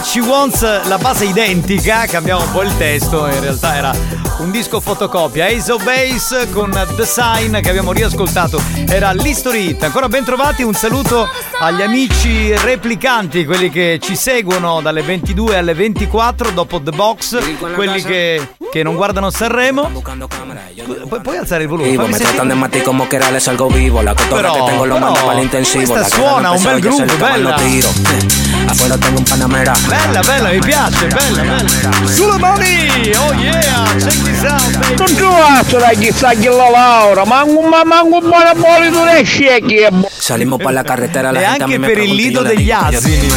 She 0.06 0.20
Wants, 0.20 0.62
la 0.86 0.98
base 0.98 1.24
identica, 1.24 2.06
cambiamo 2.06 2.42
un 2.42 2.52
po' 2.52 2.62
il 2.62 2.74
testo, 2.78 3.26
in 3.26 3.40
realtà 3.40 3.74
era 3.74 3.92
un 4.38 4.52
disco 4.52 4.80
fotocopia. 4.80 5.46
Ace 5.46 5.72
of 5.72 5.82
Base 5.82 6.48
con 6.50 6.70
The 6.70 7.04
Sign 7.04 7.58
che 7.60 7.68
abbiamo 7.68 7.92
riascoltato, 7.92 8.62
era 8.88 9.10
l'History 9.10 9.70
Hit. 9.70 9.82
Ancora 9.82 10.08
ben 10.08 10.24
trovati, 10.24 10.62
un 10.62 10.74
saluto 10.74 11.28
agli 11.58 11.82
amici 11.82 12.54
replicanti, 12.56 13.44
quelli 13.44 13.68
che 13.68 13.98
ci 14.00 14.14
seguono 14.14 14.80
dalle 14.80 15.02
22 15.02 15.56
alle 15.58 15.74
24 15.74 16.50
dopo 16.50 16.80
The 16.80 16.92
Box, 16.92 17.38
quelli 17.74 18.00
che, 18.02 18.54
che 18.70 18.82
non 18.84 18.94
guardano 18.94 19.30
Sanremo. 19.30 19.90
Pu- 19.90 21.20
puoi 21.20 21.36
alzare 21.36 21.64
il 21.64 21.68
volume? 21.68 21.90
Vivo, 21.90 22.06
me 22.06 22.16
tratan 22.16 22.48
de 22.48 22.54
mati 22.54 22.80
como 22.80 23.08
que 23.08 23.16
era 23.16 23.30
les 23.30 23.46
algo 23.48 23.66
vivo. 23.68 24.00
La 24.02 24.14
cotorra 24.14 24.52
que 24.52 24.62
tengo 24.66 24.86
lo 24.86 24.98
mando 24.98 25.18
para 25.24 25.40
intensivo. 25.40 25.92
questa 25.92 26.08
suona 26.16 26.52
un 26.52 26.62
bel 26.62 26.80
groove, 26.80 27.16
bella. 27.16 27.54
tiro. 27.56 28.45
Afuera 28.66 28.96
tengo 28.98 29.18
un 29.18 29.24
panamera. 29.24 29.72
Bella, 29.86 30.20
bella, 30.20 30.48
mi 30.50 30.58
piace, 30.58 31.06
bella, 31.06 31.42
bella. 31.42 31.92
Sulle 32.06 32.38
mani! 32.38 33.12
Oh 33.16 33.32
yeah! 33.32 33.84
Check 33.96 34.22
this 34.22 34.42
out, 34.42 34.78
baby! 34.78 34.94
Non 34.96 35.14
trovato 35.14 35.78
da 35.78 35.88
chissà 35.98 36.30
chi 36.30 36.46
la 36.46 36.68
Laura, 36.70 37.24
manco 37.24 37.60
ma 37.62 37.84
manco 37.84 38.16
un 38.16 38.28
buon 38.28 38.46
abolito 38.46 39.04
ne 39.04 39.22
scegli. 39.22 39.86
Salimos 40.08 40.58
para 40.60 40.72
la 40.72 40.82
carretera, 40.82 41.30
la 41.30 41.40
E 41.40 41.44
gente 41.44 41.62
a 41.62 41.66
anche 41.66 41.78
per 41.78 41.98
il 41.98 42.14
lido 42.14 42.42
degli 42.42 42.70
asini. 42.70 43.28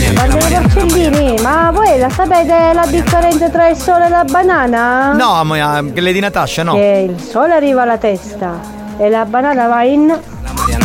di 0.86 1.42
ma 1.42 1.72
voi 1.72 2.00
la 2.00 2.10
sapete 2.10 2.72
la 2.74 2.86
differenza 2.88 3.50
tra 3.50 3.68
il 3.70 3.78
sole 3.78 4.08
e 4.08 4.10
la 4.10 4.24
banana? 4.24 5.14
No, 5.14 5.44
ma 5.44 5.78
eh, 5.78 6.02
Lady 6.02 6.20
Natasha, 6.20 6.64
no. 6.64 6.74
Che 6.74 7.08
il 7.08 7.22
sole 7.22 7.54
arriva 7.54 7.84
alla 7.84 7.98
testa 7.98 8.60
e 8.98 9.10
la 9.10 9.26
banana 9.26 9.68
va 9.68 9.84
in... 9.84 10.20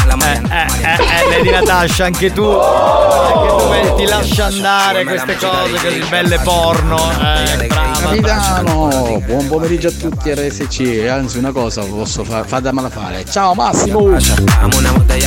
Eh, 0.06 0.40
eh, 0.50 0.66
eh, 0.66 1.28
Lady 1.30 1.50
Natasha, 1.50 2.04
anche 2.04 2.30
tu. 2.32 2.44
Anche 2.44 3.86
tu 3.88 3.94
ti 3.96 4.04
lascia 4.06 4.46
andare 4.46 5.04
queste 5.04 5.36
cose 5.36 5.72
così 5.82 6.04
belle 6.10 6.38
porno. 6.40 6.98
Eh, 7.10 7.66
brava. 7.66 7.98
Capitano, 8.00 9.22
buon 9.24 9.48
pomeriggio 9.48 9.88
a 9.88 9.92
tutti 9.98 10.34
RSC. 10.34 11.06
Anzi, 11.08 11.38
una 11.38 11.52
cosa 11.52 11.82
posso 11.82 12.22
fare, 12.22 12.46
fatemela 12.46 12.90
fare. 12.90 13.24
Ciao 13.24 13.54
Massimo. 13.54 14.10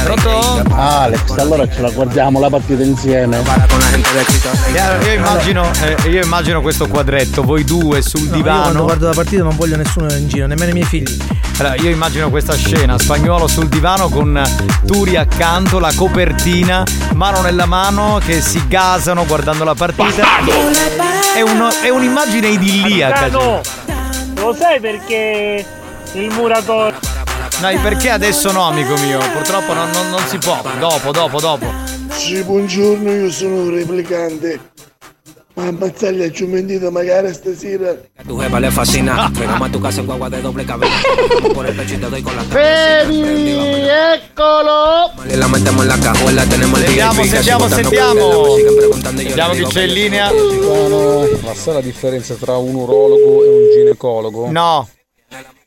Pronto? 0.04 0.64
Alex, 0.76 1.38
allora 1.38 1.68
ce 1.68 1.82
la 1.82 1.90
guardiamo 1.90 2.40
la 2.40 2.50
partita 2.50 2.84
insieme. 2.84 3.38
Io, 3.38 5.08
io 5.08 5.14
immagino, 5.14 5.70
eh, 5.82 6.10
io 6.10 6.24
immagino 6.24 6.62
questo 6.62 6.88
quadretto, 6.88 7.42
voi 7.42 7.64
due 7.64 8.02
sul 8.02 8.22
No, 8.22 8.28
io 8.28 8.36
divano. 8.36 8.62
quando 8.62 8.84
guardo 8.84 9.08
la 9.08 9.14
partita 9.14 9.44
non 9.44 9.56
voglio 9.56 9.76
nessuno 9.76 10.12
in 10.14 10.28
giro, 10.28 10.46
nemmeno 10.46 10.70
i 10.70 10.74
miei 10.74 10.86
figli. 10.86 11.18
Allora, 11.58 11.76
io 11.76 11.90
immagino 11.90 12.30
questa 12.30 12.56
scena, 12.56 13.00
spagnolo 13.00 13.48
sul 13.48 13.68
divano 13.68 14.10
con 14.10 14.40
Turi 14.86 15.16
accanto, 15.16 15.80
la 15.80 15.92
copertina, 15.96 16.84
mano 17.14 17.42
nella 17.42 17.66
mano 17.66 18.20
che 18.26 18.42
si 18.42 18.62
gasano 18.68 19.26
guardando 19.26 19.64
la 19.64 19.74
partita. 19.76 20.24
È, 21.36 21.42
uno- 21.42 21.70
è 21.82 21.90
un'immagine 21.90 22.48
idilliaca. 22.48 23.20
Capitano, 23.30 23.62
lo 24.36 24.54
sai 24.54 24.80
perché 24.80 25.66
il 26.14 26.30
muratore 26.34 26.96
Dai, 27.60 27.78
perché 27.80 28.10
adesso 28.12 28.52
no, 28.52 28.68
amico 28.68 28.96
mio? 28.98 29.18
Purtroppo 29.34 29.74
non, 29.74 29.90
non- 29.92 30.10
non 30.10 30.22
si 30.28 30.38
può. 30.38 30.62
Dopo, 30.80 31.12
dopo, 31.12 31.40
dopo. 31.40 31.66
Sì, 32.12 32.42
buongiorno, 32.44 33.12
io 33.12 33.32
sono 33.32 33.56
un 33.56 33.74
replicante. 33.74 34.60
Ma 35.58 35.66
ammazzaglia 35.70 36.30
ci 36.32 36.44
ho 36.44 36.48
mentito 36.48 36.92
magari 36.92 37.34
stasera. 37.34 37.98
Tu 38.28 38.40
jeva 38.40 38.60
le 38.60 38.70
fascina. 38.70 39.32
Llegamos 39.34 39.68
a 39.68 39.72
tu 39.72 39.80
casa 39.80 40.02
en 40.02 40.06
guagua 40.06 40.30
de 40.30 40.40
doble 40.40 40.64
cabina. 40.64 40.94
Por 41.52 41.66
el 41.66 41.76
pecho 41.76 41.96
y 41.96 41.98
te 41.98 42.10
doy 42.12 42.22
con 42.22 42.36
la 42.36 42.44
Baby, 42.44 43.88
eccolo! 44.14 45.10
Le 45.26 45.36
la 45.36 45.48
metemos 45.48 45.82
en 45.82 45.88
la 45.88 45.98
cajuela, 45.98 46.46
tenemos 46.46 46.80
el 46.80 46.86
Sentiamo, 46.86 47.24
sentiamo, 47.24 47.70
sentiamo. 47.70 48.56
le 49.16 49.56
chi 49.56 49.66
c'è 49.66 49.84
in 49.86 49.94
linea. 49.94 50.32
Ma 50.32 51.54
sai 51.56 51.74
la 51.74 51.82
differenza 51.82 52.36
tra 52.36 52.58
un 52.58 52.76
urologo 52.76 53.44
e 53.44 53.50
un 53.50 53.72
ginecologo? 53.74 54.52
No. 54.52 54.88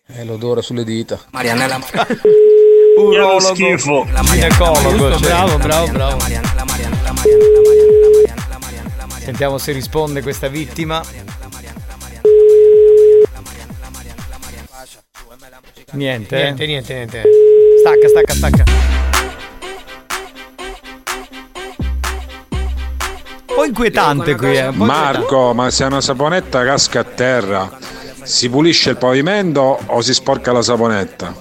È 0.06 0.22
l'odore 0.22 0.62
sulle 0.62 0.84
dita. 0.84 1.18
Marianella. 1.32 1.80
Urologo. 2.96 3.40
schifo. 3.40 4.06
Ginecologo. 4.22 5.18
Cioè. 5.18 5.18
bravo, 5.18 5.58
bravo, 5.58 5.86
bravo. 5.90 6.18
Sentiamo 9.22 9.59
se 9.59 9.72
risponde 9.72 10.22
questa 10.22 10.48
vittima. 10.48 11.02
Niente. 15.92 16.36
eh? 16.36 16.42
Niente, 16.44 16.66
niente, 16.66 16.94
niente. 16.94 17.22
Stacca, 17.80 18.09
stacca, 18.09 18.32
stacca. 18.34 18.64
Un 23.48 23.55
po' 23.56 23.64
inquietante 23.64 24.36
qui, 24.36 24.56
eh. 24.56 24.70
po' 24.72 24.84
Marco, 24.84 25.52
ma 25.52 25.70
se 25.70 25.84
una 25.84 26.01
saponetta 26.01 26.64
casca 26.64 27.01
a 27.01 27.05
terra, 27.05 27.78
si 28.22 28.48
pulisce 28.48 28.90
il 28.90 28.97
pavimento 28.97 29.78
o 29.86 30.01
si 30.01 30.14
sporca 30.14 30.52
la 30.52 30.62
saponetta? 30.62 31.34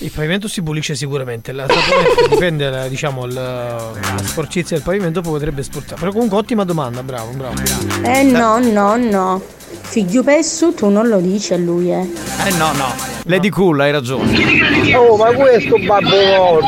Il 0.00 0.12
pavimento 0.12 0.46
si 0.46 0.62
pulisce 0.62 0.94
sicuramente, 0.94 1.50
la 1.52 1.66
saponetta 1.68 2.28
dipende, 2.30 2.70
la- 2.70 2.86
diciamo, 2.88 3.24
il- 3.24 3.32
la 3.34 3.92
sporcizia 4.22 4.76
del 4.76 4.84
pavimento 4.84 5.20
poi 5.22 5.32
potrebbe 5.32 5.62
sporcare. 5.64 5.96
Però 5.98 6.12
comunque 6.12 6.36
ottima 6.38 6.64
domanda, 6.64 7.02
bravo, 7.02 7.30
bravo. 7.32 7.54
Eh 8.02 8.22
no, 8.22 8.58
no, 8.58 8.96
no. 8.96 9.42
Figlio 9.82 10.22
pesso 10.22 10.72
tu 10.72 10.88
non 10.88 11.08
lo 11.08 11.18
dici 11.18 11.52
a 11.54 11.56
lui, 11.56 11.90
eh. 11.92 12.08
Eh 12.46 12.50
no, 12.52 12.72
no. 12.72 12.86
Lady 13.24 13.48
Cool, 13.48 13.80
hai 13.80 13.90
ragione. 13.90 14.94
Oh, 14.96 15.16
ma 15.16 15.32
questo 15.32 15.76
babbo 15.84 16.60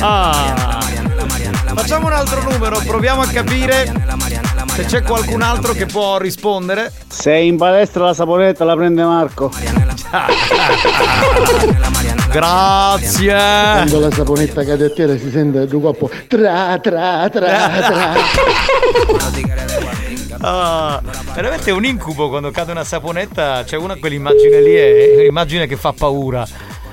Ah. 0.00 0.78
Facciamo 1.74 2.06
un 2.06 2.12
altro 2.12 2.42
numero, 2.50 2.78
proviamo 2.84 3.20
a 3.22 3.26
capire 3.26 3.92
se 4.74 4.84
c'è 4.84 5.02
qualcun 5.02 5.42
altro 5.42 5.72
che 5.72 5.86
può 5.86 6.18
rispondere. 6.18 6.92
Se 7.08 7.34
in 7.34 7.56
palestra 7.56 8.04
la 8.06 8.14
saponetta 8.14 8.64
la 8.64 8.74
prende 8.76 9.04
Marco. 9.04 9.50
Grazie. 12.30 13.32
Quando 13.32 14.00
la 14.00 14.10
saponetta 14.10 14.64
cade 14.64 14.86
a 14.86 14.90
terra 14.90 15.16
si 15.16 15.30
sente 15.30 15.64
due 15.66 15.80
coppo 15.80 16.10
tra 16.26 16.76
tra 16.80 17.28
tra 17.30 17.30
tra. 17.30 18.14
Ah, 20.42 21.02
veramente 21.34 21.68
è 21.68 21.72
un 21.74 21.84
incubo 21.84 22.30
quando 22.30 22.50
cade 22.50 22.72
una 22.72 22.82
saponetta. 22.82 23.62
C'è 23.62 23.76
una 23.76 23.96
quell'immagine 23.96 24.62
lì, 24.62 24.74
è 24.74 25.16
un'immagine 25.18 25.66
che 25.66 25.76
fa 25.76 25.92
paura. 25.92 26.46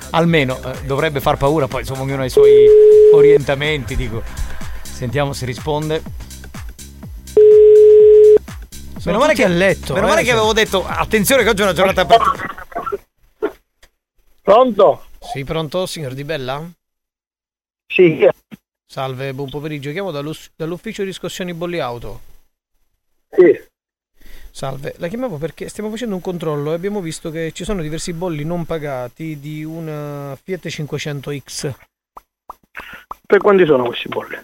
Almeno 0.10 0.60
eh, 0.66 0.86
dovrebbe 0.86 1.22
far 1.22 1.38
paura, 1.38 1.66
poi 1.68 1.80
insomma 1.82 2.02
ognuno 2.02 2.24
ha 2.24 2.26
i 2.26 2.30
suoi 2.30 2.66
orientamenti, 3.14 3.96
dico. 3.96 4.22
Sentiamo 4.82 5.32
se 5.32 5.46
risponde. 5.46 6.02
Sono 9.00 9.18
tutti 9.18 9.44
a 9.44 9.48
letto, 9.48 9.94
Meno 9.94 10.08
eh, 10.08 10.10
male 10.10 10.22
che 10.24 10.28
cioè. 10.28 10.36
avevo 10.36 10.52
detto 10.52 10.86
attenzione 10.86 11.44
che 11.44 11.50
oggi 11.50 11.62
è 11.62 11.64
una 11.64 11.74
giornata 11.74 12.04
per 12.04 12.20
Pronto? 14.48 15.08
Sì, 15.20 15.44
pronto, 15.44 15.86
signor 15.86 16.14
Di 16.14 16.24
Bella? 16.24 16.66
Sì. 17.86 18.26
Salve, 18.86 19.34
buon 19.34 19.50
pomeriggio. 19.50 19.92
Chiamo 19.92 20.10
dall'ufficio 20.10 21.04
riscossioni 21.04 21.54
bolli 21.54 21.80
auto. 21.80 22.22
Sì. 23.30 23.62
Salve, 24.50 24.94
la 25.00 25.10
chiamavo 25.10 25.36
perché 25.36 25.68
stiamo 25.68 25.90
facendo 25.90 26.16
un 26.16 26.22
controllo 26.22 26.72
e 26.72 26.76
abbiamo 26.76 27.02
visto 27.02 27.30
che 27.30 27.52
ci 27.52 27.66
sono 27.66 27.82
diversi 27.82 28.14
bolli 28.14 28.46
non 28.46 28.64
pagati 28.64 29.38
di 29.38 29.66
una 29.66 30.34
Fiat 30.42 30.68
500X. 30.68 31.74
Per 33.26 33.40
quanti 33.40 33.66
sono 33.66 33.84
questi 33.84 34.08
bolli? 34.08 34.38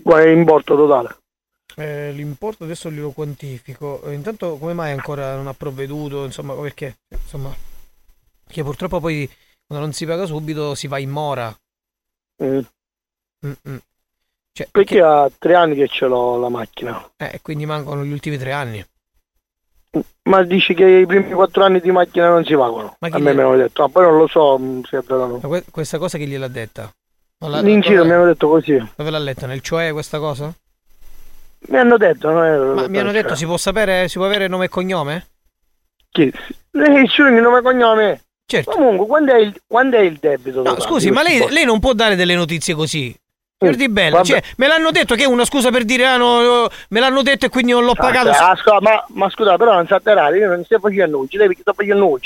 Qual 0.00 0.22
è 0.22 0.32
l'importo 0.32 0.76
totale? 0.76 1.16
Eh, 1.74 2.12
l'importo 2.12 2.62
adesso 2.62 2.92
glielo 2.92 3.10
quantifico. 3.10 4.04
Eh, 4.04 4.12
intanto 4.12 4.56
come 4.56 4.72
mai 4.72 4.92
ancora 4.92 5.34
non 5.34 5.48
ha 5.48 5.54
provveduto? 5.54 6.24
Insomma, 6.24 6.54
perché? 6.54 6.98
Insomma, 7.08 7.52
che 8.46 8.62
purtroppo 8.62 9.00
poi 9.00 9.28
quando 9.68 9.84
non 9.84 9.92
si 9.92 10.06
paga 10.06 10.24
subito 10.24 10.74
si 10.74 10.86
va 10.86 10.98
in 10.98 11.10
mora. 11.10 11.54
Mm. 12.42 12.60
Cioè, 14.52 14.68
Perché 14.72 15.00
ha 15.02 15.30
tre 15.38 15.54
anni 15.54 15.74
che 15.74 15.86
ce 15.88 16.06
l'ho 16.06 16.38
la 16.38 16.48
macchina. 16.48 17.10
Eh, 17.18 17.40
quindi 17.42 17.66
mancano 17.66 18.02
gli 18.02 18.10
ultimi 18.10 18.38
tre 18.38 18.52
anni. 18.52 18.84
Ma 20.22 20.42
dici 20.42 20.74
che 20.74 20.84
i 20.84 21.06
primi 21.06 21.32
quattro 21.32 21.64
anni 21.64 21.80
di 21.80 21.90
macchina 21.90 22.30
non 22.30 22.44
si 22.44 22.54
pagano? 22.54 22.96
Ma 22.98 23.08
a 23.10 23.18
me 23.18 23.34
mi 23.34 23.40
hanno 23.40 23.56
detto, 23.56 23.84
ah, 23.84 23.88
poi 23.88 24.04
non 24.04 24.16
lo 24.16 24.26
so 24.26 24.58
mm, 24.58 24.82
se 24.82 24.98
è 24.98 25.00
vero 25.02 25.22
o 25.22 25.26
no. 25.26 25.38
Ma 25.42 25.48
que- 25.48 25.64
questa 25.70 25.98
cosa 25.98 26.16
chi 26.18 26.26
gliel'ha 26.26 26.48
detta? 26.48 26.90
Ma 27.40 27.48
la- 27.48 27.60
In 27.60 27.80
giro 27.80 28.04
mi 28.04 28.12
hanno 28.12 28.24
detto 28.24 28.48
così. 28.48 28.76
Dove 28.96 29.10
l'ha 29.10 29.18
letta? 29.18 29.46
Nel 29.46 29.60
cioè 29.60 29.92
questa 29.92 30.18
cosa? 30.18 30.52
Mi 31.68 31.76
hanno 31.76 31.96
detto, 31.98 32.30
non 32.30 32.44
è 32.44 32.56
Ma 32.56 32.88
mi 32.88 32.98
hanno 32.98 33.12
detto 33.12 33.34
si 33.34 33.44
può 33.44 33.58
sapere, 33.58 34.08
si 34.08 34.16
può 34.16 34.26
avere 34.26 34.48
nome 34.48 34.66
e 34.66 34.68
cognome? 34.68 35.26
Chi? 36.10 36.32
Lei 36.70 37.02
il 37.04 37.42
nome 37.42 37.58
e 37.58 37.62
cognome? 37.62 38.22
Certo. 38.50 38.70
Comunque, 38.70 39.06
quando 39.06 39.34
è 39.34 39.40
il, 39.40 39.60
quando 39.66 39.98
è 39.98 40.00
il 40.00 40.16
debito? 40.18 40.62
No, 40.62 40.80
scusi, 40.80 41.10
ma 41.10 41.22
lei, 41.22 41.50
lei 41.50 41.66
non 41.66 41.80
può 41.80 41.92
dare 41.92 42.16
delle 42.16 42.34
notizie 42.34 42.72
così. 42.72 43.14
Signor 43.58 43.74
Di 43.74 43.88
Bella, 43.90 44.22
cioè, 44.22 44.42
me 44.56 44.66
l'hanno 44.68 44.90
detto 44.90 45.14
che 45.16 45.24
è 45.24 45.26
una 45.26 45.44
scusa 45.44 45.70
per 45.70 45.84
dire 45.84 46.06
ah 46.06 46.16
no, 46.16 46.66
me 46.88 47.00
l'hanno 47.00 47.22
detto 47.22 47.44
e 47.44 47.48
quindi 47.50 47.72
non 47.72 47.84
l'ho 47.84 47.92
pagato. 47.92 48.30
Ah, 48.30 48.56
scusa, 48.56 48.80
ma, 48.80 49.04
ma 49.08 49.28
scusa, 49.28 49.58
però 49.58 49.74
non 49.74 49.84
atterrare, 49.86 50.38
io 50.38 50.48
non 50.48 50.64
sto 50.64 50.78
facendo 50.78 51.18
nulla, 51.18 51.28
devi 51.30 51.56
che 51.56 51.60
sto 51.60 51.74
facendo 51.74 52.04
nulla. 52.06 52.20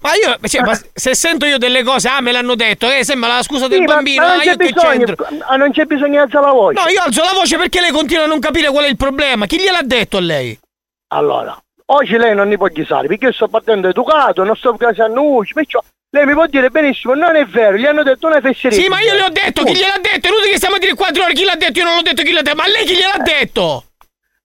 Ma 0.00 0.10
io, 0.14 0.36
cioè, 0.48 0.62
ma 0.62 0.76
se 0.92 1.14
sento 1.14 1.46
io 1.46 1.58
delle 1.58 1.84
cose, 1.84 2.08
ah, 2.08 2.20
me 2.20 2.32
l'hanno 2.32 2.56
detto, 2.56 2.90
eh, 2.90 3.04
sembra 3.04 3.36
la 3.36 3.42
scusa 3.44 3.68
del 3.68 3.78
Sì, 3.78 3.84
ma- 3.84 3.94
bambino, 3.94 4.22
ma 4.22 4.28
non 4.28 4.38
ah, 4.38 4.42
c'è 4.42 4.50
io 4.50 4.56
che 4.56 4.72
bisogno, 4.72 5.04
c'entro? 5.04 5.26
ah, 5.46 5.56
non 5.56 5.70
c'è 5.70 5.84
bisogno 5.84 6.10
di 6.10 6.16
alzare 6.16 6.46
la 6.46 6.52
voce. 6.52 6.82
No, 6.82 6.88
io 6.88 7.00
alzo 7.00 7.22
la 7.22 7.32
voce 7.34 7.56
perché 7.58 7.80
lei 7.80 7.92
continua 7.92 8.24
a 8.24 8.26
non 8.26 8.40
capire 8.40 8.70
qual 8.70 8.84
è 8.86 8.88
il 8.88 8.96
problema. 8.96 9.46
Chi 9.46 9.60
gliel'ha 9.60 9.82
detto 9.82 10.16
a 10.16 10.20
lei? 10.20 10.58
Allora, 11.08 11.61
oggi 11.86 12.16
lei 12.16 12.34
non 12.34 12.48
ne 12.48 12.56
può 12.56 12.66
chisare, 12.68 13.06
perché 13.08 13.26
io 13.26 13.32
sto 13.32 13.48
partendo 13.48 13.88
educato, 13.88 14.44
non 14.44 14.56
sto 14.56 14.74
facendo 14.78 15.20
nulla, 15.20 15.46
perciò 15.52 15.82
lei 16.10 16.26
mi 16.26 16.34
può 16.34 16.46
dire 16.46 16.68
benissimo, 16.68 17.14
non 17.14 17.36
è 17.36 17.44
vero, 17.46 17.76
gli 17.76 17.86
hanno 17.86 18.02
detto 18.02 18.26
una 18.26 18.40
fesseria. 18.40 18.78
Sì, 18.78 18.88
ma 18.88 19.00
io 19.00 19.14
le 19.14 19.22
ho 19.24 19.30
detto, 19.30 19.64
chi 19.64 19.74
gliel'ha 19.74 19.98
detto? 19.98 20.26
È 20.26 20.30
inutile 20.30 20.50
che 20.50 20.56
stiamo 20.56 20.74
a 20.76 20.78
dire 20.78 20.94
quattro 20.94 21.22
ore 21.24 21.32
chi 21.32 21.44
l'ha 21.44 21.56
detto, 21.56 21.78
io 21.78 21.84
non 21.84 21.94
l'ho 21.96 22.02
detto 22.02 22.22
chi 22.22 22.32
l'ha 22.32 22.42
detto, 22.42 22.56
ma 22.56 22.66
lei 22.66 22.84
chi 22.84 22.94
gliel'ha 22.94 23.22
detto? 23.22 23.84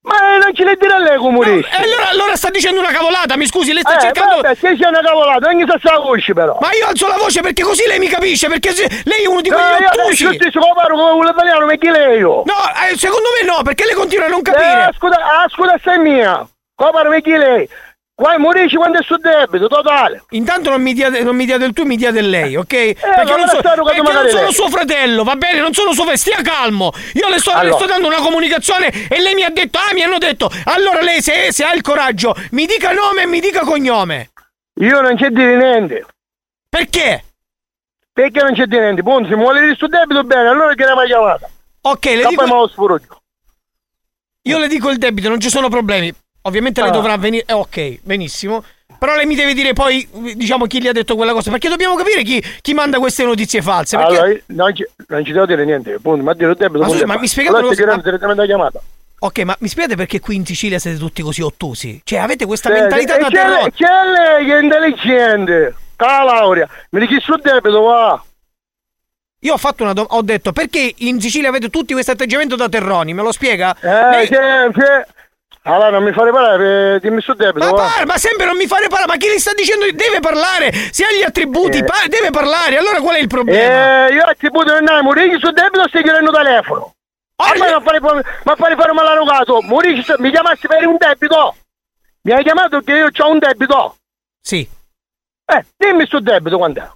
Ma 0.07 0.37
non 0.37 0.53
ce 0.55 0.63
le 0.63 0.77
dire 0.79 0.93
a 0.93 0.99
lei 0.99 1.17
comunista. 1.17 1.75
E 1.79 1.83
allora, 1.83 2.07
allora 2.07 2.35
sta 2.37 2.49
dicendo 2.49 2.79
una 2.79 2.91
cavolata, 2.93 3.35
mi 3.35 3.45
scusi, 3.45 3.73
lei 3.73 3.81
sta 3.81 3.97
Eh, 3.97 3.99
cercando... 3.99 4.35
vabbè, 4.39 4.55
se 4.55 4.77
c'è 4.77 4.87
una 4.87 5.01
cavolata, 5.01 5.49
ogni 5.49 5.65
sa 5.67 5.77
la 5.91 5.99
voce 5.99 6.31
però. 6.33 6.57
Ma 6.61 6.71
io 6.71 6.87
alzo 6.87 7.07
la 7.07 7.17
voce 7.17 7.41
perché 7.41 7.63
così 7.63 7.83
lei 7.85 7.99
mi 7.99 8.07
capisce, 8.07 8.47
perché 8.47 8.71
se- 8.71 8.87
lei 9.03 9.23
è 9.23 9.27
uno 9.27 9.41
di 9.41 9.49
No, 9.49 9.57
quegli 9.57 9.81
io 9.81 9.87
ottusi. 10.03 10.25
adesso 10.27 10.39
ti 10.45 10.51
so 10.51 10.61
parlo 10.73 10.95
come 10.95 11.11
un 11.11 11.27
italiano, 11.27 11.65
ma 11.65 11.75
chi 11.75 11.89
lei 11.89 12.19
io? 12.19 12.43
No, 12.45 12.53
eh, 12.89 12.95
secondo 12.97 13.27
me 13.37 13.45
no, 13.45 13.61
perché 13.63 13.83
lei 13.83 13.95
continua 13.95 14.27
a 14.27 14.29
non 14.29 14.41
capire. 14.41 14.87
Eh, 14.87 14.93
scusa, 14.95 15.17
ah, 15.17 15.45
scusa, 15.49 15.77
sei 15.83 15.99
mia. 15.99 16.47
Come 16.77 16.91
parlo 16.91 17.19
chi 17.21 17.31
lei? 17.31 17.67
Qua 18.13 18.37
morisci 18.37 18.75
quando 18.75 18.99
è 18.99 19.03
sul 19.03 19.19
debito, 19.19 19.67
totale. 19.67 20.23
Intanto 20.31 20.69
non 20.69 20.81
mi 20.81 20.93
dia, 20.93 21.09
non 21.09 21.35
mi 21.35 21.45
dia 21.45 21.57
del 21.57 21.73
tu, 21.73 21.85
mi 21.85 21.97
dia 21.97 22.11
del 22.11 22.29
lei, 22.29 22.55
ok? 22.55 22.67
perché 22.67 22.99
allora 23.19 23.35
non, 23.37 23.47
so- 23.47 23.61
perché 23.61 24.01
non 24.01 24.29
sono 24.29 24.43
lei. 24.43 24.53
suo 24.53 24.69
fratello, 24.69 25.23
va 25.23 25.35
bene? 25.35 25.59
Non 25.59 25.73
sono 25.73 25.91
suo 25.93 26.03
fratello, 26.05 26.17
stia 26.17 26.41
calmo. 26.43 26.91
Io 27.13 27.29
le 27.29 27.39
sto, 27.39 27.51
le 27.51 27.57
Allora. 27.57 27.75
sto 27.77 27.85
dando 27.87 28.07
una 28.07 28.17
comunicazione 28.17 29.07
e 29.09 29.19
lei 29.19 29.33
mi 29.33 29.43
ha 29.43 29.49
detto, 29.49 29.79
ah, 29.79 29.93
mi 29.93 30.03
hanno 30.03 30.19
detto. 30.19 30.51
Allora 30.65 31.01
lei, 31.01 31.21
se, 31.21 31.51
se 31.51 31.63
ha 31.63 31.73
il 31.73 31.81
coraggio, 31.81 32.35
mi 32.51 32.67
dica 32.67 32.91
nome 32.91 33.23
e 33.23 33.27
mi 33.27 33.39
dica 33.39 33.61
cognome. 33.61 34.31
Io 34.81 35.01
non 35.01 35.15
c'è 35.15 35.29
dire 35.29 35.55
niente. 35.55 36.05
Perché? 36.69 37.23
Perché 38.13 38.41
non 38.43 38.53
c'è 38.53 38.65
dire 38.65 38.81
niente? 38.81 39.01
Punto, 39.03 39.29
se 39.29 39.35
vuole 39.35 39.61
dire 39.61 39.75
sul 39.75 39.89
debito, 39.89 40.23
bene, 40.23 40.47
allora 40.49 40.75
che 40.75 40.85
ne 40.85 40.93
va 40.93 41.05
chiamata. 41.05 41.49
Ok, 41.81 42.05
le 42.05 42.21
E 42.23 42.27
dico... 42.27 42.69
Io 44.43 44.57
le 44.59 44.67
dico 44.67 44.89
il 44.89 44.97
debito, 44.97 45.29
non 45.29 45.39
ci 45.39 45.49
sono 45.49 45.69
problemi. 45.69 46.11
Ovviamente 46.43 46.81
lei 46.81 46.89
Ah. 46.89 46.93
dovrà 46.93 47.17
venire. 47.17 47.43
eh, 47.47 47.53
ok, 47.53 47.99
benissimo. 48.03 48.63
Però 48.99 49.15
lei 49.15 49.25
mi 49.27 49.35
deve 49.35 49.53
dire 49.53 49.73
poi, 49.73 50.07
diciamo, 50.35 50.65
chi 50.65 50.81
gli 50.81 50.87
ha 50.87 50.91
detto 50.91 51.15
quella 51.15 51.33
cosa. 51.33 51.51
Perché 51.51 51.69
dobbiamo 51.69 51.95
capire 51.95 52.23
chi, 52.23 52.43
chi 52.61 52.73
manda 52.73 52.97
queste 52.99 53.23
notizie 53.25 53.61
false. 53.61 53.95
Perché... 53.97 54.17
Allora, 54.17 54.39
non 54.47 54.75
ci, 54.75 54.85
non 55.07 55.23
ci 55.25 55.31
devo 55.33 55.45
dire 55.45 55.65
niente, 55.65 55.99
punto. 56.01 56.23
Ma 56.23 56.33
dire 56.33 56.51
il 56.51 56.57
debito. 56.57 56.79
Ma 56.83 56.97
e 56.99 57.05
ma 57.05 57.17
mi 57.19 57.27
spiegate 57.27 57.57
allora 57.57 57.75
cosa? 57.75 57.95
direttamente 58.01 58.41
la 58.41 58.45
chiamata. 58.47 58.81
Ok, 59.19 59.39
ma 59.39 59.55
mi 59.59 59.67
spiegate 59.67 59.95
perché 59.95 60.19
qui 60.19 60.35
in 60.35 60.45
Sicilia 60.45 60.79
siete 60.79 60.97
tutti 60.97 61.21
così 61.21 61.41
ottusi? 61.41 62.01
Cioè, 62.03 62.19
avete 62.19 62.45
questa 62.45 62.73
Sì, 62.73 62.79
mentalità 62.79 63.17
da 63.17 63.29
terrore. 63.29 63.71
c'è 63.71 63.85
lei 64.15 64.45
che 64.45 64.57
è 64.57 64.61
intelligente. 64.61 65.75
Ca 65.95 66.23
laurea. 66.23 66.67
Mi 66.91 66.99
dici 67.05 67.19
sul 67.19 67.39
debito, 67.41 67.81
va. 67.81 68.23
Io 69.41 69.53
ho 69.53 69.57
fatto 69.57 69.83
una 69.83 69.93
domanda, 69.93 70.15
ho 70.15 70.21
detto 70.23 70.51
perché 70.51 70.91
in 70.97 71.21
Sicilia 71.21 71.49
avete 71.49 71.69
tutti 71.69 71.93
questo 71.93 72.11
atteggiamento 72.11 72.55
da 72.55 72.67
terroni? 72.69 73.13
Me 73.13 73.21
lo 73.21 73.31
spiega? 73.31 73.75
Eh, 73.79 73.87
Lei- 73.87 74.27
c'è, 74.27 74.69
c'è. 74.71 75.05
Allora 75.67 75.89
non 75.89 76.03
mi 76.03 76.13
fare 76.13 76.31
parlare, 76.31 76.95
eh, 76.95 76.99
dimmi 77.01 77.19
sul 77.21 77.35
debito, 77.35 77.65
Ma, 77.65 77.71
va. 77.71 77.91
par- 77.93 78.05
ma 78.05 78.17
sempre 78.17 78.45
non 78.45 78.55
mi 78.55 78.67
fare 78.67 78.87
parlare, 78.87 79.11
ma 79.11 79.17
chi 79.17 79.27
gli 79.27 79.37
sta 79.37 79.51
dicendo 79.53 79.83
che 79.85 79.93
deve 79.93 80.19
parlare? 80.21 80.71
Se 80.71 81.03
ha 81.03 81.11
gli 81.11 81.23
attributi, 81.23 81.79
Eh. 81.79 81.83
pa- 81.83 82.05
deve 82.07 82.29
parlare. 82.29 82.77
Allora 82.77 83.01
qual 83.01 83.15
è 83.15 83.19
il 83.19 83.27
problema? 83.27 84.07
Eh, 84.07 84.13
io 84.13 84.23
attributo 84.23 84.73
il 84.73 84.83
nome, 84.83 85.01
Murici 85.01 85.37
sul 85.39 85.51
debito 85.53 85.85
stai 85.89 86.03
chiedendo 86.03 86.31
telefono. 86.31 86.93
A 87.39 87.51
me 87.57 87.69
non 87.69 87.81
fare, 87.83 87.99
ma 87.99 88.55
fare 88.55 88.75
fare 88.75 88.93
malarogato. 88.93 89.61
Murici, 89.61 90.03
sta- 90.03 90.15
mi 90.19 90.31
chiamassi 90.31 90.67
per 90.67 90.85
un 90.87 90.95
debito. 90.97 91.55
Mi 92.21 92.31
hai 92.31 92.43
chiamato 92.43 92.79
che 92.79 92.93
io 92.93 93.09
ho 93.15 93.29
un 93.29 93.37
debito. 93.39 93.95
Sì. 94.41 94.67
Eh, 95.45 95.65
dimmi 95.75 96.07
sul 96.07 96.23
debito 96.23 96.57
quant'è. 96.57 96.87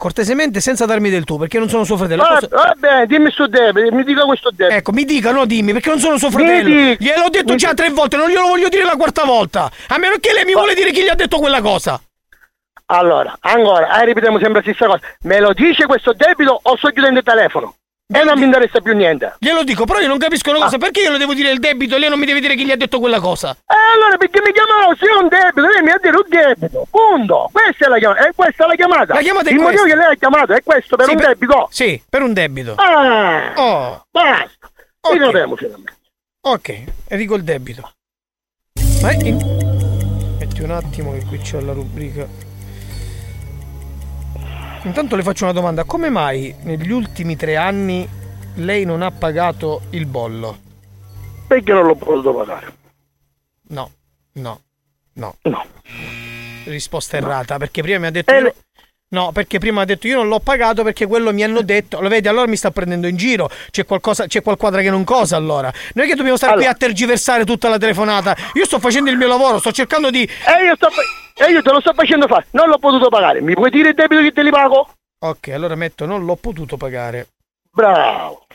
Cortesemente, 0.00 0.60
senza 0.60 0.86
darmi 0.86 1.10
del 1.10 1.24
tu, 1.24 1.38
perché 1.38 1.58
non 1.58 1.68
sono 1.68 1.82
suo 1.82 1.96
fratello. 1.96 2.22
Va, 2.22 2.34
Posso- 2.34 2.48
va 2.50 2.72
bene, 2.78 3.06
dimmi 3.06 3.32
sul 3.32 3.48
debito, 3.48 3.92
mi 3.92 4.04
dica 4.04 4.22
questo 4.26 4.50
debito. 4.54 4.76
Ecco, 4.76 4.92
mi 4.92 5.04
dica, 5.04 5.32
no, 5.32 5.44
dimmi, 5.44 5.72
perché 5.72 5.88
non 5.88 5.98
sono 5.98 6.16
suo 6.18 6.28
Mi 6.28 6.34
fratello. 6.34 6.96
Gliel'ho 7.00 7.28
detto 7.30 7.56
già 7.56 7.74
tre 7.74 7.88
volte, 7.90 8.16
non 8.16 8.28
glielo 8.28 8.46
voglio 8.46 8.68
dire 8.68 8.84
la 8.84 8.94
quarta 8.94 9.24
volta. 9.24 9.68
A 9.88 9.98
meno 9.98 10.14
che 10.20 10.32
lei 10.32 10.44
mi 10.44 10.52
vuole 10.52 10.74
dire 10.74 10.92
chi 10.92 11.02
gli 11.02 11.08
ha 11.08 11.16
detto 11.16 11.38
quella 11.38 11.60
cosa. 11.60 12.00
Allora, 12.90 13.36
ancora, 13.40 14.00
eh, 14.00 14.04
ripetiamo 14.04 14.38
sempre 14.38 14.62
la 14.64 14.72
stessa 14.72 14.86
cosa. 14.86 15.00
Me 15.22 15.40
lo 15.40 15.52
dice 15.52 15.84
questo 15.86 16.12
debito 16.12 16.60
o 16.62 16.76
sto 16.76 16.90
chiudendo 16.90 17.18
il 17.18 17.24
telefono? 17.24 17.74
E 18.10 18.24
non 18.24 18.38
mi 18.38 18.46
interessa 18.46 18.80
più 18.80 18.94
niente. 18.94 19.34
Glielo 19.38 19.64
dico, 19.64 19.84
però 19.84 19.98
io 20.00 20.08
non 20.08 20.16
capisco 20.16 20.48
una 20.48 20.60
cosa, 20.60 20.78
perché 20.78 21.02
io 21.02 21.10
le 21.10 21.18
devo 21.18 21.34
dire 21.34 21.50
il 21.50 21.58
debito 21.58 21.94
e 21.94 21.98
lei 21.98 22.08
non 22.08 22.18
mi 22.18 22.24
deve 22.24 22.40
dire 22.40 22.54
chi 22.54 22.64
gli 22.64 22.70
ha 22.70 22.76
detto 22.76 23.00
quella 23.00 23.20
cosa? 23.20 23.50
Eh, 23.50 23.94
allora 23.94 24.16
perché 24.16 24.40
mi 24.40 24.50
chiamavo 24.50 24.94
se 24.96 25.04
è 25.06 25.14
un 25.14 25.28
debito, 25.28 25.60
lei 25.60 25.82
mi 25.82 25.90
ha 25.90 25.98
detto 26.00 26.16
un 26.16 26.26
debito, 26.26 26.86
punto. 26.90 27.50
Questa 27.52 27.84
è 27.84 27.88
la 27.90 27.98
chiamata, 27.98 28.26
e 28.26 28.32
questa 28.34 28.64
è 28.64 28.66
la 28.66 28.74
chiamata. 28.76 29.12
La 29.12 29.20
chiamata 29.20 29.50
è 29.50 29.52
Il 29.52 29.58
motivo 29.58 29.84
che 29.84 29.94
lei 29.94 30.06
ha 30.06 30.14
chiamato 30.14 30.54
è 30.54 30.62
questo, 30.62 30.96
per 30.96 31.04
Sì, 31.04 31.10
un 31.12 31.16
per- 31.18 31.28
debito. 31.28 31.68
Sì, 31.70 32.02
per 32.08 32.22
un 32.22 32.32
debito. 32.32 32.74
Ah, 32.76 33.52
Oh, 33.56 34.06
basta. 34.10 34.70
Ok. 35.02 35.12
Risolviamo 35.12 35.56
finalmente. 35.56 35.92
ok, 36.40 36.82
dico 37.14 37.34
il 37.34 37.44
debito. 37.44 37.92
Ma 39.02 39.10
è 39.10 39.16
in- 39.22 40.36
metti 40.38 40.62
un 40.62 40.70
attimo 40.70 41.12
che 41.12 41.24
qui 41.26 41.38
c'è 41.40 41.60
la 41.60 41.72
rubrica. 41.74 42.26
Intanto 44.88 45.16
le 45.16 45.22
faccio 45.22 45.44
una 45.44 45.52
domanda, 45.52 45.84
come 45.84 46.08
mai 46.08 46.54
negli 46.62 46.90
ultimi 46.90 47.36
tre 47.36 47.56
anni 47.56 48.08
lei 48.54 48.84
non 48.86 49.02
ha 49.02 49.10
pagato 49.10 49.82
il 49.90 50.06
bollo? 50.06 50.58
Perché 51.46 51.72
non 51.72 51.86
l'ho 51.86 51.94
potuto 51.94 52.34
pagare? 52.34 52.76
No, 53.68 53.90
no, 54.32 54.60
no. 55.12 55.36
No. 55.42 55.64
Risposta 56.64 57.18
errata, 57.18 57.58
perché 57.58 57.82
prima 57.82 57.98
mi 57.98 58.06
ha 58.06 58.10
detto... 58.10 58.32
Eh, 58.32 58.40
io- 58.40 58.54
No, 59.10 59.32
perché 59.32 59.58
prima 59.58 59.80
ha 59.80 59.84
detto 59.86 60.06
io 60.06 60.16
non 60.16 60.28
l'ho 60.28 60.38
pagato 60.38 60.82
perché 60.82 61.06
quello 61.06 61.32
mi 61.32 61.42
hanno 61.42 61.62
detto, 61.62 62.00
lo 62.00 62.08
vedi, 62.08 62.28
allora 62.28 62.46
mi 62.46 62.56
sta 62.56 62.70
prendendo 62.70 63.06
in 63.06 63.16
giro, 63.16 63.50
c'è 63.70 63.86
qualcosa, 63.86 64.26
c'è 64.26 64.42
qualquadra 64.42 64.82
che 64.82 64.90
non 64.90 65.04
cosa 65.04 65.36
allora. 65.36 65.72
Noi 65.94 66.06
che 66.06 66.14
dobbiamo 66.14 66.36
stare 66.36 66.56
qui 66.56 66.66
a 66.66 66.74
tergiversare 66.74 67.46
tutta 67.46 67.70
la 67.70 67.78
telefonata. 67.78 68.36
Io 68.52 68.66
sto 68.66 68.78
facendo 68.78 69.08
il 69.10 69.16
mio 69.16 69.28
lavoro, 69.28 69.60
sto 69.60 69.72
cercando 69.72 70.10
di 70.10 70.22
E 70.22 70.64
io, 70.64 70.76
sto, 70.76 70.88
e 71.36 71.50
io 71.50 71.62
te 71.62 71.70
lo 71.70 71.80
sto 71.80 71.94
facendo 71.94 72.26
fare, 72.26 72.48
non 72.50 72.68
l'ho 72.68 72.78
potuto 72.78 73.08
pagare. 73.08 73.40
Mi 73.40 73.54
puoi 73.54 73.70
dire 73.70 73.88
il 73.90 73.94
debito 73.94 74.20
che 74.20 74.32
te 74.32 74.42
li 74.42 74.50
pago? 74.50 74.90
Ok, 75.20 75.48
allora 75.48 75.74
metto 75.74 76.04
non 76.04 76.26
l'ho 76.26 76.36
potuto 76.36 76.76
pagare. 76.76 77.28
Bravo. 77.72 78.46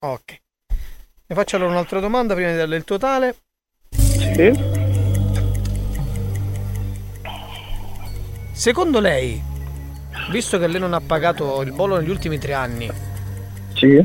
Ok. 0.00 0.40
Ne 1.26 1.34
faccio 1.34 1.56
allora 1.56 1.72
un'altra 1.72 2.00
domanda 2.00 2.32
prima 2.32 2.50
di 2.50 2.56
darle 2.56 2.76
il 2.76 2.84
totale. 2.84 3.36
Sì. 3.90 4.86
Secondo 8.52 8.98
lei, 8.98 9.40
visto 10.30 10.58
che 10.58 10.66
lei 10.66 10.80
non 10.80 10.94
ha 10.94 11.00
pagato 11.00 11.60
il 11.62 11.72
bollo 11.72 11.96
negli 11.96 12.10
ultimi 12.10 12.38
tre 12.38 12.52
anni, 12.54 12.90
Sì. 13.74 14.04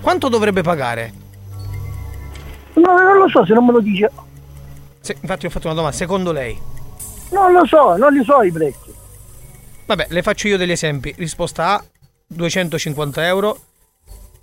quanto 0.00 0.28
dovrebbe 0.28 0.62
pagare? 0.62 1.12
No, 2.74 2.96
non 2.98 3.18
lo 3.18 3.28
so 3.28 3.44
se 3.46 3.54
non 3.54 3.64
me 3.66 3.72
lo 3.72 3.80
dice. 3.80 4.10
Se- 5.00 5.16
infatti 5.20 5.46
ho 5.46 5.50
fatto 5.50 5.66
una 5.66 5.76
domanda, 5.76 5.96
secondo 5.96 6.32
lei? 6.32 6.58
Non 7.30 7.52
lo 7.52 7.64
so, 7.66 7.96
non 7.96 8.12
li 8.12 8.22
so 8.24 8.42
i 8.42 8.50
prezzi. 8.52 8.92
Vabbè, 9.86 10.06
le 10.08 10.22
faccio 10.22 10.48
io 10.48 10.56
degli 10.56 10.70
esempi. 10.70 11.14
Risposta 11.16 11.74
A 11.74 11.84
250 12.26 13.26
euro, 13.26 13.58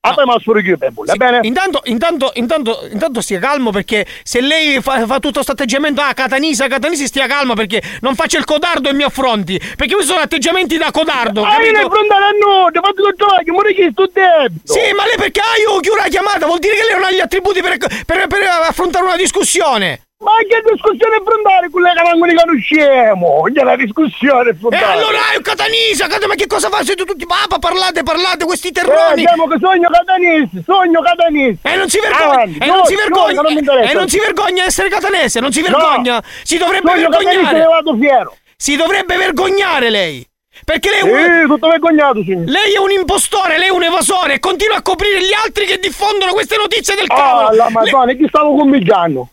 Me 0.00 0.24
lo 0.24 0.38
sforo 0.38 0.60
io, 0.60 0.76
va 0.78 1.14
bene? 1.16 1.40
Intanto, 1.42 1.80
intanto, 1.84 2.30
intanto, 2.34 2.88
intanto 2.90 3.20
stia 3.20 3.40
calmo 3.40 3.70
perché 3.70 4.06
se 4.22 4.40
lei 4.40 4.80
fa, 4.80 5.04
fa 5.04 5.14
tutto 5.18 5.32
questo 5.32 5.52
atteggiamento, 5.52 6.00
ah, 6.00 6.14
Catanisa, 6.14 6.68
Catanisi, 6.68 7.06
stia 7.06 7.26
calmo 7.26 7.54
perché 7.54 7.82
non 8.00 8.14
faccia 8.14 8.38
il 8.38 8.44
codardo 8.44 8.88
e 8.88 8.92
mi 8.94 9.02
affronti. 9.02 9.58
Perché 9.58 9.94
questi 9.94 10.12
sono 10.12 10.22
atteggiamenti 10.22 10.78
da 10.78 10.92
codardo. 10.92 11.42
Ah, 11.42 11.60
io 11.62 11.72
ne 11.72 11.88
prendo 11.88 12.14
a 12.14 12.30
noi, 12.40 12.72
ti 12.72 12.78
fatto 12.80 13.02
tutto 13.02 13.26
che 13.44 13.50
muore 13.50 13.74
chi 13.74 13.88
sto 13.90 14.08
debito. 14.12 14.72
Sì, 14.72 14.92
ma 14.94 15.04
lei 15.04 15.16
perché 15.16 15.40
ah, 15.40 15.58
io 15.60 15.80
chiudo 15.80 15.96
la 15.96 16.08
chiamata? 16.08 16.46
Vuol 16.46 16.60
dire 16.60 16.76
che 16.76 16.84
lei 16.84 16.94
non 16.94 17.04
ha 17.04 17.10
gli 17.10 17.20
attributi 17.20 17.60
per, 17.60 17.76
per- 17.78 18.26
per 18.28 18.42
affrontare 18.68 19.04
una 19.04 19.16
discussione. 19.16 20.07
Ma 20.20 20.32
che 20.48 20.60
discussione 20.74 21.22
lei 21.22 21.94
che 21.94 22.02
non 22.10 22.18
ne 22.26 22.34
conosciamo? 22.34 23.42
Che 23.54 23.62
la 23.62 23.76
discussione 23.76 24.48
E 24.50 24.52
affrontare. 24.52 24.84
allora 24.84 25.18
è 25.32 25.36
un 25.36 25.42
Catanisa, 25.42 26.08
Cata- 26.08 26.26
ma 26.26 26.34
che 26.34 26.48
cosa 26.48 26.68
fa? 26.68 26.82
Siete 26.82 27.04
tutti 27.04 27.24
papa, 27.24 27.60
parlate, 27.60 28.02
parlate, 28.02 28.44
questi 28.44 28.68
Eh, 28.68 28.72
terroni. 28.72 29.14
diciamo 29.22 29.46
che 29.46 29.56
sogno 29.60 29.88
Catanis, 29.88 30.48
sogno 30.66 31.00
Catanis. 31.02 31.58
E 31.62 31.76
non 31.76 31.88
si 31.88 32.00
vergogna, 32.00 32.32
Avanti, 32.32 32.58
e 32.58 32.66
non 32.66 32.76
no, 32.78 32.84
si 32.86 32.94
no, 32.94 32.98
vergogna, 32.98 33.40
non 33.42 33.52
e 33.84 33.92
non 33.94 34.08
si 34.08 34.18
vergogna 34.18 34.64
essere 34.64 34.88
catanese, 34.88 35.38
non 35.38 35.52
si 35.52 35.60
No. 35.62 35.68
vergogna. 35.70 36.22
Si 36.42 36.58
dovrebbe 36.58 36.90
Sogno 36.90 37.08
Catanese 37.10 37.36
vergognare. 37.36 37.64
vado 37.64 37.96
fiero. 37.96 38.36
Si 38.56 38.74
dovrebbe 38.76 39.16
vergognare 39.16 39.88
lei. 39.88 40.26
Perché 40.64 40.90
lei 40.90 40.98
è 40.98 41.02
Sì, 41.04 41.08
un... 41.42 41.46
tutto 41.46 41.68
vergognato, 41.68 42.22
signore. 42.24 42.50
Lei 42.50 42.72
è 42.74 42.78
un 42.78 42.90
impostore, 42.90 43.56
lei 43.56 43.68
è 43.68 43.70
un 43.70 43.84
evasore 43.84 44.34
e 44.34 44.38
continua 44.40 44.78
a 44.78 44.82
coprire 44.82 45.20
gli 45.20 45.32
altri 45.44 45.64
che 45.64 45.78
diffondono 45.78 46.32
queste 46.32 46.56
notizie 46.56 46.96
del 46.96 47.04
Ah, 47.06 47.14
cavolo. 47.14 47.50
la 47.56 47.66
Le- 47.66 47.70
madonna, 47.70 48.12
chi 48.14 48.26
stavo 48.26 48.56
cominciando? 48.56 49.28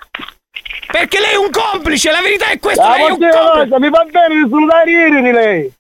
Perché 0.96 1.20
lei 1.20 1.34
è 1.34 1.36
un 1.36 1.50
complice, 1.50 2.10
la 2.10 2.22
verità 2.22 2.48
è 2.48 2.58
questa, 2.58 2.88
La 2.88 2.96
lei 2.96 3.08
è 3.08 3.12
un 3.12 3.18
mattina 3.20 3.38
complice. 3.38 3.68
cosa, 3.68 3.80
mi 3.80 3.90
fa 3.90 4.06
bene 4.06 4.44
di 4.44 4.50
salutare 4.50 4.92
ieri 4.92 5.22
di 5.22 5.32
lei. 5.32 5.74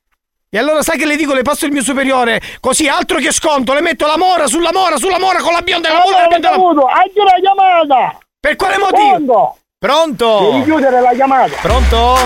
E 0.49 0.57
allora 0.57 0.81
sai 0.81 0.97
che 0.97 1.05
le 1.05 1.15
dico, 1.15 1.33
le 1.33 1.41
passo 1.41 1.65
il 1.65 1.71
mio 1.71 1.83
superiore, 1.83 2.41
così 2.59 2.89
altro 2.89 3.19
che 3.19 3.31
sconto, 3.31 3.73
le 3.73 3.79
metto 3.79 4.05
la 4.07 4.17
mora 4.17 4.45
sulla 4.47 4.71
mora 4.73 4.97
sulla 4.97 5.17
mora 5.17 5.39
con 5.39 5.53
la 5.53 5.61
bionda 5.61 5.87
e 5.87 5.91
la 5.93 5.99
mora 5.99 6.17
Allora, 6.17 6.85
la 6.85 6.91
anche 6.91 7.23
la 7.23 7.39
chiamata! 7.39 8.17
Per 8.41 8.55
quale 8.57 8.77
motivo? 8.77 9.09
Pronto? 9.09 9.57
Pronto? 9.89 10.49
Devi 10.51 10.63
chiudere 10.63 11.01
la 11.01 11.11
chiamata! 11.13 11.51
Pronto? 11.61 12.17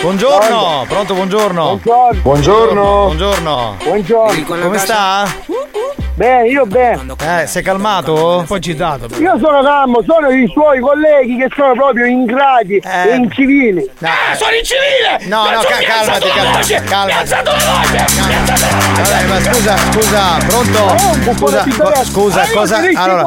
Buongiorno. 0.00 0.84
Pronto, 0.88 1.14
buongiorno. 1.14 1.78
Buongiorno. 2.22 2.22
Buongiorno. 2.22 3.76
Buongiorno. 3.84 4.44
Come 4.62 4.78
sta? 4.78 5.28
Bene, 6.14 6.48
io 6.48 6.64
bene. 6.64 7.14
Eh, 7.42 7.46
sei 7.46 7.62
calmato? 7.62 8.38
Un 8.38 8.44
po' 8.46 8.54
agitato. 8.54 9.06
Io 9.18 9.38
sono 9.38 9.62
calmo, 9.62 10.00
sono 10.06 10.30
i 10.30 10.48
suoi 10.50 10.80
colleghi 10.80 11.36
che 11.36 11.48
sono 11.54 11.72
proprio 11.74 12.06
ingrati 12.06 12.76
e 12.76 13.14
incivili. 13.16 13.88
Ah, 14.00 14.34
sono 14.34 14.54
in 14.54 14.64
civile! 14.64 15.18
No, 15.26 15.44
no, 15.50 15.60
ca- 15.60 15.84
calmati, 15.84 16.28
calmati, 16.30 16.74
calmati. 16.84 17.30
Vabbè, 18.96 19.26
ma 19.26 19.40
scusa, 19.40 19.76
scusa, 19.76 20.36
pronto? 20.46 21.34
Scusa, 21.36 21.64
co- 21.78 22.04
scusa, 22.04 22.46
cosa? 22.52 22.76
Allora, 22.94 23.24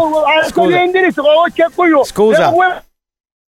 scusa. 0.48 0.78
io. 1.86 2.04
Scusa. 2.04 2.52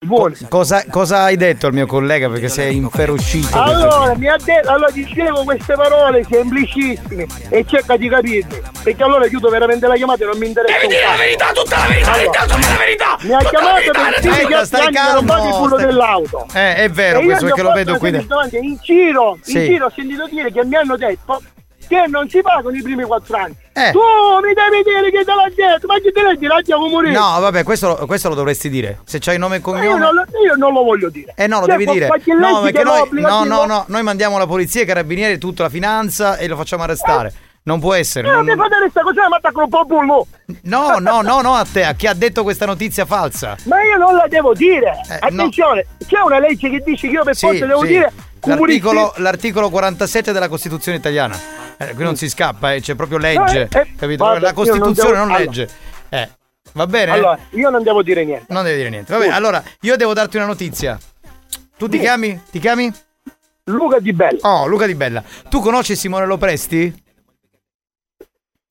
Co- 0.08 0.32
Cosa, 0.48 0.86
cosa 0.90 1.24
hai 1.24 1.36
detto 1.36 1.68
al 1.68 1.74
mio 1.74 1.86
collega? 1.86 2.30
Perché 2.30 2.48
sei 2.48 2.78
inferocito. 2.78 3.62
Allora, 3.62 4.16
mi 4.16 4.30
ha 4.30 4.38
detto, 4.42 4.70
allora 4.72 4.90
dicevo 4.92 5.44
queste 5.44 5.74
parole 5.74 6.24
semplicissime 6.24 7.28
e 7.50 7.66
cerca 7.68 7.98
di 7.98 8.08
capirle. 8.08 8.62
Perché 8.82 9.04
allora 9.04 9.28
chiudo 9.28 9.50
veramente 9.50 9.88
la 9.88 9.96
chiamata 9.96 10.24
e 10.24 10.28
non 10.28 10.38
mi 10.38 10.48
interessa. 10.48 10.78
Devi 10.80 10.88
dire 10.88 11.02
la 11.06 11.16
verità, 11.18 11.52
tutta 11.52 11.78
la 11.80 11.86
verità, 11.88 12.12
Allora, 12.14 12.32
tutta 12.46 12.70
la 12.70 12.78
verità! 12.78 13.18
Mi 13.20 13.34
ha 13.34 13.38
chiamato 13.40 13.92
per 13.92 14.20
dire 14.22 14.46
che 14.48 14.66
stai 14.66 14.86
anni 14.86 15.14
non 15.14 15.26
paghi 15.26 15.48
il 15.48 15.52
calmo, 15.52 15.68
stai- 15.68 15.86
dell'auto. 15.86 16.46
Eh, 16.54 16.76
è 16.76 16.90
vero 16.90 17.20
questo 17.20 17.46
perché 17.46 17.62
lo 17.62 17.72
vedo 17.74 17.98
qui. 17.98 18.26
domande. 18.26 18.58
In 18.58 18.78
giro, 18.82 19.36
in 19.36 19.44
Sì. 19.44 19.66
giro 19.66 19.86
ho 19.88 19.92
sentito 19.94 20.28
dire 20.32 20.50
che 20.54 20.64
mi 20.64 20.76
hanno 20.78 20.96
detto 20.96 21.42
che 21.90 22.06
non 22.08 22.30
si 22.30 22.40
pagano 22.42 22.76
i 22.76 22.82
primi 22.82 23.04
quattro 23.04 23.36
anni. 23.36 23.56
Eh. 23.74 23.92
Tu 23.92 24.00
mi 24.00 24.54
devi 24.54 24.84
dire 24.84 25.10
che 25.12 25.26
te 25.26 25.34
l'ha 25.34 25.50
detto, 25.54 25.88
ma 25.88 25.96
chi 26.00 26.12
te 26.14 26.22
l'ha 26.22 26.36
detto? 26.36 26.54
Andiamo 26.54 26.86
a 26.86 26.90
morire. 26.90 27.14
No, 27.14 27.40
vabbè, 27.40 27.64
questo, 27.64 27.96
questo 28.06 28.30
lo 28.30 28.36
dovresti 28.36 28.70
dire. 28.70 29.00
Se 29.06 29.18
c'hai 29.20 29.38
nome 29.40 29.56
e 29.58 29.62
Ma 29.64 29.72
io 29.72 29.74
cognome. 29.74 30.00
non, 30.00 30.14
lo, 30.16 30.24
io 30.46 30.56
non 30.56 30.74
lo 30.74 30.84
voglio 30.84 31.10
dire. 31.10 31.34
Eh 31.36 31.48
no, 31.48 31.60
lo 31.62 31.66
Cioè, 31.66 31.78
devi 31.78 31.92
dire. 31.92 32.06
No, 32.08 32.62
perché 32.62 32.78
che 32.78 32.84
noi, 32.84 33.10
no, 33.22 33.44
no, 33.44 33.66
no, 33.66 33.84
noi 33.88 34.04
mandiamo 34.04 34.38
la 34.38 34.46
polizia, 34.46 34.84
i 34.84 34.86
carabinieri, 34.86 35.38
tutta 35.40 35.64
la 35.64 35.70
finanza 35.70 36.38
e 36.38 36.48
lo 36.48 36.56
facciamo 36.56 36.84
arrestare. 36.84 37.34
Non 37.64 37.80
può 37.80 37.94
essere. 37.94 38.28
Eh, 38.28 38.32
non- 38.32 38.46
mi 38.46 38.56
fate 38.56 38.78
questa 38.80 39.02
cosa, 39.02 39.28
ma 39.28 39.36
attacco 39.38 39.64
un 39.64 39.70
po' 39.70 39.84
bullo. 39.86 40.28
No, 40.64 40.98
no, 41.00 41.22
no, 41.22 41.42
no, 41.42 41.54
a 41.56 41.66
te, 41.72 41.84
a 41.84 41.94
chi 41.94 42.08
ha 42.08 42.14
detto 42.14 42.44
questa 42.44 42.66
notizia 42.66 43.06
falsa. 43.06 43.56
Ma 43.66 43.84
io 43.84 43.98
non 43.98 44.16
la 44.16 44.26
devo 44.28 44.54
dire. 44.54 44.92
Eh, 45.10 45.30
no. 45.32 45.42
Attenzione, 45.44 45.86
c'è 46.08 46.20
una 46.22 46.40
legge 46.40 46.70
che 46.70 46.80
dice 46.84 47.08
che 47.08 47.14
io 47.14 47.24
per 47.24 47.36
Sì, 47.36 47.46
forza 47.48 47.66
devo 47.66 47.82
sì. 47.82 47.88
dire 47.88 48.12
L'articolo, 48.46 49.14
l'articolo 49.18 49.70
47 49.70 50.32
della 50.32 50.48
Costituzione 50.48 50.98
italiana. 50.98 51.38
Eh, 51.82 51.94
qui 51.94 52.04
non 52.04 52.18
si 52.18 52.28
scappa, 52.28 52.74
eh, 52.74 52.82
c'è 52.82 52.96
proprio 52.96 53.18
legge. 53.18 53.70
Eh, 53.72 53.80
eh, 53.80 53.88
capito? 53.98 54.24
guarda, 54.26 54.40
la 54.40 54.50
io 54.50 54.54
non 54.54 54.54
Costituzione 54.54 55.12
devo- 55.12 55.16
non, 55.24 55.30
allora. 55.30 55.38
legge. 55.40 55.70
Eh, 56.10 56.30
va 56.74 56.88
bene? 56.88 57.12
Allora, 57.12 57.40
io 57.52 57.70
non 57.70 57.84
devo 57.84 58.04
dire 58.04 58.26
niente. 58.26 58.46
Non 58.50 58.64
devi 58.66 58.76
dire 58.78 58.90
niente. 58.90 59.14
Va 59.14 59.20
bene, 59.20 59.34
allora 59.34 59.64
io 59.82 59.96
devo 59.96 60.14
darti 60.14 60.36
una 60.36 60.46
notizia. 60.46 61.00
Tu 61.78 61.88
ti 61.88 61.96
Sì. 61.96 62.04
chiami? 62.04 62.42
Ti 62.52 62.60
chiami? 62.60 62.92
Luca 63.66 64.00
Di 64.00 64.12
Bella. 64.12 64.40
Oh, 64.42 64.66
Luca 64.68 64.86
Di 64.86 64.96
Bella. 64.96 65.24
Tu 65.50 65.62
conosci 65.62 65.96
Simone 65.96 66.26
Lopresti? 66.26 67.04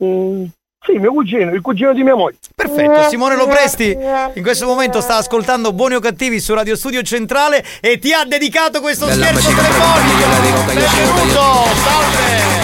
Mm, 0.04 0.44
sì, 0.84 0.92
mio 0.98 1.12
cugino, 1.12 1.52
il 1.54 1.60
cugino 1.62 1.94
di 1.94 2.02
mia 2.02 2.14
moglie. 2.14 2.36
Perfetto, 2.54 3.08
Simone 3.08 3.36
Lopresti 3.36 3.96
in 4.34 4.42
questo 4.42 4.66
momento 4.66 5.00
sta 5.00 5.16
ascoltando 5.16 5.72
Buoni 5.72 5.94
o 5.94 6.00
Cattivi 6.00 6.40
su 6.40 6.52
Radio 6.52 6.76
Studio 6.76 7.00
Centrale 7.02 7.64
e 7.80 7.98
ti 7.98 8.12
ha 8.12 8.24
dedicato 8.24 8.80
questo 8.82 9.08
scherzo 9.10 9.48
telefonico. 9.48 10.64
Benvenuto, 10.66 11.64
salve! 11.74 12.57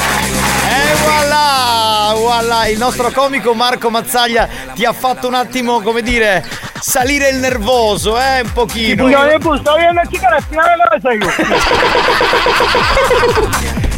Voilà, 1.03 2.13
voilà, 2.17 2.67
il 2.69 2.79
nostro 2.79 3.11
comico 3.11 3.55
Marco 3.55 3.91
Mazzaglia 3.91 4.49
ti 4.75 4.85
ha 4.85 4.93
fatto 4.93 5.27
un 5.27 5.35
attimo, 5.35 5.81
come 5.81 6.03
dire, 6.03 6.45
salire 6.81 7.29
il 7.31 7.37
nervoso, 7.37 8.19
eh, 8.19 8.41
un 8.43 8.53
pochino. 8.53 9.05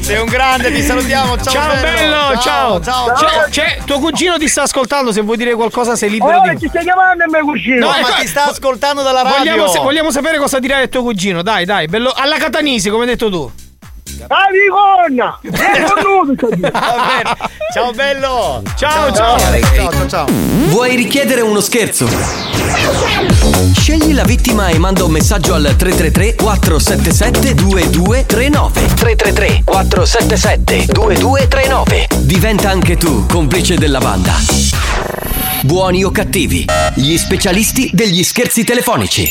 Sei 0.01 0.19
un 0.21 0.27
grande, 0.27 0.73
ti 0.73 0.83
salutiamo. 0.83 1.37
Ciao, 1.37 1.53
Ciao 1.53 1.81
bello, 1.81 2.39
ciao. 2.41 2.81
ciao. 2.81 3.13
C'è, 3.13 3.49
c'è- 3.51 3.79
tuo 3.85 3.99
cugino 3.99 4.39
ti 4.39 4.47
sta 4.47 4.63
ascoltando, 4.63 5.11
se 5.13 5.21
vuoi 5.23 5.37
dire 5.37 5.55
qualcosa 5.55 5.97
sei 5.97 6.11
libero 6.11 6.41
Ora 6.41 6.53
di 6.55 6.61
ci 6.61 6.69
stai 6.69 6.85
chiamando 6.85 7.25
e 7.25 7.27
mio 7.29 7.45
cugino. 7.45 7.87
No, 7.87 7.95
ecco, 7.95 8.09
ma 8.11 8.15
ti 8.15 8.27
sta 8.29 8.45
ascoltando 8.45 9.03
dalla 9.03 9.23
radio. 9.23 9.57
Vogliamo, 9.57 9.83
vogliamo 9.83 10.11
sapere 10.13 10.39
cosa 10.39 10.61
dirà 10.61 10.81
il 10.81 10.89
tuo 10.89 11.03
cugino, 11.03 11.43
dai, 11.43 11.65
dai, 11.65 11.87
bello. 11.89 12.13
Alla 12.15 12.37
Catanisi, 12.37 12.89
come 12.89 13.03
hai 13.03 13.11
detto 13.11 13.29
tu. 13.31 13.53
Vigonna! 14.51 15.39
Ciao 17.73 17.93
bello. 17.93 18.63
Ciao, 18.77 19.13
ciao. 19.13 19.39
ciao. 19.39 19.61
Ciao, 19.61 19.91
ciao, 19.93 20.09
ciao. 20.09 20.27
Vuoi 20.69 20.97
richiedere 20.97 21.43
uno 21.43 21.61
scherzo? 21.61 22.09
Scegli 23.75 24.15
la 24.15 24.25
vittima 24.25 24.69
e 24.69 24.79
manda 24.79 25.05
un 25.05 25.11
messaggio 25.11 25.55
al 25.55 25.75
333 25.77 26.35
477 26.37 27.55
2239 27.55 28.81
333 28.95 29.63
477 29.65 30.93
2239 30.93 32.07
Diventa 32.21 32.71
anche 32.71 32.97
tu 32.97 33.27
complice 33.27 33.77
della 33.77 33.99
banda. 33.99 34.35
Buoni 35.63 36.05
o 36.05 36.11
cattivi, 36.11 36.65
gli 36.95 37.17
specialisti 37.17 37.91
degli 37.93 38.23
scherzi 38.23 38.65
telefonici. 38.65 39.31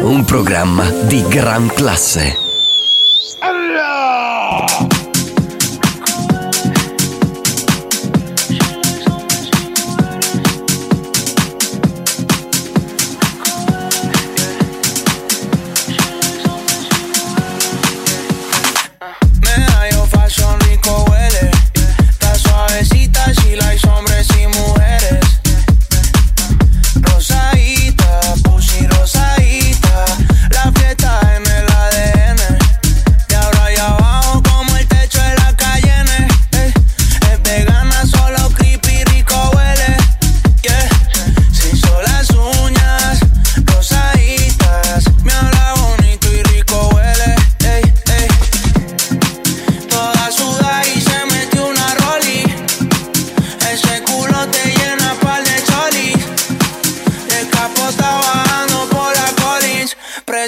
un 0.00 0.24
programma 0.24 0.88
di 1.06 1.22
gran 1.28 1.66
classe. 1.68 2.46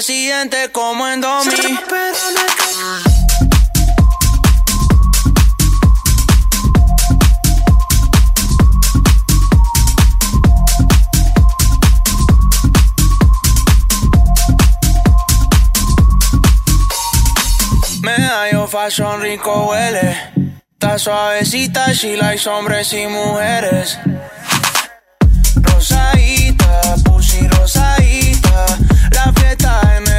Presidente 0.03 0.71
como 0.71 1.07
en 1.07 1.21
Domi. 1.21 1.51
Me 18.01 18.15
hallo 18.27 18.65
fashion 18.65 19.21
rico 19.21 19.67
huele. 19.67 20.17
Está 20.73 20.97
suavecita, 20.97 21.93
she 21.93 22.17
likes 22.17 22.49
hombres 22.49 22.91
y 22.93 23.05
mujeres. 23.05 23.99
Rosadita, 25.57 26.95
pussy 27.03 27.47
rosadita. 27.49 28.90
have 29.23 29.35
the 29.35 29.55
time. 29.55 30.10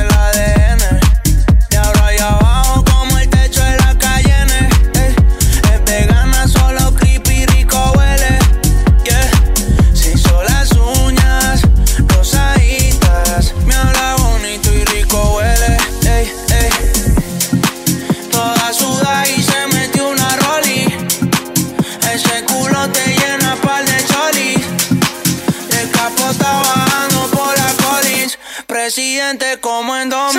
Fiesta 28.83 29.03
residente 29.03 29.61
como 29.61 29.97
en 29.97 30.09
Domi. 30.09 30.39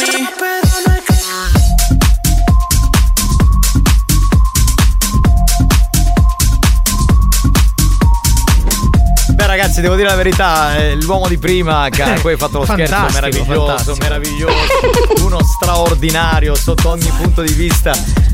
Beh 9.29 9.47
ragazzi, 9.47 9.81
devo 9.81 9.95
dire 9.95 10.09
la 10.09 10.15
verità, 10.15 10.75
eh, 10.75 10.95
l'uomo 10.95 11.27
di 11.27 11.37
prima 11.37 11.87
che 11.89 12.03
ha 12.03 12.19
poi 12.19 12.35
fatto 12.37 12.59
lo 12.59 12.65
scherzo 12.65 13.05
meraviglioso, 13.13 13.65
fantastico. 13.65 13.97
meraviglioso, 13.99 15.25
uno 15.25 15.39
straordinario 15.43 16.55
sotto 16.55 16.89
ogni 16.89 17.11
punto 17.17 17.41
di 17.41 17.53
vista. 17.53 17.93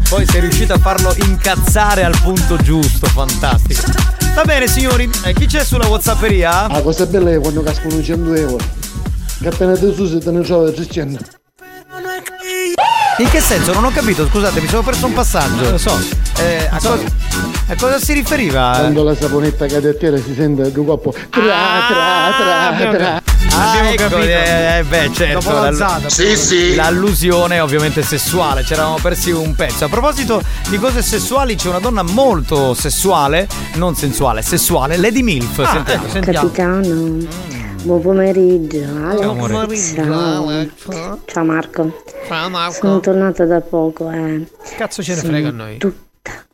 Poi 0.10 0.26
sei 0.26 0.42
riuscito 0.42 0.74
a 0.74 0.80
farlo 0.80 1.14
incazzare 1.18 2.04
al 2.04 2.18
punto 2.22 2.58
giusto, 2.58 3.06
fantastico. 3.08 3.82
Va 4.34 4.44
bene 4.44 4.68
signori, 4.68 5.10
eh, 5.26 5.34
chi 5.34 5.46
c'è 5.46 5.64
sulla 5.64 5.88
Whatsapperia? 5.88 6.68
La 6.68 6.82
cosa 6.82 7.06
bella 7.06 7.32
è 7.32 7.40
quando 7.40 7.62
cascano 7.62 8.02
100 8.02 8.34
euro. 8.36 8.79
Che 9.42 9.48
appena 9.48 9.78
te 9.78 9.94
su 9.94 10.06
se 10.08 10.20
te 10.20 10.32
ne 10.32 10.42
trovi 10.42 10.74
300. 10.74 11.24
In 13.20 13.30
che 13.30 13.42
senso? 13.42 13.74
Non 13.74 13.84
ho 13.86 13.90
capito, 13.92 14.26
scusate, 14.28 14.62
mi 14.62 14.68
sono 14.68 14.82
perso 14.82 15.06
un 15.06 15.14
passaggio. 15.14 15.62
Non 15.64 15.72
lo 15.72 15.78
so. 15.78 15.98
Eh, 16.40 16.68
a, 16.70 16.78
cosa, 16.78 17.00
a 17.68 17.76
cosa 17.76 18.00
si 18.00 18.14
riferiva? 18.14 18.76
Quando 18.80 19.04
la 19.04 19.14
saponetta 19.16 19.66
cade 19.66 19.90
a 19.90 19.94
terra 19.94 20.18
si 20.18 20.34
sente 20.36 20.62
il 20.62 20.74
corpo. 20.86 21.12
Tra, 21.12 21.30
tra, 21.30 22.76
tra, 22.78 22.92
tra. 22.92 23.22
Ah, 23.58 23.70
Abbiamo 23.72 23.90
ecco, 23.90 24.04
capito. 24.04 24.22
eh, 24.30 24.84
beh, 24.88 25.10
certo. 25.14 25.40
Dopo 25.40 25.52
l'alzata, 25.60 26.00
l'all- 26.00 26.08
Sì, 26.08 26.36
sì. 26.38 26.76
L'allusione 26.76 27.56
è 27.58 27.64
ovviamente 27.64 28.04
sessuale, 28.04 28.64
ci 28.64 28.72
eravamo 28.74 28.98
persi 29.02 29.32
un 29.32 29.54
pezzo. 29.56 29.84
A 29.84 29.90
proposito 29.90 30.42
di 30.70 30.78
cose 30.78 31.02
sessuali, 31.02 31.56
c'è 31.56 31.68
una 31.68 31.80
donna 31.80 32.04
molto 32.04 32.74
sessuale, 32.74 33.48
non 33.76 33.96
sensuale, 33.96 34.42
sessuale, 34.42 34.96
Lady 34.96 35.22
Milf. 35.24 35.60
Ah, 35.60 35.72
Sentiamo. 35.74 36.04
ecco, 36.04 36.12
sentiamo. 36.12 36.52
Capitano, 36.52 37.18
buon 37.84 38.02
pomeriggio. 38.02 38.84
Alex. 39.04 39.94
Ciao. 39.94 40.68
Ciao. 40.76 41.20
Ciao 41.26 41.44
Marco. 41.44 42.04
Ciao 42.28 42.50
Marco. 42.50 42.74
Sono 42.74 43.00
tornata 43.00 43.46
da 43.46 43.62
poco 43.62 44.10
e 44.12 44.48
Cazzo 44.78 45.02
ce 45.02 45.16
ne 45.16 45.22
frega 45.22 45.48
a 45.50 45.52
noi. 45.52 45.78
tutta 45.78 46.09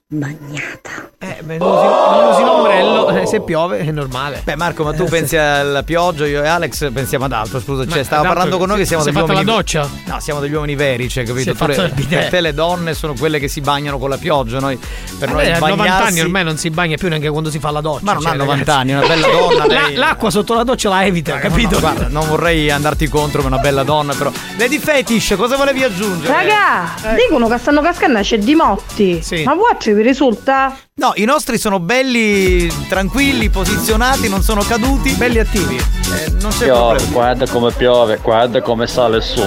bagnata. 0.08 1.10
Eh, 1.18 1.40
beh, 1.42 1.58
non 1.58 1.68
usi, 1.72 1.86
non 1.86 2.28
usi 2.32 2.42
l'ombrello, 2.44 3.10
eh, 3.10 3.26
se 3.26 3.42
piove 3.42 3.80
è 3.80 3.90
normale. 3.90 4.42
Beh 4.44 4.56
Marco, 4.56 4.84
ma 4.84 4.94
tu 4.94 5.04
Eh, 5.06 5.10
pensi 5.10 5.36
alla 5.36 5.82
pioggia, 5.82 6.28
io 6.28 6.44
e 6.44 6.48
Alex 6.48 6.92
pensiamo 6.92 7.26
ad 7.26 7.32
altro, 7.32 7.60
scusa, 7.60 7.88
cioè 7.88 7.98
Ma 8.00 8.04
stava 8.04 8.28
parlando 8.28 8.60
con 8.60 8.68
noi 8.68 8.78
che 8.78 8.86
siamo 8.86 9.04
degli 9.04 9.16
uomini 9.16 9.44
la 9.44 9.52
doccia? 9.52 9.90
No, 10.06 10.20
siamo 10.20 10.40
degli 10.42 10.54
uomini 10.54 10.76
veri, 10.76 11.10
cioè, 11.10 11.24
capito? 11.24 11.54
Tu 11.56 11.66
le- 11.66 12.28
te 12.30 12.40
le 12.42 12.54
donne 12.54 12.94
sono 12.94 13.14
quelle 13.18 13.40
che 13.40 13.48
si 13.48 13.62
bagnano 13.62 13.98
con 13.98 14.10
la 14.10 14.18
pioggia, 14.18 14.60
noi 14.60 14.78
per 15.18 15.30
noi 15.30 15.38
Vabbè, 15.46 15.52
a 15.56 15.60
90 15.60 15.76
bagnarsi 15.84 16.08
anni 16.10 16.20
ormai 16.22 16.44
non 16.44 16.58
si 16.58 16.70
bagna 16.70 16.98
più 16.98 17.08
neanche 17.10 17.30
quando 17.30 17.50
si 17.50 17.58
fa 17.60 17.72
la 17.72 17.82
doccia. 17.82 18.04
Ma 18.04 18.14
non 18.14 18.22
cioè, 18.22 18.32
ha 18.32 18.36
90 18.36 18.54
ragazzi. 18.54 18.80
anni, 18.80 18.92
è 18.92 18.98
una 18.98 19.08
bella 19.08 19.28
donna, 19.34 19.66
La- 19.66 19.82
lei- 19.88 19.96
l'acqua 19.96 20.30
sotto 20.30 20.54
la 20.54 20.64
doccia 20.64 20.90
la 20.90 21.04
evita, 21.06 21.40
capito? 21.40 21.74
No, 21.76 21.80
guarda, 21.80 22.08
non 22.10 22.28
vorrei 22.28 22.70
andarti 22.70 23.08
contro, 23.08 23.42
ma 23.42 23.48
è 23.48 23.52
una 23.54 23.62
bella 23.62 23.82
donna, 23.84 24.14
però. 24.14 24.32
Lady 24.58 24.78
Fetish, 24.78 25.34
cosa 25.36 25.56
volevi 25.58 25.82
aggiungere? 25.82 26.32
Raga, 26.32 27.16
dicono 27.16 27.48
che 27.48 27.58
stanno 27.58 27.82
cascando 27.82 28.20
c'è 28.20 28.38
di 28.38 28.54
motti. 28.54 29.24
Sì. 29.24 29.42
Ma 29.44 29.56
voi 29.56 29.72
vi 29.96 30.04
risulta? 30.04 30.76
No, 30.96 31.14
i 31.16 31.26
nostri 31.26 31.58
sono 31.58 31.80
belli, 31.80 32.72
tranquilli, 32.88 33.50
posizionati, 33.50 34.30
non 34.30 34.42
sono 34.44 34.62
caduti. 34.62 35.12
Belli 35.14 35.40
attivi. 35.40 35.76
Eh, 35.78 36.32
non 36.42 36.52
c'è 36.52 36.66
Piove, 36.66 36.96
problema. 36.98 37.12
guarda 37.12 37.48
come 37.48 37.72
piove, 37.72 38.20
guarda 38.22 38.62
come 38.62 38.88
sale 38.88 39.22
su. 39.22 39.42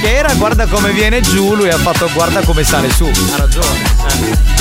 Che 0.00 0.14
era 0.14 0.32
guarda 0.34 0.66
come 0.66 0.90
viene 0.90 1.20
giù, 1.20 1.54
lui 1.54 1.70
ha 1.70 1.76
fatto 1.78 2.08
guarda 2.12 2.42
come 2.42 2.64
sale 2.64 2.90
su. 2.90 3.04
Ha 3.04 3.36
ragione. 3.36 3.82
eh. 4.08 4.52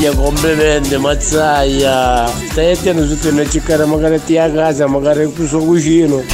Io 0.00 0.14
complimenti, 0.14 0.96
mazzaia. 0.96 2.26
Stai 2.50 2.70
attento 2.72 3.04
su 3.06 3.18
te 3.18 3.48
cercare 3.50 3.84
magari 3.84 4.22
ti 4.24 4.38
a 4.38 4.48
casa, 4.50 4.86
magari 4.86 5.22
il 5.22 5.48
suo 5.48 5.60
vicino. 5.70 6.22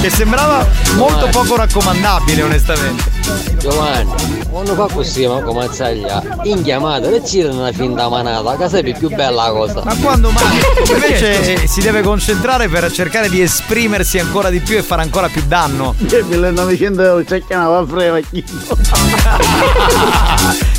Che 0.00 0.10
sembrava 0.10 0.66
molto 0.96 1.28
poco 1.28 1.54
raccomandabile, 1.56 2.42
onestamente. 2.42 3.11
Giovanni, 3.58 4.44
quando 4.50 4.74
fa 4.74 4.88
così, 4.92 5.26
ma 5.26 5.40
come 5.40 5.66
mazzaglia, 5.66 6.22
in 6.42 6.62
chiamata, 6.62 7.08
le 7.08 7.22
girano 7.22 7.60
una 7.60 7.72
finta 7.72 8.08
manata, 8.08 8.42
la 8.42 8.56
casa 8.56 8.78
è 8.78 8.92
più 8.92 9.08
bella 9.08 9.46
la 9.46 9.50
cosa. 9.50 9.82
Ma 9.84 9.94
quando 9.96 10.30
mai? 10.30 10.60
Invece 10.92 11.62
eh, 11.62 11.66
si 11.66 11.80
deve 11.80 12.02
concentrare 12.02 12.68
per 12.68 12.90
cercare 12.92 13.28
di 13.28 13.40
esprimersi 13.40 14.18
ancora 14.18 14.50
di 14.50 14.60
più 14.60 14.76
e 14.76 14.82
fare 14.82 15.02
ancora 15.02 15.28
più 15.28 15.42
danno. 15.46 15.94
1900 15.98 17.02
euro 17.02 17.24
c'è 17.24 17.44
chiamava 17.44 17.86
freva 17.86 18.18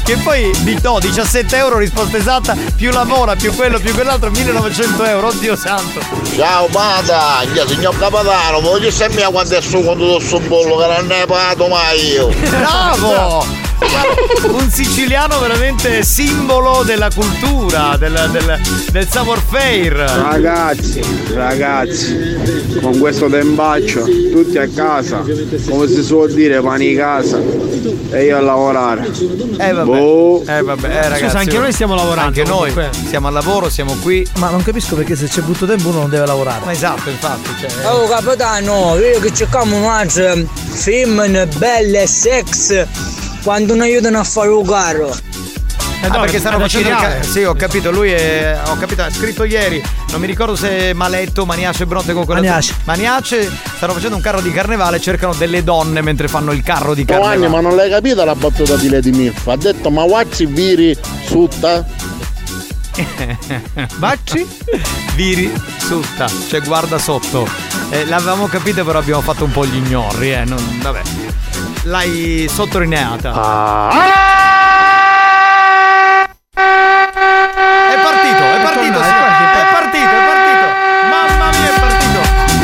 che 0.04 0.18
poi 0.18 0.52
di 0.64 0.78
no, 0.82 1.00
17 1.00 1.56
euro 1.56 1.78
risposta 1.78 2.18
esatta, 2.18 2.56
più 2.76 2.92
lavora, 2.92 3.36
più 3.36 3.54
quello, 3.56 3.80
più 3.80 3.94
quell'altro, 3.94 4.30
1900 4.30 5.04
euro, 5.06 5.28
oddio 5.28 5.56
santo. 5.56 6.02
Ciao 6.36 6.68
Bada, 6.68 7.42
signor 7.68 7.98
Capitano, 7.98 8.60
voglio 8.60 8.92
sapere 8.92 9.32
quando 9.32 9.56
è 9.58 9.62
su 9.62 9.82
quando 9.82 10.06
do 10.06 10.20
su 10.20 10.40
bollo 10.42 10.78
che 10.78 10.88
non 10.88 11.08
ne 11.08 11.26
pagato 11.26 11.68
mai 11.68 12.12
io. 12.12 12.30
Bravo! 12.50 13.46
Un 14.48 14.70
siciliano 14.70 15.40
veramente 15.40 16.04
simbolo 16.04 16.84
della 16.84 17.10
cultura, 17.14 17.96
del, 17.98 18.30
del, 18.32 18.60
del 18.92 19.08
savoir 19.10 19.40
faire. 19.42 20.06
Ragazzi, 20.06 21.02
ragazzi, 21.34 22.78
con 22.82 22.98
questo 23.00 23.28
tembaccio, 23.28 24.04
tutti 24.32 24.58
a 24.58 24.68
casa, 24.74 25.24
come 25.70 25.88
si 25.88 26.02
suol 26.04 26.32
dire, 26.32 26.62
pani 26.62 26.92
in 26.92 26.98
casa 26.98 27.40
e 28.12 28.24
io 28.26 28.38
a 28.38 28.42
lavorare. 28.42 29.12
Eh 29.58 29.72
vabbè, 29.74 29.86
Boh. 29.86 30.44
eh, 30.48 30.62
vabbè 30.62 30.88
eh, 30.88 31.02
ragazzi. 31.10 31.24
Scusa, 31.24 31.38
anche 31.40 31.58
noi 31.58 31.72
stiamo 31.74 31.96
lavorando, 31.96 32.28
Anche 32.40 32.44
noi 32.50 32.74
comunque. 32.74 32.90
siamo 33.08 33.28
al 33.28 33.34
lavoro, 33.34 33.70
siamo 33.70 33.96
qui. 34.02 34.26
Ma 34.38 34.50
non 34.50 34.64
capisco 34.64 34.96
perché 34.96 35.16
se 35.16 35.28
c'è 35.28 35.42
brutto 35.42 35.66
tempo 35.66 35.90
uno 35.90 36.00
non 36.00 36.10
deve 36.10 36.26
lavorare. 36.26 36.62
Ma 36.66 36.72
esatto, 36.72 37.10
infatti. 37.10 37.50
Cioè, 37.60 37.70
Oh 37.88 38.08
capitano, 38.08 38.94
vedo 38.96 39.20
che 39.20 39.34
cerchiamo 39.34 39.76
un 39.78 39.84
altro 39.86 40.34
femmine 40.74 41.46
belle 41.48 42.08
sex 42.24 42.88
quando 43.44 43.74
non 43.74 43.82
aiutano 43.82 44.18
a 44.20 44.24
fare 44.24 44.48
un 44.50 44.66
carro. 44.66 45.16
Ah, 46.06 46.20
perché 46.20 46.40
stanno 46.40 46.60
facendo 46.60 46.90
il 46.90 46.96
ca- 46.96 47.24
Sì, 47.24 47.44
ho 47.44 47.54
capito, 47.54 47.90
lui 47.92 48.12
è. 48.12 48.58
Ho 48.68 48.78
capito, 48.78 49.04
ha 49.04 49.10
scritto 49.12 49.44
ieri. 49.46 49.82
Non 50.12 50.20
mi 50.20 50.28
ricordo 50.28 50.56
se 50.56 50.94
Maletto, 50.94 51.46
Maniace, 51.46 51.86
Bronte 51.86 52.12
con 52.14 52.26
quella. 52.26 52.42
Maniace. 52.42 52.76
Maniace 52.84 53.50
stanno 53.76 53.94
facendo 53.94 54.16
un 54.18 54.22
carro 54.22 54.42
di 54.42 54.52
carnevale, 54.52 55.00
cercano 55.00 55.34
delle 55.34 55.64
donne 55.64 56.02
mentre 56.02 56.28
fanno 56.28 56.52
il 56.52 56.62
carro 56.62 56.94
di 56.94 57.06
Giovanni, 57.06 57.42
carnevale. 57.42 57.62
ma 57.62 57.68
non 57.70 57.76
l'hai 57.78 57.90
capita 57.90 58.26
la 58.26 58.36
battuta 58.36 58.76
di 58.76 58.90
Lady 58.90 59.12
Milf? 59.12 59.48
Ha 59.48 59.56
detto 59.56 59.90
ma 59.92 60.04
wacci 60.04 60.46
viri 60.46 60.98
sutta? 61.26 61.86
Bacci? 63.96 64.46
Viri 65.16 65.52
sutta, 65.78 66.28
cioè 66.48 66.62
guarda 66.62 66.98
sotto. 66.98 67.48
Eh, 67.90 68.06
l'avevamo 68.06 68.48
capito, 68.48 68.84
però 68.84 69.00
abbiamo 69.00 69.22
fatto 69.22 69.46
un 69.46 69.52
po' 69.52 69.66
gli 69.66 69.76
ignorri, 69.78 70.34
eh. 70.34 70.44
Non, 70.46 70.80
vabbè. 70.82 71.02
L'hai 71.86 72.48
sottolineata. 72.50 73.32
È 73.32 73.36
partito, 78.02 78.44
è 78.44 78.62
partito, 78.62 79.02
è 79.02 79.12
partito, 79.72 80.16
è 80.16 80.24
partito. 80.26 80.66
Mamma 81.10 81.50
mia, 81.50 81.76
è 81.76 81.80
partito. 81.80 82.22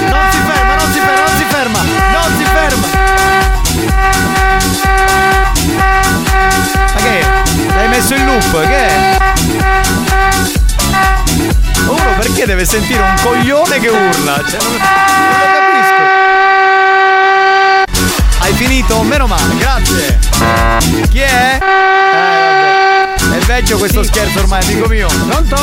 Non 0.09 0.31
si 0.31 0.39
ferma, 0.39 0.75
non 0.75 0.91
si 0.93 0.99
ferma, 0.99 1.25
non 1.25 1.35
si 1.35 1.43
ferma, 1.43 1.79
non 2.13 2.29
si 2.37 2.45
ferma. 2.45 2.87
Ma 6.93 6.99
che? 7.01 7.19
è? 7.19 7.21
L'hai 7.75 7.87
messo 7.89 8.13
in 8.13 8.25
loop, 8.25 8.67
che? 8.67 8.87
è? 8.87 9.17
Uno 11.87 12.13
perché 12.17 12.45
deve 12.45 12.63
sentire 12.63 13.01
un 13.01 13.15
coglione 13.21 13.79
che 13.79 13.89
urla? 13.89 14.41
Cioè, 14.47 14.59
non, 14.61 14.77
Finito? 18.79 19.03
Meno 19.03 19.27
male, 19.27 19.55
grazie. 19.57 20.19
Chi 21.09 21.19
è? 21.19 21.59
Eh. 21.61 23.35
È 23.35 23.39
vecchio 23.45 23.77
questo 23.77 24.03
scherzo 24.03 24.39
ormai, 24.39 24.63
amico 24.63 24.87
mio. 24.87 25.07
Pronto? 25.27 25.55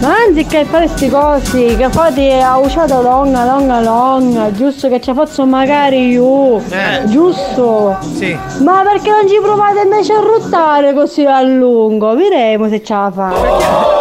Ma 0.00 0.14
anziché 0.28 0.64
fare 0.64 0.86
questi 0.86 1.08
cosi, 1.08 1.74
che 1.76 1.88
fate 1.90 2.40
a 2.40 2.58
uscita 2.58 3.00
longa, 3.00 3.44
longa, 3.44 3.80
longa, 3.80 4.52
giusto 4.52 4.88
che 4.88 5.00
ci 5.00 5.12
faccio 5.12 5.44
magari 5.44 6.10
io, 6.10 6.58
Eh. 6.68 7.02
giusto? 7.06 7.96
Sì. 8.14 8.36
Ma 8.60 8.82
perché 8.84 9.10
non 9.10 9.26
ci 9.26 9.38
provate 9.42 9.80
invece 9.82 10.12
a 10.12 10.20
ruttare 10.20 10.94
così 10.94 11.24
a 11.24 11.40
lungo? 11.42 12.14
Vedremo 12.14 12.68
se 12.68 12.80
ce 12.82 12.92
la 12.94 13.10
fa. 13.12 13.28
Perché 13.28 13.93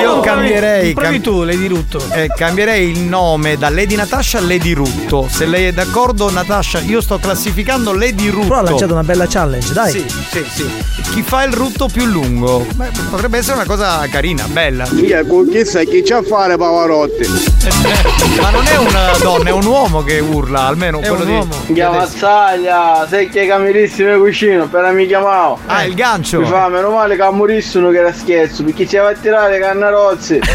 io 0.00 0.20
cambierei. 0.20 0.92
Provi 0.94 1.20
tu, 1.20 1.42
Lady 1.42 1.66
Rutto. 1.66 2.00
Eh, 2.12 2.28
cambierei 2.34 2.90
il 2.90 3.00
nome 3.00 3.56
da 3.56 3.68
Lady 3.68 3.96
Natascia 3.96 4.38
a 4.38 4.40
Lady 4.40 4.72
Rutto. 4.72 5.26
Se 5.28 5.46
lei 5.46 5.66
è 5.66 5.72
d'accordo, 5.72 6.30
Natascia, 6.30 6.80
io 6.80 7.00
sto 7.00 7.18
classificando 7.18 7.92
Lady 7.92 8.28
Rutto. 8.28 8.48
Però 8.48 8.60
ha 8.60 8.62
lanciato 8.62 8.92
una 8.92 9.02
bella 9.02 9.26
challenge, 9.26 9.72
dai. 9.72 9.90
Sì, 9.90 10.06
sì, 10.08 10.44
sì. 10.48 10.70
Chi 11.10 11.22
fa 11.22 11.42
il 11.44 11.52
rutto 11.52 11.88
più 11.88 12.04
lungo? 12.04 12.66
Beh, 12.74 12.90
potrebbe 13.10 13.38
essere 13.38 13.56
una 13.56 13.66
cosa 13.66 14.06
carina, 14.10 14.44
bella. 14.48 14.86
Via, 14.90 15.24
con 15.24 15.48
chi 15.48 15.64
sai 15.64 15.86
chi 15.86 16.02
c'ha 16.02 16.18
a 16.18 16.22
fare 16.22 16.56
Pavarotti? 16.56 17.26
Ma 18.40 18.50
non 18.50 18.66
è 18.66 18.76
una 18.76 19.10
donna, 19.20 19.48
è 19.48 19.52
un 19.52 19.66
uomo 19.66 20.02
che 20.02 20.20
urla, 20.20 20.66
almeno 20.66 21.00
quello 21.00 21.24
di. 21.24 21.74
Chiamazzaglia, 21.74 23.06
sei 23.08 23.28
che 23.28 23.46
camerissimo 23.46 24.18
vicino, 24.20 24.64
appena 24.64 24.90
mi 24.90 25.06
chiamavo. 25.06 25.58
Ah, 25.66 25.84
il 25.84 25.94
gancio. 25.94 26.40
Mi 26.40 26.46
fa, 26.46 26.68
meno 26.68 26.90
male 26.90 27.16
che 27.16 27.28
morissero 27.30 27.90
che 27.90 27.98
era 27.98 28.12
scherzo, 28.12 28.62
perché 28.64 28.86
ci 28.86 28.96
va 28.96 29.08
a 29.08 29.14
tirare 29.14 29.58
cannarozza 29.58 29.87
cazzi. 29.90 30.38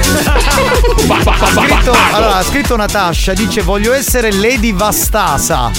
Ha 1.06 1.66
scritto, 1.66 1.92
allora, 2.12 2.36
ha 2.38 2.44
scritto 2.44 2.76
Natascia, 2.76 3.34
dice 3.34 3.62
voglio 3.62 3.94
essere 3.94 4.32
Lady 4.32 4.74
Vastasa. 4.74 5.70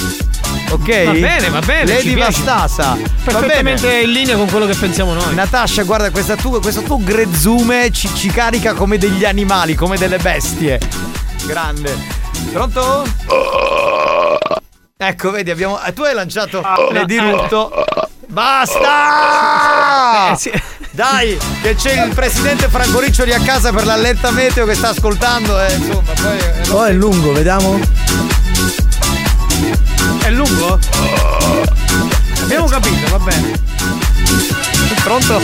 Ok? 0.71 1.03
Va 1.05 1.11
bene, 1.11 1.49
va 1.49 1.59
bene, 1.59 1.93
Lady. 1.93 2.15
Vastasa. 2.15 2.95
Va 2.95 3.09
Perfettamente 3.23 3.87
bene. 3.87 4.01
in 4.01 4.11
linea 4.11 4.35
con 4.35 4.49
quello 4.49 4.65
che 4.65 4.75
pensiamo 4.75 5.13
noi. 5.13 5.33
Natascia, 5.33 5.83
guarda, 5.83 6.09
questa 6.11 6.35
tu- 6.35 6.59
questo 6.61 6.81
tuo 6.81 6.97
grezzume 7.01 7.91
ci, 7.91 8.09
ci 8.15 8.29
carica 8.29 8.73
come 8.73 8.97
degli 8.97 9.25
animali, 9.25 9.75
come 9.75 9.97
delle 9.97 10.17
bestie. 10.17 10.79
Grande. 11.45 11.97
Pronto? 12.51 13.05
Ecco, 14.97 15.31
vedi, 15.31 15.51
abbiamo. 15.51 15.81
eh, 15.83 15.93
Tu 15.93 16.01
hai 16.03 16.13
lanciato 16.13 16.63
le 16.91 17.05
dirutto. 17.05 17.71
Basta! 18.27 20.31
Eh, 20.31 20.35
sì. 20.37 20.51
Dai, 20.95 21.37
che 21.61 21.75
c'è 21.75 22.05
il 22.05 22.13
presidente 22.13 22.69
Franco 22.69 23.01
Riccioli 23.01 23.33
a 23.33 23.39
casa 23.41 23.73
per 23.73 23.85
l'allerta 23.85 24.31
meteo 24.31 24.65
che 24.65 24.75
sta 24.75 24.89
ascoltando. 24.89 25.59
Eh, 25.61 25.73
insomma, 25.73 26.11
poi. 26.21 26.37
eh, 26.37 26.69
Oh, 26.71 26.85
è 26.85 26.93
lungo, 26.93 27.33
vediamo. 27.33 27.77
È 30.23 30.29
lungo? 30.31 30.79
Abbiamo 32.43 32.65
capito, 32.67 33.09
va 33.11 33.19
bene. 33.19 33.59
Pronto? 35.03 35.41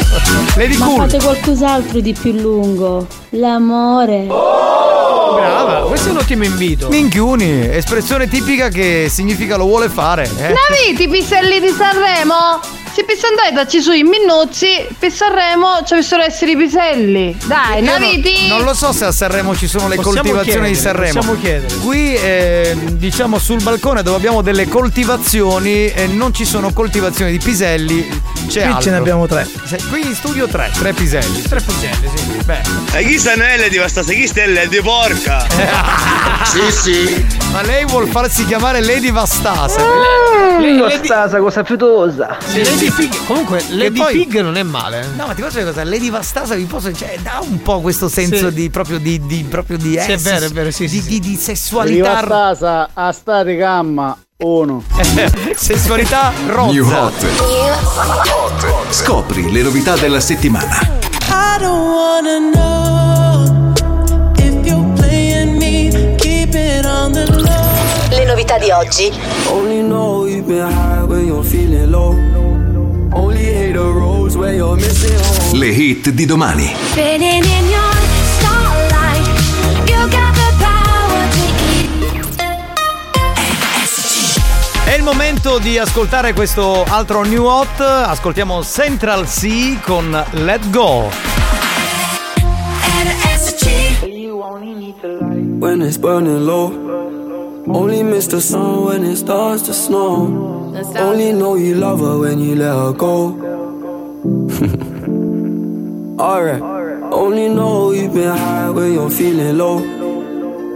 Lady 0.56 0.78
Ma 0.78 0.86
Cool. 0.86 0.98
fate 1.10 1.18
qualcos'altro 1.22 2.00
di 2.00 2.14
più 2.14 2.32
lungo. 2.32 3.06
L'amore. 3.32 4.28
Brava, 4.28 5.82
questo 5.88 6.08
è 6.08 6.12
un 6.12 6.18
ottimo 6.18 6.46
invito. 6.46 6.88
Minchiuni, 6.88 7.68
espressione 7.76 8.30
tipica 8.30 8.70
che 8.70 9.08
significa 9.12 9.58
lo 9.58 9.66
vuole 9.66 9.90
fare. 9.90 10.24
Eh? 10.38 10.54
Naviti, 10.54 11.10
piselli 11.10 11.60
di 11.60 11.74
Sanremo? 11.78 12.80
Se 12.94 13.06
per 13.06 13.16
andarci 13.48 13.82
sui 13.82 14.04
Minnuzzi, 14.04 14.86
per 15.00 15.12
Sanremo 15.12 15.82
ci 15.86 15.94
avessero 15.94 16.24
essere 16.24 16.52
i 16.52 16.58
piselli. 16.58 17.36
Dai, 17.46 17.82
non- 17.82 18.02
Naviti! 18.02 18.48
Non, 18.50 18.64
lo 18.64 18.74
so 18.74 18.92
se 18.92 19.06
a 19.06 19.12
Sanremo 19.14 19.56
ci 19.56 19.66
sono 19.68 19.88
le 19.88 19.96
Possiamo 19.96 20.18
coltivazioni 20.30 20.68
di 20.70 20.76
Sanremo. 20.76 21.14
possiamo 21.14 21.40
chiedere. 21.40 21.74
Qui, 21.76 22.16
eh, 22.16 22.76
diciamo, 22.92 23.40
sul 23.40 23.62
balcone 23.64 24.04
dove 24.04 24.18
abbiamo 24.18 24.42
delle 24.42 24.68
coltivazioni, 24.68 25.86
eh, 25.88 26.08
non 26.08 26.34
ci 26.34 26.44
sono 26.44 26.74
coltivazioni 26.74 27.32
di 27.32 27.38
piselli. 27.40 28.06
C'è 28.48 28.62
Qui 28.62 28.62
altro. 28.64 28.82
ce 28.82 28.90
ne 28.90 28.96
abbiamo 28.98 29.26
tre. 29.26 29.48
Se- 29.66 29.80
Qui 29.90 30.06
in 30.06 30.14
studio 30.14 30.48
tre, 30.48 30.70
tre 30.78 30.92
piselli. 30.92 31.42
Tre 31.44 31.62
piselli, 31.62 32.10
sì. 32.14 32.24
Beh. 32.44 32.62
E 32.92 33.06
chi 33.06 33.18
sta 33.18 33.36
nelle 33.36 33.70
di 33.70 33.78
questa 33.78 34.04
chi 34.04 34.28
stelle 34.28 34.68
di 34.68 34.82
porca? 34.82 35.46
sì, 36.44 36.72
sì. 36.72 37.41
Ma 37.52 37.62
lei 37.64 37.86
vuol 37.86 38.08
farsi 38.08 38.46
chiamare 38.46 38.82
Lady 38.82 39.12
Vastasa. 39.12 39.82
Lei- 40.60 40.78
Lo 40.78 40.86
Lady- 40.88 41.06
stasa, 41.06 41.40
cosa 41.40 41.64
fiutosa. 41.66 42.38
Lady 42.54 42.90
Pig, 42.92 43.26
comunque 43.26 43.62
Lady 43.70 44.00
poi- 44.00 44.14
Pig 44.26 44.40
non 44.42 44.56
è 44.56 44.64
male. 44.64 45.06
No, 45.18 45.28
ma 45.28 45.34
ti 45.34 45.42
posso 45.42 45.58
dire 45.60 45.66
cosa? 45.70 45.84
Lady 45.84 46.10
Vastasa 46.10 46.56
vi 46.56 46.64
posso. 46.64 46.94
Cioè, 46.94 47.18
dà 47.22 47.40
un 47.42 47.62
po' 47.62 47.82
questo 47.82 48.08
senso 48.08 48.48
Sì. 48.50 48.54
di 48.54 48.70
proprio 48.70 49.00
di, 49.00 49.20
di 49.26 49.44
proprio 49.50 49.78
di 49.78 49.92
Sì, 50.00 50.12
è 50.12 50.18
vero, 50.18 50.46
è 50.46 50.50
vero, 50.50 50.72
sì, 50.72 50.88
di, 50.88 51.02
sì, 51.02 51.08
di- 51.08 51.20
di 51.20 51.36
sessualità. 51.36 52.20
a 52.20 52.24
casa 52.26 52.90
a 52.94 53.12
stare 53.12 53.56
gamma. 53.58 54.18
Uno. 54.44 54.82
sessualità 55.56 56.32
New 56.46 56.56
rozza. 56.88 57.04
Hot. 57.04 58.94
Scopri 58.94 59.52
le 59.52 59.62
novità 59.62 59.96
della 59.98 60.20
settimana. 60.22 60.80
I 61.30 61.58
don't 61.60 61.86
wanna 61.94 62.38
know 62.54 63.31
Le 66.82 68.26
novità 68.26 68.58
di 68.58 68.72
oggi. 68.72 69.12
Only 69.50 69.82
know 69.82 70.26
you've 70.26 70.48
been 70.48 70.68
high 70.68 71.04
when 71.04 71.28
you're 71.28 71.48
feeling 71.48 71.92
low. 71.92 72.16
Only 73.14 73.44
hate 73.44 73.74
the 73.74 73.80
roads 73.80 74.36
where 74.36 74.56
you're 74.56 74.76
missing 74.76 75.16
home. 75.16 75.60
Le 75.60 75.68
hit 75.68 76.10
di 76.10 76.26
domani. 76.26 76.74
Fading 76.94 77.44
in 77.44 77.70
your 77.70 77.94
starlight, 78.40 79.28
you 79.88 80.08
got 80.10 80.34
the 80.34 80.54
power 80.58 81.28
to 81.30 81.46
È 84.90 84.94
il 84.96 85.04
momento 85.04 85.60
di 85.60 85.78
ascoltare 85.78 86.34
questo 86.34 86.84
altro 86.88 87.24
new 87.24 87.46
hot. 87.46 87.80
Ascoltiamo 87.80 88.64
Central 88.64 89.28
C 89.28 89.80
con 89.82 90.26
Let 90.32 90.68
Go. 90.72 91.10
When 95.62 95.84
it's 95.84 95.96
burning 95.96 96.48
low. 96.48 96.72
Only 97.68 98.02
miss 98.02 98.26
the 98.26 98.42
sun 98.42 98.86
when 98.86 99.04
it 99.04 99.18
starts 99.18 99.62
to 99.68 99.76
snow. 99.76 100.74
Only 100.96 101.34
know 101.34 101.54
you 101.54 101.76
love 101.76 102.00
her 102.00 102.18
when 102.18 102.40
you 102.40 102.56
let 102.56 102.74
her 102.74 102.94
go. 102.94 103.28
Alright. 106.20 106.64
Only 107.14 107.50
know 107.50 107.92
you've 107.92 108.12
been 108.12 108.36
high 108.36 108.72
when 108.72 108.94
you're 108.94 109.12
feeling 109.12 109.56
low. 109.56 109.78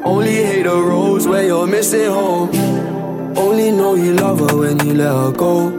Only 0.03 0.35
hate 0.35 0.63
the 0.63 0.75
roads 0.75 1.27
where 1.27 1.43
you're 1.43 1.65
missing 1.65 2.05
home. 2.05 2.51
Only 3.35 3.71
know 3.71 3.95
you 3.95 4.13
love 4.13 4.39
her 4.39 4.55
when 4.55 4.79
you 4.85 4.93
let 4.93 5.11
her 5.11 5.31
go. 5.31 5.71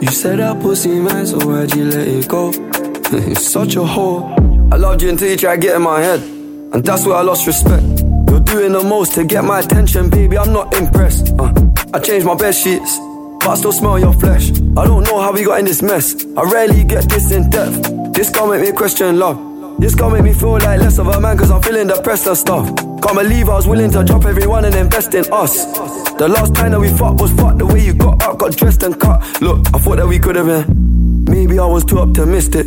You 0.00 0.08
said 0.08 0.38
that 0.38 0.58
pussy 0.62 0.98
man, 1.00 1.26
so 1.26 1.36
why'd 1.46 1.74
you 1.74 1.84
let 1.84 2.08
it 2.08 2.26
go? 2.26 2.50
You're 3.12 3.34
such 3.34 3.76
a 3.76 3.80
whore. 3.80 4.24
I 4.72 4.76
loved 4.76 5.02
you 5.02 5.10
until 5.10 5.28
you 5.28 5.36
tried 5.36 5.56
to 5.56 5.60
get 5.60 5.76
in 5.76 5.82
my 5.82 6.00
head. 6.00 6.20
And 6.22 6.82
that's 6.82 7.04
where 7.04 7.16
I 7.16 7.20
lost 7.20 7.46
respect. 7.46 8.07
You're 8.26 8.40
doing 8.40 8.72
the 8.72 8.82
most 8.82 9.14
to 9.14 9.24
get 9.24 9.44
my 9.44 9.60
attention, 9.60 10.10
baby. 10.10 10.38
I'm 10.38 10.52
not 10.52 10.74
impressed. 10.74 11.34
Uh, 11.38 11.52
I 11.94 12.00
changed 12.00 12.26
my 12.26 12.34
bed 12.34 12.54
sheets, 12.54 12.98
but 13.40 13.48
I 13.48 13.54
still 13.54 13.72
smell 13.72 13.98
your 13.98 14.12
flesh. 14.14 14.50
I 14.76 14.84
don't 14.84 15.04
know 15.04 15.20
how 15.20 15.32
we 15.32 15.44
got 15.44 15.60
in 15.60 15.64
this 15.66 15.82
mess. 15.82 16.14
I 16.36 16.42
rarely 16.42 16.84
get 16.84 17.08
this 17.08 17.30
in 17.30 17.50
depth. 17.50 18.12
This 18.14 18.30
can't 18.30 18.50
make 18.50 18.62
me 18.62 18.72
question 18.72 19.18
love. 19.18 19.38
This 19.80 19.94
can't 19.94 20.12
make 20.12 20.24
me 20.24 20.32
feel 20.32 20.54
like 20.54 20.80
less 20.80 20.98
of 20.98 21.06
a 21.06 21.20
man, 21.20 21.38
cause 21.38 21.50
I'm 21.50 21.62
feeling 21.62 21.86
depressed 21.86 22.26
and 22.26 22.36
stuff. 22.36 22.66
Can't 22.76 23.14
believe 23.14 23.48
I 23.48 23.54
was 23.54 23.68
willing 23.68 23.92
to 23.92 24.02
drop 24.02 24.24
everyone 24.24 24.64
and 24.64 24.74
invest 24.74 25.14
in 25.14 25.24
us. 25.32 25.64
The 26.14 26.26
last 26.26 26.54
time 26.56 26.72
that 26.72 26.80
we 26.80 26.88
fucked 26.88 27.20
was 27.20 27.30
fucked 27.32 27.58
the 27.58 27.66
way 27.66 27.84
you 27.84 27.94
got 27.94 28.20
up, 28.24 28.38
got 28.38 28.56
dressed 28.56 28.82
and 28.82 28.98
cut. 28.98 29.22
Look, 29.40 29.66
I 29.72 29.78
thought 29.78 29.98
that 29.98 30.08
we 30.08 30.18
could 30.18 30.34
have 30.34 30.46
been. 30.46 31.24
Maybe 31.26 31.60
I 31.60 31.66
was 31.66 31.84
too 31.84 32.00
optimistic. 32.00 32.66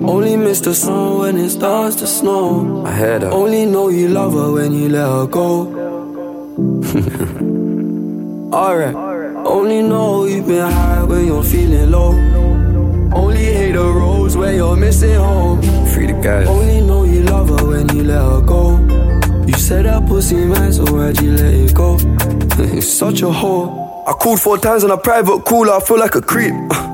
Only 0.00 0.36
miss 0.36 0.60
the 0.60 0.74
sun 0.74 1.18
when 1.18 1.36
it 1.38 1.50
starts 1.50 1.96
to 1.96 2.06
snow. 2.06 2.84
I 2.84 2.92
heard 2.92 3.22
her. 3.22 3.30
Only 3.30 3.64
know 3.66 3.88
you 3.88 4.08
love 4.08 4.32
her 4.34 4.52
when 4.52 4.72
you 4.72 4.88
let 4.88 5.06
her 5.06 5.26
go. 5.26 5.66
Alright. 8.54 8.94
Only 9.46 9.82
know 9.82 10.24
you've 10.24 10.46
been 10.46 10.70
high 10.70 11.02
when 11.04 11.26
you're 11.26 11.42
feeling 11.42 11.90
low. 11.90 12.12
Only 13.14 13.44
hate 13.44 13.72
the 13.72 13.84
roads 13.84 14.36
where 14.36 14.54
you're 14.54 14.76
missing 14.76 15.14
home. 15.14 15.62
Free 15.86 16.06
the 16.06 16.14
guys. 16.14 16.48
Only 16.48 16.80
know 16.80 17.04
you 17.04 17.22
love 17.22 17.48
her 17.48 17.66
when 17.66 17.88
you 17.96 18.04
let 18.04 18.22
her 18.22 18.40
go. 18.40 18.78
You 19.46 19.54
said 19.54 19.86
that 19.86 20.06
pussy 20.06 20.36
man, 20.36 20.72
so 20.72 20.84
why'd 20.84 21.20
you 21.20 21.32
let 21.32 21.54
it 21.54 21.74
go? 21.74 21.96
It's 22.76 22.88
such 22.88 23.22
a 23.22 23.26
whore. 23.26 23.68
I 24.08 24.12
called 24.12 24.40
four 24.40 24.58
times 24.58 24.84
on 24.84 24.90
a 24.90 24.96
private 24.98 25.44
call, 25.44 25.70
I 25.70 25.80
feel 25.80 25.98
like 25.98 26.14
a 26.14 26.20
creep. 26.20 26.54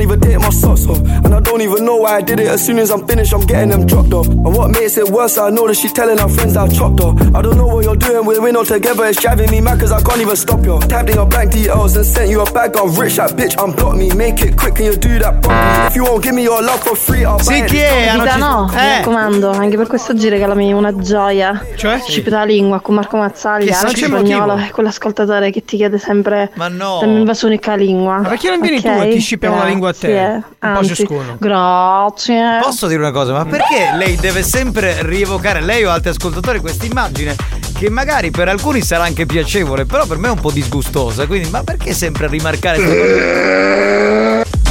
Don't 0.00 0.08
even 0.16 0.20
take 0.22 0.38
my 0.40 0.48
socks 0.48 0.86
off, 0.86 0.98
and 1.24 1.34
I 1.34 1.40
don't 1.40 1.60
even 1.60 1.84
know 1.84 1.96
why 1.96 2.16
I 2.16 2.20
did 2.22 2.40
it. 2.40 2.46
As 2.48 2.64
soon 2.64 2.78
as 2.78 2.90
I'm 2.90 3.06
finished, 3.06 3.34
I'm 3.34 3.42
getting 3.44 3.68
them 3.68 3.84
dropped 3.86 4.14
off. 4.14 4.28
And 4.28 4.56
what 4.56 4.70
makes 4.70 4.96
it 4.96 5.06
worse, 5.10 5.36
I 5.36 5.50
know 5.50 5.66
that 5.66 5.74
she's 5.76 5.92
telling 5.92 6.16
her 6.16 6.26
friends 6.26 6.54
that 6.54 6.70
I 6.70 6.72
chopped 6.72 7.02
her. 7.02 7.12
I 7.36 7.42
don't 7.42 7.58
know 7.58 7.66
what 7.66 7.84
you're 7.84 7.96
doing, 7.96 8.24
we're 8.24 8.48
in 8.48 8.56
all 8.56 8.64
together. 8.64 9.04
It's 9.04 9.20
driving 9.20 9.50
me 9.50 9.60
mad 9.60 9.78
cause 9.78 9.92
I 9.92 10.00
can't 10.00 10.18
even 10.22 10.36
stop 10.36 10.64
you. 10.64 10.80
Tapped 10.88 11.10
in 11.10 11.16
your 11.16 11.26
bank 11.26 11.52
details 11.52 11.96
and 11.96 12.06
sent 12.06 12.30
you 12.30 12.40
a 12.40 12.50
bag. 12.50 12.74
I'm 12.78 12.94
rich, 12.98 13.16
that 13.16 13.32
bitch, 13.36 13.56
unblock 13.58 13.98
me. 13.98 14.10
Make 14.14 14.40
it 14.40 14.56
quick, 14.56 14.76
can 14.76 14.86
you 14.86 14.96
do 14.96 15.18
that 15.18 15.42
properly? 15.42 15.86
If 15.88 15.96
you 15.96 16.04
won't 16.04 16.22
give 16.24 16.32
me 16.34 16.44
your 16.44 16.62
love 16.62 16.80
for 16.82 16.96
free, 16.96 17.26
I'll 17.26 17.36
buy 17.36 17.58
it. 17.58 17.70
Vita 17.70 18.36
no, 18.38 18.70
mi 18.72 18.76
Eh. 18.80 18.96
raccomando, 19.00 19.50
anche 19.50 19.76
per 19.76 19.86
questo 19.86 20.12
oggi 20.12 20.30
regalami 20.30 20.72
una 20.72 20.96
gioia. 20.96 21.62
Cioè? 21.76 22.00
Scipita 22.06 22.38
la 22.38 22.44
lingua 22.44 22.80
con 22.80 22.94
Marco 22.94 23.18
Mazzaglia, 23.18 23.76
che 23.84 23.96
spagnolo, 24.06 24.46
motivo. 24.46 24.66
è 24.66 24.70
quell'ascoltatore 24.70 25.50
che 25.50 25.62
ti 25.62 25.76
chiede 25.76 25.98
sempre 25.98 26.50
Ma 26.54 26.68
no. 26.68 27.00
dammi 27.02 27.16
un 27.18 27.24
vaso 27.26 27.44
unica 27.48 27.74
lingua. 27.74 28.20
Ma 28.20 28.28
perché 28.30 28.48
non 28.48 28.60
vieni 28.62 28.78
Ok? 28.78 28.82
tu 28.82 28.88
e 29.02 29.08
ti 29.10 29.18
scippiamo 29.20 29.56
la 29.58 29.64
lingua 29.66 29.89
a 29.90 29.94
te? 29.94 30.08
Grazie. 30.08 30.34
Un 30.34 30.42
po' 30.58 30.66
Anzi, 30.66 30.94
ciascuno. 30.94 31.36
Grazie. 31.38 32.58
Posso 32.62 32.86
dire 32.86 33.00
una 33.00 33.10
cosa, 33.12 33.32
ma 33.32 33.44
perché 33.44 33.92
lei 33.96 34.16
deve 34.16 34.42
sempre 34.42 34.98
rievocare, 35.02 35.60
lei 35.60 35.84
o 35.84 35.90
altri 35.90 36.10
ascoltatori, 36.10 36.60
questa 36.60 36.86
immagine 36.86 37.36
che 37.74 37.88
magari 37.88 38.30
per 38.30 38.48
alcuni 38.48 38.82
sarà 38.82 39.04
anche 39.04 39.26
piacevole, 39.26 39.86
però 39.86 40.06
per 40.06 40.18
me 40.18 40.28
è 40.28 40.30
un 40.30 40.40
po' 40.40 40.50
disgustosa. 40.50 41.26
Quindi, 41.26 41.48
ma 41.48 41.62
perché 41.62 41.94
sempre 41.94 42.26
rimarcare? 42.28 42.78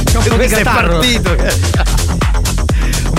C'è 0.04 0.16
un 0.16 0.24
po' 0.28 0.36
di 0.36 0.46
catarro. 0.46 0.98
partito. 0.98 1.98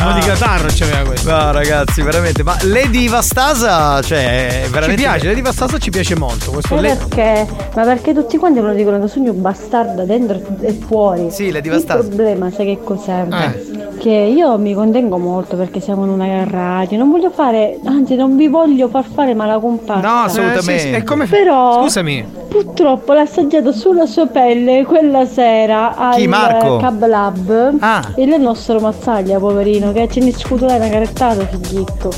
Po' 0.03 0.11
di 0.13 0.19
catarro 0.21 0.67
c'aveva 0.73 1.07
questo. 1.07 1.29
No, 1.29 1.51
ragazzi, 1.51 2.01
veramente. 2.01 2.43
Ma 2.43 2.55
Lady 2.63 3.07
Vastasa, 3.07 4.01
cioè, 4.01 4.61
è 4.61 4.63
Ci 4.65 4.71
veramente. 4.71 5.01
piace, 5.01 5.27
Lady 5.27 5.41
Vastasa 5.41 5.77
ci 5.77 5.89
piace 5.91 6.15
molto. 6.17 6.51
Questo 6.51 6.75
le- 6.79 6.95
perché? 6.95 7.47
Ma 7.75 7.83
perché 7.83 8.13
tutti 8.13 8.37
quanti 8.37 8.59
me 8.59 8.67
lo 8.69 8.73
dicono 8.73 8.99
che 8.99 9.07
sogno 9.07 9.33
bastarda 9.33 10.03
dentro 10.03 10.39
e 10.61 10.73
fuori. 10.73 11.29
Sì, 11.31 11.51
Lady 11.51 11.67
Il 11.69 11.75
Vastasa. 11.75 11.99
problema, 12.07 12.49
sai 12.51 12.65
che 12.65 12.79
cos'è? 12.83 13.25
Eh. 13.29 13.69
Che 14.01 14.09
io 14.09 14.57
mi 14.57 14.73
contengo 14.73 15.17
molto 15.19 15.55
perché 15.55 15.79
siamo 15.79 16.03
in 16.05 16.09
una 16.09 16.43
radio. 16.49 16.97
Non 16.97 17.11
voglio 17.11 17.29
fare, 17.29 17.77
anzi, 17.85 18.15
non 18.15 18.35
vi 18.35 18.47
voglio 18.47 18.87
far 18.89 19.05
fare 19.13 19.35
mala 19.35 19.59
comparsa. 19.59 20.07
No, 20.07 20.21
assolutamente. 20.23 20.73
Eh, 20.73 20.79
sì, 20.79 20.93
sì, 20.95 21.03
come- 21.03 21.27
Però, 21.27 21.81
Scusami. 21.83 22.25
purtroppo 22.49 23.13
l'ha 23.13 23.21
assaggiato 23.21 23.71
sulla 23.71 24.07
sua 24.07 24.25
pelle 24.25 24.83
quella 24.85 25.25
sera 25.27 25.95
al 25.95 26.15
Chi, 26.15 26.25
Marco? 26.27 26.77
Cab 26.77 27.05
Lab. 27.05 27.75
Ah. 27.79 28.01
Il 28.15 28.35
nostro 28.39 28.79
Mazzaglia, 28.79 29.37
poverino, 29.37 29.90
che 29.91 30.07
ce 30.11 30.19
ne 30.19 30.33
scutolare 30.33 30.79
una 30.79 30.89
carettata, 30.89 31.47
figlietto. 31.47 32.13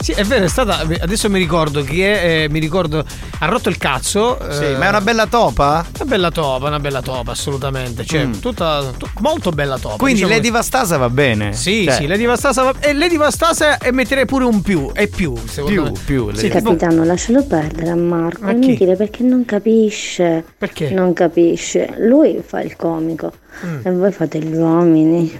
Sì, 0.00 0.12
è 0.12 0.22
vero, 0.24 0.44
è 0.44 0.48
stata. 0.48 0.78
Adesso 1.00 1.28
mi 1.28 1.38
ricordo 1.38 1.82
chi 1.82 2.00
è. 2.00 2.44
eh, 2.44 2.48
mi 2.48 2.60
ricordo. 2.60 3.04
Ha 3.40 3.46
rotto 3.46 3.68
il 3.68 3.76
cazzo. 3.76 4.38
Sì, 4.48 4.64
eh, 4.64 4.76
ma 4.76 4.86
è 4.86 4.88
una 4.88 5.00
bella 5.02 5.26
topa? 5.26 5.84
Una 5.96 6.04
bella 6.10 6.30
topa, 6.30 6.66
una 6.68 6.80
bella 6.80 7.02
topa, 7.02 7.32
assolutamente. 7.32 8.04
Cioè, 8.06 8.24
Mm. 8.26 8.32
tutta. 8.40 8.90
tu- 8.96 9.06
molto 9.20 9.50
bella 9.50 9.76
topa. 9.76 9.96
Quindi 9.96 10.20
diciamo 10.20 10.34
Lady 10.34 10.50
Vastasa 10.50 10.96
va 10.96 11.10
bene. 11.10 11.52
Sì, 11.52 11.84
Cioè, 11.84 11.94
sì, 11.94 12.06
Lady 12.06 12.24
Vastasa 12.24 12.62
va- 12.62 12.74
E 12.80 12.94
Lady 12.94 13.18
Vastasa 13.18 13.76
e 13.78 13.92
metterei 13.92 14.24
pure 14.24 14.44
un 14.44 14.62
più. 14.62 14.88
E 14.94 15.08
più, 15.08 15.34
secondo 15.46 15.82
Più, 15.82 15.92
me. 15.92 15.98
più. 16.06 16.34
Sì, 16.34 16.48
tipo- 16.48 16.70
Capitano, 16.70 17.04
lascialo 17.04 17.44
perdere 17.44 17.90
a 17.90 17.96
Marco. 17.96 18.44
Ma 18.44 18.50
È 18.52 18.54
inutile 18.54 18.96
perché 18.96 19.22
non 19.24 19.44
capisce. 19.44 20.42
Perché? 20.56 20.88
Non 20.90 21.12
capisce. 21.12 21.92
Lui 21.98 22.40
fa 22.46 22.62
il 22.62 22.76
comico 22.76 23.30
Mm. 23.66 23.80
e 23.82 23.90
voi 23.90 24.12
fate 24.12 24.38
gli 24.38 24.54
uomini. 24.56 25.38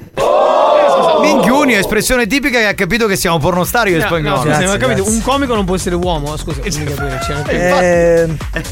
Minchiuni, 1.20 1.74
espressione 1.74 2.26
tipica 2.26 2.58
che 2.58 2.66
ha 2.66 2.74
capito 2.74 3.06
che 3.06 3.16
siamo 3.16 3.38
pornostari 3.38 3.92
e 3.94 3.98
No, 3.98 4.06
spagnolo. 4.06 4.36
no, 4.36 4.42
Grazie, 4.42 4.66
ma 4.66 4.72
ho 4.72 4.76
capito, 4.76 5.02
grazie. 5.02 5.12
un 5.14 5.22
comico 5.22 5.54
non 5.54 5.64
può 5.64 5.74
essere 5.74 5.94
uomo. 5.94 6.36
Scusa, 6.36 6.60
fammi 6.68 6.84
capire. 6.84 7.20
Cioè, 7.24 7.34
non, 7.34 7.44
Eh, 7.48 8.62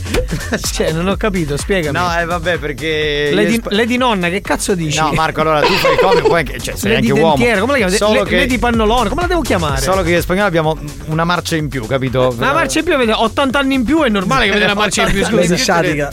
cioè, 0.72 0.92
non 0.92 1.08
ho 1.08 1.16
capito, 1.16 1.56
spiegami. 1.56 1.96
No, 1.98 2.18
eh 2.18 2.24
vabbè, 2.24 2.58
perché. 2.58 3.30
Lady, 3.32 3.48
io 3.50 3.54
e 3.56 3.60
Sp- 3.60 3.70
Lady 3.72 3.96
Nonna, 3.96 4.28
che 4.28 4.40
cazzo 4.40 4.74
dici? 4.74 4.98
No, 4.98 5.12
Marco, 5.12 5.40
allora 5.40 5.60
tu 5.60 5.72
fai 5.74 5.92
il 5.92 5.98
comico, 5.98 6.28
poi 6.28 6.38
anche, 6.40 6.58
cioè, 6.60 6.76
sei 6.76 6.92
Lady 6.92 7.08
anche 7.10 7.20
uomo. 7.20 7.34
Dentiera, 7.36 7.60
come 7.60 7.72
la 7.72 7.78
chiami? 7.78 7.96
Solo 7.96 8.22
Le- 8.22 8.28
che, 8.28 8.36
Lady 8.36 8.58
Pannolone, 8.58 9.08
come 9.08 9.20
la 9.22 9.26
devo 9.28 9.40
chiamare? 9.40 9.80
solo 9.80 10.02
che 10.02 10.16
e 10.16 10.20
spagnolo 10.20 10.46
abbiamo 10.46 10.78
una 11.06 11.24
marcia 11.24 11.56
in 11.56 11.68
più, 11.68 11.86
capito? 11.86 12.34
Una 12.36 12.52
marcia 12.52 12.78
in 12.78 12.84
più, 12.84 12.94
avete 12.94 13.12
80 13.12 13.58
anni 13.58 13.74
in 13.74 13.84
più, 13.84 14.02
è 14.02 14.08
normale 14.08 14.44
che 14.44 14.50
avete 14.50 14.64
una 14.64 14.74
marcia 14.80 15.02
in 15.02 15.12
più. 15.12 15.24
Scusa. 15.24 15.40
Lady 15.40 15.56
Sciatica. 15.56 16.12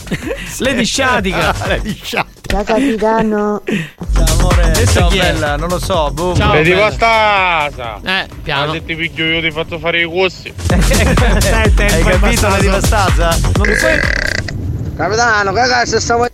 Lady 0.60 0.84
Sciatica. 0.85 1.56
Lady 1.68 1.99
Sciatica. 2.02 2.43
Ciao 2.45 2.64
capitano. 2.64 3.61
Amore, 4.38 4.86
ciao 4.86 5.10
chi 5.10 5.18
è? 5.18 5.32
bella, 5.34 5.56
non 5.56 5.70
lo 5.70 5.80
so, 5.80 6.11
boom. 6.11 6.36
Ciao, 6.36 6.52
Vedi 6.52 6.70
bella. 6.72 6.90
Vastasa. 6.90 7.99
Eh, 8.03 8.28
piano. 8.44 8.74
Se 8.74 8.86
ti 8.86 8.95
piglio 8.95 9.26
io 9.26 9.41
ti 9.41 9.52
faccio 9.52 9.80
fare 9.80 10.02
i 10.02 10.06
te, 10.06 10.53
Hai 11.86 12.03
capito 12.03 12.48
Lady 12.49 12.68
Vastasa. 12.68 13.28
Vastasa? 13.28 13.52
Non 13.56 13.68
lo 13.68 13.76
sai? 13.76 13.99
Capitano, 14.95 15.53
che 15.53 15.68
cazzo 15.68 15.99
stavo. 15.99 16.28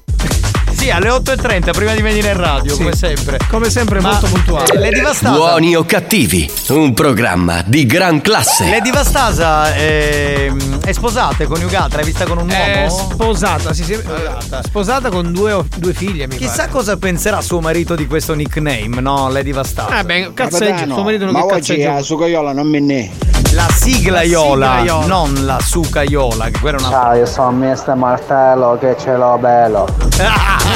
Sì, 0.80 0.90
alle 0.90 1.10
8.30 1.10 1.72
prima 1.72 1.94
di 1.94 2.02
venire 2.02 2.30
in 2.32 2.38
radio, 2.38 2.78
come 2.78 2.96
sempre. 2.96 3.38
Come 3.50 3.70
sempre, 3.70 4.00
Ma, 4.00 4.12
molto 4.12 4.28
puntuale. 4.28 4.72
eh, 4.76 4.80
Lady 4.80 5.02
Vastasa. 5.02 5.36
Buoni 5.36 5.76
o 5.76 5.84
cattivi, 5.84 6.50
un 6.70 6.94
programma 6.94 7.62
di 7.66 7.86
gran 7.86 8.22
classe. 8.22 8.70
Lady 8.70 8.90
Vastasa 8.90 9.74
è, 9.74 10.50
è 10.86 10.92
sposata, 10.94 11.44
è 11.44 11.48
coniugata, 11.48 11.98
l'hai 11.98 12.06
vista 12.06 12.26
con 12.26 12.38
un 12.38 12.50
È 12.50 12.86
uomo? 12.88 13.12
sposata, 13.12 13.74
sì, 13.74 13.84
sì, 13.84 13.94
Sposata. 13.96 14.62
sposata 14.64 15.10
con 15.10 15.34
due, 15.34 15.62
due 15.76 15.94
figlie, 15.94 16.28
mi 16.28 16.38
Chissà 16.38 16.56
pare. 16.60 16.70
cosa 16.70 16.96
penserà 16.96 17.42
suo 17.42 17.60
marito 17.60 17.96
di 17.96 18.08
questo 18.08 18.34
nickname, 18.34 19.02
no? 19.02 19.28
Lady 19.30 19.52
Vastasa. 19.52 19.98
Ah, 19.98 20.04
beh, 20.06 20.32
cazzeggio, 20.34 20.94
suo 20.94 21.04
marito 21.04 21.26
non 21.26 21.34
ma 21.34 21.46
che 21.46 21.54
oggi 21.56 21.84
la 21.84 22.02
sucaiola 22.02 22.54
non 22.54 22.68
me 22.70 22.80
ne. 22.80 23.12
La 23.54 23.68
siglaiola, 23.74 24.66
La 24.68 24.78
siglaiola. 24.78 25.06
non 25.08 25.46
la 25.46 25.60
sucaiola, 25.60 26.46
che 26.50 26.60
quella 26.60 26.78
è 26.78 26.82
una. 26.82 26.90
Ciao, 26.90 27.14
io 27.16 27.26
sono 27.26 27.52
Mr. 27.52 27.96
Martello 27.96 28.78
che 28.80 28.96
ce 28.98 29.16
l'ho 29.18 29.38
bello. 29.42 29.88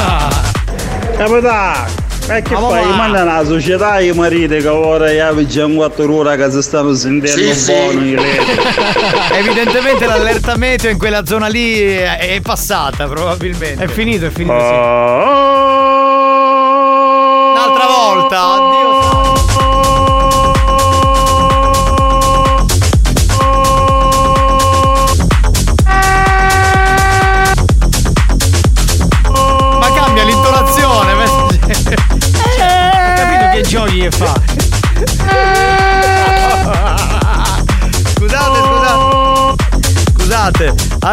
Capitano, 1.18 2.02
e 2.28 2.42
che 2.42 2.54
Ma 2.54 2.60
fai? 2.70 2.86
Manda 2.96 3.24
una 3.24 3.44
società 3.44 4.00
i 4.00 4.12
mariti 4.14 4.58
che 4.58 4.68
ora 4.68 5.12
ya 5.12 5.34
già 5.46 5.68
4 5.68 6.14
ore 6.16 6.38
che 6.38 6.52
si 6.52 6.62
stanno 6.62 6.94
sentendo 6.94 7.54
Sì, 7.54 7.72
buono 7.74 8.00
sì. 8.00 8.06
i 8.08 8.16
leti. 8.16 8.52
Evidentemente 9.38 10.06
l'allerta 10.06 10.56
meteo 10.56 10.90
in 10.90 10.98
quella 10.98 11.26
zona 11.26 11.48
lì 11.48 11.82
è, 11.82 12.18
è 12.36 12.42
passata, 12.42 13.08
probabilmente. 13.08 13.84
È 13.84 13.88
finito, 13.88 14.26
è 14.26 14.30
finito. 14.30 14.58
sì. 14.58 14.74
Un'altra 17.52 17.86
volta, 17.88 18.58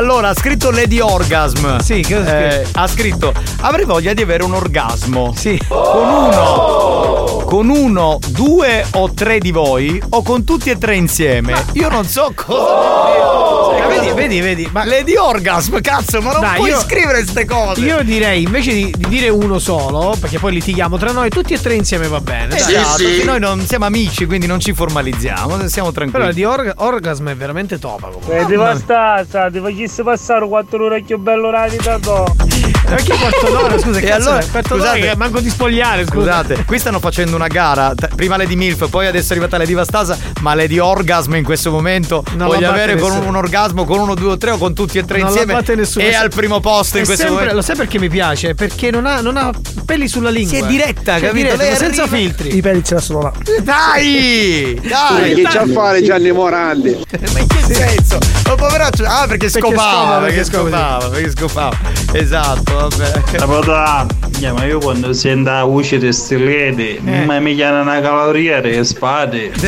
Allora, 0.01 0.31
ha 0.31 0.35
scritto 0.35 0.71
Lady 0.71 0.99
Orgasm. 0.99 1.77
Sì, 1.77 2.01
Eh, 2.01 2.67
ha 2.73 2.87
scritto 2.87 3.35
avrei 3.61 3.85
voglia 3.85 4.15
di 4.15 4.23
avere 4.23 4.43
un 4.45 4.55
orgasmo. 4.55 5.35
Sì. 5.37 5.61
Con 5.69 6.09
uno. 6.09 7.43
Con 7.45 7.69
uno, 7.69 8.19
due 8.29 8.87
o 8.93 9.13
tre 9.13 9.39
di 9.41 9.51
voi 9.51 10.03
o 10.09 10.23
con 10.23 10.45
tutti 10.45 10.71
e 10.71 10.79
tre 10.79 10.97
insieme. 10.97 11.53
Io 11.75 11.91
non 11.91 12.07
so 12.07 12.33
cosa 12.35 13.09
Eh, 13.77 13.99
dire. 14.00 14.00
Vedi, 14.29 14.41
vedi. 14.41 14.69
Ma 14.73 14.85
Lady 14.85 15.17
Orgasm, 15.17 15.81
cazzo, 15.81 16.21
ma 16.21 16.33
non 16.33 16.41
Dai, 16.41 16.57
puoi 16.57 16.71
io- 16.71 16.81
scrivere 16.81 17.21
queste 17.23 17.45
cose. 17.45 17.81
io 17.81 18.03
direi 18.03 18.43
invece 18.43 18.73
di, 18.73 18.95
di 18.97 19.09
dire 19.09 19.29
uno 19.29 19.59
solo, 19.59 20.17
perché 20.21 20.39
poi 20.39 20.53
litighiamo 20.53 20.97
tra 20.99 21.13
noi, 21.13 21.29
tutti 21.31 21.55
e 21.55 21.61
tre 21.61 21.75
insieme 21.75 22.09
va 22.09 22.21
bene. 22.21 22.49
dai. 22.49 22.59
Esatto, 22.59 23.03
che 23.05 23.23
noi 23.25 23.39
non 23.41 23.61
siamo 23.67 23.85
amici, 23.87 24.27
quindi 24.27 24.47
non 24.47 24.61
ci 24.61 24.73
formalizziamo, 24.73 25.67
siamo 25.69 25.91
Però 25.93 26.07
tranquilli. 26.07 26.35
di 26.35 26.45
orga- 26.45 26.75
orgasm 26.77 27.29
è 27.29 27.37
veramente 27.37 27.79
topa 27.79 28.09
comunque. 28.09 28.37
Vedi 28.37 28.57
Vastasa, 28.57 29.51
ti 29.51 29.61
facessi 29.61 30.03
passare 30.03 30.47
4 30.47 30.85
ore 30.85 31.03
più 31.03 31.19
bello 31.19 31.51
tua. 32.01 32.25
Perché 32.85 33.15
quarto 33.17 33.51
d'ora? 33.51 33.79
Scusa, 33.79 33.99
E 33.99 34.03
cazzo, 34.03 34.29
allora, 34.31 34.43
scusate. 34.63 35.01
che 35.01 35.17
manco 35.17 35.41
di 35.41 35.49
spogliare, 35.51 36.05
scusa. 36.07 36.19
Scusate, 36.43 36.65
qui 36.65 36.79
stanno 36.79 36.99
facendo 36.99 37.37
una 37.37 37.47
gara. 37.47 37.93
Prima 38.17 38.37
Lady 38.37 38.57
Milf, 38.57 38.89
poi 38.89 39.07
adesso 39.07 39.29
è 39.29 39.37
arrivata 39.37 39.57
Lady 39.59 39.75
Vastasa. 39.75 40.19
Ma 40.41 40.55
Lady 40.55 40.79
Orgasm 40.79 41.35
in 41.35 41.45
questo 41.45 41.71
momento 41.71 42.25
Non 42.35 42.49
voglio 42.49 42.69
avere 42.69 42.97
con 42.97 43.13
un, 43.13 43.27
un 43.27 43.37
orgasmo 43.37 43.85
con 43.85 43.99
uno, 44.11 44.15
due 44.21 44.33
o 44.33 44.37
tre 44.37 44.51
o 44.53 44.59
con 44.59 44.75
tutti 44.75 44.99
e 44.99 45.05
tre 45.05 45.19
Non 45.19 45.27
la 45.27 45.33
insieme. 45.33 45.53
batte 45.55 45.75
nessuno. 45.75 46.05
E 46.05 46.15
al 46.15 46.31
primo 46.31 46.61
posto 46.61 46.97
in 46.99 47.03
È 47.05 47.07
questo 47.07 47.25
sempre- 47.25 47.45
momento. 47.47 47.55
Lo 47.57 47.63
sai 47.63 47.77
perché 47.77 47.99
mi 47.99 48.09
piace? 48.09 48.55
Perché 48.55 48.91
non 48.91 49.07
ha, 49.07 49.21
non 49.21 49.37
ha 49.37 49.51
peli 49.85 50.09
sulla 50.09 50.31
lingua. 50.31 50.57
Si 50.57 50.63
è 50.63 50.67
diretta, 50.67 51.19
Si 51.19 51.25
è 51.25 51.27
capito? 51.29 51.57
diretta, 51.57 51.77
senza 51.77 52.03
arriva- 52.03 52.17
filtri. 52.17 52.57
I 52.57 52.61
peli 52.61 52.85
ce 52.85 52.95
l'ha 52.95 53.01
solo 53.01 53.21
là. 53.23 53.33
Dai! 53.63 54.81
Dai! 54.83 55.35
Che 55.35 55.43
c'ha 55.43 55.61
a 55.61 55.67
fare 55.67 56.03
Gianni 56.03 56.33
Morandi? 56.33 56.97
Ma 57.33 57.39
in 57.39 57.47
che 57.47 57.75
senso? 57.75 58.19
Ma 58.47 58.55
poveraccio. 58.55 59.05
Ah, 59.07 59.27
perché 59.29 59.49
scopava, 59.49 60.19
perché 60.19 60.45
scopava. 60.45 61.09
perché 61.09 61.31
scopava. 61.31 61.77
Esatto, 62.13 62.75
vabbè. 62.75 63.21
Capitano, 63.33 64.07
yeah, 64.39 64.53
ma 64.53 64.65
io 64.65 64.79
quando 64.79 65.13
sento 65.13 65.51
la 65.51 65.65
voce 65.65 65.99
di 65.99 66.13
sti 66.13 66.39
leti, 66.39 67.01
Eh. 67.05 67.25
ma 67.25 67.39
mi 67.39 67.55
chiama 67.55 67.81
una 67.83 68.01
caloriere 68.01 68.71
e 68.77 68.85
spade. 68.85 69.53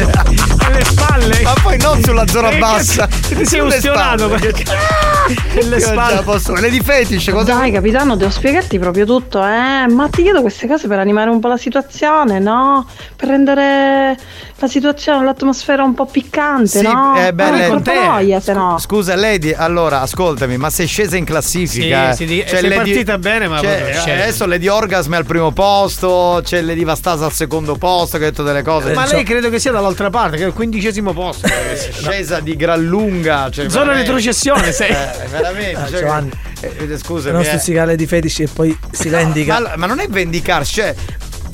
Alle 0.64 0.84
spalle. 0.84 1.40
Ma 1.42 1.54
poi 1.62 1.78
non 1.78 2.02
sulla 2.02 2.26
zona 2.26 2.50
Eh, 2.50 2.58
bassa. 2.58 3.06
Ti 3.28 3.44
sei 3.44 3.60
ustionato 3.60 4.28
perché. 4.38 4.64
Le 5.62 5.80
spalle. 5.80 6.22
posso. 6.22 6.54
Lady 6.54 6.80
Fetish, 6.82 7.30
cosa 7.30 7.44
Dai 7.54 7.70
capitano, 7.70 8.16
devo 8.16 8.30
spiegarti 8.30 8.78
proprio 8.78 9.04
tutto, 9.06 9.42
eh. 9.44 9.86
Ma 9.88 10.08
ti 10.10 10.22
chiedo 10.22 10.40
queste 10.40 10.66
cose 10.66 10.88
per 10.88 10.98
animare 10.98 11.30
un 11.30 11.40
po' 11.40 11.48
la 11.48 11.56
situazione, 11.56 12.38
no? 12.38 12.86
Per 13.16 13.28
rendere 13.28 14.16
la 14.56 14.66
situazione, 14.66 15.24
l'atmosfera 15.24 15.82
un 15.84 15.94
po' 15.94 16.06
piccante, 16.06 16.66
Sì, 16.78 16.82
no? 16.82 17.14
eh, 17.16 17.32
beh, 17.32 17.50
non 17.50 17.68
porta 17.82 17.94
noia, 17.94 18.40
se 18.40 18.52
no. 18.52 18.76
Scusa 18.78 19.14
Lady, 19.16 19.52
allora 19.52 20.00
ascoltami, 20.00 20.56
ma 20.56 20.70
sei 20.70 20.86
scesa 20.86 21.16
in 21.16 21.24
classifica? 21.24 22.12
Sì, 22.12 22.26
sì, 22.26 22.34
di- 22.34 22.42
C'è 22.44 22.58
sei 22.58 22.70
partita 22.72 23.18
bene, 23.18 23.48
ma 23.48 23.58
scesa. 23.58 24.02
adesso 24.12 24.46
Lady 24.46 24.68
Orgasm 24.68 25.14
è 25.14 25.16
al 25.16 25.26
primo 25.26 25.52
posto, 25.52 26.40
c'è 26.42 26.60
Lady 26.62 26.84
Vastasa 26.84 27.24
al 27.26 27.32
secondo 27.32 27.76
posto, 27.76 28.18
che 28.18 28.26
ha 28.26 28.30
detto 28.30 28.42
delle 28.42 28.62
cose. 28.62 28.92
Ma 28.92 29.06
lei 29.06 29.22
credo 29.24 29.50
che 29.50 29.58
sia 29.58 29.70
dall'altra 29.72 30.10
parte, 30.10 30.36
che 30.36 30.44
è 30.44 30.46
il 30.46 30.52
quindicesimo 30.52 31.12
posto. 31.12 31.46
scesa 31.92 32.40
di 32.40 32.56
gran 32.56 32.82
lunga. 32.84 33.48
Cioè, 33.50 33.68
Zona 33.68 33.84
veramente. 33.84 34.10
Retrocessione, 34.22 34.70
sei. 34.72 34.90
Eh, 34.90 35.28
veramente. 35.28 35.80
Ah, 35.80 35.88
cioè, 35.88 36.00
Giovanni. 36.00 36.30
eh, 36.60 36.88
eh, 36.90 36.98
scusami. 36.98 37.32
non 37.34 37.42
eh. 37.42 37.46
stuzzicare 37.46 37.96
di 37.96 38.06
fetish 38.06 38.40
e 38.40 38.48
poi 38.52 38.76
si 38.90 39.08
vendica. 39.08 39.60
Ma, 39.60 39.72
ma 39.76 39.86
non 39.86 39.98
è 40.00 40.08
vendicarsi, 40.08 40.74
cioè. 40.74 40.94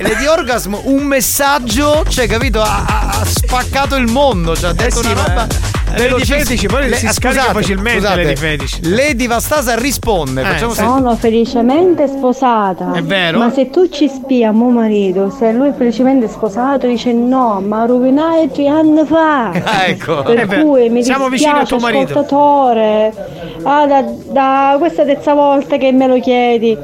Lady 0.01 0.25
Orgasm, 0.27 0.77
un 0.83 1.03
messaggio, 1.03 2.05
cioè, 2.07 2.25
capito? 2.25 2.61
Ha, 2.61 2.85
ha- 2.85 3.25
spaccato 3.25 3.95
il 3.97 4.07
mondo, 4.07 4.55
cioè, 4.55 4.69
ha 4.69 4.73
detto 4.73 5.01
sì, 5.01 5.11
una 5.11 5.23
roba. 5.23 5.47
Lady 5.97 6.23
Fetish, 6.23 6.65
poi 6.67 6.87
Le- 6.89 6.95
si 6.95 7.07
scarica 7.07 7.41
scusate, 7.41 7.59
facilmente 7.59 7.99
scusate. 7.99 8.23
Lady 8.23 8.35
Fetish. 8.35 8.79
Lady 8.83 9.27
Vastasa 9.27 9.75
risponde. 9.75 10.41
Eh. 10.41 10.69
Sono 10.73 11.15
felicemente 11.15 12.07
sposata. 12.07 12.91
È 12.93 13.01
vero? 13.01 13.39
Ma 13.39 13.51
se 13.51 13.69
tu 13.69 13.89
ci 13.89 14.07
spia 14.07 14.51
mio 14.51 14.69
marito, 14.69 15.29
se 15.29 15.51
lui 15.51 15.69
è 15.69 15.73
felicemente 15.73 16.27
sposato, 16.27 16.87
dice 16.87 17.11
no, 17.11 17.61
ma 17.65 17.85
rovinai 17.85 18.49
tre 18.51 18.67
anni 18.67 19.03
fa. 19.05 19.51
Ah, 19.69 19.85
ecco. 19.87 20.23
Per 20.23 20.45
beh, 20.47 20.61
cui 20.61 20.89
mi 20.89 21.03
siamo 21.03 21.27
vicini 21.29 21.51
a 21.51 21.59
dispiace, 21.59 21.75
tuo 21.75 21.79
marito. 21.79 22.19
ascoltatore. 22.19 23.13
Ah, 23.63 23.85
da, 23.85 24.01
da 24.31 24.75
questa 24.79 25.03
terza 25.03 25.33
volta 25.33 25.77
che 25.77 25.91
me 25.91 26.07
lo 26.07 26.19
chiedi, 26.19 26.77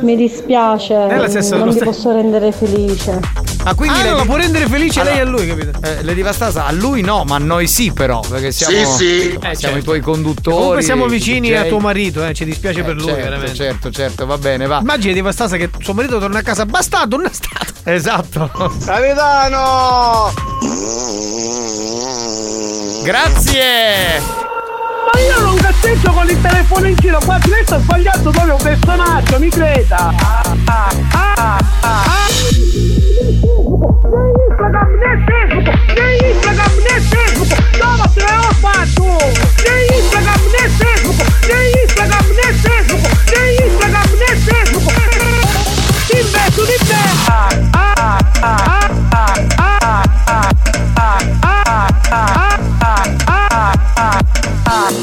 mi 0.00 0.16
dispiace. 0.16 1.06
È 1.08 1.16
la 1.16 1.28
stessa- 1.28 1.56
non 1.56 1.70
ti 1.70 1.78
posso 1.84 2.10
rendere 2.12 2.52
felice. 2.52 3.20
Ma 3.64 3.74
quindi 3.74 3.98
ah, 3.98 4.02
lei 4.02 4.12
no, 4.16 4.24
può 4.24 4.36
rendere 4.36 4.66
felice 4.66 5.00
allora, 5.00 5.16
lei 5.16 5.24
e 5.24 5.28
lui, 5.28 5.46
capito? 5.46 5.78
Eh, 5.82 6.02
Lady 6.02 6.22
Vastasa, 6.22 6.66
a 6.66 6.72
lui 6.72 7.00
no, 7.02 7.24
ma 7.24 7.36
a 7.36 7.38
noi 7.38 7.66
sì, 7.68 7.92
però. 7.92 8.20
Perché 8.20 8.50
siamo, 8.50 8.76
sì, 8.76 9.04
sì. 9.04 9.38
Eh, 9.40 9.54
siamo 9.54 9.56
certo. 9.56 9.78
i 9.78 9.82
tuoi 9.82 9.96
certo. 9.96 10.10
conduttori. 10.10 10.54
E 10.54 10.58
comunque 10.58 10.82
siamo 10.82 11.06
vicini 11.06 11.48
DJ. 11.50 11.54
a 11.54 11.64
tuo 11.64 11.78
marito, 11.78 12.26
eh, 12.26 12.34
ci 12.34 12.44
dispiace 12.44 12.80
eh, 12.80 12.82
per 12.82 12.94
lui, 12.94 13.06
certo, 13.06 13.22
veramente. 13.22 13.54
Certo, 13.54 13.90
certo, 13.90 14.26
va 14.26 14.38
bene, 14.38 14.66
va. 14.66 14.78
Immagini 14.80 15.14
di 15.14 15.20
Vastasa 15.20 15.56
che 15.56 15.70
suo 15.78 15.94
marito 15.94 16.18
torna 16.18 16.40
a 16.40 16.42
casa 16.42 16.66
bastardo, 16.66 17.16
non 17.16 17.26
è 17.26 17.32
stato. 17.32 17.70
Esatto. 17.90 18.50
Capitano! 18.84 20.32
Grazie! 23.02 24.20
Ma 25.12 25.20
io 25.20 25.40
non 25.40 25.56
cazzeggio 25.56 26.12
con 26.12 26.28
il 26.28 26.40
telefono 26.40 26.86
in 26.86 26.94
giro, 26.94 27.18
qua 27.24 27.38
lei 27.44 27.64
sta 27.64 27.80
sbagliando 27.80 28.30
proprio 28.30 28.54
un 28.54 28.62
personaggio, 28.62 29.38
mi 29.40 29.48
creda! 29.48 30.14
Ah 30.16 30.42
Ah, 30.66 30.88
ah, 31.14 31.58
ah, 31.82 31.98
ah. 32.08 32.91
Ah, 33.44 33.58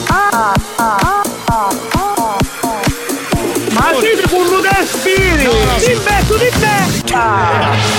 ah, 0.10 0.29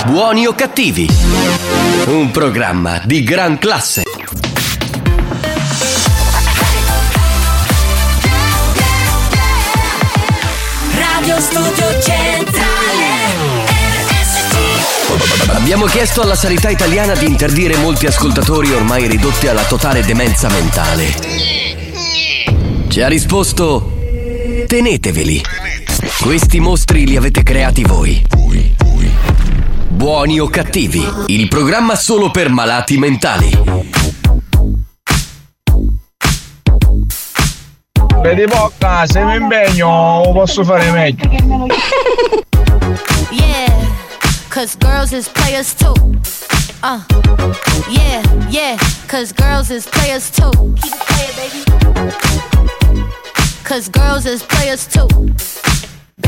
Buoni 0.07 0.47
o 0.47 0.53
cattivi? 0.53 1.07
Un 2.07 2.31
programma 2.31 3.01
di 3.05 3.23
gran 3.23 3.59
classe. 3.59 4.01
Radio 10.95 11.39
Studio 11.39 12.01
Centrale 12.01 12.71
Abbiamo 15.49 15.85
chiesto 15.85 16.23
alla 16.23 16.35
sanità 16.35 16.69
italiana 16.69 17.13
di 17.13 17.27
interdire 17.27 17.77
molti 17.77 18.07
ascoltatori 18.07 18.73
ormai 18.73 19.07
ridotti 19.07 19.47
alla 19.47 19.65
totale 19.65 20.03
demenza 20.03 20.49
mentale. 20.49 21.13
Ci 22.87 23.01
ha 23.01 23.07
risposto: 23.07 23.99
teneteveli. 24.65 25.60
Questi 26.21 26.59
mostri 26.59 27.07
li 27.07 27.17
avete 27.17 27.41
creati 27.41 27.83
voi. 27.83 28.23
Buoni 29.89 30.39
o 30.39 30.47
cattivi, 30.47 31.03
il 31.25 31.47
programma 31.47 31.95
solo 31.95 32.29
per 32.29 32.49
malati 32.49 32.97
mentali. 32.99 33.49
Vedi 38.21 38.45
bocca, 38.45 39.05
se 39.07 39.23
mi 39.23 39.35
impegno 39.35 40.29
posso 40.31 40.63
fare 40.63 40.91
meglio. 40.91 41.29
Yeah, 43.31 43.73
cause 44.49 44.75
girls 44.77 45.11
is 45.13 45.27
players 45.27 45.73
too. 45.73 45.95
Uh, 46.83 46.99
yeah, 47.89 48.21
yeah, 48.49 48.77
cause 49.07 49.33
girls 49.33 49.69
is 49.71 49.87
players 49.87 50.29
too. 50.29 50.51
Keep 50.75 50.93
it 50.93 51.03
playing, 51.07 51.35
baby. 51.35 51.63
Cause 53.63 53.89
girls 53.89 54.25
is 54.25 54.43
players 54.43 54.85
too. 54.85 55.07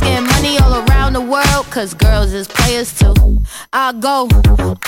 getting 0.00 0.26
money 0.26 0.56
all 0.58 0.82
around 0.86 1.14
the 1.14 1.20
world, 1.20 1.66
cause 1.70 1.94
girls 1.94 2.32
is 2.32 2.46
players 2.46 2.92
too. 2.92 3.14
I 3.72 3.92
go 3.98 4.26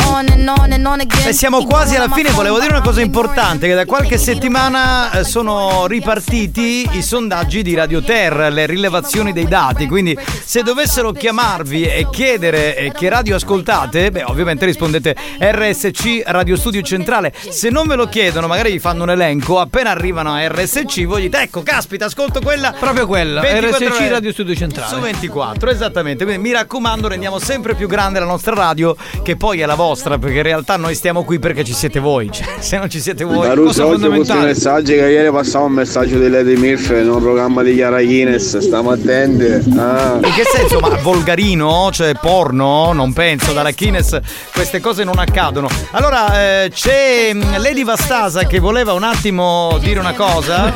on 0.04 0.28
and 0.30 0.48
on 0.48 0.72
and 0.72 0.86
on 0.86 1.00
again. 1.00 1.28
E 1.28 1.32
siamo 1.32 1.58
Keep 1.58 1.68
quasi 1.70 1.96
alla 1.96 2.08
fine, 2.08 2.30
volevo 2.30 2.58
dire 2.58 2.70
una 2.70 2.82
cosa 2.82 3.00
I'm 3.00 3.06
importante, 3.06 3.66
che 3.66 3.74
da 3.74 3.84
qualche 3.84 4.18
settimana 4.18 5.10
eh, 5.12 5.24
sono 5.24 5.86
ripartiti 5.86 6.88
i 6.92 7.02
sondaggi 7.02 7.62
di 7.62 7.74
Radio 7.74 8.02
Ter, 8.02 8.52
le 8.52 8.66
rilevazioni 8.66 9.32
dei 9.32 9.46
dati, 9.46 9.86
quindi 9.86 10.16
se 10.44 10.62
dovessero 10.62 11.12
chiamarvi 11.12 11.84
e 11.84 12.08
chiedere 12.10 12.76
eh, 12.76 12.92
che 12.92 13.08
radio 13.08 13.36
ascoltate, 13.36 14.10
beh 14.10 14.24
ovviamente 14.24 14.64
rispondete 14.64 15.16
RSC 15.38 16.22
Radio 16.26 16.56
Studio 16.56 16.82
Centrale, 16.82 17.32
se 17.48 17.70
non 17.70 17.86
ve 17.86 17.96
lo 17.96 18.08
chiedono 18.08 18.46
magari 18.46 18.72
vi 18.72 18.78
fanno 18.78 19.02
un 19.02 19.10
elenco, 19.10 19.60
appena 19.60 19.90
arrivano 19.90 20.32
a 20.32 20.46
RSC 20.46 21.04
voi 21.04 21.22
dite 21.22 21.40
ecco 21.40 21.62
caspita 21.62 22.06
ascolto 22.06 22.40
quella, 22.40 22.72
Proprio 22.72 23.06
quella, 23.06 23.40
24 23.40 23.88
RSC 23.88 24.10
Radio 24.10 24.32
Studio 24.32 24.54
Centrale. 24.54 24.88
Su 24.96 25.02
24, 25.02 25.70
esattamente. 25.70 26.24
Quindi 26.24 26.42
mi 26.42 26.52
raccomando, 26.52 27.08
rendiamo 27.08 27.38
sempre 27.38 27.74
più 27.74 27.86
grande 27.88 28.18
la 28.18 28.26
nostra 28.26 28.54
radio, 28.54 28.96
che 29.22 29.36
poi 29.36 29.60
è 29.60 29.66
la 29.66 29.74
vostra, 29.74 30.18
perché 30.18 30.36
in 30.38 30.42
realtà 30.42 30.76
noi 30.76 30.94
stiamo 30.94 31.24
qui 31.24 31.38
perché 31.38 31.64
ci 31.64 31.72
siete 31.74 31.98
voi. 32.00 32.30
Cioè, 32.32 32.46
se 32.60 32.78
non 32.78 32.88
ci 32.90 33.00
siete 33.00 33.24
voi, 33.24 33.46
Caruso, 33.46 33.82
cosa 33.84 33.92
fondamentale. 33.98 34.46
messaggi 34.46 34.94
che 34.94 35.08
ieri 35.08 35.30
passavo 35.30 35.66
un 35.66 35.72
messaggio 35.72 36.18
di 36.18 36.28
Lady 36.28 36.56
Milf 36.56 36.90
in 36.90 37.10
un 37.10 37.20
programma 37.20 37.62
di 37.62 37.74
Chiara 37.74 38.02
Guinness, 38.02 38.58
stiamo 38.58 38.90
attenti. 38.90 39.44
Ah. 39.78 40.18
In 40.22 40.32
che 40.34 40.44
senso? 40.44 40.78
Ma 40.80 40.88
volgarino? 41.02 41.90
Cioè 41.92 42.14
porno? 42.14 42.92
Non 42.92 43.12
penso, 43.12 43.52
dalla 43.52 43.70
Kines 43.72 44.18
queste 44.52 44.80
cose 44.80 45.04
non 45.04 45.18
accadono. 45.18 45.68
Allora, 45.92 46.62
eh, 46.64 46.70
c'è 46.72 47.30
mm, 47.34 47.56
Lady 47.58 47.84
Vastasa 47.84 48.44
che 48.46 48.58
voleva 48.58 48.92
un 48.92 49.02
attimo 49.02 49.78
dire 49.80 49.98
una 50.00 50.12
cosa. 50.14 50.72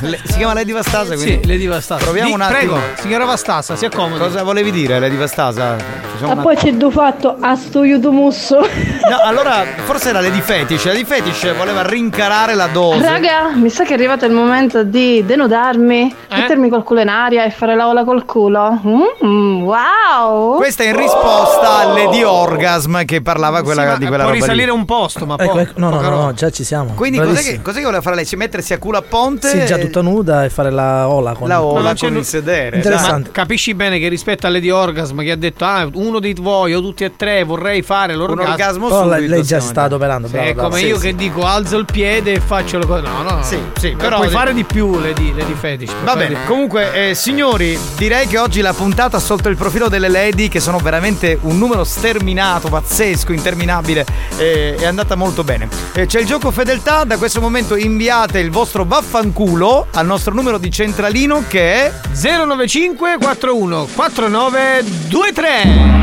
Le- 0.00 0.20
si 0.24 0.36
chiama 0.36 0.54
Lady 0.54 0.72
Vastasa? 0.72 1.14
Quindi 1.14 1.40
Sì, 1.42 1.46
Lady 1.48 1.66
Vastasa. 1.66 2.02
Proviamo 2.04 2.28
Di- 2.28 2.34
un 2.34 2.40
attimo. 2.40 2.72
Prego, 2.74 2.80
signora 3.16 3.24
Vastasa, 3.32 3.76
si 3.76 3.86
accomodi. 3.86 4.20
Cosa 4.20 4.42
volevi 4.42 4.70
dire, 4.70 4.98
Lady 4.98 5.16
Vastasa? 5.16 5.76
Facciamo 6.12 6.32
E 6.32 6.34
un 6.36 6.42
poi 6.42 6.54
c'è 6.56 6.72
du 6.72 6.90
fatto 6.90 7.34
a 7.40 7.56
sto 7.56 7.80
aiuto 7.80 8.12
musso. 8.12 8.58
No, 8.58 9.18
allora 9.24 9.64
forse 9.84 10.10
era 10.10 10.20
Lady 10.20 10.40
Fetish. 10.40 10.84
Lady 10.84 11.04
Fetish 11.04 11.56
voleva 11.56 11.82
rincarare 11.82 12.54
la 12.54 12.66
dose. 12.66 13.00
Raga, 13.08 13.52
mi 13.54 13.70
sa 13.70 13.84
che 13.84 13.90
è 13.90 13.94
arrivato 13.94 14.26
il 14.26 14.32
momento 14.32 14.82
di 14.82 15.24
denudarmi, 15.24 16.14
Eh? 16.28 16.36
mettermi 16.36 16.68
col 16.68 16.82
culo 16.82 17.00
in 17.00 17.08
aria 17.08 17.44
e 17.44 17.50
fare 17.50 17.74
la 17.74 17.88
ola 17.88 18.04
col 18.04 18.24
culo. 18.26 18.80
Mm, 19.24 19.62
wow! 19.62 20.56
Questa 20.56 20.82
è 20.82 20.88
in 20.88 20.96
risposta 20.96 21.76
a 21.78 21.84
Lady 21.92 22.22
Orgasm 22.22 23.04
che 23.04 23.22
parlava 23.22 23.62
quella, 23.62 23.82
Sì, 23.82 23.88
ma 23.88 23.96
di 23.96 24.06
quella 24.06 24.22
può 24.24 24.32
roba. 24.32 24.44
lì. 24.44 24.50
risalire 24.50 24.70
un 24.72 24.84
posto, 24.84 25.24
ma 25.24 25.36
Ecco, 25.38 25.52
poi. 25.52 25.62
ecco, 25.62 25.72
no, 25.80 25.88
no, 25.90 26.00
no, 26.00 26.08
no, 26.10 26.32
già 26.34 26.50
ci 26.50 26.64
siamo. 26.64 26.92
Quindi 26.94 27.18
cos'è 27.18 27.42
che, 27.42 27.62
cos'è 27.62 27.78
che 27.78 27.84
voleva 27.84 28.02
fare 28.02 28.16
lei? 28.16 28.24
Si 28.26 28.36
mettersi 28.36 28.72
a 28.74 28.78
culo 28.78 28.98
a 28.98 29.02
ponte? 29.02 29.48
Sì, 29.48 29.64
già 29.64 29.78
tutta 29.78 30.02
nuda 30.02 30.44
e 30.44 30.50
fare 30.50 30.70
la 30.70 31.08
ola 31.08 31.32
con 31.32 31.48
La 31.48 31.62
ola 31.62 31.94
con 31.98 32.14
il 32.16 32.24
sedere. 32.24 32.76
Interessante. 32.76 33.05
Ma 33.10 33.22
capisci 33.30 33.74
bene 33.74 33.98
che 33.98 34.08
rispetto 34.08 34.46
a 34.46 34.50
Lady 34.50 34.70
Orgasm 34.70 35.20
che 35.20 35.30
ha 35.30 35.36
detto 35.36 35.64
ah 35.64 35.88
uno 35.94 36.18
di 36.18 36.34
voi 36.34 36.74
o 36.74 36.80
tutti 36.80 37.04
e 37.04 37.14
tre 37.16 37.44
vorrei 37.44 37.82
fare 37.82 38.14
l'orgasmo. 38.14 38.42
Un 38.42 38.50
orgasmo 38.50 38.88
Però 38.88 39.06
lei, 39.06 39.26
lei 39.26 39.42
già 39.42 39.60
sta 39.60 39.82
adoperando. 39.82 40.28
È 40.30 40.54
come 40.54 40.78
Sì, 40.78 40.86
io 40.86 40.96
sì. 40.98 41.06
che 41.08 41.14
dico 41.14 41.44
alzo 41.46 41.76
il 41.76 41.84
piede 41.84 42.32
e 42.32 42.40
faccio 42.40 42.78
le 42.78 42.86
cose. 42.86 43.02
No, 43.02 43.22
no, 43.22 43.30
no. 43.36 43.42
Sì, 43.42 43.58
sì, 43.78 43.94
però- 43.96 44.16
puoi 44.16 44.28
fare 44.28 44.52
di 44.54 44.64
più, 44.64 44.98
Lady, 44.98 45.34
Lady 45.34 45.54
Fetish. 45.54 45.92
Va 46.04 46.14
bene, 46.14 46.28
di- 46.34 46.44
comunque, 46.46 47.10
eh, 47.10 47.14
signori, 47.14 47.78
direi 47.96 48.26
che 48.26 48.38
oggi 48.38 48.60
la 48.60 48.72
puntata 48.72 49.18
sotto 49.18 49.48
il 49.48 49.56
profilo 49.56 49.88
delle 49.88 50.08
lady, 50.08 50.48
che 50.48 50.60
sono 50.60 50.78
veramente 50.78 51.38
un 51.42 51.58
numero 51.58 51.84
sterminato, 51.84 52.68
pazzesco, 52.68 53.32
interminabile, 53.32 54.04
eh, 54.36 54.74
è 54.78 54.84
andata 54.86 55.14
molto 55.14 55.44
bene. 55.44 55.68
Eh, 55.92 56.06
c'è 56.06 56.20
il 56.20 56.26
gioco 56.26 56.50
fedeltà, 56.50 57.04
da 57.04 57.16
questo 57.16 57.40
momento 57.40 57.76
inviate 57.76 58.38
il 58.38 58.50
vostro 58.50 58.84
vaffanculo 58.84 59.86
al 59.92 60.06
nostro 60.06 60.34
numero 60.34 60.58
di 60.58 60.70
centralino 60.70 61.44
che 61.48 61.86
è 61.86 61.92
095 62.12 62.95
41 62.96 63.88
4923. 63.94 65.48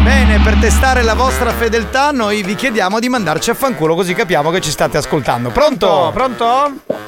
Bene, 0.04 0.40
per 0.44 0.56
testare 0.60 1.02
la 1.02 1.16
vostra 1.16 1.50
fedeltà 1.50 2.12
noi 2.12 2.44
vi 2.44 2.56
chiediamo 2.56 3.00
di 3.00 3.10
mandarci 3.10 3.50
a 3.50 3.54
fanculo 3.56 3.96
così 3.96 4.14
capiamo 4.14 4.52
che 4.52 4.62
ci 4.62 4.70
state 4.70 4.98
ascoltando. 4.98 5.50
Pronto? 5.50 6.12
Pronto? 6.14 6.46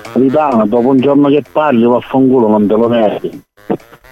Capitano, 0.01 0.65
dopo 0.65 0.87
un 0.89 0.99
giorno 0.99 1.29
che 1.29 1.43
parli, 1.51 1.85
vaffanculo, 1.85 2.47
non 2.47 2.67
te 2.67 2.73
lo 2.73 2.87
meriti. 2.87 3.43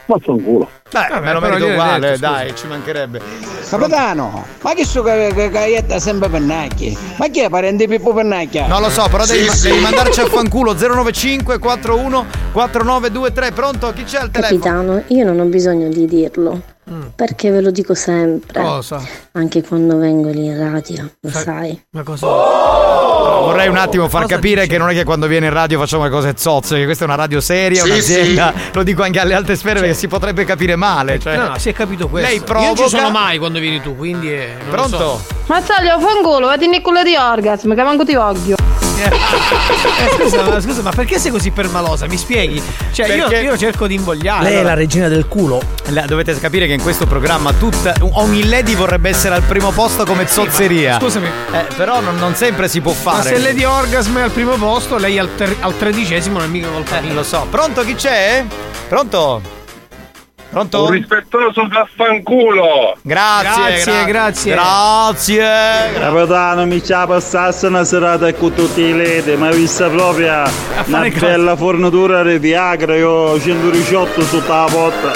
Vaffanculo. 0.05 0.69
Beh, 0.93 1.07
Vabbè, 1.09 1.25
me 1.25 1.33
lo 1.33 1.39
però 1.39 1.53
merito 1.55 1.71
uguale, 1.71 1.99
detto, 1.99 2.15
scusa. 2.17 2.29
dai, 2.29 2.55
ci 2.55 2.67
mancherebbe. 2.67 3.21
Capitano, 3.67 4.45
ma 4.61 4.73
che 4.73 4.85
che- 5.33 5.49
caietta 5.51 5.99
sempre 5.99 6.29
pennacchi? 6.29 6.95
Ma 7.17 7.27
chi 7.29 7.39
è 7.39 7.49
parente 7.49 7.87
Pippo 7.87 8.13
Pennacchia? 8.13 8.67
Non 8.67 8.81
lo 8.81 8.89
so, 8.91 9.07
però 9.09 9.25
devi, 9.25 9.49
Sì, 9.49 9.63
devi 9.69 9.77
sì. 9.77 9.81
mandarci 9.81 10.19
a 10.21 10.25
fanculo 10.27 10.73
095 10.75 11.57
41 11.57 12.25
4923. 12.51 13.51
Pronto? 13.51 13.91
Chi 13.93 14.03
c'è 14.03 14.19
al 14.19 14.29
telefono? 14.29 14.59
Capitano, 14.61 15.03
io 15.07 15.25
non 15.25 15.39
ho 15.39 15.45
bisogno 15.45 15.87
di 15.89 16.05
dirlo. 16.05 16.61
Perché 17.15 17.49
ve 17.49 17.61
lo 17.61 17.71
dico 17.71 17.95
sempre. 17.95 18.61
Cosa? 18.61 19.01
Anche 19.31 19.63
quando 19.63 19.97
vengo 19.97 20.29
lì 20.29 20.45
in 20.45 20.57
radio, 20.59 21.09
lo 21.21 21.29
sai. 21.31 21.81
Ma 21.91 22.03
cosa? 22.03 22.27
Vorrei 23.23 23.67
un 23.67 23.77
attimo 23.77 24.07
far 24.09 24.25
capire 24.25 24.67
che 24.67 24.77
non 24.77 24.89
è 24.89 24.93
che 24.93 25.03
quando 25.03 25.27
viene 25.27 25.47
in 25.47 25.53
radio 25.53 25.79
facciamo 25.79 26.03
le 26.03 26.09
cose 26.09 26.33
zozze, 26.37 26.77
che 26.77 26.85
questa 26.85 27.03
è 27.03 27.07
una 27.07 27.15
radio 27.15 27.39
seria, 27.41 27.83
Sì, 27.83 27.89
un'azienda. 27.89 28.53
Lo 28.73 28.83
dico 28.83 29.03
anche 29.03 29.19
alle 29.19 29.33
altre 29.33 29.55
sfere 29.55 29.79
perché 29.79 29.93
si 29.95 30.07
potrebbe 30.07 30.43
capire 30.45 30.75
male. 30.75 31.19
Cioè. 31.19 31.35
No, 31.37 31.47
no, 31.49 31.57
si 31.59 31.69
è 31.69 31.73
capito 31.73 32.07
questo. 32.07 32.27
Lei 32.29 32.37
Io 32.37 32.43
provoca. 32.43 32.67
non 32.67 32.75
ci 32.89 32.89
sono 32.95 33.09
mai 33.09 33.37
quando 33.37 33.59
vieni 33.59 33.81
tu, 33.81 33.95
quindi. 33.95 34.31
eh, 34.33 34.53
non 34.59 34.65
lo 34.65 34.71
Pronto? 34.71 34.97
so. 34.97 35.21
Mazzaglio, 35.47 35.99
fanculo, 35.99 36.47
vedi 36.47 36.65
in 36.65 36.81
culo 36.81 37.03
di 37.03 37.15
orgasm, 37.15 37.73
che 37.75 37.83
manco 37.83 38.03
ti 38.05 38.15
voglio. 38.15 38.55
Eh, 39.05 40.17
scusa, 40.21 40.43
ma, 40.43 40.61
scusa, 40.61 40.81
ma 40.81 40.91
perché 40.91 41.19
sei 41.19 41.31
così 41.31 41.51
permalosa? 41.51 42.07
Mi 42.07 42.17
spieghi? 42.17 42.61
Cioè, 42.91 43.13
io, 43.13 43.29
io 43.29 43.57
cerco 43.57 43.87
di 43.87 43.95
invogliare. 43.95 44.43
Lei 44.43 44.55
è 44.57 44.63
la 44.63 44.73
regina 44.73 45.07
del 45.07 45.27
culo. 45.27 45.61
La- 45.89 46.05
dovete 46.05 46.37
capire 46.39 46.67
che 46.67 46.73
in 46.73 46.81
questo 46.81 47.05
programma 47.05 47.51
tutta, 47.53 47.93
ogni 48.13 48.47
lady 48.47 48.75
vorrebbe 48.75 49.09
essere 49.09 49.35
al 49.35 49.43
primo 49.43 49.71
posto 49.71 50.05
come 50.05 50.27
zozzeria. 50.27 50.99
Scusami. 50.99 51.27
Eh, 51.51 51.65
però 51.75 51.99
non, 52.01 52.15
non 52.17 52.35
sempre 52.35 52.67
si 52.67 52.81
può 52.81 52.93
Ma 53.03 53.11
fare. 53.13 53.29
se 53.29 53.39
Lady 53.39 53.63
Orgasm 53.63 54.17
è 54.17 54.21
al 54.21 54.31
primo 54.31 54.55
posto, 54.55 54.97
lei 54.97 55.17
al, 55.19 55.29
ter- 55.35 55.57
al 55.59 55.77
tredicesimo 55.77 56.37
non 56.39 56.47
è 56.47 56.51
mica 56.51 56.67
colpa 56.69 56.97
Eh, 56.99 57.01
mia. 57.01 57.13
lo 57.13 57.23
so. 57.23 57.45
Pronto 57.49 57.83
chi 57.83 57.95
c'è? 57.95 58.43
Pronto? 58.87 59.61
Pronto? 60.53 60.83
Un 60.83 60.91
rispettoso 60.91 61.67
vaffanculo! 61.67 62.95
Grazie, 63.01 63.83
Grazie, 63.83 64.05
grazie. 64.05 64.51
Grazie. 64.53 65.93
Capitano, 65.99 66.67
mi 66.67 66.79
c'ha 66.79 67.07
passasse 67.07 67.65
una 67.65 67.83
serata 67.83 68.31
con 68.35 68.53
tutti 68.53 68.81
i 68.81 68.93
ledi, 68.93 69.35
ma 69.35 69.49
vista 69.49 69.89
proprio 69.89 70.43
una 70.85 71.09
bella 71.09 71.55
fornitura 71.55 72.21
di 72.21 72.37
Viagra, 72.37 72.95
io 72.95 73.09
ho 73.09 73.39
118 73.39 74.21
sotto 74.21 74.53
la 74.53 74.67
porta. 74.69 75.11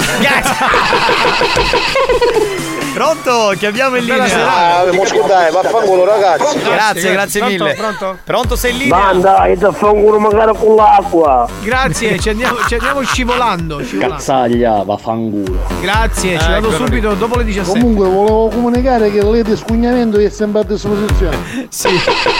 Pronto? 2.98 3.54
Chiamiamo 3.56 3.94
in 3.94 4.06
linea. 4.06 4.26
serata. 4.26 4.78
Ah, 4.80 5.26
dai, 5.28 5.52
vaffanculo 5.52 6.04
ragazzi. 6.04 6.58
Grazie, 6.58 7.12
grazie 7.12 7.40
Pronto, 7.40 7.64
mille. 7.64 7.74
pronto? 7.76 8.18
Pronto, 8.24 8.56
sei 8.56 8.72
in 8.72 8.78
linea? 8.78 8.98
Banda, 8.98 9.44
e 9.44 9.54
da 9.56 9.70
fanculo 9.70 10.18
magari 10.18 10.50
con 10.58 10.74
l'acqua. 10.74 11.48
Grazie, 11.62 12.18
ci 12.18 12.30
andiamo, 12.30 12.56
ci 12.66 12.74
andiamo 12.74 13.00
scivolando. 13.02 13.80
scivolando. 13.84 14.16
Cazzaglia, 14.16 14.82
vaffanculo. 14.82 15.58
Grazie, 15.80 16.40
ci 16.40 16.48
vado 16.48 16.70
Eccolo 16.70 16.86
subito 16.86 17.14
dopo 17.14 17.38
le 17.38 17.44
17. 17.44 17.78
Comunque 17.78 18.08
volevo 18.08 18.48
comunicare 18.48 19.12
che 19.12 19.18
il 19.18 19.56
scugnamento 19.56 20.18
è 20.18 20.28
sempre 20.28 20.60
a 20.62 20.64
disposizione. 20.64 21.66
Sì, 21.78 21.90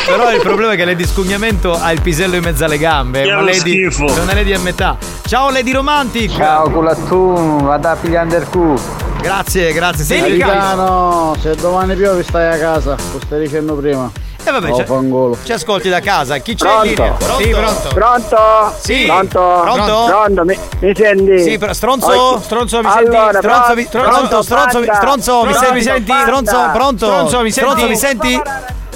però 0.07 0.33
il 0.33 0.41
problema 0.41 0.73
è 0.73 0.77
che 0.77 0.85
Lady 0.85 1.07
Scugnamento 1.07 1.73
ha 1.73 1.93
il 1.93 2.01
pisello 2.01 2.35
in 2.35 2.43
mezzo 2.43 2.65
alle 2.65 2.79
gambe. 2.79 3.23
È 3.23 3.35
una 3.35 3.53
schifo. 3.53 4.07
è 4.07 4.19
una 4.21 4.35
lady 4.35 4.53
a 4.55 4.59
metà. 4.59 4.97
Ciao 5.27 5.51
Lady 5.51 5.71
Romantic. 5.71 6.33
culattuno, 6.73 7.59
vada 7.65 7.91
a 7.93 7.97
pigliare 7.97 8.37
il 8.37 8.49
cu. 8.49 8.75
Grazie, 9.20 9.73
grazie. 9.73 10.05
Sei 10.05 10.39
Capitano, 10.39 11.35
se 11.40 11.55
domani 11.57 11.95
piove 11.97 12.23
stai 12.23 12.55
a 12.55 12.59
casa, 12.59 12.97
lo 13.12 13.20
stai 13.24 13.40
dicendo 13.40 13.74
prima. 13.74 14.11
E 14.45 14.51
vabbè, 14.51 14.70
Oh, 14.70 14.77
ci- 14.77 14.85
fangolo. 14.85 15.36
ci 15.43 15.53
ascolti 15.53 15.89
da 15.89 16.01
casa. 16.01 16.39
Chi 16.39 16.55
c'è 16.55 16.73
in 16.77 16.81
linea? 16.82 17.11
Pronto? 17.12 17.43
Sì, 17.43 17.51
pronto. 17.51 17.89
Pronto? 17.93 18.36
Sì. 18.81 19.05
Pronto? 19.07 19.61
Pronto? 19.62 20.05
Pronto? 20.07 20.45
Mi, 20.45 20.59
mi 20.81 20.95
senti? 20.95 21.43
Sì, 21.43 21.59
però 21.59 21.73
stronzo? 21.73 22.07
Oh, 22.07 22.40
Stronzo, 22.40 22.81
mi 22.81 22.86
Allora, 22.89 23.31
senti? 23.32 23.36
Stronzo, 23.49 23.74
mi, 23.74 23.86
pronto, 23.90 24.09
pronto, 24.11 24.43
stronzo, 24.43 24.82
stronzo, 24.85 25.32
mi 25.45 25.51
Pronto, 25.53 25.59
senti? 25.59 25.74
mi 25.74 25.82
senti? 25.82 26.12
Stronzo, 26.23 26.70
pronto? 26.73 27.07
Stronzo, 27.07 27.43
mi 27.43 27.51
senti? 27.51 27.70
Stronzo, 27.70 27.89
mi 27.89 27.97
senti? 27.97 28.43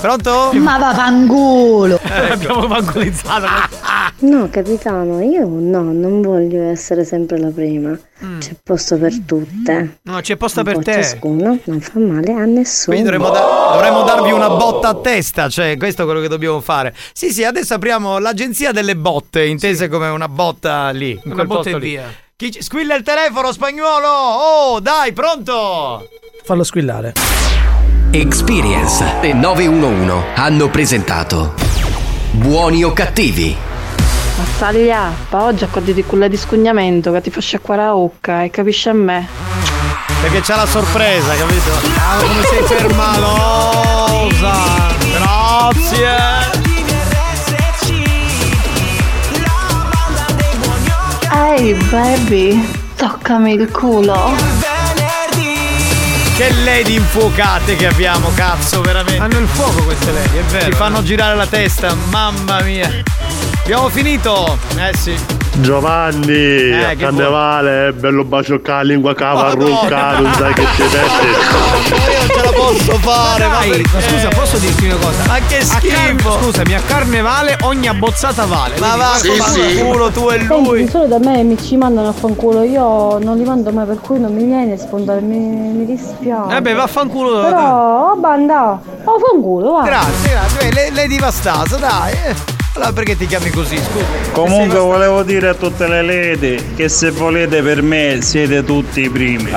Pronto? 0.03 0.51
Ma 0.55 0.79
va 0.79 0.93
fanculo. 0.95 2.01
Abbiamo 2.03 2.67
vancolizzato. 2.67 3.47
No, 4.19 4.49
capitano, 4.51 5.21
io 5.23 5.47
no, 5.47 5.93
non 5.93 6.21
voglio 6.21 6.61
essere 6.63 7.05
sempre 7.05 7.39
la 7.39 7.51
prima. 7.51 7.97
C'è 8.39 8.55
posto 8.63 8.99
per 8.99 9.13
tutte. 9.25 9.99
No, 10.03 10.21
c'è 10.21 10.37
posta 10.37 10.65
per 10.65 10.79
te. 10.79 10.95
ciascuno, 10.95 11.57
non 11.65 11.81
fa 11.81 12.01
male 12.01 12.33
a 12.33 12.45
nessuno. 12.45 12.97
Quindi 12.97 13.11
dovremmo, 13.17 13.31
da- 13.31 13.71
dovremmo 13.75 14.03
darvi 14.03 14.33
una 14.33 14.49
botta 14.51 14.89
a 14.89 14.95
testa, 14.97 15.49
cioè 15.49 15.77
questo 15.77 16.03
è 16.03 16.05
quello 16.05 16.21
che 16.21 16.29
dobbiamo 16.29 16.61
fare. 16.61 16.93
Sì, 17.13 17.31
sì, 17.33 17.45
adesso 17.45 17.75
apriamo 17.75 18.19
l'agenzia 18.19 18.73
delle 18.73 18.97
botte, 18.97 19.45
intese 19.45 19.89
come 19.89 20.09
una 20.09 20.29
botta 20.29 20.91
lì. 20.91 21.11
in 21.13 21.21
Una 21.25 21.35
quel 21.35 21.47
botta 21.47 21.63
posto 21.63 21.77
e 21.77 21.81
via. 21.81 22.05
Chi 22.35 22.57
squilla 22.61 22.97
il 22.97 23.05
telefono, 23.05 23.53
spagnolo! 23.53 24.09
Oh, 24.09 24.81
dai, 24.81 25.13
pronto! 25.13 26.09
Fallo 26.43 26.65
squillare. 26.65 27.13
Experience 28.15 29.03
e 29.23 29.33
911 29.33 30.35
hanno 30.35 30.69
presentato 30.69 31.55
Buoni 32.33 32.85
o 32.85 32.93
cattivi? 32.93 33.57
Mazzaglia, 34.37 35.11
pa 35.31 35.45
oggi 35.45 35.65
accordati 35.65 35.95
di 35.95 36.05
culla 36.05 36.29
di 36.29 36.37
scugnamento 36.37 37.11
che 37.11 37.23
ti 37.23 37.31
fa 37.31 37.41
sciacquare 37.41 37.87
la 37.87 37.93
bocca 37.93 38.43
e 38.43 38.51
capisci 38.51 38.91
a 38.91 38.93
me. 38.93 39.27
Perché 40.21 40.43
c'ha 40.43 40.57
la 40.57 40.67
sorpresa, 40.67 41.35
capito? 41.37 41.71
Ah, 41.73 42.19
come 42.21 42.43
sei 42.45 42.77
permalosa! 42.77 44.53
Grazie! 45.17 46.17
Ehi 51.57 51.73
baby, 51.89 52.69
toccami 52.95 53.55
il 53.55 53.71
culo. 53.71 54.62
Che 56.35 56.51
lady 56.65 56.95
infuocate 56.95 57.77
che 57.77 57.87
abbiamo, 57.87 58.31
cazzo, 58.35 58.81
veramente. 58.81 59.23
Hanno 59.23 59.39
il 59.39 59.47
fuoco 59.47 59.83
queste 59.85 60.13
lady, 60.13 60.39
è 60.39 60.43
vero. 60.45 60.71
Ti 60.71 60.77
fanno 60.77 61.03
girare 61.03 61.37
la 61.37 61.47
testa, 61.47 61.95
mamma 61.95 62.63
mia. 62.63 63.03
Abbiamo 63.65 63.89
finito? 63.89 64.59
Eh 64.77 64.97
sì. 64.97 65.15
Giovanni, 65.61 66.33
Eh, 66.33 66.83
a 66.85 66.89
che 66.91 66.97
carnevale, 66.97 67.93
bello 67.93 68.25
bacio 68.25 68.59
la 68.65 68.81
lingua 68.83 69.15
cava 69.15 69.51
rucca, 69.51 70.19
non 70.19 70.33
sai 70.33 70.53
che 70.55 70.65
ci 70.75 70.83
metti. 70.83 71.27
Io 71.93 72.19
non 72.19 72.29
ce 72.29 72.43
la 72.43 72.51
posso 72.53 72.93
fare, 72.99 73.47
ma 73.47 73.59
Dai, 73.59 73.85
ma 73.93 74.01
scusa, 74.01 74.29
posso 74.29 74.57
dirti 74.57 74.87
una 74.87 74.97
cosa? 74.97 75.25
Ma 75.27 75.39
che 75.47 75.59
A 75.59 75.67
car- 75.67 75.81
schifo! 75.81 76.39
scusami, 76.41 76.75
a 76.75 76.81
carnevale 76.87 77.59
ogni 77.63 77.87
abbozzata 77.87 78.47
vale. 78.47 78.79
Ma 78.81 78.97
va, 78.97 79.13
sì, 79.19 79.79
culo 79.79 80.11
tu 80.11 80.29
e 80.31 80.39
Senti, 80.39 80.47
lui. 80.69 80.85
di 80.85 80.91
solito 80.91 81.15
a 81.17 81.19
me 81.19 81.43
mi 81.43 81.59
ci 81.63 81.77
mandano 81.77 82.09
a 82.09 82.13
fanculo, 82.13 82.63
io 82.63 83.19
non 83.19 83.37
li 83.37 83.45
mando 83.45 83.71
mai 83.73 83.85
per 83.87 84.01
cui 84.01 84.19
non 84.19 84.33
mi 84.35 84.45
viene 84.45 84.73
a 84.73 84.79
spuntare, 84.79 85.21
mi, 85.21 85.37
mi 85.39 85.85
dispiace. 85.85 86.57
Eh 86.57 86.63
beh, 86.63 86.73
vaffanculo. 86.73 87.43
Però, 87.43 88.11
oh 88.13 88.17
banda, 88.17 88.81
oh 89.05 89.19
fanculo, 89.19 89.73
va. 89.73 89.83
Grazie, 89.83 90.31
grazie. 90.31 90.61
Eh, 90.69 90.73
Le- 90.73 90.91
Lady 90.95 91.19
Vastaso, 91.19 91.77
dai. 91.77 92.13
Eh. 92.73 92.79
Allora 92.79 92.93
perché 92.93 93.17
ti 93.17 93.27
chiami 93.27 93.51
così? 93.51 93.77
Scusa. 93.77 94.05
Comunque 94.33 94.79
volevo 94.79 95.23
dire 95.23 95.49
a 95.49 95.55
tutte 95.55 95.87
le 95.87 96.03
lady 96.03 96.75
che 96.75 96.89
se 96.89 97.11
volete 97.11 97.63
per 97.63 97.83
me 97.83 98.19
siete 98.23 98.65
tutti 98.65 99.03
i 99.03 99.11
primi. 99.11 99.51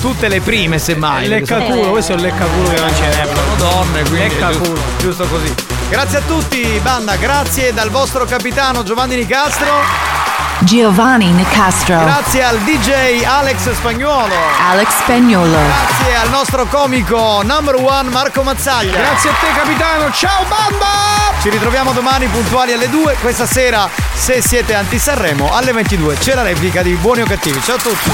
Tutte 0.00 0.28
le 0.28 0.40
prime, 0.40 0.78
semmai. 0.78 1.26
Leccaculo, 1.28 1.90
questo 1.90 2.12
è 2.12 2.14
un 2.16 2.22
leccaculo 2.22 2.68
che 2.68 2.80
non 2.80 2.90
c'è. 2.90 3.12
Sono 3.26 3.54
donne, 3.58 4.02
quindi 4.02 4.28
Leccaculo. 4.28 4.64
giusto, 4.64 4.80
giusto 4.98 5.24
così. 5.26 5.54
Grazie 5.88 6.18
a 6.18 6.22
tutti, 6.26 6.80
banda, 6.82 7.16
grazie 7.16 7.72
dal 7.72 7.90
vostro 7.90 8.24
capitano 8.24 8.82
Giovanni 8.82 9.16
Nicastro. 9.16 10.35
Giovanni 10.60 11.30
Nicastro. 11.32 11.98
Grazie 11.98 12.42
al 12.42 12.58
DJ 12.58 13.24
Alex 13.24 13.72
Spagnuolo. 13.72 14.34
Alex 14.70 14.88
Spagnolo. 15.02 15.50
Grazie 15.50 16.16
al 16.16 16.30
nostro 16.30 16.66
comico 16.66 17.42
number 17.42 17.74
one 17.76 18.08
Marco 18.10 18.42
Mazzaglia. 18.42 18.92
Grazie 18.92 19.30
a 19.30 19.34
te 19.34 19.46
capitano, 19.54 20.12
ciao 20.12 20.44
banda! 20.44 21.40
Ci 21.40 21.50
ritroviamo 21.50 21.92
domani 21.92 22.26
puntuali 22.26 22.72
alle 22.72 22.88
2. 22.88 23.16
Questa 23.20 23.46
sera, 23.46 23.88
se 24.14 24.40
siete 24.40 24.74
anti 24.74 24.98
Sanremo, 24.98 25.54
alle 25.54 25.72
22 25.72 26.16
c'è 26.16 26.34
la 26.34 26.42
replica 26.42 26.82
di 26.82 26.94
Buoni 26.94 27.22
o 27.22 27.26
Cattivi. 27.26 27.60
Ciao 27.62 27.76
a 27.76 27.78
tutti. 27.78 28.10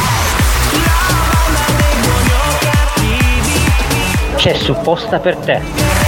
c'è 4.42 4.54
supposta 4.54 5.20
per 5.20 5.36
te. 5.36 6.01